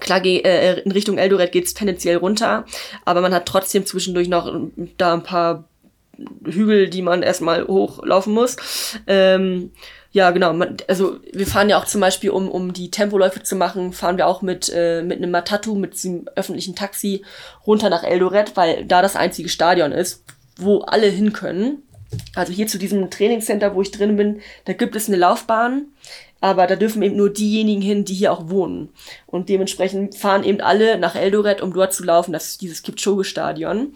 Klar, 0.00 0.24
äh, 0.24 0.80
in 0.80 0.92
Richtung 0.92 1.18
Eldoret 1.18 1.52
geht's 1.52 1.74
tendenziell 1.74 2.16
runter, 2.16 2.64
aber 3.04 3.20
man 3.20 3.34
hat 3.34 3.46
trotzdem 3.46 3.84
zwischendurch 3.84 4.28
noch 4.28 4.52
da 4.96 5.14
ein 5.14 5.22
paar 5.22 5.64
Hügel, 6.44 6.88
die 6.88 7.02
man 7.02 7.22
erstmal 7.22 7.66
hochlaufen 7.66 8.32
muss. 8.32 8.56
Ähm, 9.06 9.70
ja, 10.10 10.30
genau. 10.30 10.52
Man, 10.52 10.76
also 10.88 11.18
wir 11.32 11.46
fahren 11.46 11.68
ja 11.68 11.78
auch 11.78 11.84
zum 11.84 12.00
Beispiel, 12.00 12.30
um, 12.30 12.48
um 12.48 12.72
die 12.72 12.90
Tempoläufe 12.90 13.42
zu 13.42 13.56
machen, 13.56 13.92
fahren 13.92 14.16
wir 14.16 14.26
auch 14.26 14.42
mit, 14.42 14.70
äh, 14.74 15.02
mit 15.02 15.18
einem 15.18 15.30
Matatu, 15.30 15.74
mit 15.74 16.02
dem 16.02 16.26
öffentlichen 16.34 16.74
Taxi 16.74 17.24
runter 17.66 17.90
nach 17.90 18.04
Eldoret, 18.04 18.56
weil 18.56 18.84
da 18.84 19.02
das 19.02 19.16
einzige 19.16 19.48
Stadion 19.48 19.92
ist, 19.92 20.24
wo 20.56 20.80
alle 20.80 21.06
hin 21.06 21.32
können. 21.32 21.82
Also 22.34 22.52
hier 22.52 22.66
zu 22.66 22.78
diesem 22.78 23.10
Trainingscenter, 23.10 23.74
wo 23.74 23.82
ich 23.82 23.90
drin 23.90 24.16
bin, 24.16 24.40
da 24.64 24.72
gibt 24.72 24.96
es 24.96 25.08
eine 25.08 25.18
Laufbahn 25.18 25.88
aber 26.40 26.66
da 26.66 26.76
dürfen 26.76 27.02
eben 27.02 27.16
nur 27.16 27.30
diejenigen 27.30 27.82
hin, 27.82 28.04
die 28.04 28.14
hier 28.14 28.32
auch 28.32 28.48
wohnen. 28.48 28.90
Und 29.26 29.48
dementsprechend 29.48 30.14
fahren 30.14 30.44
eben 30.44 30.60
alle 30.60 30.98
nach 30.98 31.14
Eldoret, 31.14 31.60
um 31.60 31.72
dort 31.72 31.92
zu 31.92 32.04
laufen. 32.04 32.32
Das 32.32 32.46
ist 32.46 32.60
dieses 32.60 32.82
Kipchoge-Stadion. 32.82 33.94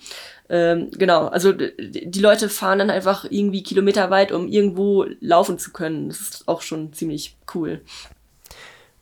Ähm, 0.49 0.90
genau, 0.90 1.28
also 1.28 1.53
die 1.53 2.20
Leute 2.20 2.49
fahren 2.49 2.80
dann 2.80 2.90
einfach 2.90 3.24
irgendwie 3.30 3.62
kilometerweit, 3.62 4.32
um 4.32 4.49
irgendwo 4.49 5.07
laufen 5.20 5.59
zu 5.59 5.72
können. 5.72 6.09
Das 6.09 6.20
ist 6.20 6.49
auch 6.49 6.62
schon 6.62 6.93
ziemlich 6.93 7.36
cool. 7.55 7.80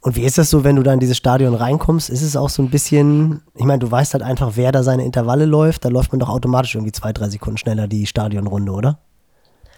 Und 0.03 0.17
wie 0.17 0.23
ist 0.23 0.39
das 0.39 0.49
so, 0.49 0.65
wenn 0.65 0.77
du 0.77 0.83
da 0.83 0.95
in 0.95 1.01
dieses 1.01 1.17
Stadion 1.17 1.55
reinkommst? 1.55 2.09
Ist 2.09 2.23
es 2.23 2.37
auch 2.37 2.49
so 2.49 2.63
ein 2.63 2.71
bisschen, 2.71 3.43
ich 3.55 3.65
meine, 3.65 3.81
du 3.81 3.91
weißt 3.91 4.15
halt 4.15 4.23
einfach, 4.23 4.53
wer 4.55 4.73
da 4.73 4.83
seine 4.83 5.05
Intervalle 5.05 5.45
läuft, 5.45 5.85
da 5.85 5.89
läuft 5.91 6.13
man 6.13 6.21
doch 6.21 6.31
automatisch 6.31 6.75
irgendwie 6.75 6.93
zwei, 6.93 7.13
drei 7.13 7.29
Sekunden 7.29 7.59
schneller 7.59 7.87
die 7.87 8.07
Stadionrunde, 8.07 8.73
oder? 8.73 8.99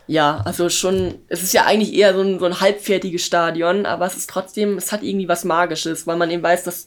Ja, 0.07 0.43
also 0.45 0.69
schon, 0.69 1.15
es 1.29 1.43
ist 1.43 1.55
ja 1.55 1.65
eigentlich 1.65 1.95
eher 1.95 2.15
so 2.15 2.21
ein, 2.21 2.39
so 2.39 2.45
ein 2.45 2.61
halbfertiges 2.61 3.25
Stadion, 3.25 3.87
aber 3.87 4.07
es 4.07 4.17
ist 4.17 4.29
trotzdem, 4.29 4.77
es 4.77 4.91
hat 4.93 5.03
irgendwie 5.03 5.29
was 5.29 5.45
Magisches, 5.45 6.07
weil 6.07 6.17
man 6.17 6.31
eben 6.31 6.43
weiß, 6.43 6.65
dass 6.65 6.85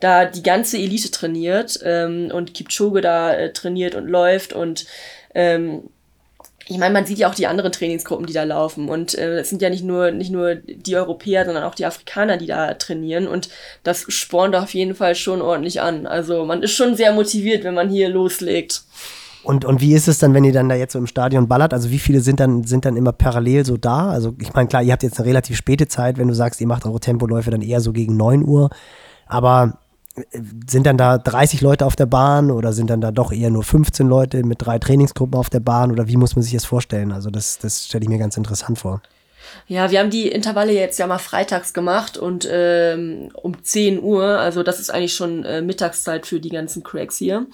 da 0.00 0.24
die 0.24 0.42
ganze 0.42 0.78
Elite 0.78 1.10
trainiert 1.10 1.78
ähm, 1.84 2.30
und 2.32 2.54
Kipchoge 2.54 3.00
da 3.00 3.32
äh, 3.34 3.52
trainiert 3.52 3.94
und 3.94 4.06
läuft 4.06 4.52
und 4.52 4.86
ähm, 5.34 5.82
ich 6.66 6.78
meine, 6.78 6.94
man 6.94 7.04
sieht 7.04 7.18
ja 7.18 7.28
auch 7.28 7.34
die 7.34 7.46
anderen 7.46 7.72
Trainingsgruppen, 7.72 8.26
die 8.26 8.32
da 8.32 8.44
laufen. 8.44 8.88
Und 8.88 9.16
äh, 9.16 9.40
es 9.40 9.50
sind 9.50 9.60
ja 9.60 9.68
nicht 9.68 9.84
nur, 9.84 10.10
nicht 10.12 10.30
nur 10.30 10.54
die 10.54 10.96
Europäer, 10.96 11.44
sondern 11.44 11.64
auch 11.64 11.74
die 11.74 11.84
Afrikaner, 11.84 12.38
die 12.38 12.46
da 12.46 12.72
trainieren. 12.74 13.26
Und 13.26 13.50
das 13.82 14.06
spornt 14.08 14.56
auf 14.56 14.72
jeden 14.72 14.94
Fall 14.94 15.14
schon 15.14 15.42
ordentlich 15.42 15.82
an. 15.82 16.06
Also 16.06 16.44
man 16.46 16.62
ist 16.62 16.72
schon 16.72 16.94
sehr 16.96 17.12
motiviert, 17.12 17.64
wenn 17.64 17.74
man 17.74 17.90
hier 17.90 18.08
loslegt. 18.08 18.82
Und, 19.44 19.64
und 19.64 19.80
wie 19.80 19.92
ist 19.92 20.08
es 20.08 20.18
dann, 20.18 20.32
wenn 20.34 20.44
ihr 20.44 20.52
dann 20.52 20.68
da 20.68 20.74
jetzt 20.74 20.94
so 20.94 20.98
im 20.98 21.06
Stadion 21.06 21.48
ballert? 21.48 21.72
Also 21.74 21.90
wie 21.90 21.98
viele 21.98 22.20
sind 22.20 22.40
dann, 22.40 22.64
sind 22.64 22.84
dann 22.84 22.96
immer 22.96 23.12
parallel 23.12 23.66
so 23.66 23.76
da? 23.76 24.08
Also 24.08 24.34
ich 24.40 24.54
meine, 24.54 24.68
klar, 24.68 24.82
ihr 24.82 24.92
habt 24.92 25.02
jetzt 25.02 25.18
eine 25.18 25.28
relativ 25.28 25.56
späte 25.56 25.86
Zeit, 25.86 26.18
wenn 26.18 26.28
du 26.28 26.34
sagst, 26.34 26.60
ihr 26.60 26.66
macht 26.66 26.86
eure 26.86 27.00
Tempoläufe 27.00 27.50
dann 27.50 27.62
eher 27.62 27.80
so 27.80 27.92
gegen 27.92 28.16
9 28.16 28.44
Uhr. 28.44 28.70
Aber 29.26 29.78
sind 30.66 30.86
dann 30.86 30.96
da 30.96 31.18
30 31.18 31.60
Leute 31.60 31.84
auf 31.84 31.96
der 31.96 32.06
Bahn 32.06 32.50
oder 32.50 32.72
sind 32.72 32.88
dann 32.88 33.00
da 33.00 33.10
doch 33.10 33.32
eher 33.32 33.50
nur 33.50 33.64
15 33.64 34.06
Leute 34.06 34.44
mit 34.44 34.64
drei 34.64 34.78
Trainingsgruppen 34.78 35.38
auf 35.38 35.50
der 35.50 35.60
Bahn 35.60 35.90
oder 35.90 36.06
wie 36.06 36.16
muss 36.16 36.36
man 36.36 36.42
sich 36.42 36.52
das 36.52 36.64
vorstellen? 36.64 37.12
Also 37.12 37.30
das, 37.30 37.58
das 37.58 37.86
stelle 37.86 38.04
ich 38.04 38.08
mir 38.08 38.18
ganz 38.18 38.36
interessant 38.36 38.78
vor. 38.78 39.02
Ja, 39.66 39.90
wir 39.90 40.00
haben 40.00 40.10
die 40.10 40.28
Intervalle 40.28 40.72
jetzt 40.72 40.98
ja 40.98 41.06
mal 41.06 41.18
freitags 41.18 41.72
gemacht 41.72 42.16
und 42.16 42.46
ähm, 42.50 43.30
um 43.34 43.62
10 43.62 44.02
Uhr, 44.02 44.24
also 44.24 44.62
das 44.62 44.80
ist 44.80 44.90
eigentlich 44.90 45.14
schon 45.14 45.44
äh, 45.44 45.62
Mittagszeit 45.62 46.26
für 46.26 46.40
die 46.40 46.50
ganzen 46.50 46.82
Cracks 46.82 47.16
hier. 47.16 47.46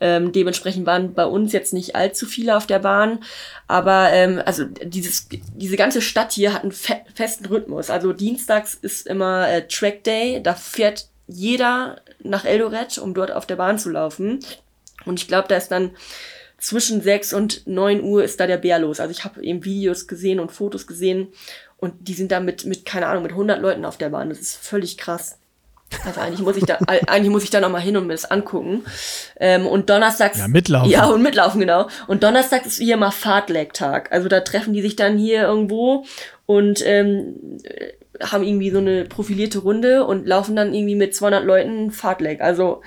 Ähm, 0.00 0.32
dementsprechend 0.32 0.86
waren 0.86 1.14
bei 1.14 1.26
uns 1.26 1.52
jetzt 1.52 1.72
nicht 1.72 1.96
allzu 1.96 2.26
viele 2.26 2.56
auf 2.56 2.66
der 2.66 2.80
Bahn, 2.80 3.20
aber 3.66 4.10
ähm, 4.12 4.42
also 4.44 4.64
dieses, 4.64 5.28
diese 5.54 5.76
ganze 5.76 6.02
Stadt 6.02 6.32
hier 6.32 6.52
hat 6.52 6.62
einen 6.62 6.72
fe 6.72 7.00
festen 7.14 7.46
Rhythmus. 7.46 7.90
Also 7.90 8.12
dienstags 8.12 8.74
ist 8.74 9.06
immer 9.06 9.48
äh, 9.48 9.66
Track 9.66 10.04
Day, 10.04 10.42
da 10.42 10.54
fährt 10.54 11.08
jeder 11.26 12.00
nach 12.22 12.44
Eldoret, 12.44 12.98
um 12.98 13.14
dort 13.14 13.30
auf 13.30 13.46
der 13.46 13.56
Bahn 13.56 13.78
zu 13.78 13.90
laufen. 13.90 14.40
Und 15.04 15.20
ich 15.20 15.28
glaube, 15.28 15.48
da 15.48 15.56
ist 15.56 15.68
dann 15.68 15.92
zwischen 16.64 17.02
6 17.02 17.34
und 17.34 17.66
9 17.66 18.02
Uhr 18.02 18.24
ist 18.24 18.40
da 18.40 18.46
der 18.46 18.56
Bär 18.56 18.78
los. 18.78 18.98
Also 18.98 19.10
ich 19.10 19.24
habe 19.24 19.42
eben 19.42 19.64
Videos 19.64 20.06
gesehen 20.06 20.40
und 20.40 20.50
Fotos 20.50 20.86
gesehen 20.86 21.28
und 21.76 22.08
die 22.08 22.14
sind 22.14 22.32
da 22.32 22.40
mit, 22.40 22.64
mit, 22.64 22.86
keine 22.86 23.06
Ahnung, 23.06 23.22
mit 23.22 23.32
100 23.32 23.60
Leuten 23.60 23.84
auf 23.84 23.98
der 23.98 24.08
Bahn. 24.08 24.30
Das 24.30 24.38
ist 24.38 24.56
völlig 24.56 24.96
krass. 24.96 25.38
Also 26.06 26.20
eigentlich 26.20 26.40
muss 26.40 26.56
ich 26.56 26.64
da, 26.64 26.78
eigentlich 27.06 27.30
muss 27.30 27.44
ich 27.44 27.50
da 27.50 27.60
nochmal 27.60 27.82
hin 27.82 27.98
und 27.98 28.06
mir 28.06 28.14
das 28.14 28.24
angucken. 28.24 28.82
Ähm, 29.38 29.66
und 29.66 29.90
donnerstags. 29.90 30.38
Ja, 30.38 30.48
mitlaufen. 30.48 30.90
Ja, 30.90 31.04
und 31.06 31.22
mitlaufen, 31.22 31.60
genau. 31.60 31.88
Und 32.06 32.22
donnerstags 32.22 32.66
ist 32.66 32.78
hier 32.78 32.96
mal 32.96 33.10
Fahrtlag-Tag. 33.10 34.10
Also 34.10 34.28
da 34.28 34.40
treffen 34.40 34.72
die 34.72 34.80
sich 34.80 34.96
dann 34.96 35.18
hier 35.18 35.42
irgendwo 35.42 36.06
und 36.46 36.84
ähm, 36.86 37.60
haben 38.22 38.42
irgendwie 38.42 38.70
so 38.70 38.78
eine 38.78 39.04
profilierte 39.04 39.58
Runde 39.58 40.06
und 40.06 40.26
laufen 40.26 40.56
dann 40.56 40.72
irgendwie 40.72 40.94
mit 40.94 41.14
200 41.14 41.44
Leuten 41.44 41.90
Fahrtleg. 41.90 42.40
Also 42.40 42.80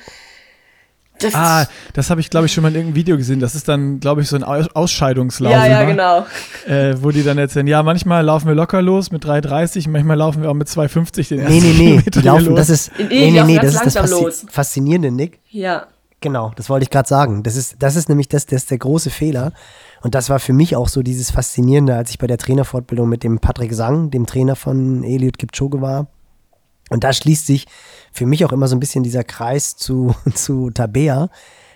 das 1.19 1.35
ah, 1.35 1.65
das 1.93 2.09
habe 2.09 2.21
ich, 2.21 2.29
glaube 2.29 2.45
ich, 2.45 2.53
schon 2.53 2.61
mal 2.61 2.69
in 2.69 2.75
irgendeinem 2.75 2.95
Video 2.95 3.17
gesehen. 3.17 3.39
Das 3.39 3.55
ist 3.55 3.67
dann, 3.67 3.99
glaube 3.99 4.21
ich, 4.21 4.27
so 4.27 4.35
ein 4.35 4.43
Ausscheidungslauf. 4.43 5.51
Ja, 5.51 5.65
ja, 5.65 5.83
genau. 5.83 6.25
Äh, 6.67 6.95
wo 7.01 7.11
die 7.11 7.23
dann 7.23 7.37
erzählen, 7.37 7.67
ja, 7.67 7.83
manchmal 7.83 8.23
laufen 8.23 8.47
wir 8.47 8.55
locker 8.55 8.81
los 8.81 9.11
mit 9.11 9.25
3,30, 9.25 9.89
manchmal 9.89 10.17
laufen 10.17 10.41
wir 10.41 10.49
auch 10.49 10.55
mit 10.55 10.67
2,50 10.67 11.29
den 11.29 11.39
ersten 11.39 11.53
Nee, 11.53 11.59
nee, 11.61 11.71
nee, 11.71 11.73
Kilometer 11.73 12.21
die 12.21 12.27
laufen, 12.27 12.55
das 12.55 12.69
ist, 12.69 12.91
nee, 12.97 13.05
nee, 13.09 13.31
nee, 13.31 13.43
nee 13.43 13.59
das 13.59 13.75
ist 13.75 13.95
das 13.95 13.95
Faszi 13.95 14.47
Faszinierende, 14.49 15.11
Nick. 15.11 15.39
Ja. 15.49 15.87
Genau, 16.19 16.51
das 16.55 16.69
wollte 16.69 16.83
ich 16.83 16.89
gerade 16.89 17.07
sagen. 17.07 17.43
Das 17.43 17.55
ist, 17.55 17.75
das 17.79 17.95
ist 17.95 18.09
nämlich 18.09 18.27
das, 18.27 18.47
das 18.47 18.63
ist 18.63 18.71
der 18.71 18.79
große 18.79 19.11
Fehler. 19.11 19.53
Und 20.01 20.15
das 20.15 20.29
war 20.29 20.39
für 20.39 20.53
mich 20.53 20.75
auch 20.75 20.87
so 20.87 21.03
dieses 21.03 21.31
Faszinierende, 21.31 21.95
als 21.95 22.09
ich 22.09 22.17
bei 22.17 22.27
der 22.27 22.37
Trainerfortbildung 22.37 23.07
mit 23.07 23.23
dem 23.23 23.39
Patrick 23.39 23.73
Sang, 23.73 24.09
dem 24.09 24.25
Trainer 24.25 24.55
von 24.55 25.03
Eliud 25.03 25.37
Kipchoge 25.37 25.81
war. 25.81 26.07
Und 26.89 27.03
da 27.03 27.13
schließt 27.13 27.45
sich 27.45 27.67
für 28.11 28.25
mich 28.25 28.45
auch 28.45 28.51
immer 28.51 28.67
so 28.67 28.75
ein 28.75 28.79
bisschen 28.79 29.03
dieser 29.03 29.23
Kreis 29.23 29.75
zu, 29.75 30.15
zu 30.33 30.69
Tabea, 30.71 31.29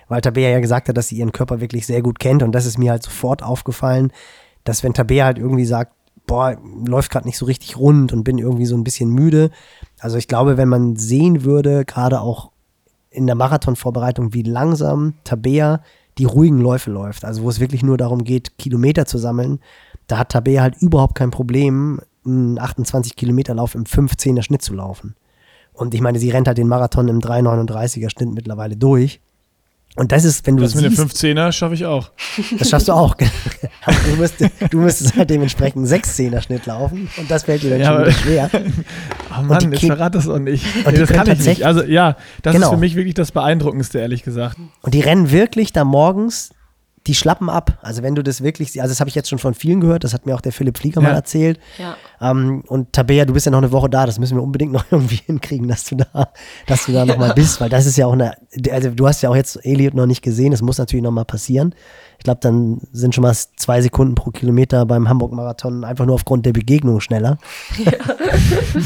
weil 0.08 0.22
Tabea 0.22 0.50
ja 0.50 0.60
gesagt 0.60 0.90
hat, 0.90 0.98
dass 0.98 1.08
sie 1.08 1.18
ihren 1.18 1.32
Körper 1.32 1.62
wirklich 1.62 1.86
sehr 1.86 2.02
gut 2.02 2.20
kennt. 2.20 2.44
Und 2.44 2.54
das 2.54 2.66
ist 2.66 2.78
mir 2.78 2.92
halt 2.92 3.04
sofort 3.04 3.44
aufgefallen, 3.44 4.12
dass 4.64 4.84
wenn 4.84 4.94
Tabea 4.94 5.26
halt 5.26 5.38
irgendwie 5.38 5.66
sagt, 5.66 5.94
boah, 6.28 6.58
läuft 6.86 7.12
gerade 7.12 7.28
nicht 7.28 7.38
so 7.38 7.46
richtig 7.46 7.78
rund 7.78 8.14
und 8.14 8.24
bin 8.24 8.38
irgendwie 8.38 8.66
so 8.66 8.76
ein 8.76 8.84
bisschen 8.84 9.10
müde. 9.10 9.52
Also 10.00 10.18
ich 10.18 10.28
glaube, 10.28 10.58
wenn 10.58 10.70
man 10.70 10.96
sehen 10.96 11.44
würde, 11.44 11.86
gerade 11.86 12.22
auch 12.22 12.52
in 13.10 13.26
der 13.26 13.36
Marathonvorbereitung, 13.36 14.34
wie 14.34 14.44
langsam 14.44 15.16
Tabea 15.24 15.82
die 16.18 16.26
ruhigen 16.26 16.60
Läufe 16.62 16.92
läuft, 16.92 17.26
also 17.26 17.44
wo 17.44 17.50
es 17.50 17.60
wirklich 17.60 17.84
nur 17.84 17.98
darum 17.98 18.24
geht, 18.24 18.58
Kilometer 18.58 19.06
zu 19.06 19.18
sammeln, 19.18 19.60
da 20.08 20.18
hat 20.18 20.30
Tabea 20.30 20.62
halt 20.62 20.78
überhaupt 20.82 21.16
kein 21.16 21.32
Problem, 21.32 22.00
einen 22.26 22.60
28 22.60 23.16
Kilometer 23.16 23.54
Lauf 23.54 23.76
im 23.76 23.84
15er 23.84 24.44
Schnitt 24.44 24.62
zu 24.62 24.74
laufen. 24.74 25.16
Und 25.74 25.94
ich 25.94 26.02
meine, 26.02 26.20
sie 26.20 26.30
rennt 26.30 26.48
halt 26.48 26.58
den 26.58 26.68
Marathon 26.68 27.08
im 27.08 27.20
3,39er 27.20 28.10
Schnitt 28.10 28.34
mittlerweile 28.34 28.76
durch. 28.76 29.22
Und 29.98 30.14
das 30.14 30.24
ist, 30.24 30.48
wenn 30.48 30.56
du 30.56 30.64
Das 30.64 30.74
mit 30.74 30.86
dem 30.86 30.94
15er 30.94 31.52
schaffe 31.52 31.74
ich 31.74 31.86
auch. 31.86 32.12
Das 32.58 32.70
schaffst 32.70 32.88
du 32.88 32.94
auch. 32.94 33.14
du, 33.16 34.16
musst, 34.16 34.36
du 34.70 34.78
müsstest 34.78 35.18
halt 35.18 35.30
dementsprechend 35.30 35.78
einen 35.78 36.02
16er 36.02 36.42
Schnitt 36.42 36.66
laufen 36.66 37.10
und 37.18 37.30
das 37.30 37.44
fällt 37.44 37.64
dir 37.64 37.72
dann 37.72 37.82
ja, 37.82 37.88
schon 37.88 38.02
wieder 38.02 38.12
schwer. 38.12 38.50
Oh 39.38 39.44
Mann, 39.44 39.72
ich 39.72 39.86
verrate 39.86 40.18
das 40.18 40.28
auch 40.28 40.40
nicht. 40.40 40.66
Nee, 40.86 40.92
das 40.92 41.10
kann 41.10 41.30
ich 41.30 41.46
nicht. 41.46 41.64
Also 41.66 41.84
ja, 41.84 42.18
das 42.42 42.54
genau. 42.54 42.68
ist 42.68 42.74
für 42.74 42.80
mich 42.80 42.96
wirklich 42.96 43.14
das 43.14 43.32
Beeindruckendste, 43.32 44.00
ehrlich 44.00 44.24
gesagt. 44.24 44.58
Und 44.82 44.94
die 44.94 45.00
rennen 45.00 45.32
wirklich 45.32 45.72
da 45.72 45.86
morgens 45.86 46.50
die 47.08 47.16
schlappen 47.16 47.50
ab. 47.50 47.80
Also 47.82 48.04
wenn 48.04 48.14
du 48.14 48.22
das 48.22 48.44
wirklich, 48.44 48.80
also 48.82 48.92
das 48.92 49.00
habe 49.00 49.10
ich 49.10 49.16
jetzt 49.16 49.30
schon 49.30 49.40
von 49.40 49.54
vielen 49.54 49.82
gehört, 49.82 50.04
das 50.04 50.14
hat 50.14 50.26
mir 50.26 50.36
auch 50.36 50.42
der 50.42 50.52
Philipp 50.52 50.78
Flieger 50.78 51.02
ja. 51.02 51.10
mal 51.10 51.16
erzählt. 51.16 51.60
Ja. 51.80 51.98
Ähm, 52.22 52.64
und 52.68 52.94
Tabea, 52.94 53.26
du 53.26 53.34
bist 53.34 53.48
ja 53.48 53.52
noch 53.52 53.58
eine 53.58 53.72
Woche 53.72 53.90
da, 53.90 54.06
das 54.06 54.20
müssen 54.20 54.38
wir 54.38 54.44
unbedingt 54.44 54.72
noch 54.74 54.86
irgendwie 54.92 55.20
hinkriegen, 55.26 55.68
dass 55.68 55.86
du 55.86 55.96
da, 55.96 56.32
dass 56.68 56.86
du 56.86 56.92
da 56.92 57.00
ja. 57.00 57.06
nochmal 57.06 57.34
bist, 57.36 57.60
weil 57.60 57.70
das 57.70 57.86
ist 57.86 57.98
ja 57.98 58.06
auch 58.06 58.14
eine, 58.14 58.36
also 58.72 58.92
du 58.92 59.08
hast 59.08 59.22
ja 59.22 59.30
auch 59.30 59.36
jetzt 59.36 59.66
Elliot 59.66 59.96
noch 59.96 60.06
nicht 60.06 60.22
gesehen, 60.22 60.52
das 60.52 60.62
muss 60.62 60.78
natürlich 60.78 61.04
nochmal 61.04 61.26
passieren. 61.26 61.74
Ich 62.22 62.24
glaube, 62.24 62.40
dann 62.40 62.80
sind 62.94 63.16
schon 63.16 63.24
mal 63.24 63.34
zwei 63.34 63.82
Sekunden 63.82 64.14
pro 64.14 64.30
Kilometer 64.30 64.86
beim 64.86 65.10
Hamburg-Marathon 65.10 65.84
einfach 65.84 66.06
nur 66.06 66.14
aufgrund 66.14 66.46
der 66.46 66.54
Begegnung 66.54 67.02
schneller. 67.02 67.40
Ja. 67.84 67.94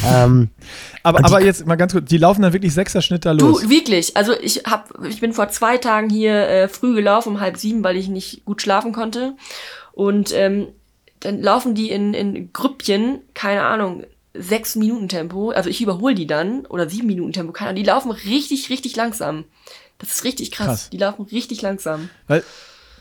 ähm, 0.24 0.52
aber, 1.04 1.26
aber 1.26 1.42
jetzt 1.42 1.68
mal 1.68 1.76
ganz 1.76 1.92
kurz, 1.92 2.08
die 2.08 2.18
laufen 2.18 2.44
dann 2.44 2.54
wirklich 2.54 2.74
sechser 2.74 3.02
Schnitt 3.02 3.26
da 3.26 3.34
los. 3.34 3.64
Du, 3.64 3.70
wirklich. 3.70 4.16
Also 4.16 4.32
ich 4.40 4.64
hab, 4.64 5.04
ich 5.04 5.20
bin 5.20 5.34
vor 5.34 5.50
zwei 5.50 5.78
Tagen 5.78 6.10
hier 6.10 6.48
äh, 6.48 6.68
früh 6.70 6.96
gelaufen, 6.96 7.34
um 7.34 7.42
halb 7.42 7.58
sieben, 7.58 7.84
weil 7.84 7.98
ich 7.98 8.08
nicht 8.08 8.46
gut 8.46 8.62
schlafen 8.62 8.94
konnte. 8.94 9.34
Und 9.92 10.34
ähm, 10.34 10.68
dann 11.20 11.42
laufen 11.42 11.76
die 11.76 11.90
in, 11.90 12.14
in 12.14 12.54
Grüppchen, 12.54 13.20
keine 13.34 13.64
Ahnung, 13.64 14.06
sechs 14.34 14.78
Minuten 14.78 15.10
Tempo. 15.10 15.50
Also 15.50 15.70
ich 15.70 15.82
überhole 15.82 16.16
die 16.16 16.26
dann, 16.26 16.66
oder 16.68 16.90
sieben 16.90 17.08
Minuten 17.08 17.34
Tempo, 17.34 17.52
keine 17.52 17.72
Ahnung. 17.72 17.84
Die 17.84 17.90
laufen 17.90 18.12
richtig, 18.12 18.70
richtig 18.70 18.96
langsam. 18.96 19.44
Das 19.98 20.16
ist 20.16 20.24
richtig 20.24 20.52
krass. 20.52 20.68
krass. 20.68 20.90
Die 20.90 20.98
laufen 20.98 21.24
richtig 21.24 21.62
langsam. 21.62 22.10
Weil 22.28 22.42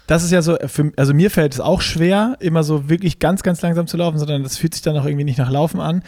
das 0.06 0.22
ist 0.22 0.30
ja 0.30 0.42
so, 0.42 0.56
für, 0.66 0.92
also 0.96 1.14
mir 1.14 1.30
fällt 1.30 1.54
es 1.54 1.60
auch 1.60 1.80
schwer, 1.80 2.36
immer 2.40 2.62
so 2.62 2.88
wirklich 2.88 3.18
ganz, 3.18 3.42
ganz 3.42 3.62
langsam 3.62 3.86
zu 3.86 3.96
laufen, 3.96 4.18
sondern 4.18 4.42
das 4.42 4.58
fühlt 4.58 4.74
sich 4.74 4.82
dann 4.82 4.96
auch 4.96 5.06
irgendwie 5.06 5.24
nicht 5.24 5.38
nach 5.38 5.50
Laufen 5.50 5.80
an. 5.80 6.02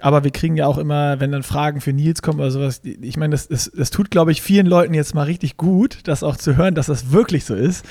Aber 0.00 0.24
wir 0.24 0.30
kriegen 0.30 0.56
ja 0.56 0.66
auch 0.66 0.76
immer, 0.76 1.20
wenn 1.20 1.32
dann 1.32 1.42
Fragen 1.42 1.80
für 1.80 1.92
Nils 1.92 2.20
kommen 2.20 2.40
oder 2.40 2.50
sowas, 2.50 2.82
ich 2.84 3.16
meine, 3.16 3.32
das, 3.32 3.48
das, 3.48 3.70
das 3.74 3.90
tut, 3.90 4.10
glaube 4.10 4.30
ich, 4.30 4.42
vielen 4.42 4.66
Leuten 4.66 4.92
jetzt 4.92 5.14
mal 5.14 5.22
richtig 5.22 5.56
gut, 5.56 6.00
das 6.04 6.22
auch 6.22 6.36
zu 6.36 6.56
hören, 6.56 6.74
dass 6.74 6.86
das 6.86 7.12
wirklich 7.12 7.44
so 7.44 7.54
ist 7.54 7.86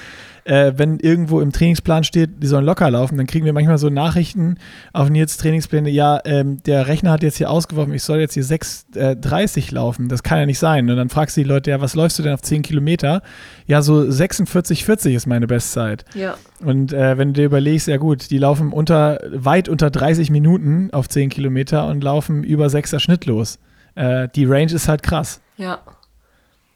äh, 0.45 0.73
wenn 0.77 0.99
irgendwo 0.99 1.41
im 1.41 1.51
Trainingsplan 1.51 2.03
steht, 2.03 2.41
die 2.41 2.47
sollen 2.47 2.65
locker 2.65 2.89
laufen, 2.89 3.17
dann 3.17 3.25
kriegen 3.25 3.45
wir 3.45 3.53
manchmal 3.53 3.79
so 3.79 3.89
Nachrichten 3.89 4.57
auf 4.93 5.09
Nils 5.09 5.37
Trainingspläne, 5.37 5.89
ja, 5.89 6.21
ähm, 6.23 6.61
der 6.63 6.87
Rechner 6.87 7.11
hat 7.11 7.23
jetzt 7.23 7.37
hier 7.37 7.49
ausgeworfen, 7.49 7.93
ich 7.93 8.03
soll 8.03 8.19
jetzt 8.19 8.35
hier 8.35 8.43
6,30 8.43 9.71
äh, 9.71 9.75
laufen. 9.75 10.07
Das 10.07 10.21
kann 10.21 10.37
ja 10.37 10.45
nicht 10.45 10.59
sein. 10.59 10.89
Und 10.89 10.97
dann 10.97 11.09
fragst 11.09 11.35
du 11.35 11.41
die 11.41 11.47
Leute, 11.47 11.71
ja, 11.71 11.81
was 11.81 11.95
läufst 11.95 12.19
du 12.19 12.23
denn 12.23 12.33
auf 12.33 12.41
10 12.41 12.61
Kilometer? 12.61 13.23
Ja, 13.65 13.81
so 13.81 14.09
46, 14.09 14.85
40 14.85 15.15
ist 15.15 15.25
meine 15.25 15.47
Bestzeit. 15.47 16.05
Ja. 16.13 16.35
Und 16.63 16.93
äh, 16.93 17.17
wenn 17.17 17.29
du 17.29 17.41
dir 17.41 17.45
überlegst, 17.45 17.87
ja 17.87 17.97
gut, 17.97 18.29
die 18.29 18.37
laufen 18.37 18.71
unter, 18.71 19.19
weit 19.31 19.67
unter 19.67 19.89
30 19.89 20.29
Minuten 20.29 20.89
auf 20.93 21.09
10 21.09 21.29
Kilometer 21.29 21.87
und 21.87 22.03
laufen 22.03 22.43
über 22.43 22.67
6er 22.67 22.99
Schnitt 22.99 23.25
los. 23.25 23.57
Äh, 23.95 24.29
die 24.35 24.45
Range 24.45 24.71
ist 24.71 24.87
halt 24.87 25.01
krass. 25.01 25.41
Ja. 25.57 25.79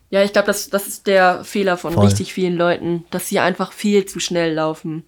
Ja, 0.10 0.24
ich 0.24 0.34
glaube, 0.34 0.48
das, 0.48 0.70
das 0.70 0.88
ist 0.88 1.08
der 1.08 1.44
Fehler 1.44 1.78
von 1.78 1.94
Voll. 1.94 2.06
richtig 2.06 2.34
vielen 2.34 2.56
Leuten, 2.56 3.06
dass 3.12 3.28
sie 3.28 3.40
einfach 3.40 3.72
viel 3.72 4.06
zu 4.06 4.20
schnell 4.20 4.54
laufen. 4.54 5.04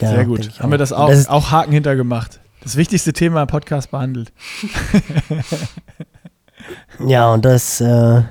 Ja, 0.00 0.10
Sehr 0.10 0.24
gut. 0.24 0.60
Haben 0.60 0.72
wir 0.72 0.78
das 0.78 0.92
auch, 0.92 1.08
das 1.08 1.28
auch 1.28 1.50
Haken 1.50 1.72
hintergemacht. 1.72 2.40
Das 2.62 2.76
wichtigste 2.76 3.12
Thema 3.12 3.42
im 3.42 3.48
Podcast 3.48 3.92
behandelt. 3.92 4.32
ja, 7.06 7.32
und 7.32 7.44
das, 7.44 7.80
äh, 7.80 8.22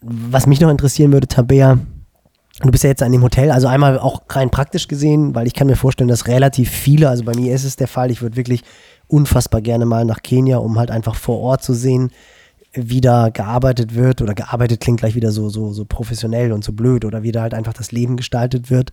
was 0.00 0.46
mich 0.46 0.60
noch 0.60 0.70
interessieren 0.70 1.12
würde, 1.12 1.28
Tabea, 1.28 1.78
Du 2.62 2.70
bist 2.70 2.84
ja 2.84 2.90
jetzt 2.90 3.02
an 3.02 3.12
dem 3.12 3.22
Hotel, 3.22 3.50
also 3.50 3.66
einmal 3.68 3.98
auch 3.98 4.22
rein 4.30 4.48
praktisch 4.48 4.88
gesehen, 4.88 5.34
weil 5.34 5.46
ich 5.46 5.52
kann 5.52 5.66
mir 5.66 5.76
vorstellen, 5.76 6.08
dass 6.08 6.26
relativ 6.26 6.70
viele, 6.70 7.10
also 7.10 7.22
bei 7.22 7.34
mir 7.34 7.54
ist 7.54 7.64
es 7.64 7.76
der 7.76 7.86
Fall, 7.86 8.10
ich 8.10 8.22
würde 8.22 8.36
wirklich 8.36 8.62
unfassbar 9.08 9.60
gerne 9.60 9.84
mal 9.84 10.06
nach 10.06 10.22
Kenia, 10.22 10.56
um 10.56 10.78
halt 10.78 10.90
einfach 10.90 11.16
vor 11.16 11.38
Ort 11.40 11.62
zu 11.62 11.74
sehen, 11.74 12.10
wie 12.76 13.00
da 13.00 13.30
gearbeitet 13.30 13.94
wird 13.94 14.22
oder 14.22 14.34
gearbeitet 14.34 14.80
klingt 14.80 15.00
gleich 15.00 15.14
wieder 15.14 15.32
so, 15.32 15.48
so, 15.48 15.72
so 15.72 15.84
professionell 15.84 16.52
und 16.52 16.62
so 16.62 16.72
blöd 16.72 17.04
oder 17.04 17.22
wie 17.22 17.32
da 17.32 17.42
halt 17.42 17.54
einfach 17.54 17.72
das 17.72 17.90
Leben 17.90 18.16
gestaltet 18.16 18.70
wird. 18.70 18.92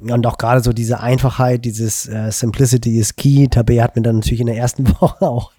Und 0.00 0.26
auch 0.26 0.38
gerade 0.38 0.62
so 0.62 0.72
diese 0.72 1.00
Einfachheit, 1.00 1.64
dieses 1.64 2.08
äh, 2.08 2.32
Simplicity 2.32 2.98
is 2.98 3.14
key. 3.14 3.46
Tabe 3.48 3.82
hat 3.82 3.94
mir 3.94 4.02
dann 4.02 4.16
natürlich 4.16 4.40
in 4.40 4.46
der 4.46 4.56
ersten 4.56 4.88
Woche 5.00 5.28
auch 5.28 5.52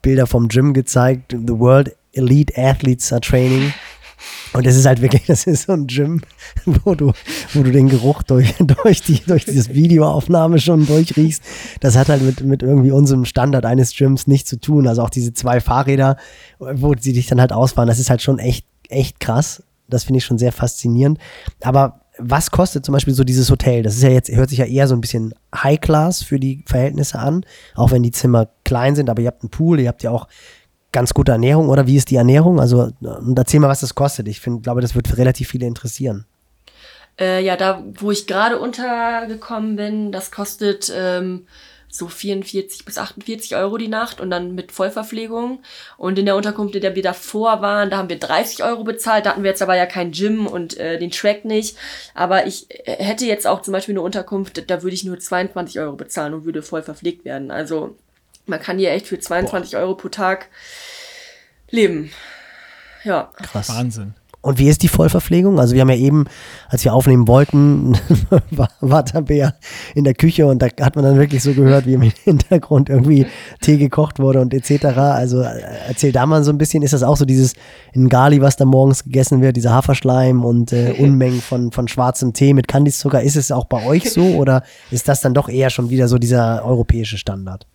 Bilder 0.00 0.26
vom 0.26 0.48
Gym 0.48 0.72
gezeigt. 0.72 1.32
The 1.32 1.58
World 1.58 1.94
Elite 2.12 2.52
Athletes 2.56 3.12
are 3.12 3.20
training. 3.20 3.72
Und 4.52 4.66
es 4.66 4.76
ist 4.76 4.86
halt 4.86 5.00
wirklich, 5.00 5.24
das 5.26 5.46
ist 5.46 5.66
so 5.66 5.72
ein 5.72 5.86
Gym, 5.86 6.22
wo 6.64 6.94
du, 6.94 7.12
wo 7.54 7.62
du 7.62 7.70
den 7.70 7.88
Geruch 7.88 8.22
durch, 8.22 8.54
durch, 8.58 9.02
die, 9.02 9.20
durch 9.20 9.44
dieses 9.44 9.70
Videoaufnahme 9.70 10.58
schon 10.58 10.86
durchriechst. 10.86 11.42
Das 11.80 11.96
hat 11.96 12.08
halt 12.08 12.22
mit, 12.22 12.42
mit 12.42 12.62
irgendwie 12.62 12.90
unserem 12.90 13.24
Standard 13.24 13.64
eines 13.64 13.94
Gyms 13.94 14.26
nichts 14.26 14.50
zu 14.50 14.60
tun. 14.60 14.86
Also 14.86 15.02
auch 15.02 15.10
diese 15.10 15.32
zwei 15.32 15.60
Fahrräder, 15.60 16.16
wo 16.58 16.94
sie 16.98 17.12
dich 17.12 17.26
dann 17.26 17.40
halt 17.40 17.52
ausfahren, 17.52 17.88
das 17.88 17.98
ist 17.98 18.10
halt 18.10 18.22
schon 18.22 18.38
echt, 18.38 18.66
echt 18.88 19.20
krass. 19.20 19.62
Das 19.88 20.04
finde 20.04 20.18
ich 20.18 20.24
schon 20.24 20.38
sehr 20.38 20.52
faszinierend. 20.52 21.18
Aber 21.62 22.00
was 22.22 22.50
kostet 22.50 22.84
zum 22.84 22.92
Beispiel 22.92 23.14
so 23.14 23.24
dieses 23.24 23.50
Hotel? 23.50 23.82
Das 23.82 23.96
ist 23.96 24.02
ja 24.02 24.10
jetzt, 24.10 24.30
hört 24.30 24.50
sich 24.50 24.58
ja 24.58 24.66
eher 24.66 24.86
so 24.86 24.94
ein 24.94 25.00
bisschen 25.00 25.34
High-Class 25.54 26.22
für 26.22 26.38
die 26.38 26.62
Verhältnisse 26.66 27.18
an, 27.18 27.44
auch 27.74 27.90
wenn 27.92 28.02
die 28.02 28.10
Zimmer 28.10 28.48
klein 28.64 28.94
sind, 28.94 29.08
aber 29.08 29.22
ihr 29.22 29.28
habt 29.28 29.42
einen 29.42 29.50
Pool, 29.50 29.80
ihr 29.80 29.88
habt 29.88 30.02
ja 30.02 30.10
auch 30.10 30.28
ganz 30.92 31.14
gute 31.14 31.32
Ernährung 31.32 31.68
oder 31.68 31.86
wie 31.86 31.96
ist 31.96 32.10
die 32.10 32.16
Ernährung? 32.16 32.60
Also 32.60 32.92
und 33.00 33.38
erzähl 33.38 33.60
mal, 33.60 33.68
was 33.68 33.80
das 33.80 33.94
kostet. 33.94 34.28
Ich 34.28 34.40
find, 34.40 34.62
glaube, 34.62 34.80
das 34.80 34.94
wird 34.94 35.16
relativ 35.16 35.48
viele 35.48 35.66
interessieren. 35.66 36.26
Äh, 37.18 37.44
ja, 37.44 37.56
da, 37.56 37.82
wo 37.98 38.10
ich 38.10 38.26
gerade 38.26 38.58
untergekommen 38.58 39.76
bin, 39.76 40.12
das 40.12 40.30
kostet 40.30 40.92
ähm, 40.94 41.46
so 41.90 42.06
44 42.06 42.84
bis 42.84 42.98
48 42.98 43.56
Euro 43.56 43.76
die 43.76 43.88
Nacht 43.88 44.20
und 44.20 44.30
dann 44.30 44.54
mit 44.54 44.72
Vollverpflegung. 44.72 45.60
Und 45.98 46.18
in 46.18 46.24
der 46.24 46.36
Unterkunft, 46.36 46.74
in 46.76 46.80
der 46.80 46.94
wir 46.94 47.02
davor 47.02 47.60
waren, 47.60 47.90
da 47.90 47.98
haben 47.98 48.08
wir 48.08 48.18
30 48.18 48.62
Euro 48.64 48.84
bezahlt. 48.84 49.26
Da 49.26 49.30
hatten 49.30 49.42
wir 49.42 49.50
jetzt 49.50 49.62
aber 49.62 49.76
ja 49.76 49.86
kein 49.86 50.12
Gym 50.12 50.46
und 50.46 50.78
äh, 50.78 50.98
den 50.98 51.10
Track 51.10 51.44
nicht. 51.44 51.76
Aber 52.14 52.46
ich 52.46 52.66
äh, 52.86 53.02
hätte 53.02 53.26
jetzt 53.26 53.46
auch 53.46 53.62
zum 53.62 53.72
Beispiel 53.72 53.94
eine 53.94 54.02
Unterkunft, 54.02 54.70
da 54.70 54.82
würde 54.82 54.94
ich 54.94 55.04
nur 55.04 55.18
22 55.18 55.80
Euro 55.80 55.96
bezahlen 55.96 56.32
und 56.32 56.44
würde 56.44 56.62
voll 56.62 56.82
verpflegt 56.82 57.24
werden. 57.24 57.50
Also 57.50 57.96
man 58.50 58.60
kann 58.60 58.78
hier 58.78 58.90
echt 58.90 59.06
für 59.06 59.18
22 59.18 59.72
Boah. 59.72 59.78
Euro 59.78 59.94
pro 59.94 60.08
Tag 60.08 60.48
leben. 61.70 62.10
Ja. 63.04 63.30
Krass. 63.42 63.70
Wahnsinn. 63.70 64.14
Und 64.42 64.58
wie 64.58 64.68
ist 64.68 64.82
die 64.82 64.88
Vollverpflegung? 64.88 65.60
Also 65.60 65.74
wir 65.74 65.82
haben 65.82 65.90
ja 65.90 65.96
eben, 65.96 66.24
als 66.70 66.82
wir 66.82 66.94
aufnehmen 66.94 67.28
wollten, 67.28 67.98
war, 68.50 68.70
war 68.80 69.04
Tabea 69.04 69.54
in 69.94 70.04
der 70.04 70.14
Küche 70.14 70.46
und 70.46 70.62
da 70.62 70.68
hat 70.80 70.96
man 70.96 71.04
dann 71.04 71.18
wirklich 71.18 71.42
so 71.42 71.52
gehört, 71.52 71.84
wie 71.84 71.92
im 71.92 72.00
Hintergrund 72.00 72.88
irgendwie 72.88 73.26
Tee 73.60 73.76
gekocht 73.76 74.18
wurde 74.18 74.40
und 74.40 74.54
etc. 74.54 74.86
Also 74.96 75.42
äh, 75.42 75.60
erzähl 75.88 76.12
da 76.12 76.24
mal 76.24 76.42
so 76.42 76.52
ein 76.52 76.58
bisschen, 76.58 76.82
ist 76.82 76.94
das 76.94 77.02
auch 77.02 77.18
so 77.18 77.26
dieses 77.26 77.52
Ngali, 77.94 78.40
was 78.40 78.56
da 78.56 78.64
morgens 78.64 79.04
gegessen 79.04 79.42
wird, 79.42 79.56
dieser 79.56 79.72
Haferschleim 79.72 80.42
und 80.42 80.72
äh, 80.72 80.92
Unmengen 80.98 81.42
von, 81.42 81.70
von 81.70 81.86
schwarzem 81.86 82.32
Tee 82.32 82.54
mit 82.54 82.66
Kandiszucker, 82.66 83.22
ist 83.22 83.36
es 83.36 83.52
auch 83.52 83.66
bei 83.66 83.84
euch 83.84 84.10
so 84.10 84.24
oder 84.36 84.62
ist 84.90 85.06
das 85.06 85.20
dann 85.20 85.34
doch 85.34 85.50
eher 85.50 85.68
schon 85.68 85.90
wieder 85.90 86.08
so 86.08 86.16
dieser 86.16 86.64
europäische 86.64 87.18
Standard? 87.18 87.66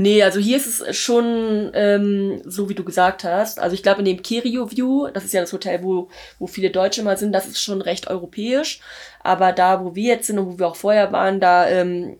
Nee, 0.00 0.22
also 0.22 0.38
hier 0.38 0.58
ist 0.58 0.80
es 0.80 0.96
schon 0.96 1.72
ähm, 1.74 2.40
so, 2.44 2.68
wie 2.68 2.76
du 2.76 2.84
gesagt 2.84 3.24
hast. 3.24 3.58
Also 3.58 3.74
ich 3.74 3.82
glaube, 3.82 3.98
in 3.98 4.04
dem 4.04 4.22
Kerio 4.22 4.70
View, 4.70 5.08
das 5.08 5.24
ist 5.24 5.32
ja 5.34 5.40
das 5.40 5.52
Hotel, 5.52 5.82
wo, 5.82 6.08
wo 6.38 6.46
viele 6.46 6.70
Deutsche 6.70 7.02
mal 7.02 7.18
sind, 7.18 7.32
das 7.32 7.48
ist 7.48 7.60
schon 7.60 7.82
recht 7.82 8.06
europäisch. 8.06 8.80
Aber 9.24 9.50
da, 9.50 9.84
wo 9.84 9.96
wir 9.96 10.04
jetzt 10.14 10.28
sind 10.28 10.38
und 10.38 10.46
wo 10.46 10.58
wir 10.60 10.68
auch 10.68 10.76
vorher 10.76 11.10
waren, 11.10 11.40
da, 11.40 11.68
ähm, 11.68 12.16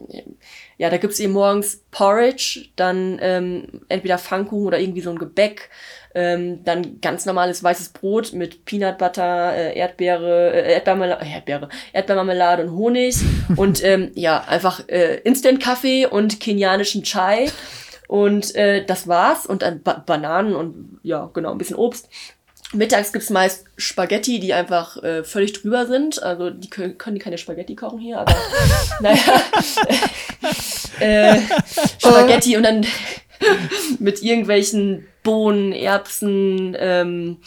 ja, 0.76 0.90
da 0.90 0.96
gibt's 0.96 1.20
eben 1.20 1.34
morgens 1.34 1.84
Porridge, 1.92 2.66
dann 2.74 3.20
ähm, 3.22 3.82
entweder 3.88 4.18
Pfannkuchen 4.18 4.66
oder 4.66 4.80
irgendwie 4.80 5.00
so 5.00 5.10
ein 5.10 5.18
Gebäck. 5.18 5.70
Ähm, 6.18 6.64
dann 6.64 7.00
ganz 7.00 7.26
normales 7.26 7.62
weißes 7.62 7.90
Brot 7.90 8.32
mit 8.32 8.64
Peanut 8.64 8.98
Butter, 8.98 9.54
äh, 9.54 9.78
Erdbeere, 9.78 10.52
äh, 10.52 10.72
Erdbeermarmelade, 10.72 11.24
äh, 11.24 11.30
Erdbeere, 11.30 11.68
Erdbeermarmelade 11.92 12.64
und 12.64 12.72
Honig. 12.72 13.14
und 13.56 13.84
ähm, 13.84 14.10
ja, 14.16 14.42
einfach 14.48 14.88
äh, 14.88 15.18
Instant-Kaffee 15.18 16.06
und 16.06 16.40
kenianischen 16.40 17.04
Chai. 17.04 17.52
Und 18.08 18.52
äh, 18.56 18.84
das 18.84 19.06
war's. 19.06 19.46
Und 19.46 19.62
dann 19.62 19.80
ba 19.84 20.02
Bananen 20.04 20.56
und 20.56 20.98
ja, 21.04 21.30
genau, 21.32 21.52
ein 21.52 21.58
bisschen 21.58 21.76
Obst. 21.76 22.08
Mittags 22.72 23.12
gibt's 23.12 23.30
meist 23.30 23.64
Spaghetti, 23.76 24.40
die 24.40 24.52
einfach 24.52 25.02
äh, 25.02 25.24
völlig 25.24 25.54
drüber 25.54 25.86
sind. 25.86 26.22
Also 26.22 26.50
die 26.50 26.68
können, 26.68 26.98
können 26.98 27.16
die 27.16 27.22
keine 27.22 27.38
Spaghetti 27.38 27.74
kochen 27.74 27.98
hier, 27.98 28.18
aber 28.20 28.34
naja. 29.00 29.42
äh, 31.00 31.40
Spaghetti 31.98 32.56
und 32.56 32.62
dann 32.64 32.86
mit 33.98 34.22
irgendwelchen 34.22 35.06
Bohnen, 35.22 35.72
Erbsen, 35.72 36.76
ähm, 36.78 37.38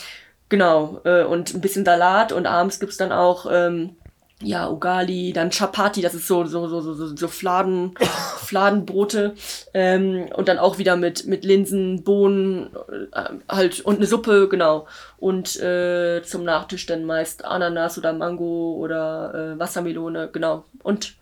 genau, 0.50 1.02
äh, 1.04 1.24
und 1.24 1.54
ein 1.54 1.62
bisschen 1.62 1.86
Salat 1.86 2.32
und 2.32 2.48
abends 2.48 2.80
gibt's 2.80 2.98
dann 2.98 3.12
auch 3.12 3.46
ähm, 3.52 3.96
ja, 4.42 4.70
Ugali, 4.70 5.34
dann 5.34 5.50
Chapati, 5.52 6.02
das 6.02 6.14
ist 6.14 6.28
so, 6.28 6.46
so, 6.46 6.68
so, 6.68 6.82
so, 6.82 7.16
so 7.16 7.28
Fladen, 7.28 7.94
Fladenbrote, 8.38 9.36
ähm, 9.74 10.26
und 10.36 10.48
dann 10.48 10.60
auch 10.60 10.78
wieder 10.78 10.96
mit, 10.96 11.26
mit 11.28 11.44
Linsen, 11.44 12.04
Bohnen, 12.04 12.70
äh, 13.14 13.24
halt, 13.50 13.82
und 13.82 13.98
eine 13.98 14.06
Suppe, 14.06 14.48
genau. 14.50 14.88
Und 15.18 15.60
äh, 15.60 16.22
zum 16.24 16.44
Nachtisch 16.44 16.86
dann 16.86 17.06
meist 17.06 17.46
Ananas 17.46 17.98
oder 17.98 18.14
Mango 18.14 18.76
oder 18.80 19.54
äh, 19.56 19.60
Wassermelone, 19.60 20.30
genau. 20.32 20.66
Und 20.84 21.16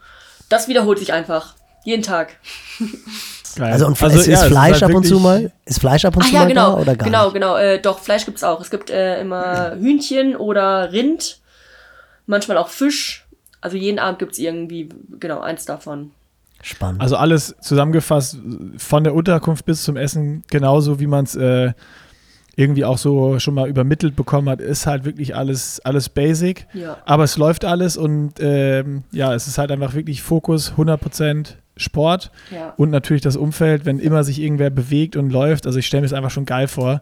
das 0.50 0.68
wiederholt 0.68 1.00
sich 1.00 1.14
einfach. 1.14 1.56
Jeden 1.84 2.04
Tag. 2.04 2.36
Geil. 3.56 3.74
Also, 3.74 3.88
und 3.88 4.02
also, 4.02 4.20
ist, 4.20 4.28
ja, 4.28 4.38
Fleisch 4.38 4.76
ist 4.76 4.82
halt 4.84 4.92
ab 4.92 4.98
und 4.98 5.08
zu 5.08 5.20
mal? 5.20 5.52
Ist 5.66 5.80
Fleisch 5.80 6.06
ab 6.06 6.16
und 6.16 6.24
zu 6.24 6.34
ja, 6.34 6.42
mal 6.42 6.48
genau, 6.48 6.76
da 6.76 6.82
oder 6.82 6.96
gar 6.96 7.06
Genau, 7.06 7.24
nicht? 7.26 7.34
genau. 7.34 7.58
Äh, 7.58 7.80
doch, 7.80 8.00
Fleisch 8.00 8.26
gibt's 8.26 8.44
auch. 8.44 8.62
Es 8.62 8.70
gibt 8.70 8.90
äh, 8.90 9.20
immer 9.22 9.76
Hühnchen 9.80 10.36
oder 10.36 10.92
Rind, 10.92 11.39
manchmal 12.30 12.58
auch 12.58 12.70
Fisch. 12.70 13.28
Also 13.60 13.76
jeden 13.76 14.00
Abend 14.00 14.20
gibt's 14.20 14.38
irgendwie, 14.38 14.88
genau, 15.20 15.42
eins 15.42 15.66
davon. 15.66 16.12
Spannend. 16.62 17.02
Also 17.02 17.18
alles 17.18 17.56
zusammengefasst, 17.62 18.38
von 18.78 19.04
der 19.04 19.14
Unterkunft 19.14 19.66
bis 19.66 19.84
zum 19.84 19.98
Essen, 19.98 20.44
genauso 20.50 21.00
wie 21.00 21.08
man 21.08 21.26
es 21.26 21.36
äh, 21.36 21.74
irgendwie 22.56 22.84
auch 22.86 22.98
so 22.98 23.40
schon 23.40 23.54
mal 23.54 23.70
übermittelt 23.70 24.16
bekommen 24.16 24.50
hat, 24.50 24.60
ist 24.60 24.86
halt 24.86 25.06
wirklich 25.06 25.36
alles, 25.36 25.80
alles 25.82 26.10
basic. 26.10 26.68
Ja. 26.74 26.98
Aber 27.06 27.24
es 27.24 27.38
läuft 27.38 27.66
alles 27.66 27.98
und 27.98 28.34
ähm, 28.40 29.04
ja, 29.12 29.34
es 29.34 29.48
ist 29.48 29.58
halt 29.58 29.72
einfach 29.72 29.94
wirklich 29.94 30.22
Fokus 30.22 30.74
100% 30.74 31.56
Sport 31.78 32.32
ja. 32.52 32.74
und 32.76 32.90
natürlich 32.90 33.22
das 33.22 33.38
Umfeld, 33.38 33.86
wenn 33.86 34.00
immer 34.00 34.26
sich 34.26 34.42
irgendwer 34.42 34.70
bewegt 34.70 35.16
und 35.16 35.32
läuft. 35.32 35.66
Also 35.66 35.80
ich 35.80 35.88
stelle 35.88 36.02
mir 36.02 36.08
es 36.08 36.14
einfach 36.14 36.32
schon 36.32 36.46
geil 36.46 36.68
vor 36.68 37.02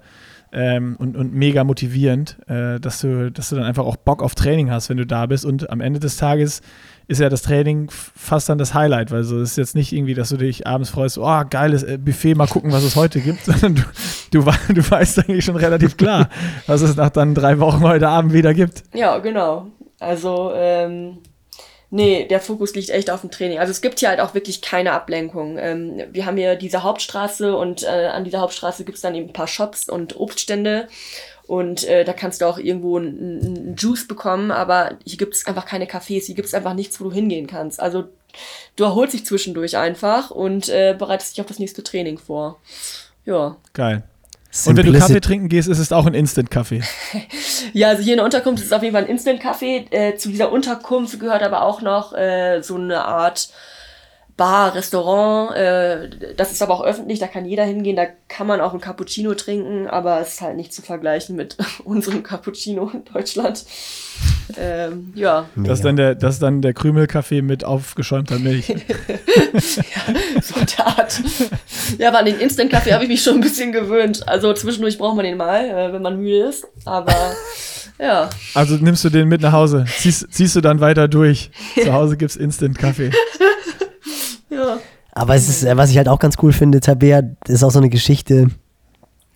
ähm, 0.52 0.96
und, 0.98 1.18
und 1.18 1.34
mega 1.34 1.64
motivierend, 1.64 2.38
äh, 2.48 2.80
dass, 2.80 3.00
du, 3.00 3.32
dass 3.32 3.50
du 3.50 3.56
dann 3.56 3.66
einfach 3.66 3.86
auch 3.86 3.98
Bock 3.98 4.24
auf 4.24 4.36
Training 4.36 4.72
hast, 4.72 4.90
wenn 4.90 4.98
du 4.98 5.06
da 5.06 5.26
bist. 5.26 5.46
Und 5.46 5.70
am 5.70 5.82
Ende 5.82 6.00
des 6.00 6.18
Tages 6.18 6.62
ist 7.08 7.22
ja 7.22 7.30
das 7.30 7.42
Training 7.42 7.90
fast 7.90 8.50
dann 8.50 8.58
das 8.58 8.74
Highlight, 8.74 9.12
weil 9.12 9.24
so 9.24 9.42
ist 9.42 9.58
jetzt 9.58 9.76
nicht 9.76 9.94
irgendwie, 9.94 10.14
dass 10.14 10.30
du 10.30 10.38
dich 10.38 10.68
abends 10.68 10.90
freust, 10.90 11.18
oh, 11.18 11.44
geiles 11.50 11.84
äh, 11.84 11.98
Buffet, 11.98 12.36
mal 12.36 12.48
gucken, 12.48 12.72
was 12.72 12.84
es 12.84 12.96
heute 12.96 13.22
gibt, 13.22 13.46
sondern 13.46 13.76
du, 13.76 14.42
du, 14.42 14.74
du 14.74 14.90
weißt 14.90 15.20
eigentlich 15.20 15.46
schon 15.46 15.56
relativ 15.56 15.98
klar, 15.98 16.30
was 16.68 16.82
es 16.82 16.96
nach 16.96 17.10
dann 17.10 17.34
drei 17.34 17.60
Wochen 17.60 17.82
heute 17.82 18.10
Abend 18.10 18.34
wieder 18.34 18.54
gibt. 18.54 18.84
Ja, 18.94 19.18
genau. 19.20 19.68
Also, 20.00 20.52
ähm, 20.54 21.20
Nee, 21.90 22.26
der 22.26 22.42
Fokus 22.42 22.76
liegt 22.76 22.90
echt 22.90 23.10
auf 23.10 23.22
dem 23.22 23.32
Training. 23.32 23.60
Also 23.60 23.72
es 23.72 23.82
gibt 23.82 24.00
hier 24.00 24.10
halt 24.10 24.20
auch 24.20 24.34
wirklich 24.34 24.62
keine 24.62 24.92
Ablenkung. 24.92 25.58
Ähm, 25.58 26.02
wir 26.12 26.26
haben 26.26 26.36
hier 26.36 26.56
diese 26.56 26.84
Hauptstraße 26.84 27.56
und 27.56 27.84
äh, 27.84 28.08
an 28.08 28.26
dieser 28.26 28.42
Hauptstraße 28.42 28.84
gibt's 28.84 29.02
dann 29.02 29.16
eben 29.16 29.30
ein 29.30 29.34
paar 29.34 29.48
Shops 29.48 29.88
und 29.88 30.20
Obststände. 30.20 30.88
Und 31.48 31.86
äh, 31.86 32.04
da 32.04 32.12
kannst 32.12 32.42
du 32.42 32.46
auch 32.46 32.58
irgendwo 32.58 32.98
einen 32.98 33.76
Juice 33.78 34.06
bekommen, 34.06 34.52
aber 34.52 34.98
hier 35.06 35.18
gibt's 35.18 35.48
einfach 35.48 35.66
keine 35.66 35.86
Cafés, 35.86 36.26
hier 36.26 36.36
gibt's 36.36 36.54
einfach 36.54 36.74
nichts, 36.74 37.00
wo 37.00 37.06
du 37.06 37.12
hingehen 37.14 37.48
kannst. 37.48 37.80
Also 37.80 38.10
du 38.76 38.84
erholst 38.84 39.14
dich 39.14 39.26
zwischendurch 39.26 39.78
einfach 39.78 40.30
und 40.30 40.68
äh, 40.68 40.94
bereitest 40.98 41.38
dich 41.38 41.42
auf 41.42 41.48
das 41.48 41.60
nächste 41.60 41.84
Training 41.84 42.18
vor. 42.18 42.60
Ja. 43.24 43.56
Geil. 43.72 44.04
Und 44.66 44.78
wenn 44.78 44.86
du 44.86 44.98
Kaffee 44.98 45.22
trinken 45.22 45.50
gehst, 45.50 45.68
ist 45.68 45.80
es 45.80 45.92
auch 45.92 46.06
ein 46.06 46.14
Instant-Kaffee. 46.14 46.82
ja, 47.74 47.90
also 47.90 48.02
hier 48.02 48.14
in 48.14 48.18
der 48.18 48.26
Unterkunft 48.26 48.62
ist 48.62 48.68
es 48.68 48.74
auf 48.74 48.82
jeden 48.82 48.96
Fall 48.96 49.04
ein 49.04 49.10
Instant-Kaffee. 49.10 49.86
Äh, 49.92 50.16
zu 50.16 50.30
dieser 50.30 50.52
Unterkunft 50.52 51.20
gehört 51.20 51.44
aber 51.44 51.64
auch 51.64 51.82
noch 51.82 52.14
äh, 52.14 52.62
so 52.62 52.76
eine 52.76 53.04
Art 53.04 53.50
Bar, 54.38 54.76
Restaurant. 54.76 55.56
Äh, 55.56 56.10
das 56.38 56.52
ist 56.52 56.62
aber 56.62 56.76
auch 56.76 56.84
öffentlich, 56.84 57.20
da 57.20 57.28
kann 57.28 57.46
jeder 57.46 57.64
hingehen. 57.66 57.96
Da 57.96 58.06
kann 58.28 58.46
man 58.46 58.62
auch 58.62 58.74
ein 58.74 58.80
Cappuccino 58.80 59.34
trinken, 59.34 59.88
aber 59.88 60.22
es 60.22 60.36
ist 60.36 60.42
halt 60.42 60.56
nicht 60.56 60.74
zu 60.74 60.82
vergleichen 60.82 61.36
mit 61.36 61.58
unserem 61.84 62.24
Cappuccino 62.24 62.90
in 62.94 63.04
Deutschland. 63.12 63.66
Ähm, 64.58 65.12
ja. 65.16 65.50
Das 65.56 65.80
ist, 65.80 65.86
dann 65.86 65.96
der, 65.96 66.16
das 66.16 66.36
ist 66.36 66.44
dann 66.44 66.62
der 66.62 66.74
Krümelkaffee 66.74 67.42
mit 67.42 67.64
aufgeschäumter 67.64 68.40
Milch. 68.40 68.70
ja, 68.70 70.42
so 70.42 70.56
Art. 70.84 71.22
Ja, 71.98 72.10
aber 72.10 72.20
an 72.20 72.26
den 72.26 72.40
Instant-Kaffee 72.40 72.94
habe 72.94 73.04
ich 73.04 73.10
mich 73.10 73.24
schon 73.24 73.36
ein 73.36 73.42
bisschen 73.42 73.72
gewöhnt. 73.72 74.28
Also 74.28 74.54
zwischendurch 74.54 74.98
braucht 74.98 75.16
man 75.16 75.26
den 75.26 75.38
mal, 75.38 75.66
äh, 75.66 75.94
wenn 75.94 76.02
man 76.02 76.18
müde 76.18 76.46
ist. 76.46 76.68
Aber 76.86 77.14
Ja. 78.00 78.30
Also 78.54 78.76
nimmst 78.76 79.04
du 79.04 79.10
den 79.10 79.28
mit 79.28 79.42
nach 79.42 79.54
Hause, 79.54 79.86
ziehst, 79.98 80.32
ziehst 80.32 80.56
du 80.56 80.62
dann 80.62 80.80
weiter 80.80 81.08
durch. 81.08 81.50
Zu 81.82 81.92
Hause 81.94 82.18
gibt 82.18 82.32
es 82.32 82.38
Instant-Kaffee. 82.38 83.12
Ja. 84.50 84.78
Aber 85.14 85.36
es 85.36 85.50
ist, 85.50 85.64
äh, 85.64 85.76
was 85.78 85.90
ich 85.90 85.98
halt 85.98 86.08
auch 86.08 86.20
ganz 86.20 86.36
cool 86.42 86.54
finde, 86.54 86.80
Tabea, 86.80 87.24
ist 87.48 87.64
auch 87.64 87.72
so 87.72 87.80
eine 87.80 87.90
Geschichte, 87.90 88.50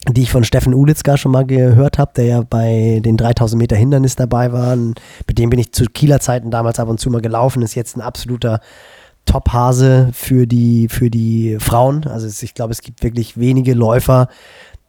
die 0.08 0.24
ich 0.24 0.32
von 0.32 0.44
Steffen 0.44 0.74
Ulitzka 0.74 1.18
schon 1.18 1.32
mal 1.32 1.46
gehört 1.46 1.98
habe, 1.98 2.12
der 2.16 2.26
ja 2.26 2.42
bei 2.42 3.02
den 3.04 3.18
3000 3.18 3.60
Meter 3.60 3.76
Hindernis 3.76 4.16
dabei 4.16 4.52
war. 4.52 4.74
Und 4.74 5.02
mit 5.28 5.38
dem 5.38 5.50
bin 5.50 5.60
ich 5.60 5.72
zu 5.74 5.86
Kieler 5.86 6.20
Zeiten 6.20 6.52
damals 6.52 6.80
ab 6.80 6.88
und 6.88 7.00
zu 7.00 7.10
mal 7.10 7.22
gelaufen, 7.22 7.62
ist 7.62 7.76
jetzt 7.76 7.98
ein 7.98 8.02
absoluter 8.02 8.62
Top-Hase 9.26 10.10
für 10.14 10.48
die, 10.48 10.88
für 10.88 11.10
die 11.10 11.58
Frauen. 11.60 12.06
Also 12.06 12.28
ich 12.28 12.54
glaube, 12.54 12.72
es 12.72 12.82
gibt 12.82 13.04
wirklich 13.04 13.40
wenige 13.40 13.74
Läufer, 13.74 14.28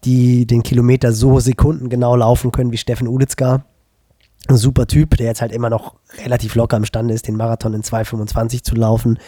die 0.04 0.46
den 0.46 0.62
Kilometer 0.62 1.12
so 1.12 1.40
sekundengenau 1.40 2.16
laufen 2.16 2.50
können 2.50 2.72
wie 2.72 2.78
Steffen 2.78 3.08
Ulitzka. 3.08 3.64
Ein 4.48 4.56
super 4.56 4.86
Typ, 4.86 5.16
der 5.16 5.26
jetzt 5.26 5.40
halt 5.40 5.52
immer 5.52 5.70
noch 5.70 5.94
relativ 6.24 6.54
locker 6.54 6.76
imstande 6.76 7.14
ist, 7.14 7.28
den 7.28 7.36
Marathon 7.36 7.74
in 7.74 7.82
2,25 7.82 8.62
zu 8.62 8.74
laufen 8.74 9.18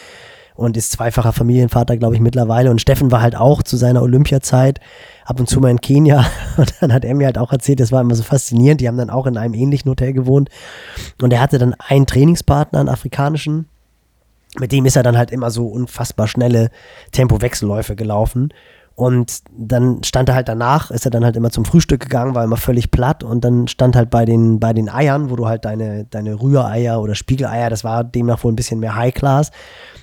und 0.55 0.77
ist 0.77 0.93
zweifacher 0.93 1.33
Familienvater, 1.33 1.97
glaube 1.97 2.15
ich, 2.15 2.21
mittlerweile. 2.21 2.71
Und 2.71 2.81
Steffen 2.81 3.11
war 3.11 3.21
halt 3.21 3.35
auch 3.35 3.61
zu 3.61 3.77
seiner 3.77 4.01
Olympiazeit 4.01 4.79
ab 5.25 5.39
und 5.39 5.49
zu 5.49 5.59
mal 5.59 5.69
in 5.69 5.81
Kenia. 5.81 6.25
Und 6.57 6.73
dann 6.79 6.93
hat 6.93 7.03
er 7.03 7.13
mir 7.15 7.25
halt 7.25 7.37
auch 7.37 7.51
erzählt, 7.51 7.79
das 7.79 7.91
war 7.91 8.01
immer 8.01 8.15
so 8.15 8.23
faszinierend. 8.23 8.79
Die 8.79 8.87
haben 8.87 8.97
dann 8.97 9.09
auch 9.09 9.25
in 9.27 9.37
einem 9.37 9.53
ähnlichen 9.53 9.89
Hotel 9.89 10.13
gewohnt. 10.13 10.49
Und 11.21 11.33
er 11.33 11.41
hatte 11.41 11.57
dann 11.57 11.73
einen 11.79 12.05
Trainingspartner, 12.05 12.79
einen 12.79 12.89
afrikanischen. 12.89 13.67
Mit 14.57 14.71
dem 14.71 14.85
ist 14.85 14.95
er 14.95 15.03
dann 15.03 15.17
halt 15.17 15.31
immer 15.31 15.51
so 15.51 15.67
unfassbar 15.67 16.27
schnelle 16.27 16.69
Tempowechselläufe 17.11 17.95
gelaufen. 17.95 18.53
Und 18.95 19.41
dann 19.51 20.03
stand 20.05 20.29
er 20.29 20.35
halt 20.35 20.47
danach, 20.47 20.89
ist 20.89 21.03
er 21.03 21.11
dann 21.11 21.25
halt 21.25 21.35
immer 21.35 21.49
zum 21.49 21.65
Frühstück 21.65 21.99
gegangen, 21.99 22.33
war 22.33 22.45
immer 22.45 22.55
völlig 22.55 22.91
platt 22.91 23.23
und 23.23 23.43
dann 23.43 23.67
stand 23.67 23.93
halt 23.93 24.09
bei 24.09 24.23
den, 24.23 24.61
bei 24.61 24.71
den 24.71 24.89
Eiern, 24.89 25.29
wo 25.29 25.35
du 25.35 25.47
halt 25.47 25.65
deine, 25.65 26.05
deine 26.05 26.41
Rühreier 26.41 27.01
oder 27.01 27.13
Spiegeleier, 27.13 27.69
das 27.69 27.83
war 27.83 28.05
demnach 28.05 28.41
wohl 28.45 28.53
ein 28.53 28.55
bisschen 28.55 28.79
mehr 28.79 28.95
High 28.95 29.13
Class. 29.13 29.51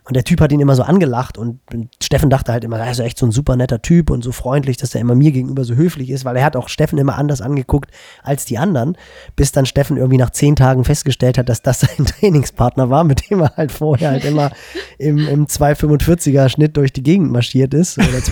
Und 0.05 0.17
der 0.17 0.25
Typ 0.25 0.41
hat 0.41 0.51
ihn 0.51 0.59
immer 0.59 0.75
so 0.75 0.83
angelacht 0.83 1.39
und 1.39 1.61
Steffen 2.03 2.29
dachte 2.29 2.51
halt 2.53 2.65
immer, 2.65 2.77
er 2.79 2.91
ist 2.91 2.99
echt 2.99 3.17
so 3.17 3.25
ein 3.25 3.31
super 3.31 3.55
netter 3.55 3.81
Typ 3.81 4.11
und 4.11 4.25
so 4.25 4.33
freundlich, 4.33 4.77
dass 4.77 4.95
er 4.97 5.01
immer 5.01 5.15
mir 5.15 5.31
gegenüber 5.31 5.65
so 5.65 5.77
höflich 5.77 6.11
ist, 6.11 6.25
weil 6.25 6.37
er 6.37 6.45
hat 6.45 6.57
auch 6.57 6.69
Steffen 6.69 6.99
immer 6.99 7.17
anders 7.17 7.41
angeguckt 7.41 7.89
als 8.25 8.45
die 8.45 8.59
anderen, 8.59 8.99
bis 9.37 9.53
dann 9.53 9.65
Steffen 9.65 9.97
irgendwie 9.97 10.19
nach 10.19 10.31
zehn 10.31 10.57
Tagen 10.57 10.83
festgestellt 10.83 11.39
hat, 11.39 11.49
dass 11.49 11.63
das 11.63 11.81
sein 11.81 12.05
Trainingspartner 12.05 12.91
war, 12.91 13.05
mit 13.05 13.31
dem 13.31 13.41
er 13.41 13.57
halt 13.57 13.71
vorher 13.71 14.11
halt 14.11 14.25
immer 14.25 14.51
im, 14.99 15.19
im 15.19 15.47
245er 15.47 16.49
Schnitt 16.49 16.77
durch 16.77 16.93
die 16.93 17.05
Gegend 17.05 17.31
marschiert 17.31 17.73
ist 17.73 17.97
oder 17.97 18.09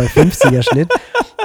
250er 0.51 0.63
Schnitt. 0.63 0.89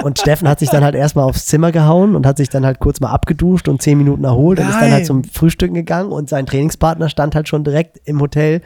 Und 0.02 0.18
Steffen 0.18 0.48
hat 0.48 0.58
sich 0.58 0.68
dann 0.68 0.84
halt 0.84 0.94
erstmal 0.94 1.24
aufs 1.24 1.46
Zimmer 1.46 1.72
gehauen 1.72 2.14
und 2.14 2.26
hat 2.26 2.36
sich 2.36 2.48
dann 2.48 2.66
halt 2.66 2.80
kurz 2.80 3.00
mal 3.00 3.10
abgeduscht 3.10 3.66
und 3.68 3.80
zehn 3.80 3.96
Minuten 3.96 4.24
erholt 4.24 4.58
und 4.58 4.68
ist 4.68 4.78
dann 4.78 4.92
halt 4.92 5.06
zum 5.06 5.24
Frühstücken 5.24 5.74
gegangen 5.74 6.12
und 6.12 6.28
sein 6.28 6.46
Trainingspartner 6.46 7.08
stand 7.08 7.34
halt 7.34 7.48
schon 7.48 7.64
direkt 7.64 8.00
im 8.04 8.20
Hotel 8.20 8.60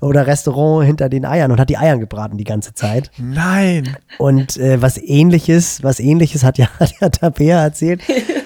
oder 0.00 0.26
Restaurant 0.26 0.86
hinter 0.86 1.08
den 1.08 1.26
Eiern 1.26 1.52
und 1.52 1.60
hat 1.60 1.68
die 1.68 1.76
Eiern 1.76 2.00
gebraten 2.00 2.38
die 2.38 2.44
ganze 2.44 2.74
Zeit. 2.74 3.10
Nein. 3.18 3.96
Und 4.18 4.56
äh, 4.56 4.80
was 4.80 4.96
ähnliches, 4.96 5.82
was 5.82 6.00
ähnliches 6.00 6.44
hat 6.44 6.58
ja, 6.58 6.68
hat 6.80 6.94
ja 7.00 7.08
Tabea 7.10 7.62
erzählt, 7.62 8.00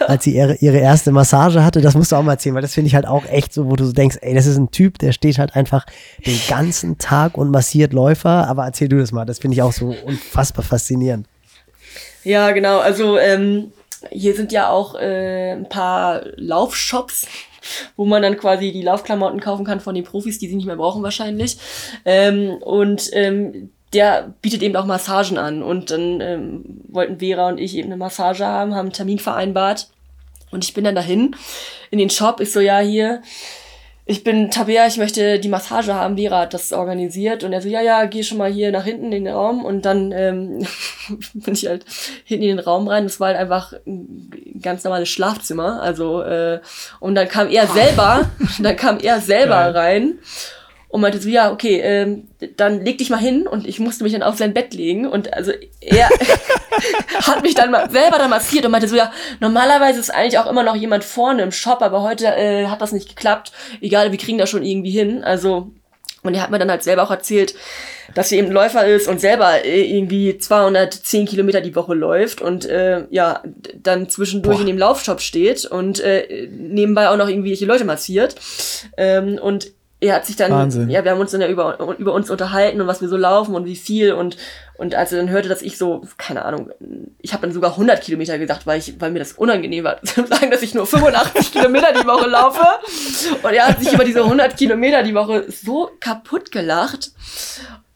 als 0.07 0.25
sie 0.25 0.35
ihre, 0.35 0.57
ihre 0.57 0.79
erste 0.79 1.13
Massage 1.13 1.65
hatte. 1.65 1.81
Das 1.81 1.95
musst 1.95 2.13
du 2.13 2.17
auch 2.17 2.23
mal 2.23 2.33
erzählen, 2.33 2.55
weil 2.55 2.63
das 2.63 2.75
finde 2.75 2.89
ich 2.89 2.95
halt 2.95 3.07
auch 3.07 3.27
echt 3.27 3.53
so, 3.53 3.71
wo 3.71 3.77
du 3.77 3.85
so 3.85 3.93
denkst, 3.93 4.19
ey, 4.21 4.35
das 4.35 4.47
ist 4.47 4.57
ein 4.57 4.71
Typ, 4.71 4.99
der 4.99 5.13
steht 5.13 5.39
halt 5.39 5.55
einfach 5.55 5.87
den 6.27 6.39
ganzen 6.49 6.99
Tag 6.99 7.39
und 7.39 7.51
massiert 7.51 7.93
Läufer. 7.93 8.49
Aber 8.49 8.65
erzähl 8.65 8.89
du 8.89 8.99
das 8.99 9.13
mal, 9.13 9.25
das 9.25 9.39
finde 9.39 9.55
ich 9.55 9.63
auch 9.63 9.73
so 9.73 9.95
unfassbar 10.05 10.65
faszinierend. 10.65 11.29
Ja, 12.25 12.51
genau. 12.53 12.79
Also 12.79 13.19
ähm, 13.19 13.73
hier 14.11 14.35
sind 14.35 14.53
ja 14.53 14.71
auch 14.71 14.95
äh, 14.95 15.53
ein 15.53 15.69
paar 15.69 16.23
Laufshops, 16.37 17.27
wo 17.97 18.05
man 18.05 18.23
dann 18.23 18.37
quasi 18.37 18.73
die 18.73 18.83
Laufklamotten 18.83 19.41
kaufen 19.41 19.65
kann 19.65 19.81
von 19.81 19.95
den 19.95 20.05
Profis, 20.05 20.39
die 20.39 20.49
sie 20.49 20.57
nicht 20.57 20.67
mehr 20.67 20.77
brauchen 20.77 21.03
wahrscheinlich. 21.03 21.59
Ähm, 22.05 22.57
und 22.61 23.11
ähm, 23.13 23.71
der 23.93 24.35
bietet 24.43 24.63
eben 24.63 24.77
auch 24.77 24.87
Massagen 24.87 25.39
an. 25.39 25.63
Und 25.63 25.91
dann 25.91 26.21
ähm, 26.21 26.65
wollten 26.89 27.21
Vera 27.21 27.49
und 27.49 27.59
ich 27.59 27.77
eben 27.77 27.89
eine 27.89 27.97
Massage 27.97 28.45
haben, 28.45 28.75
haben 28.75 28.87
einen 28.87 28.93
Termin 28.93 29.19
vereinbart. 29.19 29.89
Und 30.51 30.65
ich 30.65 30.75
bin 30.75 30.85
dann 30.85 30.95
dahin 30.95 31.37
in 31.91 31.99
den 31.99 32.11
Shop. 32.11 32.41
Ich 32.41 32.53
so, 32.53 32.61
ja, 32.61 32.79
hier, 32.79 33.23
ich 34.07 34.23
bin 34.23 34.51
Tabea, 34.51 34.87
ich 34.87 34.99
möchte 34.99 35.39
die 35.41 35.49
Massage 35.49 35.95
haben. 35.95 36.19
Vera 36.19 36.41
hat 36.41 36.53
das 36.53 36.75
organisiert. 36.75 37.43
Und 37.43 37.55
er 37.55 37.63
so, 37.63 37.69
ja, 37.69 37.81
ja, 37.81 38.05
geh 38.05 38.23
schon 38.23 38.37
mal 38.37 38.53
hier 38.53 38.71
nach 38.71 38.85
hinten 38.85 39.13
in 39.13 39.25
den 39.25 39.35
Raum. 39.35 39.65
Und 39.65 39.87
dann 39.87 40.13
ähm, 40.13 40.67
bin 41.35 41.55
ich 41.55 41.67
halt 41.67 41.87
hinten 42.25 42.45
in 42.45 42.57
den 42.57 42.65
Raum 42.65 42.87
rein. 42.87 43.05
Das 43.05 43.19
war 43.19 43.29
halt 43.29 43.39
einfach 43.39 43.73
ein 43.87 44.61
ganz 44.61 44.85
normales 44.85 45.09
Schlafzimmer. 45.09 45.81
Also, 45.81 46.21
äh, 46.21 46.61
und 47.01 47.15
dann 47.15 47.29
kam 47.29 47.49
er 47.49 47.67
selber, 47.67 48.31
dann 48.59 48.77
kam 48.77 48.99
er 48.99 49.21
selber 49.21 49.73
Geil. 49.73 49.77
rein 49.77 50.19
und 50.95 51.01
meinte 51.01 51.21
so, 51.21 51.29
ja, 51.29 51.51
okay, 51.51 51.81
ähm, 51.81 52.29
dann 52.57 52.85
leg 52.85 52.99
dich 52.99 53.11
mal 53.11 53.19
hin 53.19 53.49
und 53.49 53.67
ich 53.67 53.81
musste 53.81 54.05
mich 54.05 54.13
dann 54.13 54.23
auf 54.23 54.37
sein 54.37 54.55
Bett 54.55 54.75
legen 54.75 55.09
und 55.09 55.35
also 55.35 55.51
er 55.81 56.09
hat 57.27 57.43
mich 57.43 57.57
dann 57.57 57.73
mal 57.73 57.91
selber 57.91 58.19
dann 58.19 58.31
massiert 58.31 58.65
und 58.65 58.71
meinte 58.71 58.87
so, 58.87 58.95
ja, 58.95 59.11
normalerweise 59.41 59.99
ist 59.99 60.15
eigentlich 60.15 60.39
auch 60.39 60.49
immer 60.49 60.63
noch 60.63 60.77
jemand 60.77 61.03
vorne 61.03 61.43
im 61.43 61.51
Shop, 61.51 61.83
aber 61.83 62.03
heute 62.03 62.27
äh, 62.27 62.67
hat 62.69 62.81
das 62.81 62.93
nicht 62.93 63.09
geklappt. 63.09 63.51
Egal, 63.81 64.13
wir 64.13 64.19
kriegen 64.21 64.39
das 64.39 64.51
schon 64.51 64.65
irgendwie 64.65 64.93
hin. 64.93 65.25
Also 65.25 65.73
und 66.23 66.35
er 66.35 66.43
hat 66.43 66.53
mir 66.53 66.61
dann 66.61 66.71
halt 66.71 66.85
selber 66.85 67.03
auch 67.03 67.11
erzählt, 67.11 67.57
dass 68.15 68.31
er 68.31 68.39
eben 68.39 68.53
Läufer 68.53 68.87
ist 68.87 69.09
und 69.09 69.21
selber 69.21 69.65
äh, 69.65 69.83
irgendwie 69.83 70.39
210 70.39 71.27
Kilometer 71.27 71.61
die 71.61 71.75
Woche 71.75 71.95
läuft 71.95 72.41
und 72.41 72.67
äh, 72.67 73.03
ja, 73.11 73.43
dann 73.75 74.09
zwischendurch 74.09 74.59
Boah. 74.59 74.61
in 74.61 74.69
dem 74.69 74.79
Laufshop 74.79 75.21
steht 75.21 75.65
und 75.65 75.99
äh, 75.99 76.47
nebenbei 76.53 77.09
auch 77.09 77.17
noch 77.17 77.29
irgendwelche 77.29 77.67
Leute 77.67 77.85
massiert. 77.85 78.37
Ähm, 78.97 79.41
und 79.43 79.73
er 80.01 80.17
hat 80.17 80.27
sich 80.27 80.37
dann, 80.37 80.51
Wahnsinn. 80.51 80.91
ja, 80.91 81.05
wir 81.05 81.13
haben 81.13 81.21
uns 81.21 81.31
dann 81.31 81.41
ja 81.41 81.49
über, 81.49 81.79
über 81.99 82.13
uns 82.13 82.31
unterhalten 82.31 82.81
und 82.81 82.87
was 82.87 83.01
wir 83.01 83.09
so 83.09 83.17
laufen 83.17 83.55
und 83.55 83.65
wie 83.65 83.77
viel 83.77 84.13
und 84.13 84.37
und 84.77 84.95
als 84.95 85.13
er 85.13 85.19
dann 85.19 85.31
hörte, 85.31 85.49
dass 85.49 85.63
ich 85.63 85.79
so, 85.79 86.03
keine 86.19 86.45
Ahnung, 86.45 86.71
ich 87.21 87.33
habe 87.33 87.43
dann 87.43 87.53
sogar 87.53 87.73
100 87.73 88.03
Kilometer 88.03 88.39
gesagt, 88.39 88.67
weil 88.67 88.81
ich, 88.81 89.01
weil 89.01 89.13
mir 89.13 89.21
das 89.21 89.33
unangenehm 89.33 89.85
war, 89.85 90.03
zu 90.03 90.27
sagen, 90.27 90.51
dass 90.51 90.63
ich 90.63 90.75
nur 90.75 90.87
85 90.87 91.53
Kilometer 91.53 91.93
die 91.93 92.07
Woche 92.07 92.29
laufe. 92.29 92.67
Und 93.43 93.53
er 93.53 93.69
hat 93.69 93.81
sich 93.81 93.93
über 93.93 94.05
diese 94.05 94.25
100 94.25 94.57
Kilometer 94.57 95.05
die 95.05 95.15
Woche 95.15 95.45
so 95.49 95.91
kaputt 96.01 96.51
gelacht. 96.51 97.13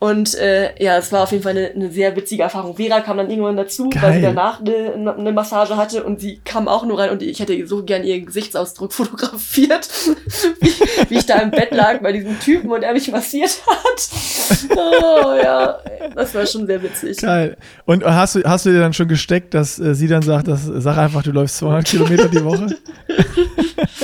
Und 0.01 0.37
äh, 0.37 0.81
ja, 0.81 0.97
es 0.97 1.11
war 1.11 1.25
auf 1.25 1.33
jeden 1.33 1.43
Fall 1.43 1.57
eine, 1.57 1.71
eine 1.71 1.91
sehr 1.91 2.15
witzige 2.15 2.45
Erfahrung. 2.45 2.77
Vera 2.77 3.01
kam 3.01 3.17
dann 3.17 3.31
irgendwann 3.31 3.57
dazu, 3.57 3.91
weil 4.01 4.15
sie 4.15 4.21
Geil. 4.21 4.35
danach 4.35 4.61
eine, 4.61 5.17
eine 5.19 5.33
Massage 5.33 5.77
hatte 5.77 6.05
und 6.05 6.21
sie 6.21 6.41
kam 6.45 6.69
auch 6.69 6.87
nur 6.87 7.01
rein 7.01 7.11
und 7.11 7.21
ich 7.21 7.41
hätte 7.41 7.67
so 7.67 7.83
gern 7.83 8.05
ihren 8.05 8.27
Gesichtsausdruck 8.27 8.93
fotografiert, 8.93 9.89
wie, 10.61 10.78
wie 11.11 11.19
ich 11.19 11.27
da 11.27 11.39
im 11.39 11.51
Bett 11.51 11.73
lag 11.73 12.01
bei 12.01 12.13
diesem 12.13 12.39
Typen 12.41 12.71
und 12.71 12.83
er 12.83 12.93
mich 12.93 13.11
massiert 13.11 13.61
hat. 13.67 14.77
Oh 14.77 15.35
ja, 15.43 15.79
das 16.15 16.35
war 16.35 16.47
schon 16.47 16.67
sehr 16.67 16.83
witzig. 16.83 17.19
Geil. 17.19 17.57
Und 17.85 18.05
hast 18.05 18.35
du, 18.35 18.43
hast 18.45 18.67
du 18.67 18.71
dir 18.71 18.81
dann 18.81 18.93
schon 18.93 19.09
gesteckt, 19.09 19.55
dass 19.55 19.79
äh, 19.79 19.95
sie 19.95 20.09
dann 20.09 20.23
sagt, 20.23 20.49
dass, 20.49 20.65
sag 20.65 20.97
einfach, 20.99 21.23
du 21.23 21.33
läufst 21.33 21.59
200 21.59 21.85
Kilometer 21.85 22.29
die 22.29 22.45
Woche? 22.45 22.67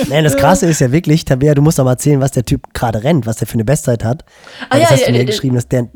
Nein, 0.09 0.23
das 0.23 0.35
Krasse 0.35 0.67
ist 0.67 0.81
ja 0.81 0.91
wirklich, 0.91 1.25
Tabea, 1.25 1.53
du 1.55 1.61
musst 1.61 1.79
doch 1.79 1.83
mal 1.83 1.91
erzählen, 1.91 2.19
was 2.19 2.31
der 2.31 2.45
Typ 2.45 2.73
gerade 2.73 3.03
rennt, 3.03 3.25
was 3.25 3.37
der 3.37 3.47
für 3.47 3.55
eine 3.55 3.65
Bestzeit 3.65 4.03
hat. 4.03 4.25
Ah, 4.69 4.77
ja, 4.77 4.81
das 4.81 4.91
hast 4.91 5.01
ja, 5.01 5.07
du 5.07 5.11
mir 5.13 5.19
ja, 5.19 5.25
geschrieben, 5.25 5.55
dass 5.55 5.67
der, 5.67 5.87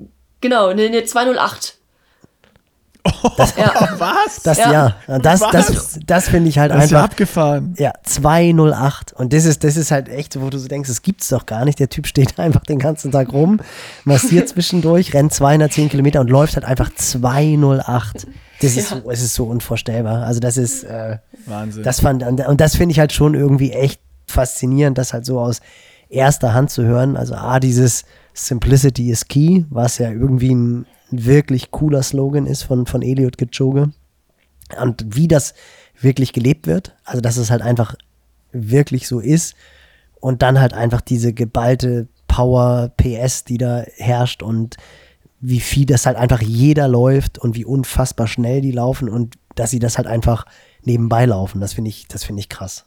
Genau, 0.41 0.67
eine, 0.67 0.83
eine 0.83 1.03
208. 1.03 1.78
ja. 3.57 3.89
Was? 3.97 4.41
das 4.43 4.57
Ja. 4.57 4.95
ja, 5.07 5.19
das, 5.19 5.41
Was? 5.41 5.51
das, 5.51 5.99
das 6.05 6.29
finde 6.29 6.49
ich 6.49 6.57
halt 6.59 6.71
das 6.71 6.85
ist 6.85 6.91
ja 6.91 6.99
einfach, 6.99 7.11
abgefahren. 7.11 7.73
ja, 7.77 7.93
208. 8.03 9.13
Und 9.13 9.33
das 9.33 9.45
ist, 9.45 9.63
das 9.63 9.77
ist 9.77 9.91
halt 9.91 10.09
echt, 10.09 10.33
so, 10.33 10.41
wo 10.41 10.49
du 10.49 10.57
so 10.57 10.67
denkst, 10.67 10.89
das 10.89 11.01
gibt's 11.01 11.27
doch 11.29 11.45
gar 11.45 11.65
nicht. 11.65 11.79
Der 11.79 11.89
Typ 11.89 12.07
steht 12.07 12.37
einfach 12.39 12.63
den 12.63 12.79
ganzen 12.79 13.11
Tag 13.11 13.31
rum, 13.33 13.59
massiert 14.05 14.49
zwischendurch, 14.49 15.13
rennt 15.13 15.33
210 15.33 15.89
Kilometer 15.89 16.19
und 16.21 16.29
läuft 16.29 16.55
halt 16.55 16.65
einfach 16.65 16.89
208. 16.93 18.27
Das 18.61 18.75
ist, 18.75 18.91
Ja. 18.91 18.97
so, 19.01 19.09
es 19.11 19.21
ist 19.21 19.33
so 19.35 19.45
unvorstellbar. 19.45 20.23
Also 20.23 20.39
das 20.39 20.57
ist, 20.57 20.83
äh, 20.83 21.17
Wahnsinn. 21.45 21.83
Das 21.83 22.01
fand, 22.01 22.23
und 22.23 22.61
das 22.61 22.75
finde 22.75 22.91
ich 22.91 22.99
halt 22.99 23.13
schon 23.13 23.33
irgendwie 23.33 23.71
echt 23.71 24.01
faszinierend, 24.27 24.97
das 24.97 25.13
halt 25.13 25.25
so 25.25 25.39
aus 25.39 25.61
erster 26.09 26.53
Hand 26.53 26.69
zu 26.71 26.83
hören. 26.83 27.17
Also 27.17 27.35
A, 27.35 27.59
dieses 27.59 28.03
Simplicity 28.45 29.09
is 29.09 29.27
key, 29.27 29.65
was 29.69 29.97
ja 29.97 30.11
irgendwie 30.11 30.53
ein 30.53 30.85
wirklich 31.11 31.71
cooler 31.71 32.03
Slogan 32.03 32.45
ist 32.45 32.63
von, 32.63 32.85
von 32.85 33.01
Eliot 33.01 33.37
Kipchoge. 33.37 33.91
Und 34.81 35.05
wie 35.07 35.27
das 35.27 35.53
wirklich 35.99 36.31
gelebt 36.31 36.67
wird, 36.67 36.95
also 37.03 37.21
dass 37.21 37.37
es 37.37 37.51
halt 37.51 37.61
einfach 37.61 37.95
wirklich 38.51 39.07
so 39.07 39.19
ist 39.19 39.55
und 40.19 40.41
dann 40.41 40.59
halt 40.59 40.73
einfach 40.73 41.01
diese 41.01 41.33
geballte 41.33 42.07
Power 42.27 42.91
PS, 42.95 43.43
die 43.43 43.57
da 43.57 43.83
herrscht 43.97 44.43
und 44.43 44.77
wie 45.41 45.59
viel 45.59 45.85
das 45.85 46.05
halt 46.05 46.17
einfach 46.17 46.41
jeder 46.41 46.87
läuft 46.87 47.39
und 47.39 47.55
wie 47.55 47.65
unfassbar 47.65 48.27
schnell 48.27 48.61
die 48.61 48.71
laufen 48.71 49.09
und 49.09 49.35
dass 49.55 49.71
sie 49.71 49.79
das 49.79 49.97
halt 49.97 50.07
einfach 50.07 50.45
nebenbei 50.83 51.25
laufen. 51.25 51.59
Das 51.61 51.73
finde 51.73 51.89
ich, 51.89 52.07
das 52.07 52.23
finde 52.23 52.41
ich 52.41 52.49
krass. 52.49 52.85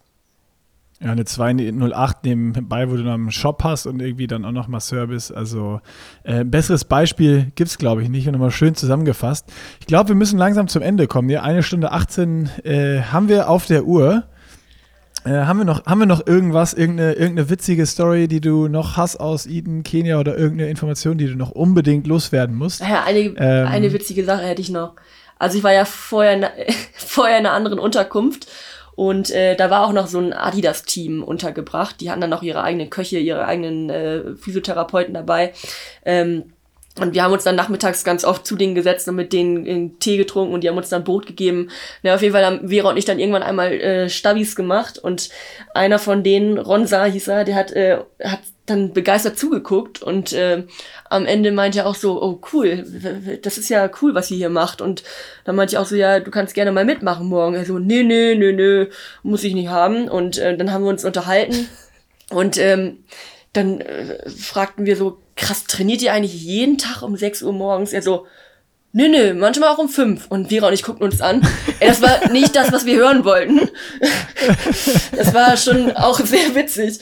Ja, 1.03 1.11
eine 1.11 1.25
208 1.25 2.25
nebenbei, 2.25 2.89
wo 2.89 2.97
du 2.97 3.03
noch 3.03 3.15
einen 3.15 3.33
Shop 3.33 3.65
hast 3.65 3.87
und 3.87 4.01
irgendwie 4.01 4.29
dann 4.29 4.45
auch 4.45 4.53
noch 4.53 4.69
mal 4.69 4.79
Service. 4.79 5.33
Also 5.33 5.81
äh, 6.23 6.41
ein 6.41 6.51
besseres 6.51 6.85
Beispiel 6.85 7.51
gibt 7.57 7.71
es, 7.71 7.79
glaube 7.79 8.03
ich, 8.03 8.09
nicht. 8.09 8.27
Und 8.29 8.35
nochmal 8.35 8.53
schön 8.53 8.77
zusammengefasst. 8.77 9.47
Ich 9.81 9.87
glaube, 9.87 10.11
wir 10.11 10.15
müssen 10.15 10.39
langsam 10.39 10.69
zum 10.69 10.81
Ende 10.81 11.09
kommen. 11.09 11.29
Ja, 11.29 11.43
eine 11.43 11.65
Stunde 11.65 11.91
18 11.91 12.51
äh, 12.65 13.01
haben 13.01 13.29
wir 13.29 13.49
auf 13.49 13.67
der 13.67 13.85
Uhr. 13.85 14.25
Äh, 15.25 15.31
haben, 15.31 15.59
wir 15.59 15.65
noch, 15.65 15.87
haben 15.87 15.99
wir 15.99 16.07
noch 16.07 16.25
irgendwas, 16.25 16.73
irgendeine, 16.73 17.15
irgendeine 17.15 17.51
witzige 17.51 17.87
Story, 17.87 18.29
die 18.29 18.41
du 18.41 18.69
noch 18.69 18.97
hast 18.97 19.17
aus 19.17 19.47
Eden, 19.47 19.83
Kenia 19.83 20.21
oder 20.21 20.37
irgendeine 20.37 20.71
Information, 20.71 21.19
die 21.19 21.27
du 21.27 21.37
noch 21.37 21.51
unbedingt 21.51 22.07
loswerden 22.07 22.57
musst? 22.57 22.81
Ja, 22.81 23.05
eine, 23.05 23.21
Ähm. 23.21 23.67
eine 23.67 23.93
witzige 23.93 24.25
Sache 24.25 24.43
hätte 24.43 24.63
ich 24.63 24.71
noch. 24.71 24.95
Also 25.39 25.59
ich 25.59 25.65
war 25.65 25.73
ja 25.73 25.85
vorher, 25.85 26.35
in, 26.35 26.47
vorher 26.95 27.39
in 27.39 27.47
einer 27.47 27.55
anderen 27.55 27.81
Unterkunft 27.81 28.47
und 28.95 29.31
äh, 29.31 29.57
da 29.57 29.71
war 29.71 29.87
auch 29.87 29.93
noch 29.93 30.07
so 30.07 30.19
ein 30.19 30.33
Adidas-Team 30.33 31.23
untergebracht. 31.23 32.01
Die 32.01 32.11
hatten 32.11 32.21
dann 32.21 32.31
noch 32.31 32.43
ihre 32.43 32.63
eigenen 32.63 32.91
Köche, 32.91 33.19
ihre 33.19 33.47
eigenen 33.47 33.91
äh, 33.91 34.35
Physiotherapeuten 34.37 35.15
dabei. 35.15 35.53
Ähm, 36.05 36.53
und 37.01 37.15
wir 37.15 37.23
haben 37.23 37.33
uns 37.33 37.45
dann 37.45 37.57
nachmittags 37.57 38.05
ganz 38.05 38.23
oft 38.23 38.47
zu 38.47 38.55
denen 38.55 38.75
gesetzt 38.75 39.09
und 39.09 39.15
mit 39.15 39.33
denen 39.33 39.67
einen 39.67 39.99
Tee 39.99 40.19
getrunken 40.19 40.53
und 40.53 40.63
die 40.63 40.69
haben 40.69 40.77
uns 40.77 40.91
dann 40.91 41.05
Brot 41.05 41.27
gegeben. 41.27 41.71
Na, 42.03 42.15
auf 42.15 42.21
jeden 42.21 42.35
Fall 42.35 42.45
haben 42.45 42.69
Vera 42.69 42.91
und 42.91 42.99
ich 42.99 43.07
dann 43.07 43.19
irgendwann 43.19 43.43
einmal 43.43 43.73
äh, 43.73 44.09
Stabis 44.11 44.55
gemacht 44.57 44.99
und 44.99 45.31
einer 45.73 45.99
von 45.99 46.23
denen, 46.23 46.59
Ronsa 46.59 47.07
hieß 47.07 47.29
er, 47.29 47.45
der 47.45 47.55
hat, 47.55 47.73
äh, 47.73 47.99
hat 48.23 48.41
dann 48.73 48.93
begeistert 48.93 49.39
zugeguckt 49.39 50.03
und 50.03 50.33
äh, 50.33 50.65
am 51.09 51.27
Ende 51.27 51.53
meinte 51.53 51.81
er 51.81 51.87
auch 51.87 51.95
so, 51.95 52.23
oh 52.23 52.41
cool, 52.53 53.39
das 53.43 53.59
ist 53.59 53.69
ja 53.69 53.91
cool, 54.01 54.15
was 54.15 54.31
ihr 54.31 54.37
hier 54.37 54.51
macht. 54.51 54.81
Und 54.81 55.03
dann 55.45 55.57
meinte 55.57 55.75
ich 55.75 55.79
auch 55.79 55.87
so, 55.87 55.95
ja, 55.95 56.21
du 56.21 56.31
kannst 56.31 56.55
gerne 56.55 56.73
mal 56.73 56.85
mitmachen 56.85 57.27
morgen. 57.27 57.55
Er 57.55 57.65
so, 57.65 57.79
nee, 57.79 58.03
nee, 58.03 58.35
nee, 58.35 58.53
nee, 58.53 58.89
muss 59.23 59.45
ich 59.45 59.55
nicht 59.55 59.69
haben. 59.69 60.09
Und 60.09 60.39
äh, 60.39 60.57
dann 60.57 60.73
haben 60.73 60.85
wir 60.85 60.91
uns 60.91 61.05
unterhalten 61.05 61.69
und 62.31 62.59
ähm, 62.59 63.05
dann 63.53 63.81
äh, 63.81 64.29
fragten 64.31 64.87
wir 64.87 64.97
so, 64.97 65.19
krass, 65.37 65.65
trainiert 65.65 66.03
ihr 66.03 66.13
eigentlich 66.13 66.43
jeden 66.43 66.79
Tag 66.79 67.03
um 67.03 67.17
6 67.17 67.43
Uhr 67.43 67.53
morgens? 67.53 67.93
Er 67.93 68.03
so, 68.03 68.27
nö, 68.93 69.09
nö, 69.09 69.35
manchmal 69.35 69.71
auch 69.71 69.79
um 69.79 69.89
5. 69.89 70.27
Und 70.29 70.49
Vera 70.49 70.69
und 70.69 70.75
ich 70.75 70.83
guckten 70.83 71.05
uns 71.05 71.21
an. 71.21 71.43
Das 71.81 72.01
war 72.03 72.31
nicht 72.31 72.55
das, 72.55 72.73
was 72.73 72.87
wir 72.87 72.97
hören 72.97 73.25
wollten. 73.25 73.61
das 75.17 75.33
war 75.35 75.57
schon 75.57 75.91
auch 75.93 76.19
sehr 76.21 76.55
witzig. 76.55 76.99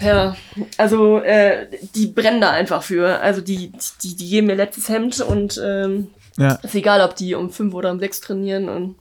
Ja, 0.00 0.36
also 0.76 1.18
äh, 1.18 1.66
die 1.94 2.06
brennen 2.08 2.40
da 2.40 2.50
einfach 2.50 2.82
für. 2.82 3.20
Also 3.20 3.40
die, 3.40 3.72
die, 4.02 4.16
die 4.16 4.28
geben 4.28 4.46
mir 4.48 4.56
letztes 4.56 4.88
Hemd 4.88 5.20
und 5.20 5.60
ähm, 5.64 6.08
Ja. 6.38 6.54
ist 6.62 6.74
egal, 6.74 7.00
ob 7.00 7.16
die 7.16 7.34
um 7.34 7.50
5 7.50 7.72
oder 7.74 7.90
um 7.90 7.98
6 7.98 8.20
trainieren. 8.20 8.68
Und 8.68 8.96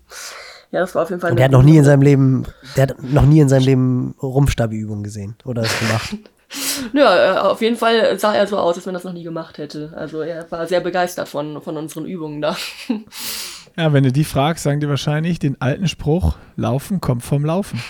ja, 0.71 0.79
das 0.81 0.95
war 0.95 1.03
auf 1.03 1.09
jeden 1.09 1.21
Fall 1.21 1.31
Und 1.31 1.37
der 1.37 1.45
hat 1.45 1.51
noch 1.51 1.63
nie 1.63 1.77
in 1.77 1.83
seinem 1.83 2.01
Leben, 2.01 2.45
der 2.75 2.83
hat 2.87 3.03
noch 3.03 3.25
nie 3.25 3.39
in 3.39 3.49
seinem 3.49 3.63
Leben 3.65 4.15
Rumpfstabi-Übungen 4.21 5.03
gesehen 5.03 5.35
oder 5.45 5.63
es 5.63 5.79
gemacht. 5.79 6.15
Ja, 6.93 7.35
äh, 7.35 7.37
auf 7.37 7.61
jeden 7.61 7.77
Fall 7.77 8.17
sah 8.19 8.33
er 8.33 8.47
so 8.47 8.57
aus, 8.57 8.75
als 8.75 8.85
wenn 8.85 8.93
er 8.93 8.99
das 8.99 9.03
noch 9.03 9.13
nie 9.13 9.23
gemacht 9.23 9.57
hätte. 9.57 9.93
Also 9.95 10.21
er 10.21 10.49
war 10.51 10.67
sehr 10.67 10.81
begeistert 10.81 11.27
von, 11.29 11.61
von 11.61 11.77
unseren 11.77 12.05
Übungen 12.05 12.41
da. 12.41 12.55
Ja, 13.77 13.91
wenn 13.91 14.05
du 14.05 14.11
die 14.13 14.23
fragst, 14.23 14.63
sagen 14.63 14.79
die 14.79 14.87
wahrscheinlich 14.87 15.37
den 15.37 15.59
alten 15.59 15.89
Spruch, 15.89 16.37
Laufen 16.55 17.01
kommt 17.01 17.23
vom 17.23 17.43
Laufen. 17.43 17.83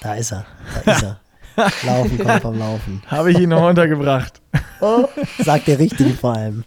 Da 0.00 0.14
ist 0.14 0.32
er. 0.32 0.46
Da 0.86 0.92
ist 0.92 1.02
er. 1.02 1.20
Laufen 1.86 2.18
kommt 2.18 2.40
vom 2.40 2.58
Laufen. 2.58 3.02
Habe 3.06 3.30
ich 3.30 3.38
ihn 3.38 3.50
noch 3.50 3.68
untergebracht. 3.68 4.40
Sagt 5.44 5.68
der 5.68 5.78
Richtige 5.78 6.14
vor 6.14 6.36
allem. 6.36 6.64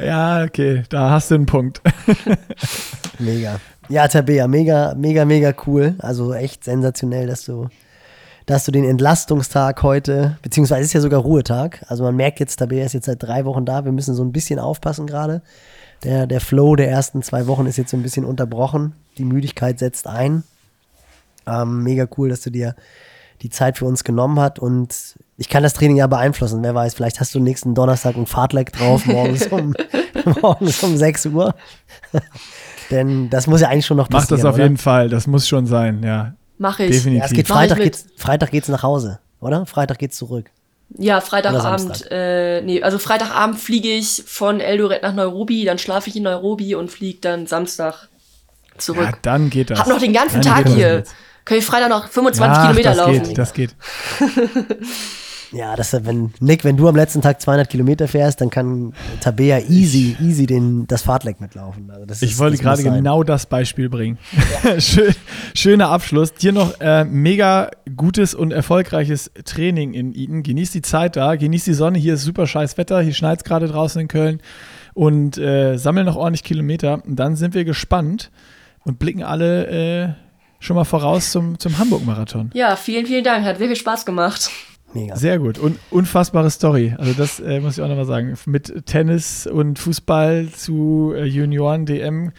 Ja, 0.00 0.44
okay, 0.44 0.84
da 0.88 1.10
hast 1.10 1.32
du 1.32 1.34
einen 1.36 1.46
Punkt. 1.46 1.80
Mega. 3.18 3.58
Ja, 3.88 4.06
Tabea, 4.06 4.46
mega, 4.46 4.94
mega, 4.94 5.24
mega 5.24 5.52
cool. 5.66 5.96
Also 5.98 6.32
echt 6.34 6.62
sensationell, 6.62 7.26
dass 7.26 7.44
du, 7.44 7.68
dass 8.50 8.64
du 8.64 8.72
den 8.72 8.84
Entlastungstag 8.84 9.84
heute, 9.84 10.36
beziehungsweise 10.42 10.82
ist 10.82 10.92
ja 10.92 11.00
sogar 11.00 11.20
Ruhetag. 11.20 11.84
Also 11.86 12.02
man 12.02 12.16
merkt 12.16 12.40
jetzt, 12.40 12.56
Tabea 12.56 12.84
ist 12.84 12.94
jetzt 12.94 13.06
seit 13.06 13.22
drei 13.22 13.44
Wochen 13.44 13.64
da. 13.64 13.84
Wir 13.84 13.92
müssen 13.92 14.12
so 14.12 14.24
ein 14.24 14.32
bisschen 14.32 14.58
aufpassen 14.58 15.06
gerade. 15.06 15.42
Der, 16.02 16.26
der 16.26 16.40
Flow 16.40 16.74
der 16.74 16.90
ersten 16.90 17.22
zwei 17.22 17.46
Wochen 17.46 17.66
ist 17.66 17.76
jetzt 17.76 17.92
so 17.92 17.96
ein 17.96 18.02
bisschen 18.02 18.24
unterbrochen. 18.24 18.94
Die 19.18 19.24
Müdigkeit 19.24 19.78
setzt 19.78 20.08
ein. 20.08 20.42
Ähm, 21.46 21.84
mega 21.84 22.08
cool, 22.18 22.28
dass 22.28 22.40
du 22.40 22.50
dir 22.50 22.74
die 23.40 23.50
Zeit 23.50 23.78
für 23.78 23.84
uns 23.84 24.02
genommen 24.02 24.40
hast 24.40 24.58
und 24.58 25.14
ich 25.36 25.48
kann 25.48 25.62
das 25.62 25.74
Training 25.74 25.98
ja 25.98 26.08
beeinflussen. 26.08 26.60
Wer 26.64 26.74
weiß, 26.74 26.94
vielleicht 26.94 27.20
hast 27.20 27.32
du 27.36 27.38
nächsten 27.38 27.76
Donnerstag 27.76 28.16
ein 28.16 28.26
Fahrtleck 28.26 28.72
drauf, 28.72 29.06
morgens 29.06 29.46
um, 29.46 29.74
morgens 30.42 30.82
um 30.82 30.96
6 30.96 31.26
Uhr. 31.26 31.54
Denn 32.90 33.30
das 33.30 33.46
muss 33.46 33.60
ja 33.60 33.68
eigentlich 33.68 33.86
schon 33.86 33.96
noch 33.96 34.10
Mach 34.10 34.22
passieren. 34.22 34.40
das 34.40 34.44
auf 34.44 34.56
oder? 34.56 34.64
jeden 34.64 34.76
Fall, 34.76 35.08
das 35.08 35.28
muss 35.28 35.46
schon 35.46 35.66
sein, 35.66 36.02
ja. 36.02 36.34
Mache 36.60 36.84
ich. 36.84 36.90
Definitiv. 36.90 37.20
Ja, 37.20 37.24
es 37.24 37.32
geht 37.32 37.48
Mach 37.48 37.56
ich 37.56 37.68
Freitag 37.70 37.82
geht's, 37.82 38.06
Freitag 38.16 38.50
geht's 38.50 38.68
nach 38.68 38.82
Hause, 38.82 39.18
oder? 39.40 39.64
Freitag 39.64 39.98
geht's 39.98 40.18
zurück. 40.18 40.50
Ja, 40.98 41.22
Freitagabend, 41.22 42.06
äh, 42.10 42.60
nee, 42.60 42.82
also 42.82 42.98
Freitagabend 42.98 43.58
fliege 43.58 43.88
ich 43.88 44.24
von 44.26 44.60
Eldoret 44.60 45.02
nach 45.02 45.14
Nairobi, 45.14 45.64
dann 45.64 45.78
schlafe 45.78 46.10
ich 46.10 46.16
in 46.16 46.24
Nairobi 46.24 46.74
und 46.74 46.90
fliege 46.90 47.18
dann 47.22 47.46
Samstag 47.46 48.08
Ja, 48.74 48.78
zurück. 48.78 49.18
dann 49.22 49.48
geht 49.48 49.70
das. 49.70 49.78
Hab 49.78 49.86
noch 49.86 50.00
den 50.00 50.12
ganzen 50.12 50.42
Dann 50.42 50.64
Tag 50.64 50.68
hier. 50.68 51.04
Kann 51.46 51.56
ich 51.56 51.64
Freitag 51.64 51.88
noch 51.88 52.08
25 52.08 52.42
Ach, 52.54 52.62
Kilometer 52.62 52.88
das 52.90 52.98
laufen. 52.98 53.22
Geht, 53.22 53.38
das 53.38 53.52
geht. 53.54 53.74
Ja, 55.52 55.74
das, 55.74 55.92
wenn, 56.04 56.32
Nick, 56.40 56.64
wenn 56.64 56.76
du 56.76 56.88
am 56.88 56.94
letzten 56.94 57.22
Tag 57.22 57.40
200 57.40 57.68
Kilometer 57.68 58.06
fährst, 58.06 58.40
dann 58.40 58.50
kann 58.50 58.92
Tabea 59.20 59.58
easy, 59.68 60.16
easy 60.20 60.46
den, 60.46 60.86
das 60.86 61.02
Fahrtleck 61.02 61.40
mitlaufen. 61.40 61.90
Also 61.90 62.06
das 62.06 62.22
Ich 62.22 62.32
ist, 62.32 62.38
wollte 62.38 62.56
das 62.56 62.62
gerade 62.62 62.82
genau 62.82 63.22
das 63.24 63.46
Beispiel 63.46 63.88
bringen. 63.88 64.18
Schön, 64.78 65.14
schöner 65.54 65.88
Abschluss. 65.88 66.34
Dir 66.34 66.52
noch 66.52 66.80
äh, 66.80 67.04
mega 67.04 67.70
gutes 67.96 68.34
und 68.34 68.52
erfolgreiches 68.52 69.30
Training 69.44 69.94
in 69.94 70.14
Eden. 70.14 70.42
Genieß 70.42 70.70
die 70.70 70.82
Zeit 70.82 71.16
da, 71.16 71.34
genieß 71.34 71.64
die 71.64 71.74
Sonne. 71.74 71.98
Hier 71.98 72.14
ist 72.14 72.22
super 72.22 72.46
scheiß 72.46 72.78
Wetter. 72.78 73.00
Hier 73.00 73.14
schneit 73.14 73.38
es 73.38 73.44
gerade 73.44 73.66
draußen 73.66 74.00
in 74.00 74.08
Köln. 74.08 74.40
Und 74.94 75.36
äh, 75.38 75.76
sammel 75.78 76.04
noch 76.04 76.16
ordentlich 76.16 76.44
Kilometer. 76.44 77.02
Und 77.04 77.16
dann 77.16 77.34
sind 77.34 77.54
wir 77.54 77.64
gespannt 77.64 78.30
und 78.84 78.98
blicken 78.98 79.24
alle 79.24 79.66
äh, 79.66 80.08
schon 80.60 80.76
mal 80.76 80.84
voraus 80.84 81.32
zum, 81.32 81.58
zum 81.58 81.78
Hamburg-Marathon. 81.78 82.50
Ja, 82.54 82.76
vielen, 82.76 83.06
vielen 83.06 83.24
Dank. 83.24 83.44
Hat 83.44 83.58
sehr 83.58 83.66
viel 83.66 83.76
Spaß 83.76 84.04
gemacht. 84.06 84.50
Mega. 84.92 85.16
Sehr 85.16 85.38
gut 85.38 85.58
und 85.58 85.78
unfassbare 85.90 86.50
Story. 86.50 86.94
Also 86.98 87.12
das 87.12 87.40
äh, 87.40 87.60
muss 87.60 87.78
ich 87.78 87.84
auch 87.84 87.88
nochmal 87.88 88.06
sagen. 88.06 88.36
Mit 88.46 88.86
Tennis 88.86 89.46
und 89.46 89.78
Fußball 89.78 90.48
zu 90.48 91.12
äh, 91.14 91.24
Junioren 91.24 91.86
DM 91.86 92.32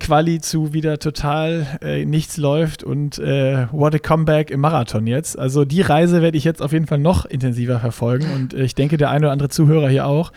Quali 0.00 0.40
zu 0.40 0.72
wieder 0.72 0.98
total 0.98 1.78
äh, 1.82 2.04
nichts 2.04 2.38
läuft 2.38 2.82
und 2.82 3.18
äh, 3.18 3.66
what 3.70 3.94
a 3.94 3.98
comeback 3.98 4.50
im 4.50 4.60
Marathon 4.60 5.06
jetzt. 5.06 5.38
Also 5.38 5.64
die 5.64 5.82
Reise 5.82 6.22
werde 6.22 6.38
ich 6.38 6.44
jetzt 6.44 6.62
auf 6.62 6.72
jeden 6.72 6.86
Fall 6.86 6.98
noch 6.98 7.26
intensiver 7.26 7.78
verfolgen 7.78 8.26
und 8.34 8.54
äh, 8.54 8.64
ich 8.64 8.74
denke 8.74 8.96
der 8.96 9.10
eine 9.10 9.26
oder 9.26 9.32
andere 9.32 9.50
Zuhörer 9.50 9.88
hier 9.88 10.06
auch. 10.06 10.32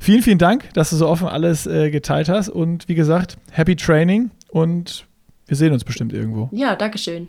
Vielen, 0.00 0.22
vielen 0.22 0.38
Dank, 0.38 0.72
dass 0.72 0.90
du 0.90 0.96
so 0.96 1.08
offen 1.08 1.26
alles 1.26 1.66
äh, 1.66 1.90
geteilt 1.90 2.28
hast 2.28 2.48
und 2.48 2.88
wie 2.88 2.94
gesagt, 2.94 3.36
happy 3.50 3.76
training 3.76 4.30
und 4.48 5.04
wir 5.46 5.56
sehen 5.56 5.72
uns 5.72 5.84
bestimmt 5.84 6.12
irgendwo. 6.12 6.48
Ja, 6.52 6.76
Dankeschön. 6.76 7.28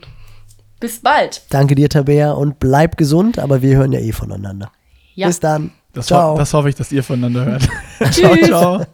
Bis 0.79 0.99
bald. 1.01 1.41
Danke 1.49 1.75
dir, 1.75 1.89
Tabea, 1.89 2.31
und 2.31 2.59
bleib 2.59 2.97
gesund, 2.97 3.39
aber 3.39 3.61
wir 3.61 3.75
hören 3.77 3.91
ja 3.91 3.99
eh 3.99 4.11
voneinander. 4.11 4.71
Ja. 5.15 5.27
Bis 5.27 5.39
dann. 5.39 5.71
Das, 5.93 6.07
Ciao. 6.07 6.33
ho 6.33 6.37
das 6.37 6.53
hoffe 6.53 6.69
ich, 6.69 6.75
dass 6.75 6.91
ihr 6.91 7.03
voneinander 7.03 7.45
hört. 7.45 7.69
Ciao, 8.13 8.35
ciao. 8.37 8.85